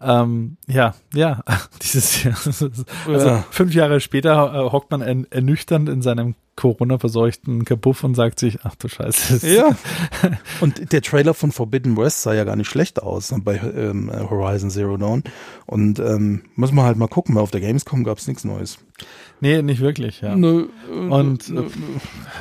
Ähm, 0.00 0.56
ja, 0.66 0.94
ja, 1.14 1.40
dieses 1.82 2.24
Jahr. 2.24 2.34
Also 3.08 3.44
fünf 3.50 3.74
Jahre 3.74 4.00
später 4.00 4.52
äh, 4.54 4.70
hockt 4.72 4.90
man 4.90 5.02
ern- 5.02 5.26
ernüchternd 5.30 5.88
in 5.88 6.02
seinem 6.02 6.34
Corona-verseuchten 6.56 7.64
Kabuff 7.64 8.04
und 8.04 8.14
sagt 8.14 8.38
sich, 8.38 8.58
ach 8.64 8.74
du 8.74 8.88
Scheiße. 8.88 9.46
Ja. 9.46 9.76
Und 10.60 10.92
der 10.92 11.00
Trailer 11.00 11.32
von 11.32 11.52
Forbidden 11.52 11.96
West 11.96 12.22
sah 12.22 12.34
ja 12.34 12.44
gar 12.44 12.56
nicht 12.56 12.68
schlecht 12.68 13.02
aus 13.02 13.32
ne, 13.32 13.40
bei 13.42 13.56
ähm, 13.56 14.10
Horizon 14.12 14.70
Zero 14.70 14.96
Dawn. 14.96 15.24
Und 15.66 15.98
ähm, 16.00 16.42
muss 16.56 16.72
man 16.72 16.84
halt 16.84 16.98
mal 16.98 17.08
gucken, 17.08 17.34
weil 17.34 17.42
auf 17.42 17.50
der 17.50 17.60
Gamescom 17.60 18.04
gab 18.04 18.18
es 18.18 18.26
nichts 18.26 18.44
Neues. 18.44 18.78
Nee, 19.40 19.62
nicht 19.62 19.80
wirklich, 19.80 20.20
ja. 20.20 20.36
Nö, 20.36 20.66
Und, 21.08 21.48
nö, 21.48 21.62
äh, 21.62 21.64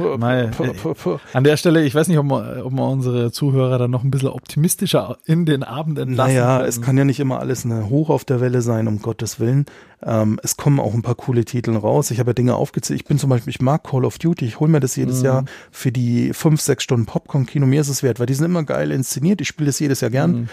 nö. 0.02 0.18
mei, 0.18 0.48
puh. 0.48 1.18
An 1.34 1.44
der 1.44 1.56
Stelle, 1.58 1.84
ich 1.86 1.96
weiß 1.96 2.08
nicht, 2.10 2.18
ob 2.18 2.26
wir, 2.26 2.66
ob 2.66 2.74
wir 2.74 2.88
unsere 2.90 3.32
Zuhörer 3.32 3.78
dann 3.78 3.92
noch 3.92 4.04
ein 4.04 4.12
bisschen 4.12 4.30
optimistischer 4.30 5.18
in 5.26 5.46
den 5.46 5.64
Abend 5.64 5.98
entlassen 6.00 6.34
Naja, 6.34 6.58
können. 6.58 6.70
es 6.70 6.82
kann 6.82 6.98
ja 6.98 7.06
nicht 7.06 7.20
immer 7.20 7.40
alles 7.40 7.64
eine 7.66 7.90
Hoch 7.90 8.10
auf 8.10 8.26
der 8.26 8.42
Welle 8.42 8.62
sein, 8.62 8.88
um 8.88 9.02
Gottes 9.02 9.40
Willen. 9.40 9.66
Ähm, 10.02 10.40
es 10.44 10.56
kommen 10.58 10.80
auch 10.80 10.94
ein 10.94 11.02
paar 11.02 11.16
coole 11.16 11.44
Titel 11.46 11.76
raus. 11.76 12.12
Ich 12.12 12.20
habe 12.20 12.30
ja 12.30 12.34
Dinge 12.34 12.56
aufgezählt. 12.56 13.00
Ich 13.02 13.06
bin 13.06 13.18
zum 13.18 13.30
Beispiel, 13.30 13.52
ich 13.52 13.62
mag 13.62 13.84
Call 13.84 14.06
of 14.06 14.18
Duty. 14.18 14.46
Ich 14.46 14.60
hole 14.60 14.72
mir 14.72 14.80
das 14.80 14.96
Mhm. 14.96 15.02
jedes 15.04 15.22
Jahr 15.24 15.44
für 15.72 15.92
die 15.92 16.32
fünf, 16.34 16.62
sechs 16.62 16.84
Stunden 16.84 17.06
Popcorn-Kino. 17.06 17.66
Mir 17.66 17.82
ist 17.82 17.90
es 17.90 18.02
wert, 18.04 18.20
weil 18.20 18.26
die 18.26 18.34
sind 18.34 18.46
immer 18.46 18.64
geil 18.64 18.92
inszeniert. 18.92 19.42
Ich 19.42 19.48
spiele 19.50 19.68
das 19.68 19.80
jedes 19.80 20.00
Jahr 20.02 20.12
gern. 20.12 20.32
Mhm. 20.32 20.50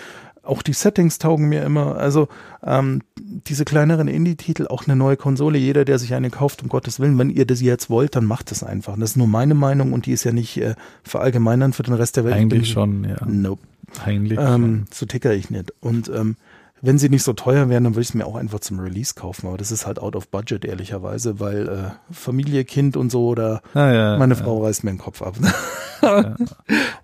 Auch 0.47 0.62
die 0.62 0.72
Settings 0.72 1.18
taugen 1.18 1.49
mir 1.49 1.62
immer. 1.64 1.97
Also 1.97 2.28
ähm, 2.62 3.03
diese 3.16 3.64
kleineren 3.64 4.09
Indie-Titel, 4.09 4.66
auch 4.68 4.86
eine 4.86 4.97
neue 4.97 5.16
Konsole. 5.16 5.59
Jeder, 5.59 5.84
der 5.84 5.99
sich 5.99 6.14
eine 6.14 6.30
kauft, 6.30 6.62
um 6.62 6.68
Gottes 6.68 7.01
Willen, 7.01 7.18
wenn 7.18 7.30
ihr 7.30 7.47
das 7.47 7.61
jetzt 7.61 7.90
wollt, 7.90 8.16
dann 8.16 8.24
macht 8.24 8.53
es 8.53 8.62
einfach. 8.62 8.97
Das 8.99 9.11
ist 9.11 9.16
nur 9.16 9.26
meine 9.26 9.55
Meinung 9.55 9.92
und 9.92 10.07
die 10.07 10.12
ist 10.12 10.24
ja 10.24 10.32
nicht 10.32 10.57
äh, 10.59 10.74
verallgemeinern 11.03 11.72
für 11.72 11.82
den 11.82 11.94
Rest 11.94 12.16
der 12.16 12.24
Welt. 12.24 12.34
Ich 12.36 12.40
Eigentlich 12.42 12.61
bin- 12.62 12.72
schon, 12.72 13.05
ja. 13.05 13.16
Nope. 13.26 13.62
Eigentlich 14.05 14.38
Ähm, 14.40 14.84
so 14.92 15.07
ticker 15.07 15.32
ich 15.32 15.51
nicht. 15.51 15.72
Und 15.80 16.09
ähm, 16.09 16.36
wenn 16.83 16.99
sie 16.99 17.09
nicht 17.09 17.22
so 17.22 17.33
teuer 17.33 17.68
wären, 17.68 17.85
dann 17.85 17.95
würde 17.95 18.03
ich 18.03 18.11
es 18.11 18.14
mir 18.14 18.27
auch 18.27 18.37
einfach 18.37 18.61
zum 18.61 18.79
Release 18.79 19.14
kaufen. 19.14 19.47
Aber 19.49 19.57
das 19.57 19.70
ist 19.70 19.87
halt 19.87 19.99
out 19.99 20.14
of 20.14 20.29
budget, 20.29 20.64
ehrlicherweise, 20.64 21.41
weil 21.41 21.68
äh, 21.68 22.12
Familie, 22.12 22.64
Kind 22.64 22.97
und 22.97 23.11
so 23.11 23.27
oder. 23.29 23.62
Ah, 23.74 23.93
ja, 23.93 24.18
meine 24.18 24.35
ja, 24.35 24.43
Frau 24.43 24.62
reißt 24.62 24.85
mir 24.85 24.91
den 24.91 24.99
Kopf 24.99 25.22
ab. 25.22 25.37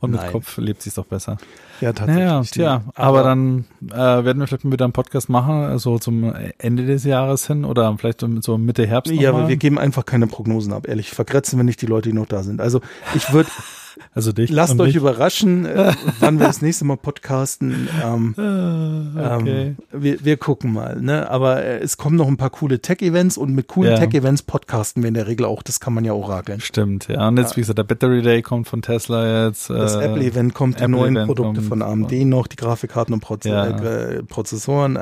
Und 0.01 0.11
mit 0.11 0.21
Nein. 0.21 0.33
Kopf 0.33 0.59
lebt 0.59 0.83
sich 0.83 0.95
doch 0.95 1.07
besser. 1.07 1.39
ja, 1.81 1.93
tatsächlich. 1.93 2.25
Ja, 2.25 2.43
tja, 2.43 2.83
aber, 2.95 3.23
dann 3.23 3.65
äh, 3.91 3.97
werden 3.97 4.39
wir 4.39 4.47
vielleicht 4.47 4.71
wieder 4.71 4.85
einen 4.85 4.93
Podcast 4.93 5.29
machen, 5.29 5.65
also 5.65 5.99
zum 5.99 6.33
Ende 6.59 6.87
des 6.87 7.05
Jahres 7.05 7.47
hin 7.47 7.65
oder 7.65 7.97
vielleicht 7.97 8.25
so 8.41 8.59
Mitte 8.59 8.87
Herbst. 8.87 9.13
Ja, 9.13 9.31
aber 9.31 9.49
wir 9.49 9.57
geben 9.57 9.79
einfach 9.79 10.05
keine 10.05 10.27
Prognosen 10.27 10.73
ab, 10.73 10.87
ehrlich. 10.89 11.11
Vergrätzen 11.11 11.59
wir 11.59 11.65
nicht 11.65 11.81
die 11.81 11.87
Leute, 11.87 12.11
die 12.11 12.15
noch 12.15 12.27
da 12.27 12.43
sind. 12.43 12.61
Also 12.61 12.81
ich 13.15 13.33
würde, 13.33 13.49
also 14.15 14.33
dich. 14.33 14.51
lasst 14.51 14.79
euch 14.81 14.89
mich. 14.89 14.97
überraschen, 14.97 15.67
äh, 15.67 15.93
wann 16.21 16.39
wir 16.39 16.47
das 16.47 16.63
nächste 16.63 16.85
Mal 16.85 16.97
podcasten. 16.97 17.89
Ähm, 18.05 18.35
Ah, 18.37 19.37
okay. 19.39 19.75
ähm, 19.93 20.03
wir, 20.03 20.25
wir 20.25 20.37
gucken 20.37 20.73
mal, 20.73 21.01
ne? 21.01 21.31
Aber 21.31 21.63
äh, 21.63 21.79
es 21.79 21.97
kommen 21.97 22.17
noch 22.17 22.29
ein 22.29 22.37
paar 22.37 22.51
coole 22.51 22.81
Tech-Events 22.81 23.37
und 23.39 23.55
mit 23.55 23.69
coolen 23.69 23.93
Ja. 23.93 23.99
Tech-Events 23.99 24.43
podcasten 24.43 25.03
wir 25.03 25.09
in 25.09 25.15
der 25.15 25.27
Regel 25.27 25.47
auch. 25.47 25.63
Das 25.63 25.81
kann 25.81 25.93
man 25.95 26.05
ja 26.05 26.13
orakeln. 26.13 26.61
Stimmt, 26.61 27.09
ja. 27.09 27.29
Und 27.29 27.39
jetzt, 27.39 27.57
wie 27.57 27.61
gesagt, 27.61 27.79
der 27.79 27.85
Battery 27.85 28.23
Day 28.23 28.43
kommt 28.43 28.69
von 28.69 28.83
Tesla 28.83 29.47
jetzt. 29.47 29.71
Das 29.71 29.95
äh, 29.97 30.05
Apple-Event 30.05 30.55
kommt, 30.55 30.79
die 30.79 30.85
Apple 30.85 30.97
neuen 30.97 31.17
Event 31.17 31.27
Produkte 31.29 31.61
kommt. 31.61 31.69
von 31.69 31.83
AMD 31.83 32.13
noch, 32.27 32.47
die 32.47 32.57
Grafikkarten 32.57 33.15
und 33.15 33.21
Proze 33.21 33.49
Ja. 33.49 33.67
äh, 33.69 34.23
Prozessoren. 34.23 34.97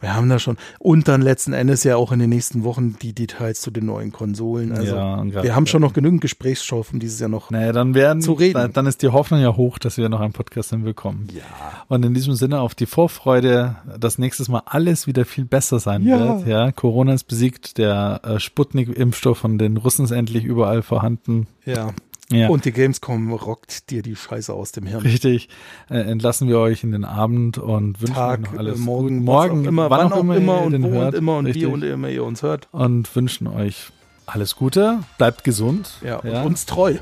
Wir 0.00 0.14
haben 0.14 0.28
da 0.28 0.38
schon. 0.38 0.58
Und 0.78 1.08
dann 1.08 1.22
letzten 1.22 1.54
Endes 1.54 1.82
ja 1.82 1.96
auch 1.96 2.12
in 2.12 2.18
den 2.18 2.28
nächsten 2.28 2.62
Wochen 2.62 2.96
die 3.00 3.14
Details 3.14 3.60
zu 3.62 3.70
den 3.70 3.86
neuen 3.86 4.12
Konsolen. 4.12 4.72
Also 4.72 4.94
ja, 4.96 5.14
und 5.14 5.32
wir 5.34 5.54
haben 5.56 5.66
schon 5.66 5.80
noch 5.80 5.94
genügend 5.94 6.20
Gesprächsstoff, 6.20 6.92
um 6.92 6.98
dieses 7.00 7.20
Jahr 7.20 7.30
noch. 7.30 7.50
Naja, 7.50 7.72
dann 7.72 7.94
werden, 7.94 8.20
zu 8.20 8.34
reden. 8.34 8.54
Dann, 8.54 8.72
dann 8.74 8.86
ist 8.86 9.00
die 9.02 9.08
Hoffnung 9.08 9.40
ja 9.40 9.56
hoch, 9.56 9.78
dass 9.78 9.96
wir 9.96 10.08
noch 10.10 10.20
einen 10.20 10.34
Podcast 10.34 10.70
hinbekommen. 10.70 11.28
Ja. 11.34 11.42
Und 11.88 12.04
in 12.04 12.12
diesem 12.12 12.34
Sinne 12.34 12.60
auf 12.60 12.74
die 12.74 12.86
Vorfreude, 12.86 13.76
dass 13.98 14.18
nächstes 14.18 14.48
Mal 14.48 14.62
alles 14.66 15.06
wieder 15.06 15.24
viel 15.24 15.46
besser 15.46 15.78
sein 15.78 16.02
Ja. 16.06 16.18
wird. 16.38 16.48
Ja, 16.48 16.72
Corona 16.72 17.14
ist 17.14 17.24
besiegt, 17.24 17.78
der 17.78 18.20
äh, 18.24 18.38
Sputnik-Impfstoff 18.40 19.38
von 19.38 19.56
den 19.56 19.78
Russen 19.78 20.04
ist 20.04 20.10
endlich 20.10 20.44
überall 20.44 20.82
vorhanden. 20.82 21.46
Ja. 21.64 21.94
Ja. 22.34 22.48
Und 22.48 22.64
die 22.64 22.72
Gamescom 22.72 23.32
rockt 23.32 23.90
dir 23.90 24.02
die 24.02 24.16
Scheiße 24.16 24.52
aus 24.52 24.72
dem 24.72 24.86
Hirn. 24.86 25.02
Richtig, 25.02 25.48
äh, 25.90 25.98
entlassen 25.98 26.48
wir 26.48 26.58
euch 26.58 26.84
in 26.84 26.92
den 26.92 27.04
Abend 27.04 27.58
und 27.58 28.00
wünschen 28.00 28.14
Tag, 28.14 28.40
euch 28.40 28.52
noch 28.52 28.58
alles 28.58 28.78
äh, 28.78 28.82
morgen, 28.82 29.24
morgen, 29.24 29.64
auch 29.64 29.68
immer, 29.68 29.90
wann, 29.90 30.12
auch 30.12 30.20
immer, 30.20 30.36
ihr 30.36 30.66
und 30.66 30.82
wo 30.82 30.90
hört, 30.90 31.14
und 31.14 31.18
immer 31.18 31.36
und 31.36 31.46
wie 31.46 31.50
richtig. 31.50 31.72
und 31.72 31.82
immer 31.82 32.08
ihr 32.08 32.24
uns 32.24 32.42
hört. 32.42 32.68
und 32.72 33.14
wünschen 33.14 33.46
euch 33.46 33.88
alles 34.26 34.56
Gute, 34.56 35.00
bleibt 35.18 35.44
gesund. 35.44 35.90
Ja, 36.02 36.16
und 36.18 36.30
ja. 36.30 36.42
uns 36.42 36.66
treu. 36.66 36.94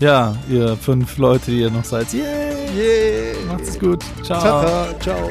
ja, 0.00 0.36
ihr 0.50 0.76
fünf 0.76 1.18
Leute, 1.18 1.50
die 1.50 1.60
ihr 1.60 1.70
noch 1.70 1.84
seid. 1.84 2.12
Yeah, 2.12 2.24
Yeah. 2.76 3.34
macht's 3.46 3.78
gut. 3.78 4.04
Ciao. 4.22 4.40
Tata, 4.40 5.00
ciao. 5.00 5.30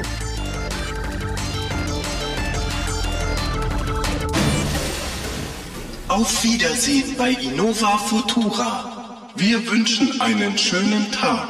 Auf 6.08 6.42
Wiedersehen 6.44 7.14
bei 7.18 7.30
Innova 7.30 7.98
Futura. 7.98 8.95
Wir 9.38 9.70
wünschen 9.70 10.18
einen 10.20 10.56
schönen 10.56 11.12
Tag. 11.12 11.48